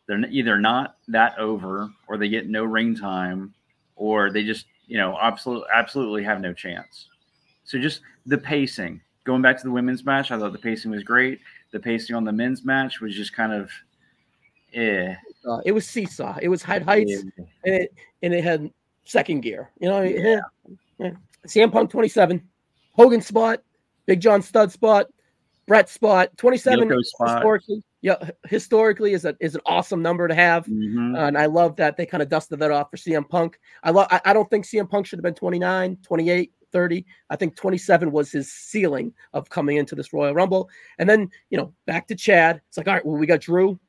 they're 0.05 0.23
either 0.29 0.59
not 0.59 0.97
that 1.07 1.35
over 1.39 1.89
or 2.07 2.17
they 2.17 2.29
get 2.29 2.47
no 2.47 2.63
ring 2.63 2.95
time 2.95 3.55
or 3.95 4.29
they 4.29 4.43
just, 4.43 4.67
you 4.85 4.99
know, 4.99 5.17
absolutely, 5.19 5.67
absolutely 5.73 6.23
have 6.23 6.41
no 6.41 6.53
chance. 6.53 7.07
So 7.63 7.79
just 7.79 8.01
the 8.27 8.37
pacing. 8.37 9.01
Going 9.23 9.41
back 9.41 9.57
to 9.57 9.63
the 9.63 9.71
women's 9.71 10.05
match, 10.05 10.29
I 10.29 10.37
thought 10.37 10.51
the 10.51 10.59
pacing 10.59 10.91
was 10.91 11.03
great. 11.03 11.39
The 11.71 11.79
pacing 11.79 12.15
on 12.15 12.23
the 12.23 12.33
men's 12.33 12.63
match 12.63 13.01
was 13.01 13.15
just 13.15 13.33
kind 13.33 13.51
of, 13.51 13.71
eh 14.75 15.15
seesaw. 15.45 15.61
It 15.65 15.71
was 15.71 15.87
seesaw. 15.87 16.37
It 16.39 16.49
was 16.49 16.61
high 16.61 16.77
heights, 16.79 17.11
yeah. 17.11 17.45
and 17.65 17.75
it 17.75 17.93
and 18.21 18.33
it 18.33 18.43
had 18.43 18.69
second 19.05 19.41
gear. 19.41 19.71
You 19.79 19.89
know, 19.89 20.01
yeah. 20.03 20.41
Yeah. 20.99 21.11
CM 21.47 21.71
Punk 21.71 21.89
twenty 21.89 22.07
seven, 22.07 22.41
Hogan 22.93 23.21
spot, 23.21 23.61
Big 24.05 24.19
John 24.19 24.41
Studd 24.41 24.71
spot, 24.71 25.07
Bret 25.67 25.89
spot 25.89 26.35
twenty 26.37 26.57
seven. 26.57 26.89
Historically, 26.89 27.83
yeah, 28.01 28.29
historically 28.47 29.13
is 29.13 29.25
a 29.25 29.35
is 29.39 29.55
an 29.55 29.61
awesome 29.65 30.01
number 30.01 30.27
to 30.27 30.35
have, 30.35 30.65
mm-hmm. 30.65 31.15
uh, 31.15 31.27
and 31.27 31.37
I 31.37 31.45
love 31.45 31.75
that 31.77 31.97
they 31.97 32.05
kind 32.05 32.23
of 32.23 32.29
dusted 32.29 32.59
that 32.59 32.71
off 32.71 32.89
for 32.89 32.97
CM 32.97 33.27
Punk. 33.27 33.59
I 33.83 33.91
love. 33.91 34.07
I, 34.09 34.21
I 34.25 34.33
don't 34.33 34.49
think 34.49 34.65
CM 34.65 34.89
Punk 34.89 35.05
should 35.05 35.19
have 35.19 35.23
been 35.23 35.35
29, 35.35 35.97
28, 36.03 36.51
30. 36.71 37.05
I 37.29 37.35
think 37.35 37.55
27 37.55 38.11
was 38.11 38.31
his 38.31 38.51
ceiling 38.51 39.13
of 39.33 39.49
coming 39.49 39.77
into 39.77 39.95
this 39.95 40.13
Royal 40.13 40.33
Rumble. 40.33 40.69
And 40.99 41.09
then, 41.09 41.29
you 41.49 41.57
know, 41.57 41.73
back 41.85 42.07
to 42.07 42.15
Chad. 42.15 42.61
It's 42.67 42.77
like, 42.77 42.87
all 42.87 42.93
right, 42.93 43.05
well, 43.05 43.17
we 43.17 43.25
got 43.25 43.41
Drew. 43.41 43.79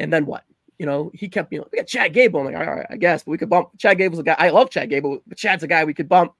And 0.00 0.12
then 0.12 0.26
what? 0.26 0.44
you 0.78 0.86
know, 0.86 1.10
he 1.14 1.28
kept, 1.28 1.52
you 1.52 1.58
know, 1.58 1.68
we 1.70 1.78
got 1.78 1.86
Chad 1.86 2.12
Gable. 2.12 2.40
I'm 2.40 2.46
like, 2.46 2.56
all 2.56 2.74
right, 2.74 2.86
I 2.90 2.96
guess, 2.96 3.22
but 3.22 3.30
we 3.30 3.38
could 3.38 3.48
bump. 3.48 3.70
Chad 3.78 3.98
Gable's 3.98 4.18
a 4.18 4.22
guy. 4.22 4.36
I 4.38 4.50
love 4.50 4.70
Chad 4.70 4.90
Gable, 4.90 5.22
but 5.26 5.38
Chad's 5.38 5.62
a 5.62 5.68
guy 5.68 5.84
we 5.84 5.94
could 5.94 6.08
bump. 6.08 6.34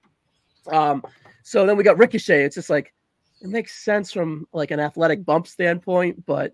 Um, 0.67 1.03
so 1.43 1.65
then 1.65 1.77
we 1.77 1.83
got 1.83 1.97
Ricochet. 1.97 2.43
It's 2.43 2.55
just 2.55 2.69
like 2.69 2.93
it 3.41 3.49
makes 3.49 3.83
sense 3.83 4.11
from 4.11 4.47
like 4.53 4.71
an 4.71 4.79
athletic 4.79 5.25
bump 5.25 5.47
standpoint, 5.47 6.25
but 6.25 6.53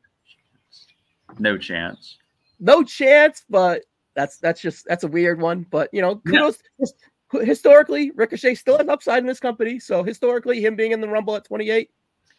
no 1.39 1.57
chance. 1.57 2.17
No 2.59 2.83
chance, 2.83 3.43
but 3.49 3.83
That's 4.13 4.37
that's 4.37 4.61
just 4.61 4.85
that's 4.87 5.03
a 5.03 5.07
weird 5.07 5.39
one, 5.39 5.65
but 5.69 5.89
you 5.93 6.01
know, 6.01 6.17
kudos. 6.17 6.57
Yeah. 6.77 6.87
Historically, 7.43 8.11
Ricochet 8.11 8.55
still 8.55 8.77
has 8.77 8.89
upside 8.89 9.19
in 9.19 9.25
this 9.27 9.39
company. 9.39 9.79
So 9.79 10.03
historically, 10.03 10.61
him 10.61 10.75
being 10.75 10.91
in 10.91 10.99
the 10.99 11.07
Rumble 11.07 11.33
at 11.37 11.45
28. 11.45 11.89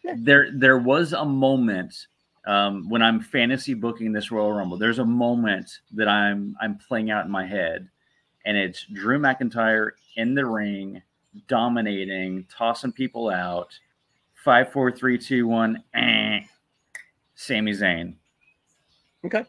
Yeah. 0.03 0.13
There, 0.19 0.49
there 0.53 0.77
was 0.77 1.13
a 1.13 1.25
moment 1.25 1.95
um, 2.45 2.89
when 2.89 3.01
I'm 3.01 3.19
fantasy 3.19 3.73
booking 3.73 4.11
this 4.11 4.31
Royal 4.31 4.51
Rumble, 4.51 4.77
there's 4.77 4.99
a 4.99 5.05
moment 5.05 5.79
that 5.93 6.07
I'm 6.07 6.55
I'm 6.61 6.77
playing 6.77 7.09
out 7.09 7.25
in 7.25 7.31
my 7.31 7.45
head, 7.45 7.89
and 8.45 8.57
it's 8.57 8.85
Drew 8.91 9.17
McIntyre 9.17 9.91
in 10.15 10.35
the 10.35 10.45
ring, 10.45 11.01
dominating, 11.47 12.45
tossing 12.49 12.91
people 12.91 13.29
out. 13.29 13.77
Five, 14.33 14.71
four, 14.71 14.91
three, 14.91 15.17
two, 15.17 15.47
one. 15.47 15.83
Eh, 15.93 16.39
Sami 17.35 17.71
Zayn. 17.71 18.15
Okay. 19.25 19.45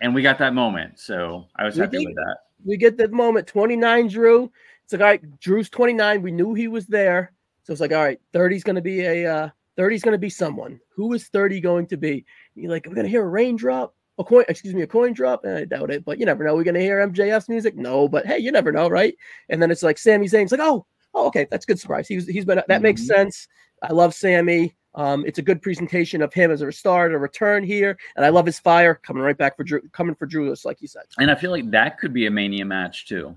And 0.00 0.14
we 0.14 0.22
got 0.22 0.38
that 0.38 0.54
moment, 0.54 0.98
so 0.98 1.46
I 1.56 1.64
was 1.64 1.74
we 1.74 1.80
happy 1.82 1.98
did, 1.98 2.06
with 2.06 2.16
that. 2.16 2.36
We 2.64 2.76
get 2.76 2.96
that 2.98 3.12
moment. 3.12 3.46
Twenty 3.46 3.76
nine, 3.76 4.08
Drew. 4.08 4.50
It's 4.84 4.92
like 4.92 5.02
all 5.02 5.08
right, 5.08 5.40
Drew's 5.40 5.68
twenty 5.68 5.92
nine. 5.92 6.22
We 6.22 6.30
knew 6.30 6.54
he 6.54 6.68
was 6.68 6.86
there, 6.86 7.32
so 7.64 7.72
it's 7.72 7.80
like 7.80 7.92
all 7.92 8.02
right, 8.02 8.20
30's 8.32 8.62
going 8.62 8.76
to 8.76 8.82
be 8.82 9.00
a 9.00 9.26
uh, 9.26 9.48
30 9.78 9.98
going 10.00 10.12
to 10.12 10.18
be 10.18 10.28
someone. 10.28 10.80
Who 10.96 11.12
is 11.14 11.28
30 11.28 11.60
going 11.60 11.86
to 11.86 11.96
be? 11.96 12.26
You're 12.56 12.70
like, 12.70 12.84
we're 12.86 12.96
going 12.96 13.06
to 13.06 13.10
hear 13.10 13.24
a 13.24 13.28
raindrop, 13.28 13.94
a 14.18 14.24
coin, 14.24 14.44
excuse 14.48 14.74
me, 14.74 14.82
a 14.82 14.88
coin 14.88 15.12
drop. 15.12 15.44
Eh, 15.46 15.60
I 15.60 15.64
doubt 15.66 15.92
it, 15.92 16.04
but 16.04 16.18
you 16.18 16.26
never 16.26 16.42
know. 16.42 16.56
We're 16.56 16.64
going 16.64 16.74
to 16.74 16.80
hear 16.80 17.06
MJF's 17.06 17.48
music. 17.48 17.76
No, 17.76 18.08
but 18.08 18.26
hey, 18.26 18.38
you 18.38 18.50
never 18.50 18.72
know, 18.72 18.88
right? 18.88 19.14
And 19.48 19.62
then 19.62 19.70
it's 19.70 19.84
like 19.84 19.96
Sami 19.96 20.26
Zayn's 20.26 20.50
like, 20.50 20.60
oh, 20.60 20.84
oh, 21.14 21.26
okay, 21.26 21.46
that's 21.50 21.64
a 21.64 21.68
good 21.68 21.80
surprise. 21.80 22.08
He's 22.08 22.26
he's 22.26 22.44
been 22.44 22.56
that 22.56 22.68
mm-hmm. 22.68 22.82
makes 22.82 23.06
sense. 23.06 23.48
I 23.82 23.92
love 23.92 24.14
Sami. 24.14 24.74
Um, 24.94 25.24
it's 25.26 25.38
a 25.38 25.42
good 25.42 25.62
presentation 25.62 26.22
of 26.22 26.34
him 26.34 26.50
as 26.50 26.62
a 26.62 26.72
start, 26.72 27.12
a 27.12 27.18
return 27.18 27.62
here, 27.62 27.96
and 28.16 28.24
I 28.24 28.30
love 28.30 28.46
his 28.46 28.58
fire 28.58 28.94
coming 28.94 29.22
right 29.22 29.36
back 29.36 29.56
for 29.56 29.62
Drew, 29.62 29.80
coming 29.90 30.14
for 30.14 30.26
Drew, 30.26 30.52
like 30.64 30.80
you 30.80 30.88
said. 30.88 31.02
And 31.18 31.30
I 31.30 31.34
feel 31.34 31.50
like 31.50 31.70
that 31.70 31.98
could 31.98 32.12
be 32.12 32.26
a 32.26 32.30
Mania 32.30 32.64
match 32.64 33.06
too. 33.06 33.36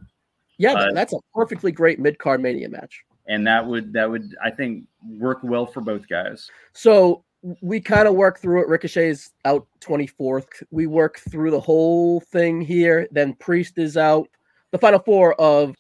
Yeah, 0.57 0.73
uh, 0.73 0.91
that's 0.93 1.13
a 1.13 1.19
perfectly 1.33 1.71
great 1.71 1.99
mid 1.99 2.17
card 2.17 2.41
Mania 2.41 2.69
match 2.69 3.03
and 3.27 3.47
that 3.47 3.65
would 3.65 3.93
that 3.93 4.09
would 4.09 4.35
I 4.43 4.51
think 4.51 4.85
work 5.07 5.39
well 5.41 5.65
for 5.65 5.81
both 5.81 6.07
guys. 6.07 6.49
So 6.73 7.23
we 7.61 7.79
kind 7.79 8.07
of 8.07 8.13
work 8.13 8.39
through 8.39 8.61
it. 8.61 8.67
Ricochet's 8.67 9.31
out 9.45 9.65
24th. 9.79 10.63
We 10.69 10.85
work 10.85 11.19
through 11.29 11.51
the 11.51 11.59
whole 11.59 12.19
thing 12.19 12.61
here. 12.61 13.07
Then 13.11 13.33
Priest 13.33 13.77
is 13.77 13.97
out. 13.97 14.27
The 14.71 14.77
final 14.77 14.99
four 14.99 15.33
of 15.41 15.75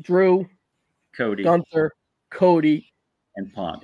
Drew, 0.00 0.48
Cody, 1.16 1.42
Gunther, 1.42 1.92
Cody, 2.30 2.92
and 3.36 3.52
Punk. 3.52 3.82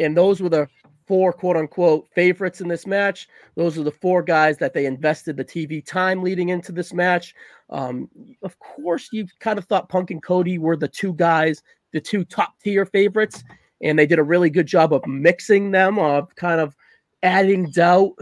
And 0.00 0.16
those 0.16 0.40
were 0.40 0.48
the 0.48 0.68
four 1.08 1.32
quote 1.32 1.56
unquote 1.56 2.06
favorites 2.14 2.60
in 2.60 2.68
this 2.68 2.86
match. 2.86 3.28
Those 3.56 3.78
are 3.78 3.82
the 3.82 3.90
four 3.90 4.22
guys 4.22 4.58
that 4.58 4.74
they 4.74 4.86
invested 4.86 5.36
the 5.36 5.44
TV 5.44 5.84
time 5.84 6.22
leading 6.22 6.50
into 6.50 6.70
this 6.70 6.92
match. 6.92 7.34
Um, 7.70 8.08
of 8.42 8.58
course, 8.58 9.08
you 9.10 9.26
kind 9.40 9.58
of 9.58 9.64
thought 9.64 9.88
Punk 9.88 10.10
and 10.10 10.22
Cody 10.22 10.58
were 10.58 10.76
the 10.76 10.86
two 10.86 11.14
guys, 11.14 11.62
the 11.92 12.00
two 12.00 12.24
top 12.24 12.54
tier 12.62 12.84
favorites, 12.84 13.42
and 13.82 13.98
they 13.98 14.06
did 14.06 14.18
a 14.18 14.24
really 14.24 14.50
good 14.50 14.66
job 14.66 14.92
of 14.92 15.06
mixing 15.06 15.70
them, 15.70 15.98
of 15.98 16.34
kind 16.36 16.60
of 16.60 16.76
adding 17.22 17.70
doubt 17.70 18.12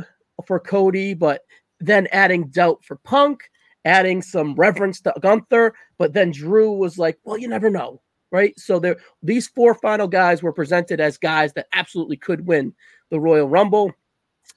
for 0.46 0.60
Cody, 0.60 1.12
but 1.12 1.42
then 1.80 2.06
adding 2.12 2.48
doubt 2.48 2.84
for 2.84 2.96
Punk, 2.96 3.50
adding 3.86 4.20
some 4.20 4.54
reverence 4.54 5.00
to 5.00 5.14
Gunther. 5.22 5.72
But 5.96 6.12
then 6.12 6.32
Drew 6.32 6.72
was 6.72 6.98
like, 6.98 7.18
well, 7.24 7.38
you 7.38 7.48
never 7.48 7.70
know 7.70 8.02
right? 8.30 8.58
So 8.58 8.78
there, 8.78 8.96
these 9.22 9.48
four 9.48 9.74
final 9.74 10.08
guys 10.08 10.42
were 10.42 10.52
presented 10.52 11.00
as 11.00 11.16
guys 11.16 11.52
that 11.54 11.68
absolutely 11.72 12.16
could 12.16 12.46
win 12.46 12.74
the 13.10 13.20
Royal 13.20 13.48
Rumble. 13.48 13.92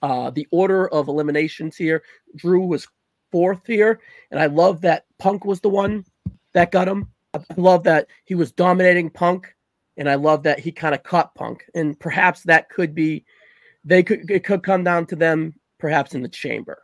Uh, 0.01 0.29
the 0.29 0.47
order 0.51 0.87
of 0.89 1.07
eliminations 1.07 1.75
here, 1.75 2.03
Drew 2.35 2.65
was 2.65 2.87
fourth 3.31 3.65
here, 3.65 3.99
and 4.31 4.39
I 4.39 4.47
love 4.47 4.81
that 4.81 5.05
Punk 5.17 5.45
was 5.45 5.61
the 5.61 5.69
one 5.69 6.05
that 6.53 6.71
got 6.71 6.87
him. 6.87 7.09
I 7.33 7.39
love 7.57 7.83
that 7.83 8.07
he 8.25 8.35
was 8.35 8.51
dominating 8.51 9.09
Punk, 9.09 9.53
and 9.97 10.09
I 10.09 10.15
love 10.15 10.43
that 10.43 10.59
he 10.59 10.71
kind 10.71 10.95
of 10.95 11.03
caught 11.03 11.35
Punk, 11.35 11.65
and 11.73 11.99
perhaps 11.99 12.43
that 12.43 12.69
could 12.69 12.95
be, 12.95 13.25
they 13.83 14.03
could 14.03 14.29
it 14.29 14.43
could 14.43 14.63
come 14.63 14.83
down 14.83 15.05
to 15.07 15.15
them 15.15 15.53
perhaps 15.79 16.13
in 16.13 16.21
the 16.21 16.29
chamber 16.29 16.83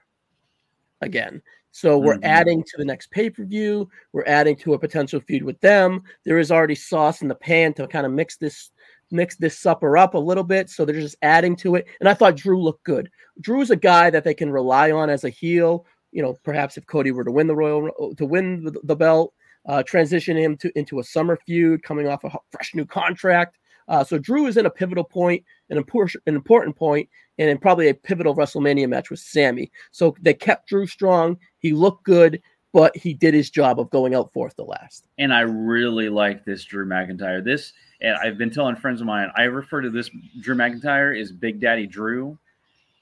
again. 1.01 1.41
So 1.75 1.97
we're 1.97 2.13
mm-hmm. 2.13 2.23
adding 2.23 2.63
to 2.63 2.77
the 2.77 2.85
next 2.85 3.11
pay 3.11 3.29
per 3.29 3.43
view. 3.43 3.89
We're 4.13 4.23
adding 4.27 4.55
to 4.59 4.75
a 4.75 4.79
potential 4.79 5.19
feud 5.19 5.43
with 5.43 5.59
them. 5.59 6.03
There 6.23 6.39
is 6.39 6.49
already 6.49 6.73
sauce 6.73 7.21
in 7.21 7.27
the 7.27 7.35
pan 7.35 7.73
to 7.73 7.85
kind 7.85 8.05
of 8.05 8.13
mix 8.13 8.37
this 8.37 8.71
mix 9.11 9.35
this 9.35 9.59
supper 9.59 9.97
up 9.97 10.13
a 10.13 10.17
little 10.17 10.45
bit. 10.45 10.69
So 10.69 10.85
they're 10.85 10.95
just 10.95 11.17
adding 11.21 11.53
to 11.57 11.75
it. 11.75 11.85
And 11.99 12.07
I 12.07 12.13
thought 12.13 12.37
Drew 12.37 12.63
looked 12.63 12.85
good. 12.85 13.09
Drew's 13.41 13.71
a 13.71 13.75
guy 13.75 14.09
that 14.09 14.23
they 14.23 14.33
can 14.33 14.51
rely 14.51 14.91
on 14.91 15.09
as 15.09 15.25
a 15.25 15.29
heel. 15.29 15.85
You 16.13 16.21
know, 16.21 16.37
perhaps 16.45 16.77
if 16.77 16.87
Cody 16.87 17.11
were 17.11 17.25
to 17.25 17.31
win 17.31 17.47
the 17.47 17.55
Royal 17.57 18.15
to 18.15 18.25
win 18.25 18.63
the, 18.63 18.79
the 18.85 18.95
belt, 18.95 19.33
uh, 19.67 19.83
transition 19.83 20.37
him 20.37 20.55
to 20.55 20.71
into 20.79 20.99
a 20.99 21.03
summer 21.03 21.37
feud, 21.45 21.83
coming 21.83 22.07
off 22.07 22.23
a 22.23 22.31
fresh 22.51 22.73
new 22.73 22.85
contract. 22.85 23.57
Uh, 23.89 24.01
so 24.01 24.17
Drew 24.17 24.47
is 24.47 24.55
in 24.55 24.65
a 24.65 24.69
pivotal 24.69 25.03
point, 25.03 25.43
an 25.69 25.77
important, 25.77 26.23
an 26.25 26.35
important 26.35 26.77
point, 26.77 27.09
and 27.37 27.49
in 27.49 27.57
probably 27.57 27.89
a 27.89 27.93
pivotal 27.93 28.35
WrestleMania 28.35 28.87
match 28.87 29.09
with 29.09 29.19
Sami. 29.19 29.71
So 29.91 30.15
they 30.21 30.33
kept 30.33 30.69
Drew 30.69 30.87
strong. 30.87 31.37
He 31.59 31.73
looked 31.73 32.03
good, 32.03 32.41
but 32.73 32.95
he 32.95 33.13
did 33.13 33.33
his 33.33 33.49
job 33.49 33.79
of 33.79 33.89
going 33.89 34.15
out 34.15 34.31
fourth 34.33 34.55
to 34.57 34.63
last. 34.63 35.07
And 35.17 35.33
I 35.33 35.41
really 35.41 36.09
like 36.09 36.45
this 36.45 36.63
Drew 36.63 36.85
McIntyre. 36.85 37.43
This, 37.43 37.73
and 38.01 38.17
I've 38.17 38.37
been 38.37 38.51
telling 38.51 38.75
friends 38.75 39.01
of 39.01 39.07
mine, 39.07 39.31
I 39.35 39.43
refer 39.43 39.81
to 39.81 39.89
this 39.89 40.09
Drew 40.41 40.55
McIntyre 40.55 41.19
as 41.19 41.31
Big 41.31 41.59
Daddy 41.59 41.87
Drew 41.87 42.37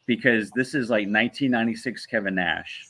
because 0.06 0.52
this 0.52 0.76
is 0.76 0.90
like 0.90 1.08
1996 1.08 2.06
Kevin 2.06 2.36
Nash. 2.36 2.88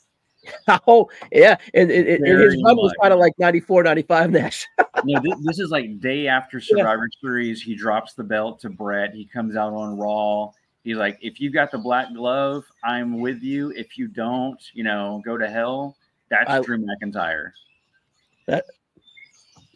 Oh 0.88 1.10
yeah, 1.32 1.56
and, 1.74 1.90
and, 1.90 2.06
and 2.06 2.28
his 2.28 2.62
run 2.62 2.76
was 2.76 2.94
kind 3.02 3.14
of 3.14 3.20
like 3.20 3.32
94, 3.40 3.84
95 3.84 4.32
Nash. 4.32 4.68
no, 5.06 5.22
this, 5.22 5.34
this, 5.42 5.60
is 5.60 5.70
like 5.70 6.02
day 6.02 6.28
after 6.28 6.60
Survivor 6.60 7.08
yeah. 7.10 7.22
Series. 7.22 7.62
He 7.62 7.76
drops 7.76 8.14
the 8.14 8.26
belt 8.26 8.60
to 8.60 8.70
Bret. 8.70 9.14
He 9.14 9.26
comes 9.26 9.56
out 9.56 9.72
on 9.72 9.98
Raw. 9.98 10.52
He's 10.84 10.98
like, 10.98 11.18
if 11.22 11.40
you 11.40 11.50
got 11.50 11.72
the 11.72 11.78
black 11.78 12.14
glove, 12.14 12.66
I'm 12.84 13.20
with 13.20 13.42
you. 13.42 13.72
If 13.72 13.98
you 13.98 14.08
don't, 14.08 14.62
you 14.74 14.84
know, 14.84 15.22
go 15.26 15.38
to 15.38 15.50
hell. 15.50 15.96
That's 16.30 16.50
I, 16.50 16.62
Drew 16.62 16.78
McIntyre. 16.78 17.52
That 18.48 18.66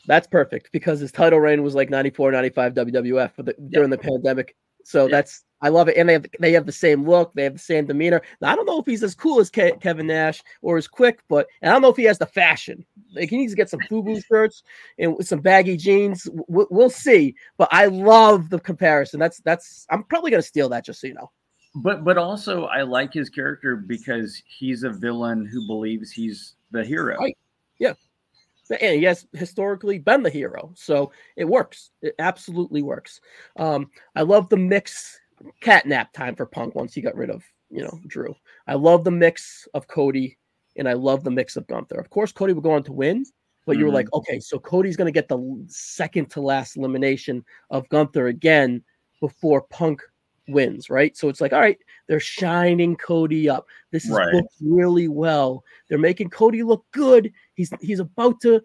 that's 0.06 0.28
perfect 0.28 0.72
because 0.72 1.00
his 1.00 1.12
title 1.12 1.40
reign 1.40 1.64
was 1.64 1.76
like 1.76 1.90
94, 1.90 2.32
95 2.32 2.74
WWF 2.74 3.32
the, 3.38 3.56
during 3.70 3.90
the 3.90 3.98
pandemic. 3.98 4.56
So 4.84 5.06
yeah. 5.06 5.12
that's 5.12 5.44
I 5.62 5.70
love 5.70 5.90
it, 5.90 5.98
and 5.98 6.08
they 6.08 6.14
have 6.14 6.26
they 6.40 6.52
have 6.54 6.66
the 6.66 6.72
same 6.72 7.08
look, 7.08 7.34
they 7.34 7.44
have 7.44 7.54
the 7.54 7.60
same 7.60 7.88
demeanor. 7.88 8.22
Now, 8.42 8.52
I 8.52 8.56
don't 8.56 8.66
know 8.66 8.80
if 8.80 8.86
he's 8.86 9.04
as 9.04 9.16
cool 9.16 9.40
as 9.40 9.50
Ke- 9.50 9.80
Kevin 9.82 10.08
Nash 10.08 10.44
or 10.62 10.78
as 10.78 10.88
quick, 10.88 11.22
but 11.28 11.48
I 11.64 11.68
don't 11.68 11.82
know 11.82 11.90
if 11.90 11.98
he 11.98 12.04
has 12.04 12.20
the 12.20 12.28
fashion. 12.28 12.86
Like 13.14 13.30
he 13.30 13.38
needs 13.38 13.54
to 13.54 13.58
get 13.58 13.70
some 13.70 13.80
FUBU 13.90 14.24
shirts 14.28 14.64
and 15.00 15.26
some 15.26 15.40
baggy 15.40 15.76
jeans. 15.78 16.28
We'll, 16.48 16.68
we'll 16.70 16.90
see. 16.90 17.36
But 17.58 17.70
I 17.72 17.86
love 17.86 18.50
the 18.50 18.60
comparison. 18.60 19.20
That's 19.20 19.40
that's 19.40 19.88
I'm 19.90 20.04
probably 20.04 20.32
gonna 20.32 20.44
steal 20.44 20.70
that 20.70 20.86
just 20.86 21.02
so 21.02 21.08
you 21.08 21.16
know. 21.16 21.32
But 21.76 22.04
but 22.04 22.18
also 22.18 22.66
I 22.66 22.84
like 22.84 23.14
his 23.14 23.30
character 23.30 23.76
because 23.76 24.42
he's 24.60 24.84
a 24.84 24.92
villain 24.92 25.46
who 25.46 25.66
believes 25.66 26.12
he's 26.12 26.56
the 26.72 26.86
hero. 26.86 27.18
Right. 27.18 27.38
Yeah 27.80 27.94
and 28.70 28.96
he 29.00 29.04
has 29.04 29.26
historically 29.34 30.00
been 30.00 30.24
the 30.24 30.30
hero, 30.30 30.72
so 30.76 31.12
it 31.36 31.46
works. 31.46 31.92
It 32.02 32.16
absolutely 32.20 32.82
works. 32.82 33.22
Um, 33.58 33.90
I 34.16 34.24
love 34.24 34.50
the 34.50 34.58
mix 34.58 35.20
catnap 35.62 36.12
time 36.14 36.36
for 36.36 36.46
Punk 36.46 36.76
once 36.76 36.94
he 36.94 37.02
got 37.02 37.16
rid 37.16 37.30
of 37.30 37.44
you 37.70 37.84
know 37.84 38.00
Drew. 38.08 38.36
I 38.68 38.76
love 38.76 39.04
the 39.04 39.12
mix 39.12 39.68
of 39.74 39.88
Cody, 39.88 40.38
and 40.76 40.88
I 40.88 40.94
love 40.94 41.24
the 41.24 41.32
mix 41.32 41.56
of 41.56 41.68
Gunther. 41.68 42.00
Of 42.00 42.10
course, 42.10 42.32
Cody 42.32 42.54
would 42.54 42.64
go 42.64 42.72
on 42.72 42.84
to 42.84 42.94
win, 42.94 43.26
but 43.66 43.74
mm-hmm. 43.74 43.80
you 43.80 43.86
were 43.86 43.94
like, 43.94 44.08
mm-hmm. 44.08 44.18
okay, 44.18 44.40
so 44.40 44.60
Cody's 44.60 44.98
going 44.98 45.12
to 45.12 45.18
get 45.18 45.28
the 45.28 45.66
second 45.68 46.30
to 46.32 46.42
last 46.42 46.78
elimination 46.78 47.44
of 47.70 47.90
Gunther 47.90 48.28
again 48.28 48.84
before 49.20 49.62
Punk 49.62 50.02
wins, 50.48 50.90
right? 50.90 51.16
So 51.18 51.30
it's 51.30 51.42
like, 51.42 51.54
all 51.54 51.60
right, 51.60 51.78
they're 52.08 52.20
shining 52.20 52.96
Cody 52.96 53.50
up. 53.50 53.68
This 53.92 54.06
is 54.06 54.12
right. 54.12 54.32
booked 54.32 54.54
really 54.62 55.08
well. 55.08 55.64
They're 55.88 55.98
making 55.98 56.30
Cody 56.30 56.64
look 56.64 56.86
good. 56.92 57.32
He's 57.54 57.72
he's 57.82 58.00
about 58.00 58.42
to 58.42 58.62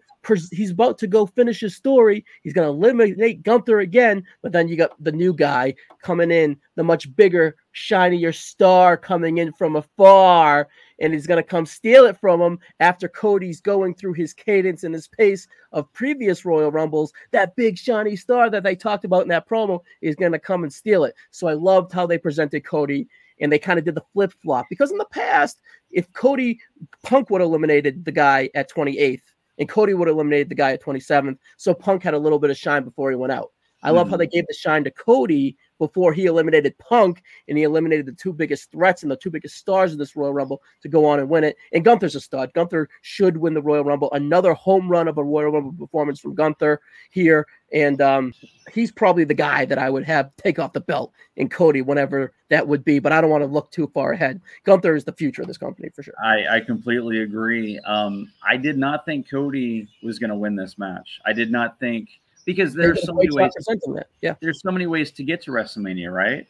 he's 0.51 0.71
about 0.71 0.97
to 0.99 1.07
go 1.07 1.25
finish 1.25 1.61
his 1.61 1.75
story. 1.75 2.25
He's 2.43 2.53
gonna 2.53 2.69
eliminate 2.69 3.43
Gunther 3.43 3.79
again, 3.79 4.25
but 4.41 4.51
then 4.51 4.67
you 4.67 4.75
got 4.75 5.01
the 5.03 5.11
new 5.11 5.33
guy 5.33 5.75
coming 6.01 6.31
in, 6.31 6.57
the 6.75 6.83
much 6.83 7.13
bigger, 7.15 7.55
shinier 7.73 8.31
star 8.31 8.95
coming 8.95 9.39
in 9.39 9.51
from 9.53 9.75
afar, 9.75 10.67
and 10.99 11.13
he's 11.13 11.27
going 11.27 11.41
to 11.41 11.47
come 11.47 11.65
steal 11.65 12.05
it 12.05 12.17
from 12.19 12.39
him 12.39 12.59
after 12.79 13.07
Cody's 13.07 13.59
going 13.59 13.93
through 13.93 14.13
his 14.13 14.33
cadence 14.33 14.83
and 14.83 14.93
his 14.93 15.07
pace 15.07 15.47
of 15.71 15.91
previous 15.91 16.45
Royal 16.45 16.71
Rumbles. 16.71 17.11
That 17.31 17.55
big 17.55 17.77
shiny 17.77 18.15
star 18.15 18.49
that 18.49 18.63
they 18.63 18.75
talked 18.75 19.05
about 19.05 19.23
in 19.23 19.29
that 19.29 19.49
promo 19.49 19.81
is 20.01 20.15
going 20.15 20.31
to 20.31 20.39
come 20.39 20.63
and 20.63 20.71
steal 20.71 21.03
it. 21.03 21.15
So 21.31 21.47
I 21.47 21.53
loved 21.53 21.91
how 21.91 22.05
they 22.05 22.17
presented 22.17 22.63
Cody 22.63 23.07
and 23.39 23.51
they 23.51 23.59
kind 23.59 23.79
of 23.79 23.85
did 23.85 23.95
the 23.95 24.03
flip 24.13 24.33
flop 24.41 24.65
because 24.69 24.91
in 24.91 24.97
the 24.97 25.05
past, 25.05 25.61
if 25.91 26.11
Cody 26.13 26.59
Punk 27.03 27.29
would 27.29 27.41
have 27.41 27.47
eliminated 27.47 28.05
the 28.05 28.11
guy 28.11 28.49
at 28.55 28.71
28th 28.71 29.21
and 29.59 29.69
Cody 29.69 29.93
would 29.93 30.07
have 30.07 30.15
eliminated 30.15 30.49
the 30.49 30.55
guy 30.55 30.71
at 30.71 30.83
27th, 30.83 31.37
so 31.57 31.73
Punk 31.73 32.03
had 32.03 32.13
a 32.13 32.19
little 32.19 32.39
bit 32.39 32.49
of 32.49 32.57
shine 32.57 32.83
before 32.83 33.09
he 33.09 33.15
went 33.15 33.33
out. 33.33 33.51
I 33.83 33.91
love 33.91 34.05
mm-hmm. 34.05 34.11
how 34.11 34.17
they 34.17 34.27
gave 34.27 34.47
the 34.47 34.53
shine 34.53 34.83
to 34.85 34.91
Cody 34.91 35.57
before 35.85 36.13
he 36.13 36.27
eliminated 36.27 36.77
Punk 36.77 37.21
and 37.49 37.57
he 37.57 37.65
eliminated 37.65 38.05
the 38.05 38.13
two 38.13 38.31
biggest 38.31 38.71
threats 38.71 39.03
and 39.03 39.11
the 39.11 39.17
two 39.17 39.29
biggest 39.29 39.57
stars 39.57 39.91
of 39.91 39.97
this 39.97 40.15
Royal 40.15 40.33
Rumble 40.33 40.61
to 40.81 40.87
go 40.87 41.05
on 41.05 41.19
and 41.19 41.29
win 41.29 41.43
it. 41.43 41.57
And 41.73 41.83
Gunther's 41.83 42.15
a 42.15 42.21
stud. 42.21 42.53
Gunther 42.53 42.87
should 43.01 43.35
win 43.35 43.53
the 43.53 43.61
Royal 43.61 43.83
Rumble. 43.83 44.09
Another 44.13 44.53
home 44.53 44.87
run 44.87 45.09
of 45.09 45.17
a 45.17 45.23
Royal 45.23 45.51
Rumble 45.51 45.73
performance 45.73 46.21
from 46.21 46.35
Gunther 46.35 46.79
here. 47.09 47.45
And 47.73 47.99
um, 48.01 48.33
he's 48.71 48.93
probably 48.93 49.25
the 49.25 49.33
guy 49.33 49.65
that 49.65 49.77
I 49.77 49.89
would 49.89 50.05
have 50.05 50.33
take 50.37 50.57
off 50.57 50.71
the 50.71 50.79
belt 50.79 51.11
in 51.35 51.49
Cody 51.49 51.81
whenever 51.81 52.31
that 52.49 52.65
would 52.65 52.85
be. 52.85 52.99
But 52.99 53.11
I 53.11 53.19
don't 53.19 53.29
want 53.29 53.43
to 53.43 53.47
look 53.47 53.69
too 53.71 53.91
far 53.93 54.13
ahead. 54.13 54.39
Gunther 54.63 54.95
is 54.95 55.03
the 55.03 55.11
future 55.11 55.41
of 55.41 55.49
this 55.49 55.57
company 55.57 55.89
for 55.89 56.01
sure. 56.01 56.13
I, 56.23 56.45
I 56.47 56.59
completely 56.61 57.23
agree. 57.23 57.77
Um, 57.79 58.31
I 58.47 58.55
did 58.55 58.77
not 58.77 59.03
think 59.03 59.29
Cody 59.29 59.89
was 60.01 60.17
going 60.17 60.29
to 60.29 60.37
win 60.37 60.55
this 60.55 60.77
match. 60.77 61.19
I 61.25 61.33
did 61.33 61.51
not 61.51 61.77
think 61.77 62.07
because 62.45 62.73
there's 62.73 63.05
so 63.05 63.13
many 63.13 63.29
ways. 63.31 63.51
That. 63.53 64.07
Yeah, 64.21 64.35
there's 64.41 64.61
so 64.61 64.71
many 64.71 64.87
ways 64.87 65.11
to 65.11 65.23
get 65.23 65.41
to 65.43 65.51
WrestleMania, 65.51 66.13
right? 66.13 66.47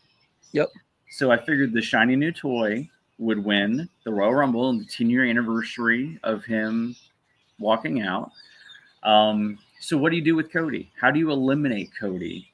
Yep. 0.54 0.70
So 1.10 1.32
I 1.32 1.38
figured 1.38 1.74
the 1.74 1.82
shiny 1.82 2.16
new 2.16 2.32
toy 2.32 2.90
would 3.20 3.44
win 3.44 3.88
the 4.04 4.12
Royal 4.12 4.34
Rumble 4.34 4.70
and 4.70 4.82
the 4.82 4.86
10 4.86 5.10
year 5.10 5.26
anniversary 5.26 6.20
of 6.24 6.44
him 6.44 6.96
walking 7.60 8.02
out. 8.02 8.32
Um, 9.04 9.60
so 9.80 9.98
what 9.98 10.10
do 10.10 10.16
you 10.16 10.24
do 10.24 10.36
with 10.36 10.52
Cody? 10.52 10.92
How 11.00 11.12
do 11.12 11.20
you 11.20 11.32
eliminate 11.32 11.92
Cody? 12.00 12.50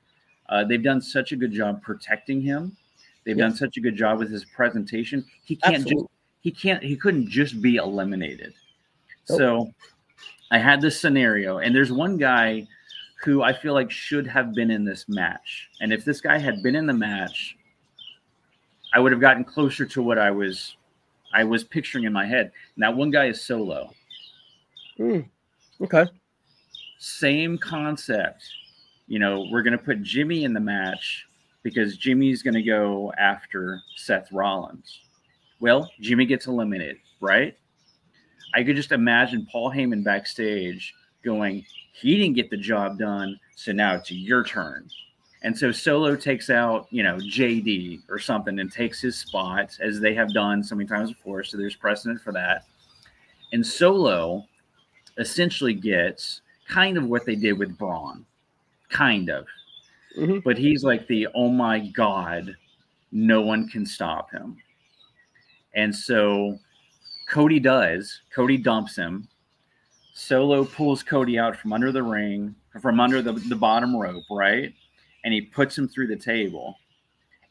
Uh, 0.50 0.64
they've 0.64 0.84
done 0.84 1.02
such 1.02 1.32
a 1.32 1.36
good 1.36 1.52
job 1.52 1.82
protecting 1.82 2.42
him. 2.42 2.76
They've 3.24 3.38
yes. 3.38 3.52
done 3.52 3.56
such 3.56 3.78
a 3.78 3.82
good 3.82 3.96
job 3.96 4.20
with 4.20 4.32
his 4.32 4.46
presentation. 4.46 5.24
He 5.44 5.56
can't 5.56 5.76
Absolutely. 5.76 6.04
just 6.04 6.10
he 6.42 6.52
can't 6.52 6.82
he 6.82 6.96
couldn't 6.96 7.30
just 7.30 7.62
be 7.62 7.76
eliminated. 7.76 8.54
Nope. 9.30 9.38
So 9.38 9.74
I 10.52 10.58
had 10.58 10.82
this 10.82 11.00
scenario, 11.00 11.60
and 11.60 11.76
there's 11.76 11.92
one 11.92 12.18
guy 12.18 12.68
who 13.24 13.42
I 13.42 13.54
feel 13.54 13.74
like 13.74 13.92
should 13.92 14.26
have 14.28 14.54
been 14.54 14.72
in 14.72 14.86
this 14.86 15.06
match. 15.10 15.70
And 15.82 15.92
if 15.92 16.06
this 16.06 16.22
guy 16.22 16.38
had 16.38 16.64
been 16.64 16.76
in 16.76 16.86
the 16.86 16.94
match, 16.94 17.58
I 18.94 19.00
would 19.00 19.12
have 19.12 19.22
gotten 19.22 19.44
closer 19.44 19.86
to 19.86 20.02
what 20.02 20.18
I 20.18 20.32
was 20.32 20.76
I 21.34 21.44
was 21.44 21.64
picturing 21.64 22.06
in 22.06 22.14
my 22.14 22.26
head. 22.26 22.52
Now 22.76 22.92
one 22.92 23.12
guy 23.12 23.26
is 23.26 23.42
solo. 23.42 23.92
Mm, 25.00 25.28
okay 25.82 26.06
same 27.00 27.58
concept. 27.58 28.44
You 29.08 29.18
know, 29.18 29.48
we're 29.50 29.64
going 29.64 29.78
to 29.78 29.84
put 29.84 30.04
Jimmy 30.04 30.44
in 30.44 30.54
the 30.54 30.60
match 30.60 31.26
because 31.64 31.98
Jimmy's 31.98 32.44
going 32.44 32.54
to 32.54 32.62
go 32.62 33.12
after 33.18 33.82
Seth 33.96 34.32
Rollins. 34.32 35.02
Well, 35.60 35.90
Jimmy 36.00 36.26
gets 36.26 36.46
eliminated, 36.46 36.98
right? 37.20 37.58
I 38.54 38.64
could 38.64 38.76
just 38.76 38.92
imagine 38.92 39.48
Paul 39.52 39.72
Heyman 39.72 40.04
backstage 40.04 40.94
going, 41.24 41.66
he 41.94 42.18
didn't 42.18 42.36
get 42.36 42.50
the 42.50 42.58
job 42.58 42.98
done, 42.98 43.40
so 43.56 43.72
now 43.72 43.96
it's 43.96 44.12
your 44.12 44.44
turn. 44.44 44.90
And 45.42 45.58
so 45.58 45.72
Solo 45.72 46.16
takes 46.16 46.50
out, 46.50 46.88
you 46.90 47.02
know, 47.04 47.16
JD 47.16 48.02
or 48.10 48.20
something 48.20 48.60
and 48.60 48.72
takes 48.72 49.00
his 49.00 49.18
spot, 49.18 49.78
as 49.82 50.00
they 50.00 50.14
have 50.14 50.34
done 50.34 50.64
so 50.64 50.76
many 50.76 50.88
times 50.88 51.12
before. 51.12 51.44
So 51.44 51.58
there's 51.58 51.76
precedent 51.76 52.22
for 52.22 52.34
that. 52.34 52.66
And 53.54 53.66
Solo 53.66 54.46
essentially 55.18 55.74
gets 55.74 56.42
kind 56.68 56.98
of 56.98 57.06
what 57.06 57.26
they 57.26 57.36
did 57.36 57.58
with 57.58 57.78
Braun, 57.78 58.26
kind 58.90 59.30
of. 59.30 59.46
Mm-hmm. 60.18 60.40
But 60.44 60.58
he's 60.58 60.84
like 60.84 61.08
the 61.08 61.28
oh 61.34 61.50
my 61.50 61.80
god, 61.80 62.56
no 63.12 63.42
one 63.42 63.68
can 63.70 63.86
stop 63.86 64.32
him. 64.32 64.58
And 65.74 65.96
so 65.96 66.58
Cody 67.30 67.60
does. 67.60 68.22
Cody 68.34 68.58
dumps 68.58 68.96
him. 68.96 69.28
Solo 70.20 70.66
pulls 70.66 71.02
Cody 71.02 71.40
out 71.40 71.56
from 71.56 71.72
under 71.72 71.94
the 71.94 72.04
ring, 72.04 72.54
from 72.82 73.00
under 73.00 73.22
the, 73.22 73.32
the 73.32 73.56
bottom 73.56 73.96
rope, 73.96 74.26
right? 74.30 74.74
And 75.24 75.34
he 75.34 75.40
puts 75.40 75.78
him 75.78 75.88
through 75.88 76.08
the 76.08 76.18
table. 76.18 76.76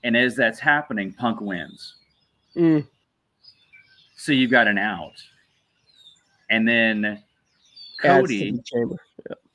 And 0.05 0.15
as 0.15 0.36
that's 0.36 0.59
happening, 0.59 1.15
Punk 1.15 1.40
wins. 1.40 1.97
Mm. 2.55 2.86
So 4.16 4.32
you've 4.32 4.51
got 4.51 4.69
an 4.69 4.77
out. 4.77 5.15
And 6.51 6.69
then 6.69 7.23
Cody 8.03 8.61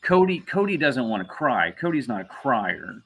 Cody 0.01 0.39
Cody 0.39 0.75
doesn't 0.75 1.07
want 1.07 1.21
to 1.21 1.29
cry. 1.29 1.69
Cody's 1.69 2.07
not 2.07 2.21
a 2.21 2.25
crier. 2.25 3.03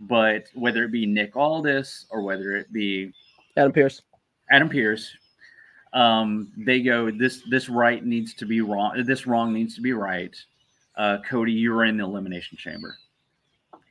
But 0.00 0.48
whether 0.54 0.82
it 0.82 0.90
be 0.90 1.06
Nick 1.06 1.36
Aldis 1.36 2.06
or 2.10 2.22
whether 2.22 2.56
it 2.56 2.72
be 2.72 3.12
Adam 3.56 3.72
Pearce, 3.72 4.02
Adam 4.50 4.68
Pearce, 4.68 5.16
um, 5.94 6.52
they 6.56 6.80
go 6.80 7.10
this 7.10 7.42
this 7.48 7.68
right 7.68 8.04
needs 8.04 8.34
to 8.34 8.46
be 8.46 8.60
wrong. 8.60 9.02
This 9.04 9.26
wrong 9.26 9.52
needs 9.52 9.74
to 9.76 9.80
be 9.80 9.92
right. 9.92 10.36
Uh, 10.96 11.18
Cody, 11.28 11.52
you 11.52 11.74
are 11.74 11.84
in 11.84 11.96
the 11.96 12.04
elimination 12.04 12.58
chamber, 12.58 12.96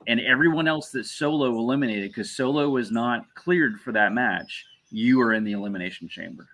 and 0.08 0.20
everyone 0.20 0.68
else 0.68 0.90
that 0.92 1.06
Solo 1.06 1.58
eliminated 1.58 2.10
because 2.10 2.32
Solo 2.32 2.70
was 2.70 2.92
not 2.92 3.26
cleared 3.36 3.80
for 3.80 3.94
that 3.94 4.14
match. 4.14 4.66
You 4.92 5.22
are 5.22 5.34
in 5.34 5.44
the 5.44 5.54
elimination 5.54 6.08
chamber. 6.08 6.48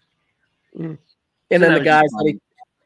Mm. 0.77 0.97
And 1.51 1.61
so 1.63 1.67
then 1.67 1.73
the 1.73 1.83
guys 1.83 2.09
that 2.11 2.23
he 2.27 2.39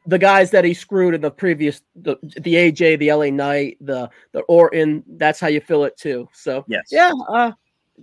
the 0.06 0.18
guys 0.18 0.50
that 0.50 0.64
he 0.64 0.72
screwed 0.72 1.14
in 1.14 1.20
the 1.20 1.30
previous 1.30 1.82
the 1.96 2.16
the 2.22 2.54
AJ, 2.54 2.98
the 2.98 3.12
LA 3.12 3.26
Knight, 3.26 3.76
the 3.82 4.08
the 4.32 4.40
Orton, 4.42 5.04
that's 5.16 5.38
how 5.38 5.48
you 5.48 5.60
fill 5.60 5.84
it 5.84 5.98
too. 5.98 6.28
So 6.32 6.64
yes, 6.66 6.84
yeah, 6.90 7.12
uh, 7.28 7.52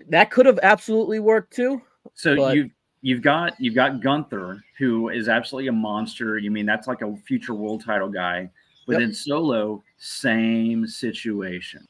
that 0.09 0.29
could 0.29 0.45
have 0.45 0.59
absolutely 0.61 1.19
worked 1.19 1.55
too. 1.55 1.81
So 2.13 2.35
but... 2.35 2.55
you 2.55 2.69
you've 3.01 3.21
got 3.21 3.59
you've 3.59 3.75
got 3.75 4.01
Gunther, 4.01 4.63
who 4.77 5.09
is 5.09 5.27
absolutely 5.27 5.67
a 5.67 5.73
monster. 5.73 6.37
You 6.37 6.51
mean 6.51 6.65
that's 6.65 6.87
like 6.87 7.01
a 7.01 7.15
future 7.15 7.53
world 7.53 7.83
title 7.83 8.09
guy, 8.09 8.49
but 8.87 8.93
yep. 8.93 9.01
then 9.01 9.13
Solo, 9.13 9.83
same 9.97 10.87
situation. 10.87 11.87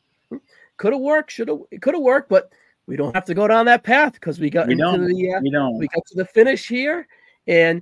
Could 0.77 0.93
have 0.93 1.01
worked, 1.01 1.31
should 1.31 1.47
have 1.47 1.59
it 1.71 1.81
could 1.81 1.93
have 1.93 2.03
worked, 2.03 2.29
but 2.29 2.51
we 2.88 2.95
don't 2.95 3.13
have 3.13 3.25
to 3.25 3.33
go 3.33 3.47
down 3.47 3.65
that 3.67 3.83
path 3.83 4.13
because 4.13 4.39
we 4.39 4.49
got 4.49 4.67
we 4.67 4.73
into 4.73 4.83
don't. 4.83 5.07
the 5.07 5.33
uh, 5.33 5.39
we 5.41 5.51
don't 5.51 5.77
we 5.77 5.88
got 5.88 6.05
to 6.07 6.15
the 6.15 6.25
finish 6.25 6.67
here, 6.67 7.07
and 7.47 7.81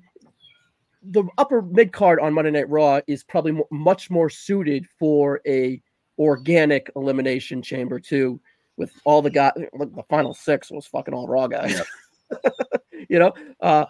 the 1.01 1.23
upper 1.37 1.61
mid 1.61 1.93
card 1.93 2.19
on 2.19 2.33
Monday 2.33 2.51
Night 2.51 2.69
Raw 2.69 2.99
is 3.07 3.23
probably 3.23 3.57
much 3.71 4.09
more 4.09 4.29
suited 4.29 4.85
for 4.97 5.39
a 5.47 5.81
organic 6.17 6.91
elimination 6.97 7.61
chamber 7.61 7.99
too, 7.99 8.41
with 8.75 8.91
all 9.05 9.21
the 9.21 9.29
guys. 9.29 9.53
The 9.55 10.03
final 10.09 10.33
six 10.33 10.69
was 10.69 10.85
fucking 10.85 11.13
all 11.13 11.27
Raw 11.27 11.47
guys. 11.47 11.81
Yep. 12.31 12.53
you 13.09 13.19
know, 13.19 13.33
uh, 13.59 13.85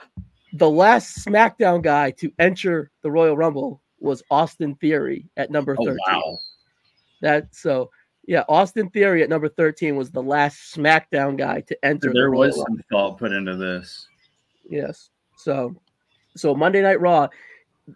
the 0.53 0.69
last 0.69 1.23
SmackDown 1.25 1.83
guy 1.83 2.11
to 2.11 2.31
enter 2.39 2.89
the 3.03 3.11
Royal 3.11 3.37
Rumble 3.37 3.81
was 3.99 4.23
Austin 4.31 4.75
Theory 4.75 5.29
at 5.37 5.51
number 5.51 5.75
oh, 5.77 5.85
13. 5.85 5.97
Wow. 6.07 6.37
That 7.21 7.53
so 7.53 7.91
yeah, 8.25 8.43
Austin 8.47 8.89
Theory 8.89 9.21
at 9.21 9.29
number 9.29 9.49
13 9.49 9.95
was 9.95 10.09
the 10.11 10.23
last 10.23 10.75
SmackDown 10.75 11.37
guy 11.37 11.61
to 11.61 11.85
enter. 11.85 12.11
There 12.13 12.31
the 12.31 12.37
was 12.37 12.55
some 12.55 12.81
thought 12.89 13.17
put 13.17 13.33
into 13.33 13.55
this. 13.55 14.07
Yes. 14.67 15.09
So 15.35 15.75
so 16.35 16.55
Monday 16.55 16.81
Night 16.81 17.01
Raw 17.01 17.27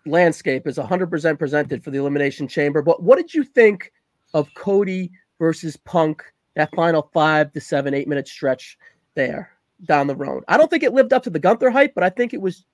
landscape 0.06 0.68
is 0.68 0.78
100% 0.78 1.40
presented 1.40 1.84
for 1.84 1.92
the 1.92 2.00
Elimination 2.00 2.48
Chamber. 2.48 2.82
But 2.82 3.02
what 3.02 3.18
did 3.18 3.34
you 3.34 3.44
think 3.44 3.94
of 4.34 4.54
Cody 4.56 5.12
versus 5.40 5.78
Punk, 5.78 6.24
that 6.56 6.74
final 6.76 7.10
five 7.14 7.52
to 7.54 7.62
seven, 7.62 7.94
eight 7.94 8.08
minute 8.08 8.28
stretch 8.28 8.78
there 9.16 9.53
down 9.86 10.08
the 10.08 10.16
road? 10.16 10.44
I 10.48 10.58
don't 10.58 10.70
think 10.70 10.84
it 10.84 10.94
lived 10.94 11.14
up 11.14 11.24
to 11.24 11.30
the 11.30 11.40
Gunther 11.40 11.70
hype, 11.70 11.94
but 11.96 12.04
I 12.04 12.10
think 12.10 12.34
it 12.34 12.42
was 12.42 12.66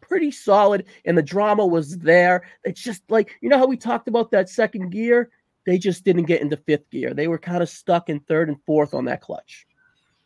pretty 0.00 0.30
solid 0.30 0.84
and 1.04 1.16
the 1.16 1.22
drama 1.22 1.66
was 1.66 1.98
there. 1.98 2.44
It's 2.64 2.82
just 2.82 3.02
like, 3.10 3.36
you 3.40 3.48
know 3.48 3.58
how 3.58 3.66
we 3.66 3.76
talked 3.76 4.08
about 4.08 4.30
that 4.30 4.48
second 4.48 4.90
gear? 4.90 5.30
They 5.66 5.78
just 5.78 6.04
didn't 6.04 6.24
get 6.24 6.40
into 6.40 6.56
fifth 6.56 6.88
gear. 6.90 7.12
They 7.12 7.28
were 7.28 7.38
kind 7.38 7.62
of 7.62 7.68
stuck 7.68 8.08
in 8.08 8.20
third 8.20 8.48
and 8.48 8.58
fourth 8.64 8.94
on 8.94 9.04
that 9.06 9.20
clutch. 9.20 9.66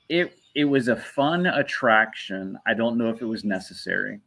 It 0.08 0.36
it 0.54 0.64
was 0.64 0.88
a 0.88 0.96
fun 0.96 1.46
attraction. 1.46 2.58
I 2.66 2.74
don't 2.74 2.98
know 2.98 3.08
if 3.08 3.22
it 3.22 3.26
was 3.26 3.44
necessary. 3.44 4.20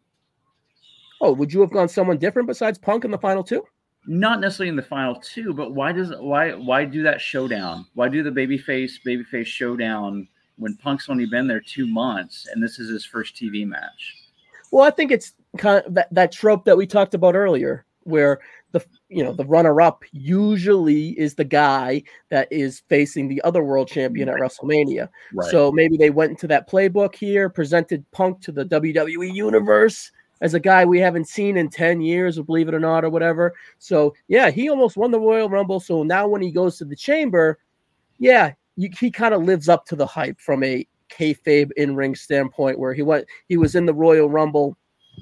Oh, 1.21 1.33
would 1.33 1.53
you 1.53 1.61
have 1.61 1.71
gone 1.71 1.89
someone 1.89 2.17
different 2.17 2.47
besides 2.47 2.77
Punk 2.77 3.05
in 3.05 3.11
the 3.11 3.17
final 3.17 3.43
two? 3.43 3.63
Not 4.07 4.41
necessarily 4.41 4.69
in 4.69 4.75
the 4.75 4.81
final 4.81 5.15
two, 5.15 5.53
but 5.53 5.73
why 5.73 5.91
does 5.91 6.11
why 6.19 6.53
why 6.53 6.83
do 6.85 7.03
that 7.03 7.21
showdown? 7.21 7.85
Why 7.93 8.09
do 8.09 8.23
the 8.23 8.31
babyface 8.31 8.93
babyface 9.05 9.45
showdown 9.45 10.27
when 10.57 10.75
Punk's 10.75 11.09
only 11.09 11.25
been 11.25 11.47
there 11.47 11.61
two 11.61 11.87
months 11.87 12.47
and 12.51 12.61
this 12.61 12.79
is 12.79 12.89
his 12.89 13.05
first 13.05 13.35
TV 13.35 13.67
match? 13.67 14.15
Well, 14.71 14.85
I 14.85 14.89
think 14.89 15.11
it's 15.11 15.33
kind 15.57 15.85
of 15.85 15.93
that, 15.93 16.13
that 16.13 16.31
trope 16.31 16.65
that 16.65 16.77
we 16.77 16.87
talked 16.87 17.13
about 17.13 17.35
earlier, 17.35 17.85
where 18.03 18.39
the 18.71 18.83
you 19.07 19.23
know 19.23 19.31
the 19.31 19.45
runner 19.45 19.81
up 19.81 20.03
usually 20.11 21.09
is 21.09 21.35
the 21.35 21.43
guy 21.43 22.01
that 22.29 22.47
is 22.51 22.81
facing 22.89 23.27
the 23.27 23.41
other 23.43 23.63
world 23.63 23.87
champion 23.87 24.29
at 24.29 24.35
WrestleMania. 24.35 25.09
Right. 25.33 25.51
So 25.51 25.71
maybe 25.71 25.95
they 25.95 26.09
went 26.09 26.31
into 26.31 26.47
that 26.47 26.69
playbook 26.69 27.15
here, 27.15 27.49
presented 27.49 28.03
Punk 28.11 28.41
to 28.41 28.51
the 28.51 28.65
WWE 28.65 29.33
universe 29.33 30.11
as 30.43 30.53
a 30.53 30.59
guy 30.59 30.83
we 30.83 30.99
haven't 30.99 31.29
seen 31.29 31.55
in 31.55 31.69
10 31.69 32.01
years, 32.01 32.37
or 32.37 32.43
believe 32.43 32.67
it 32.67 32.73
or 32.73 32.79
not, 32.79 33.05
or 33.05 33.09
whatever. 33.09 33.53
So, 33.79 34.13
yeah, 34.27 34.51
he 34.51 34.69
almost 34.69 34.97
won 34.97 35.09
the 35.09 35.19
Royal 35.19 35.49
Rumble. 35.49 35.79
So 35.79 36.03
now 36.03 36.27
when 36.27 36.41
he 36.41 36.51
goes 36.51 36.77
to 36.77 36.85
the 36.85 36.97
chamber, 36.97 37.59
yeah, 38.19 38.51
you, 38.75 38.89
he 38.99 39.11
kind 39.11 39.33
of 39.33 39.43
lives 39.43 39.69
up 39.69 39.85
to 39.87 39.95
the 39.95 40.05
hype 40.05 40.39
from 40.39 40.63
a 40.63 40.87
kayfabe 41.09 41.71
in 41.77 41.95
ring 41.95 42.15
standpoint, 42.15 42.79
where 42.79 42.93
he 42.93 43.01
went, 43.01 43.25
he 43.47 43.57
was 43.57 43.75
in 43.75 43.85
the 43.85 43.93
Royal 43.93 44.29
Rumble 44.29 44.77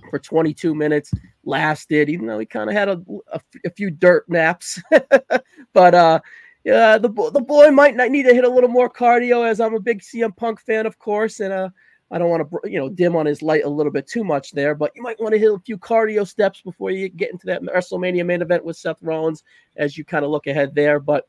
for 0.10 0.20
22 0.20 0.74
minutes, 0.74 1.12
lasted, 1.44 2.10
even 2.10 2.28
though 2.28 2.40
he 2.40 2.46
kind 2.46 2.70
of 2.70 2.76
had 2.76 2.90
a, 2.90 3.02
a, 3.34 3.42
a, 3.66 3.70
few 3.72 3.92
dirt 3.92 4.28
naps. 4.30 4.82
but 5.74 5.94
uh, 5.94 6.20
yeah, 6.64 6.98
the 6.98 7.10
the 7.10 7.42
boy 7.42 7.72
might 7.72 7.96
not 7.96 8.12
need 8.12 8.24
to 8.24 8.34
hit 8.34 8.44
a 8.44 8.50
little 8.50 8.70
more 8.70 8.90
cardio, 8.90 9.48
as 9.48 9.60
I'm 9.60 9.74
a 9.74 9.80
big 9.80 10.02
CM 10.02 10.36
Punk 10.36 10.62
fan, 10.62 10.86
of 10.86 11.00
course, 11.00 11.40
and 11.40 11.52
uh, 11.52 11.70
I 12.12 12.18
don't 12.18 12.30
want 12.30 12.50
to 12.50 12.70
you 12.70 12.80
know 12.80 12.90
dim 12.90 13.16
on 13.16 13.26
his 13.26 13.42
light 13.42 13.64
a 13.64 13.70
little 13.70 13.92
bit 13.92 14.08
too 14.08 14.24
much 14.24 14.52
there, 14.52 14.76
but 14.76 14.92
you 14.96 15.02
might 15.02 15.20
want 15.20 15.34
to 15.34 15.40
hit 15.40 15.52
a 15.52 15.60
few 15.60 15.78
cardio 15.78 16.28
steps 16.28 16.62
before 16.62 16.92
you 16.92 17.10
get 17.10 17.32
into 17.32 17.48
that 17.48 17.64
WrestleMania 17.64 18.26
main 18.26 18.42
event 18.42 18.64
with 18.64 18.78
Seth 18.78 19.02
Rollins, 19.02 19.44
as 19.78 19.98
you 19.98 20.06
kind 20.06 20.24
of 20.24 20.32
look 20.32 20.48
ahead 20.48 20.76
there. 20.76 21.00
But 21.00 21.28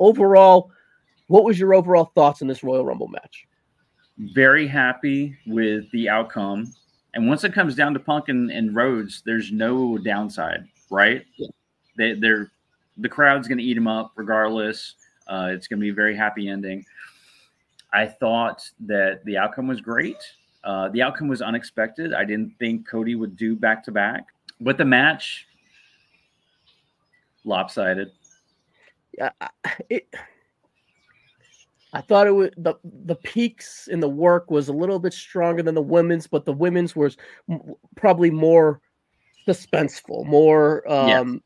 overall, 0.00 0.70
what 1.26 1.44
was 1.44 1.58
your 1.58 1.74
overall 1.74 2.12
thoughts 2.14 2.42
in 2.42 2.48
this 2.48 2.62
Royal 2.62 2.84
Rumble 2.84 3.08
match? 3.08 3.46
Very 4.18 4.66
happy 4.66 5.36
with 5.46 5.90
the 5.90 6.08
outcome, 6.08 6.72
and 7.14 7.28
once 7.28 7.44
it 7.44 7.52
comes 7.52 7.74
down 7.74 7.94
to 7.94 8.00
Punk 8.00 8.28
and, 8.28 8.50
and 8.50 8.74
Rhodes, 8.74 9.22
there's 9.24 9.50
no 9.50 9.98
downside, 9.98 10.66
right? 10.90 11.24
Yeah. 11.36 11.48
They, 11.96 12.14
they're 12.14 12.50
the 12.96 13.08
crowd's 13.08 13.48
going 13.48 13.58
to 13.58 13.64
eat 13.64 13.74
them 13.74 13.88
up 13.88 14.12
regardless. 14.16 14.94
Uh, 15.26 15.50
it's 15.52 15.66
going 15.66 15.80
to 15.80 15.84
be 15.84 15.90
a 15.90 15.94
very 15.94 16.16
happy 16.16 16.48
ending. 16.48 16.84
I 17.92 18.06
thought 18.06 18.68
that 18.80 19.24
the 19.24 19.36
outcome 19.36 19.68
was 19.68 19.80
great. 19.80 20.16
Uh, 20.64 20.88
the 20.88 21.02
outcome 21.02 21.28
was 21.28 21.42
unexpected. 21.42 22.14
I 22.14 22.24
didn't 22.24 22.54
think 22.58 22.88
Cody 22.88 23.14
would 23.14 23.36
do 23.36 23.54
back 23.54 23.84
to 23.84 23.92
back, 23.92 24.26
but 24.60 24.78
the 24.78 24.84
match 24.84 25.46
lopsided. 27.44 28.10
Yeah, 29.16 29.30
it. 29.88 30.08
I 31.94 32.00
thought 32.00 32.26
it 32.26 32.32
was 32.32 32.50
the 32.56 32.74
the 32.82 33.14
peaks 33.14 33.88
in 33.88 34.00
the 34.00 34.08
work 34.08 34.50
was 34.50 34.68
a 34.68 34.72
little 34.72 34.98
bit 34.98 35.14
stronger 35.14 35.62
than 35.62 35.76
the 35.76 35.82
women's, 35.82 36.26
but 36.26 36.44
the 36.44 36.52
women's 36.52 36.96
was 36.96 37.16
probably 37.94 38.30
more 38.30 38.80
suspenseful, 39.46 40.26
more 40.26 40.90
um, 40.90 41.40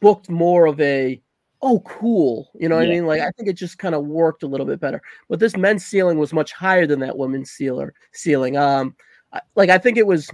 booked 0.00 0.30
more 0.30 0.66
of 0.66 0.80
a 0.80 1.20
oh 1.64 1.78
cool 1.80 2.50
you 2.58 2.68
know 2.68 2.76
what 2.76 2.88
yeah. 2.88 2.92
i 2.92 2.94
mean? 2.94 3.06
Like 3.06 3.20
i 3.20 3.30
think 3.36 3.48
it 3.48 3.52
just 3.52 3.78
kind 3.78 3.94
of 3.94 4.04
worked 4.04 4.42
a 4.42 4.48
little 4.48 4.66
bit 4.66 4.80
better. 4.80 5.00
But 5.28 5.38
this 5.38 5.56
men's 5.56 5.84
ceiling 5.84 6.18
was 6.18 6.32
much 6.32 6.52
higher 6.52 6.86
than 6.86 7.00
that 7.00 7.16
women's 7.16 7.50
sealer 7.50 7.94
ceiling. 8.12 8.56
Um 8.56 8.96
like 9.54 9.70
i 9.70 9.78
think 9.78 9.96
it 9.96 10.06
was 10.06 10.30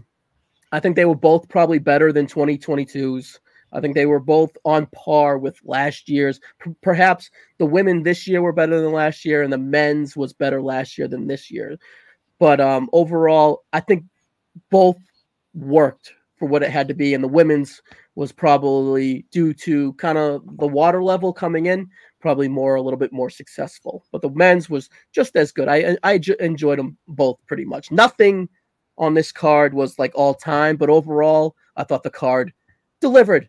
i 0.72 0.80
think 0.80 0.97
they 0.97 1.05
were 1.05 1.14
both 1.14 1.48
probably 1.48 1.78
better 1.78 2.12
than 2.12 2.26
2022's 2.26 3.40
i 3.73 3.81
think 3.81 3.95
they 3.95 4.07
were 4.07 4.20
both 4.20 4.51
on 4.65 4.86
par 4.86 5.39
with 5.39 5.59
last 5.65 6.09
year's 6.09 6.40
P- 6.62 6.70
perhaps 6.82 7.31
the 7.59 7.66
women 7.66 8.03
this 8.03 8.27
year 8.27 8.43
were 8.43 8.53
better 8.53 8.81
than 8.81 8.93
last 8.93 9.24
year 9.24 9.43
and 9.43 9.53
the 9.53 9.59
men's 9.59 10.16
was 10.16 10.32
better 10.32 10.62
last 10.62 10.99
year 10.99 11.09
than 11.09 11.27
this 11.27 11.51
year 11.51 11.77
but 12.39 12.61
um 12.61 12.89
overall 12.93 13.65
i 13.73 13.81
think 13.81 14.05
both 14.70 14.97
worked 15.55 16.12
for 16.39 16.47
what 16.47 16.62
it 16.62 16.70
had 16.70 16.89
to 16.89 16.95
be 16.95 17.15
and 17.15 17.24
the 17.24 17.28
women's 17.28 17.82
was 18.19 18.32
probably 18.32 19.24
due 19.31 19.55
to 19.55 19.93
kind 19.93 20.19
of 20.19 20.43
the 20.59 20.66
water 20.66 21.05
level 21.05 21.32
coming 21.32 21.66
in, 21.66 21.89
probably 22.20 22.49
more 22.49 22.74
a 22.74 22.82
little 22.82 22.99
bit 22.99 23.12
more 23.12 23.31
successful. 23.31 24.05
But 24.11 24.23
the 24.23 24.31
men's 24.31 24.69
was 24.69 24.90
just 25.12 25.36
as 25.36 25.53
good. 25.53 25.69
I 25.69 25.97
I 26.03 26.20
enjoyed 26.40 26.81
them 26.81 26.99
both 27.07 27.39
pretty 27.47 27.65
much. 27.65 27.93
Nothing 27.93 28.49
on 28.99 29.15
this 29.15 29.31
card 29.31 29.73
was 29.73 30.01
like 30.01 30.11
all 30.16 30.35
time, 30.35 30.77
but 30.77 30.90
overall, 30.90 31.55
I 31.77 31.85
thought 31.85 32.03
the 32.03 32.11
card 32.11 32.53
delivered. 33.01 33.49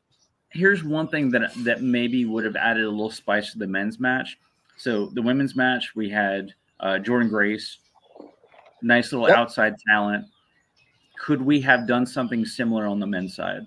Here's 0.51 0.83
one 0.83 1.07
thing 1.07 1.29
that 1.31 1.51
that 1.63 1.81
maybe 1.81 2.25
would 2.25 2.43
have 2.43 2.55
added 2.55 2.83
a 2.83 2.89
little 2.89 3.11
spice 3.11 3.51
to 3.51 3.59
the 3.59 3.67
men's 3.67 3.99
match. 3.99 4.37
So 4.77 5.07
the 5.07 5.21
women's 5.21 5.55
match, 5.55 5.95
we 5.95 6.09
had 6.09 6.53
uh, 6.79 6.99
Jordynne 7.01 7.29
Grace, 7.29 7.77
nice 8.81 9.11
little 9.11 9.27
yep. 9.27 9.37
outside 9.37 9.75
talent. 9.87 10.25
Could 11.19 11.41
we 11.41 11.59
have 11.61 11.85
done 11.85 12.05
something 12.05 12.45
similar 12.45 12.87
on 12.87 12.99
the 12.99 13.05
men's 13.05 13.35
side? 13.35 13.65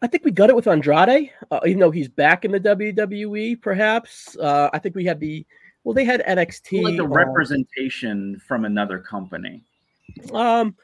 I 0.00 0.06
think 0.06 0.24
we 0.24 0.30
got 0.30 0.48
it 0.48 0.56
with 0.56 0.68
Andrade, 0.68 1.30
uh, 1.50 1.60
even 1.66 1.80
though 1.80 1.90
he's 1.90 2.08
back 2.08 2.44
in 2.44 2.52
the 2.52 2.60
WWE. 2.60 3.60
Perhaps 3.60 4.36
uh, 4.38 4.70
I 4.72 4.78
think 4.78 4.94
we 4.94 5.04
had 5.04 5.20
the 5.20 5.44
well, 5.84 5.94
they 5.94 6.04
had 6.04 6.22
NXT, 6.26 6.82
like 6.82 6.96
the 6.96 7.04
uh, 7.04 7.06
representation 7.06 8.40
from 8.46 8.64
another 8.64 8.98
company. 8.98 9.62
Um, 10.32 10.76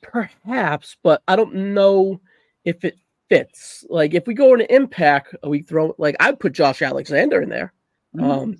perhaps, 0.00 0.96
but 1.02 1.22
I 1.28 1.36
don't 1.36 1.54
know 1.74 2.20
if 2.64 2.84
it 2.84 2.96
fits. 3.30 3.86
Like 3.88 4.12
if 4.12 4.26
we 4.26 4.34
go 4.34 4.52
into 4.52 4.72
Impact, 4.74 5.34
we 5.46 5.62
throw 5.62 5.94
like 5.96 6.16
I'd 6.20 6.38
put 6.38 6.52
Josh 6.52 6.82
Alexander 6.82 7.40
in 7.40 7.48
there. 7.48 7.72
Mm-hmm. 8.14 8.30
Um, 8.30 8.56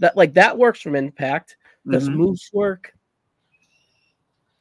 that 0.00 0.16
like 0.16 0.34
that 0.34 0.58
works 0.58 0.80
from 0.80 0.96
Impact. 0.96 1.56
Does 1.88 2.08
mm-hmm. 2.08 2.18
Moose 2.18 2.50
work? 2.52 2.92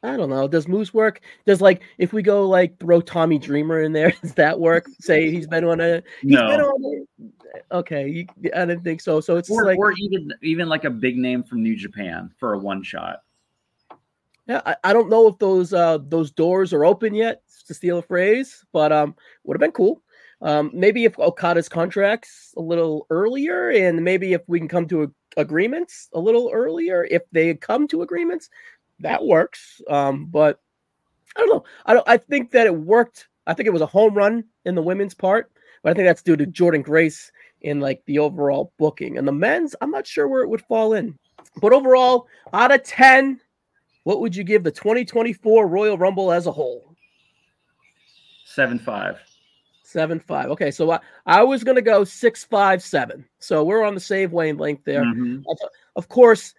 I 0.04 0.18
don't 0.18 0.30
know. 0.30 0.50
Does 0.50 0.68
Moose 0.68 0.94
work? 0.94 1.22
Does 1.46 1.62
like 1.62 1.82
if 1.98 2.12
we 2.12 2.22
go 2.22 2.48
like 2.48 2.78
throw 2.78 3.00
Tommy 3.00 3.40
Dreamer 3.40 3.82
in 3.82 3.94
there, 3.94 4.12
does 4.22 4.34
that 4.34 4.60
work? 4.60 4.86
Say 5.00 5.32
he's 5.32 5.48
been 5.48 5.64
on 5.64 5.80
a 5.80 6.04
he's 6.22 6.34
no. 6.34 6.48
been 6.48 6.62
on 6.62 7.06
a, 7.72 7.78
okay. 7.78 8.08
You, 8.08 8.28
I 8.54 8.66
didn't 8.66 8.84
think 8.84 9.00
so. 9.00 9.22
So 9.22 9.38
it's 9.38 9.50
or, 9.50 9.66
like 9.66 9.80
or 9.80 9.94
even 9.94 10.32
even 10.44 10.68
like 10.68 10.84
a 10.84 10.90
big 10.90 11.18
name 11.18 11.42
from 11.42 11.64
New 11.64 11.76
Japan 11.76 12.32
for 12.38 12.54
a 12.54 12.60
one 12.60 12.84
shot. 12.84 13.24
Yeah, 14.48 14.62
I, 14.66 14.76
I 14.84 14.94
don't 14.94 15.10
know 15.10 15.28
if 15.28 15.38
those 15.40 15.74
uh 15.74 16.00
those 16.08 16.32
doors 16.32 16.74
are 16.74 16.86
open 16.86 17.14
yet 17.14 17.42
to 17.68 17.74
steal 17.74 18.00
a 18.00 18.02
phrase, 18.02 18.64
but 18.74 18.92
um 18.92 19.16
would 19.44 19.56
have 19.56 19.62
been 19.62 19.72
cool. 19.72 20.02
Um, 20.42 20.72
maybe 20.74 21.06
if 21.06 21.18
Okada's 21.18 21.70
contracts 21.70 22.54
a 22.58 22.62
little 22.62 23.08
earlier, 23.10 23.70
and 23.70 24.04
maybe 24.04 24.34
if 24.34 24.42
we 24.48 24.60
can 24.60 24.68
come 24.68 24.86
to 24.90 25.04
a, 25.04 25.08
agreements 25.38 26.10
a 26.14 26.20
little 26.20 26.50
earlier, 26.54 27.08
if 27.10 27.22
they 27.32 27.56
come 27.56 27.88
to 27.88 28.02
agreements, 28.02 28.50
that 29.00 29.24
works. 29.24 29.82
Um, 29.90 30.26
but 30.26 30.60
I 31.38 31.40
don't 31.40 31.50
know. 31.50 31.64
I 31.86 31.94
don't. 31.94 32.10
I 32.10 32.18
think 32.18 32.52
that 32.52 32.68
it 32.68 32.76
worked. 32.76 33.30
I 33.48 33.54
think 33.54 33.68
it 33.68 33.74
was 33.74 33.82
a 33.82 33.86
home 33.88 34.16
run 34.16 34.44
in 34.66 34.76
the 34.76 34.82
women's 34.82 35.14
part, 35.14 35.52
but 35.82 35.92
I 35.92 35.94
think 35.94 36.08
that's 36.08 36.22
due 36.22 36.36
to 36.36 36.46
Jordynne 36.46 36.84
Grace 36.84 37.32
in 37.62 37.80
like 37.80 38.04
the 38.06 38.20
overall 38.20 38.74
booking. 38.78 39.18
And 39.18 39.28
the 39.28 39.32
men's, 39.32 39.76
I'm 39.82 39.92
not 39.92 40.06
sure 40.06 40.28
where 40.28 40.44
it 40.44 40.50
would 40.50 40.66
fall 40.66 40.94
in. 40.94 41.18
But 41.62 41.74
overall, 41.74 42.28
out 42.52 42.74
of 42.74 42.84
10, 42.84 43.40
what 44.04 44.20
would 44.20 44.36
you 44.36 44.44
give 44.44 44.64
the 44.64 44.72
2024 44.72 45.68
Royal 45.68 45.98
Rumble 45.98 46.32
as 46.32 46.48
a 46.48 46.52
whole? 46.52 46.96
Seven 48.46 48.78
five. 48.80 49.20
Seven 49.84 50.20
five. 50.20 50.50
Okay, 50.50 50.72
so 50.72 50.92
I, 50.92 51.00
I 51.26 51.44
was 51.44 51.64
gonna 51.64 51.82
go 51.82 52.04
six 52.04 52.44
five 52.44 52.82
seven. 52.82 53.26
So 53.40 53.64
we're 53.64 53.84
on 53.84 53.94
the 53.94 54.00
same 54.00 54.32
wavelength 54.32 54.84
there. 54.86 55.04
Mm-hmm. 55.04 55.42
Of 55.96 56.08
course, 56.10 56.54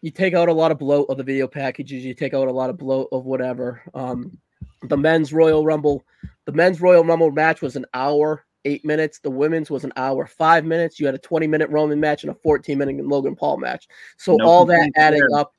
you 0.00 0.10
take 0.10 0.34
out 0.34 0.48
a 0.48 0.52
lot 0.52 0.70
of 0.70 0.78
bloat 0.78 1.08
of 1.08 1.16
the 1.16 1.24
video 1.24 1.46
packages. 1.46 2.04
You 2.04 2.14
take 2.14 2.34
out 2.34 2.48
a 2.48 2.52
lot 2.52 2.70
of 2.70 2.78
bloat 2.78 3.08
of 3.12 3.24
whatever. 3.24 3.82
Um, 3.94 4.38
the 4.82 4.96
men's 4.96 5.32
Royal 5.32 5.64
Rumble, 5.64 6.04
the 6.44 6.52
men's 6.52 6.80
Royal 6.80 7.04
Rumble 7.04 7.30
match 7.30 7.62
was 7.62 7.76
an 7.76 7.86
hour, 7.94 8.44
eight 8.64 8.84
minutes. 8.84 9.18
The 9.18 9.30
women's 9.30 9.70
was 9.70 9.84
an 9.84 9.92
hour, 9.96 10.26
five 10.26 10.64
minutes. 10.64 11.00
You 11.00 11.06
had 11.06 11.14
a 11.14 11.18
20 11.18 11.46
minute 11.46 11.68
Roman 11.70 11.98
match 11.98 12.22
and 12.22 12.30
a 12.30 12.34
14 12.34 12.78
minute 12.78 13.04
Logan 13.04 13.34
Paul 13.34 13.56
match. 13.56 13.88
So 14.16 14.36
no 14.36 14.46
all 14.46 14.64
that 14.66 14.90
adding 14.96 15.20
there. 15.20 15.40
up, 15.40 15.54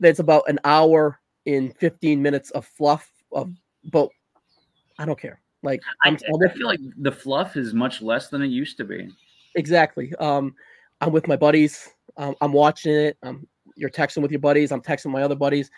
that's 0.00 0.18
about 0.18 0.48
an 0.48 0.58
hour 0.64 1.20
in 1.46 1.72
15 1.72 2.20
minutes 2.20 2.50
of 2.50 2.66
fluff 2.66 3.10
of 3.32 3.50
but 3.90 4.08
I 4.98 5.04
don't 5.04 5.18
care. 5.18 5.40
Like 5.62 5.80
I, 6.04 6.10
I 6.10 6.48
feel 6.48 6.66
like 6.66 6.80
the 6.98 7.12
fluff 7.12 7.56
is 7.56 7.74
much 7.74 8.02
less 8.02 8.28
than 8.28 8.42
it 8.42 8.48
used 8.48 8.76
to 8.78 8.84
be. 8.84 9.08
Exactly. 9.54 10.12
Um, 10.18 10.54
I'm 11.00 11.12
with 11.12 11.28
my 11.28 11.36
buddies. 11.36 11.88
Um, 12.16 12.34
I'm 12.40 12.52
watching 12.52 12.92
it. 12.92 13.18
Um, 13.22 13.46
you're 13.74 13.90
texting 13.90 14.22
with 14.22 14.30
your 14.30 14.40
buddies. 14.40 14.72
I'm 14.72 14.80
texting 14.80 15.10
my 15.10 15.22
other 15.22 15.34
buddies. 15.34 15.70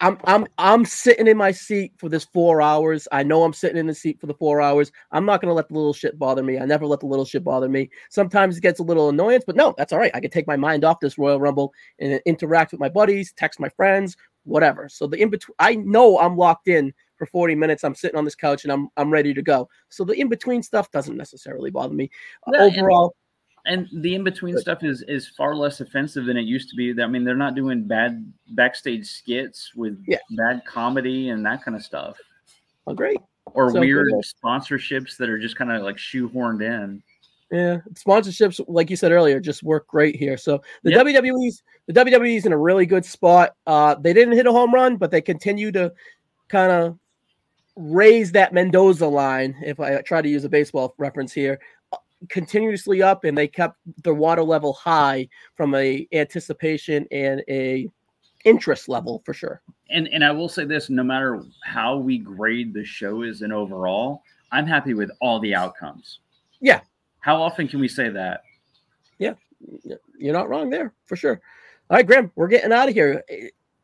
I'm 0.00 0.18
I'm 0.24 0.46
I'm 0.56 0.84
sitting 0.84 1.26
in 1.26 1.36
my 1.36 1.50
seat 1.50 1.92
for 1.98 2.08
this 2.08 2.24
four 2.24 2.62
hours. 2.62 3.06
I 3.12 3.22
know 3.22 3.44
I'm 3.44 3.52
sitting 3.52 3.76
in 3.76 3.86
the 3.86 3.94
seat 3.94 4.18
for 4.20 4.26
the 4.26 4.34
four 4.34 4.60
hours. 4.60 4.90
I'm 5.12 5.26
not 5.26 5.40
gonna 5.40 5.52
let 5.52 5.68
the 5.68 5.74
little 5.74 5.92
shit 5.92 6.18
bother 6.18 6.42
me. 6.42 6.58
I 6.58 6.64
never 6.64 6.86
let 6.86 7.00
the 7.00 7.06
little 7.06 7.24
shit 7.24 7.44
bother 7.44 7.68
me. 7.68 7.90
Sometimes 8.08 8.56
it 8.56 8.62
gets 8.62 8.80
a 8.80 8.82
little 8.84 9.10
annoyance, 9.10 9.44
but 9.46 9.56
no, 9.56 9.74
that's 9.76 9.92
all 9.92 9.98
right. 9.98 10.10
I 10.14 10.20
can 10.20 10.30
take 10.30 10.46
my 10.46 10.56
mind 10.56 10.84
off 10.84 11.00
this 11.00 11.18
Royal 11.18 11.40
Rumble 11.40 11.72
and 11.98 12.20
interact 12.24 12.72
with 12.72 12.80
my 12.80 12.88
buddies, 12.88 13.32
text 13.36 13.60
my 13.60 13.68
friends, 13.68 14.16
whatever. 14.44 14.88
So 14.88 15.06
the 15.06 15.20
in 15.20 15.28
between, 15.28 15.54
I 15.58 15.74
know 15.76 16.18
I'm 16.18 16.36
locked 16.36 16.68
in 16.68 16.94
for 17.16 17.26
40 17.26 17.54
minutes. 17.54 17.84
I'm 17.84 17.94
sitting 17.94 18.16
on 18.16 18.24
this 18.24 18.34
couch 18.34 18.64
and 18.64 18.72
I'm 18.72 18.88
I'm 18.96 19.10
ready 19.10 19.34
to 19.34 19.42
go. 19.42 19.68
So 19.90 20.04
the 20.04 20.14
in 20.14 20.28
between 20.28 20.62
stuff 20.62 20.90
doesn't 20.90 21.16
necessarily 21.16 21.70
bother 21.70 21.94
me. 21.94 22.10
Uh, 22.46 22.62
overall, 22.62 23.14
and 23.66 23.88
the 23.92 24.14
in 24.14 24.24
between 24.24 24.56
stuff 24.58 24.82
is 24.82 25.02
is 25.02 25.28
far 25.28 25.54
less 25.54 25.80
offensive 25.80 26.24
than 26.26 26.36
it 26.36 26.42
used 26.42 26.68
to 26.70 26.76
be. 26.76 27.00
I 27.02 27.06
mean, 27.06 27.24
they're 27.24 27.36
not 27.36 27.54
doing 27.54 27.84
bad 27.84 28.32
backstage 28.50 29.06
skits 29.06 29.72
with 29.74 30.02
yeah. 30.06 30.18
bad 30.30 30.62
comedy 30.66 31.30
and 31.30 31.44
that 31.46 31.62
kind 31.62 31.76
of 31.76 31.82
stuff. 31.82 32.16
Oh, 32.86 32.94
great! 32.94 33.18
Or 33.46 33.70
so 33.70 33.80
weird 33.80 34.08
cool. 34.10 34.22
sponsorships 34.22 35.16
that 35.16 35.28
are 35.28 35.38
just 35.38 35.56
kind 35.56 35.70
of 35.70 35.82
like 35.82 35.96
shoehorned 35.96 36.62
in. 36.62 37.02
Yeah, 37.50 37.78
sponsorships, 37.94 38.60
like 38.68 38.90
you 38.90 38.96
said 38.96 39.10
earlier, 39.10 39.40
just 39.40 39.64
work 39.64 39.88
great 39.88 40.14
here. 40.14 40.36
So 40.36 40.62
the 40.84 40.92
yep. 40.92 41.06
WWE's 41.06 41.62
the 41.86 41.92
WWE's 41.92 42.46
in 42.46 42.52
a 42.52 42.58
really 42.58 42.86
good 42.86 43.04
spot. 43.04 43.56
Uh, 43.66 43.96
they 43.96 44.12
didn't 44.12 44.34
hit 44.34 44.46
a 44.46 44.52
home 44.52 44.72
run, 44.72 44.96
but 44.96 45.10
they 45.10 45.20
continue 45.20 45.72
to 45.72 45.92
kind 46.48 46.70
of 46.70 46.98
raise 47.76 48.32
that 48.32 48.52
Mendoza 48.52 49.06
line. 49.06 49.56
If 49.64 49.80
I 49.80 50.00
try 50.02 50.22
to 50.22 50.28
use 50.28 50.44
a 50.44 50.48
baseball 50.48 50.94
reference 50.98 51.32
here, 51.32 51.58
continuously 52.28 53.02
up 53.02 53.24
and 53.24 53.36
they 53.36 53.48
kept 53.48 53.76
the 54.02 54.14
water 54.14 54.42
level 54.42 54.72
high 54.72 55.28
from 55.54 55.74
a 55.74 56.06
anticipation 56.12 57.06
and 57.10 57.42
a 57.48 57.88
interest 58.44 58.88
level 58.88 59.22
for 59.24 59.34
sure. 59.34 59.62
And 59.90 60.08
and 60.08 60.24
I 60.24 60.30
will 60.30 60.48
say 60.48 60.64
this 60.64 60.90
no 60.90 61.02
matter 61.02 61.42
how 61.64 61.96
we 61.96 62.18
grade 62.18 62.72
the 62.74 62.84
show 62.84 63.22
is 63.22 63.42
in 63.42 63.52
overall, 63.52 64.22
I'm 64.52 64.66
happy 64.66 64.94
with 64.94 65.10
all 65.20 65.40
the 65.40 65.54
outcomes. 65.54 66.20
Yeah. 66.60 66.80
How 67.20 67.40
often 67.40 67.68
can 67.68 67.80
we 67.80 67.88
say 67.88 68.08
that? 68.08 68.42
Yeah, 69.18 69.34
you're 70.18 70.32
not 70.32 70.48
wrong 70.48 70.70
there 70.70 70.94
for 71.04 71.16
sure. 71.16 71.40
All 71.90 71.96
right, 71.96 72.06
Graham, 72.06 72.30
we're 72.34 72.48
getting 72.48 72.72
out 72.72 72.88
of 72.88 72.94
here. 72.94 73.22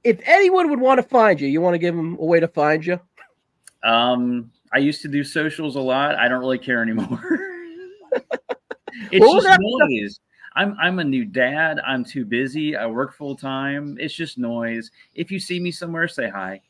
If 0.05 0.21
anyone 0.25 0.71
would 0.71 0.81
want 0.81 0.99
to 0.99 1.03
find 1.03 1.41
you, 1.41 1.49
you 1.49 1.61
want 1.61 1.75
to 1.75 1.79
give 1.79 1.95
them 1.95 2.17
a 2.19 2.25
way 2.25 2.41
to 2.41 2.49
find 2.49 2.87
you? 2.87 3.01
Um, 3.83 4.51
I 4.73 4.79
used 4.79 5.03
to 5.03 5.09
do 5.09 5.23
socials 5.23 5.77
a 5.77 5.81
lot. 5.81 6.15
I 6.15 6.29
don't 6.29 6.41
really 6.41 6.59
care 6.59 6.83
anymore. 6.83 7.21
it's 9.11 9.25
well, 9.25 9.41
just 9.41 9.59
noise. 9.61 10.21
I'm 10.55 10.77
I'm 10.81 10.99
a 10.99 11.05
new 11.05 11.25
dad. 11.25 11.81
I'm 11.87 12.05
too 12.05 12.25
busy. 12.25 12.77
I 12.77 12.87
work 12.87 13.15
full 13.15 13.37
time. 13.37 13.97
It's 14.01 14.15
just 14.15 14.39
noise. 14.39 14.91
If 15.15 15.31
you 15.31 15.39
see 15.39 15.61
me 15.61 15.71
somewhere, 15.71 16.09
say 16.09 16.29
hi. 16.29 16.61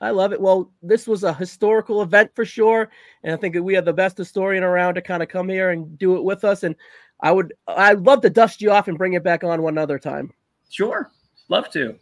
I 0.00 0.10
love 0.10 0.32
it. 0.32 0.40
Well, 0.40 0.70
this 0.82 1.08
was 1.08 1.24
a 1.24 1.32
historical 1.32 2.02
event 2.02 2.30
for 2.34 2.44
sure, 2.44 2.90
and 3.24 3.34
I 3.34 3.36
think 3.36 3.56
we 3.56 3.74
have 3.74 3.84
the 3.84 3.92
best 3.92 4.16
historian 4.16 4.62
around 4.62 4.94
to 4.94 5.02
kind 5.02 5.22
of 5.22 5.28
come 5.28 5.48
here 5.48 5.70
and 5.70 5.98
do 5.98 6.16
it 6.16 6.22
with 6.22 6.44
us. 6.44 6.62
And 6.62 6.76
I 7.20 7.32
would, 7.32 7.52
I'd 7.66 8.00
love 8.00 8.20
to 8.22 8.30
dust 8.30 8.62
you 8.62 8.70
off 8.70 8.86
and 8.86 8.96
bring 8.96 9.14
it 9.14 9.24
back 9.24 9.42
on 9.42 9.60
one 9.60 9.76
other 9.76 9.98
time. 9.98 10.32
Sure, 10.70 11.10
love 11.48 11.70
to. 11.70 11.96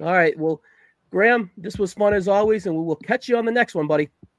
All 0.00 0.12
right. 0.12 0.38
Well, 0.38 0.60
Graham, 1.10 1.50
this 1.56 1.78
was 1.78 1.94
fun 1.94 2.12
as 2.12 2.28
always, 2.28 2.66
and 2.66 2.76
we 2.76 2.84
will 2.84 2.96
catch 2.96 3.28
you 3.28 3.38
on 3.38 3.46
the 3.46 3.52
next 3.52 3.74
one, 3.74 3.86
buddy. 3.86 4.10